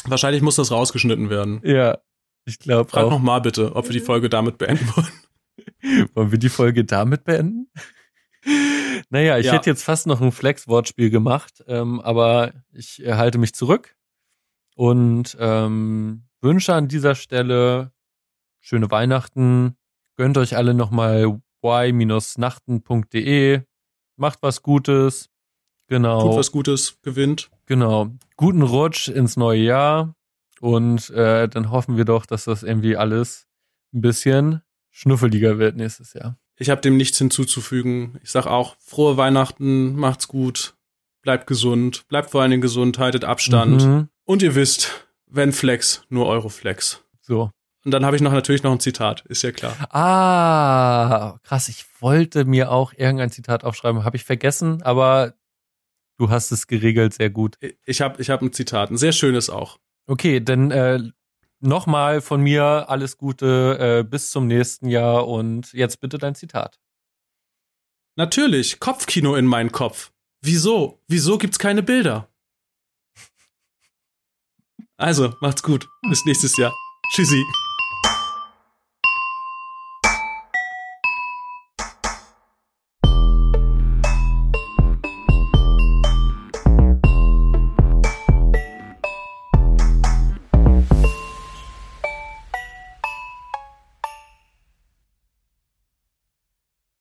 wahrscheinlich 0.06 0.42
muss 0.42 0.56
das 0.56 0.72
rausgeschnitten 0.72 1.30
werden. 1.30 1.62
Ja, 1.64 2.00
ich 2.46 2.60
glaube 2.60 2.90
Frag 2.90 3.10
nochmal 3.10 3.42
bitte, 3.42 3.76
ob 3.76 3.86
wir 3.86 3.94
die 3.94 4.00
Folge 4.00 4.30
damit 4.30 4.58
beenden 4.58 4.88
wollen. 4.96 6.10
wollen 6.14 6.32
wir 6.32 6.40
die 6.40 6.50
Folge 6.50 6.86
damit 6.86 7.24
beenden? 7.24 7.72
Naja, 9.12 9.38
ich 9.38 9.48
ja. 9.48 9.54
hätte 9.54 9.70
jetzt 9.70 9.84
fast 9.84 10.08
noch 10.08 10.22
ein 10.22 10.32
Flex-Wortspiel 10.32 11.10
gemacht, 11.10 11.64
ähm, 11.68 12.00
aber 12.00 12.54
ich 12.72 13.04
äh, 13.04 13.14
halte 13.14 13.38
mich 13.38 13.54
zurück 13.54 13.96
und 14.76 15.36
ähm, 15.40 16.26
wünsche 16.42 16.74
an 16.74 16.88
dieser 16.88 17.16
Stelle 17.16 17.92
schöne 18.60 18.92
Weihnachten. 18.92 19.76
Gönnt 20.16 20.38
euch 20.38 20.56
alle 20.56 20.74
nochmal 20.74 21.40
y-nachten.de. 21.64 23.62
Macht 24.16 24.42
was 24.42 24.62
Gutes. 24.62 25.30
Genau. 25.88 26.22
Tut 26.22 26.38
was 26.38 26.52
Gutes, 26.52 27.02
gewinnt. 27.02 27.50
Genau. 27.70 28.10
Guten 28.36 28.64
Rutsch 28.64 29.10
ins 29.10 29.38
neue 29.38 29.62
Jahr. 29.62 30.16
Und 30.60 31.12
äh, 31.12 31.48
dann 31.48 31.70
hoffen 31.70 31.98
wir 31.98 32.04
doch, 32.04 32.26
dass 32.26 32.46
das 32.46 32.64
irgendwie 32.64 32.98
alles 32.98 33.48
ein 33.94 34.02
bisschen 34.02 34.62
schnuffeliger 34.90 35.60
wird 35.60 35.78
nächstes 35.78 36.14
Jahr. 36.14 36.38
Ich 36.58 36.70
habe 36.70 36.82
dem 36.82 36.98
nichts 36.98 37.20
hinzuzufügen. 37.20 38.20
Ich 38.24 38.32
sag 38.32 38.48
auch, 38.48 38.76
frohe 38.80 39.18
Weihnachten, 39.18 39.96
macht's 39.96 40.28
gut, 40.28 40.76
bleibt 41.22 41.46
gesund, 41.48 42.08
bleibt 42.10 42.32
vor 42.32 42.41
allen 42.41 42.52
Dingen 42.52 42.62
gesund, 42.62 42.98
haltet 42.98 43.24
Abstand. 43.24 43.86
Mhm. 43.86 44.10
Und 44.26 44.41
ihr 44.41 44.56
wisst, 44.56 45.06
wenn 45.28 45.54
Flex, 45.54 46.04
nur 46.10 46.26
Euroflex. 46.26 47.04
So. 47.22 47.52
Und 47.86 47.91
dann 47.91 48.04
habe 48.04 48.16
ich 48.16 48.22
noch 48.22 48.34
natürlich 48.34 48.64
noch 48.64 48.74
ein 48.74 48.82
Zitat, 48.82 49.22
ist 49.28 49.44
ja 49.44 49.52
klar. 49.52 49.74
Ah, 49.91 51.38
krass. 51.44 51.70
Ich 51.70 51.86
wollte 52.00 52.46
mir 52.46 52.72
auch 52.72 52.94
irgendein 52.94 53.30
Zitat 53.30 53.64
aufschreiben, 53.64 54.04
habe 54.04 54.18
ich 54.18 54.26
vergessen, 54.26 54.82
aber 54.82 55.36
du 56.20 56.30
hast 56.30 56.52
es 56.52 56.68
geregelt 56.68 57.14
sehr 57.14 57.30
gut. 57.30 57.58
Ich 57.86 58.02
habe 58.02 58.22
ich 58.22 58.30
hab 58.30 58.41
ein 58.41 58.54
Zitat, 58.54 58.91
ein 58.91 58.98
sehr 58.98 59.14
schönes 59.14 59.50
auch. 59.50 59.80
Okay, 60.06 60.40
dann 60.40 60.72
äh, 60.72 61.00
nochmal 61.60 62.22
von 62.22 62.41
mir 62.41 62.90
alles 62.90 63.18
Gute 63.18 64.00
äh, 64.00 64.04
bis 64.04 64.32
zum 64.32 64.48
nächsten 64.48 64.90
Jahr 64.90 65.28
und 65.28 65.74
jetzt 65.74 66.02
bitte 66.02 66.18
dein 66.18 66.36
Zitat. 66.36 66.80
Natürlich, 68.16 68.80
Kopfkino 68.80 69.36
in 69.36 69.46
meinen 69.46 69.72
Kopf. 69.72 70.12
Wieso? 70.41 71.00
Wieso 71.08 71.38
gibt's 71.38 71.60
keine 71.60 71.84
Bilder? 71.84 72.28
Also, 74.98 75.34
macht's 75.40 75.64
gut. 75.64 75.88
Bis 76.10 76.26
nächstes 76.26 76.58
Jahr. 76.58 76.74
Tschüssi. 77.14 77.41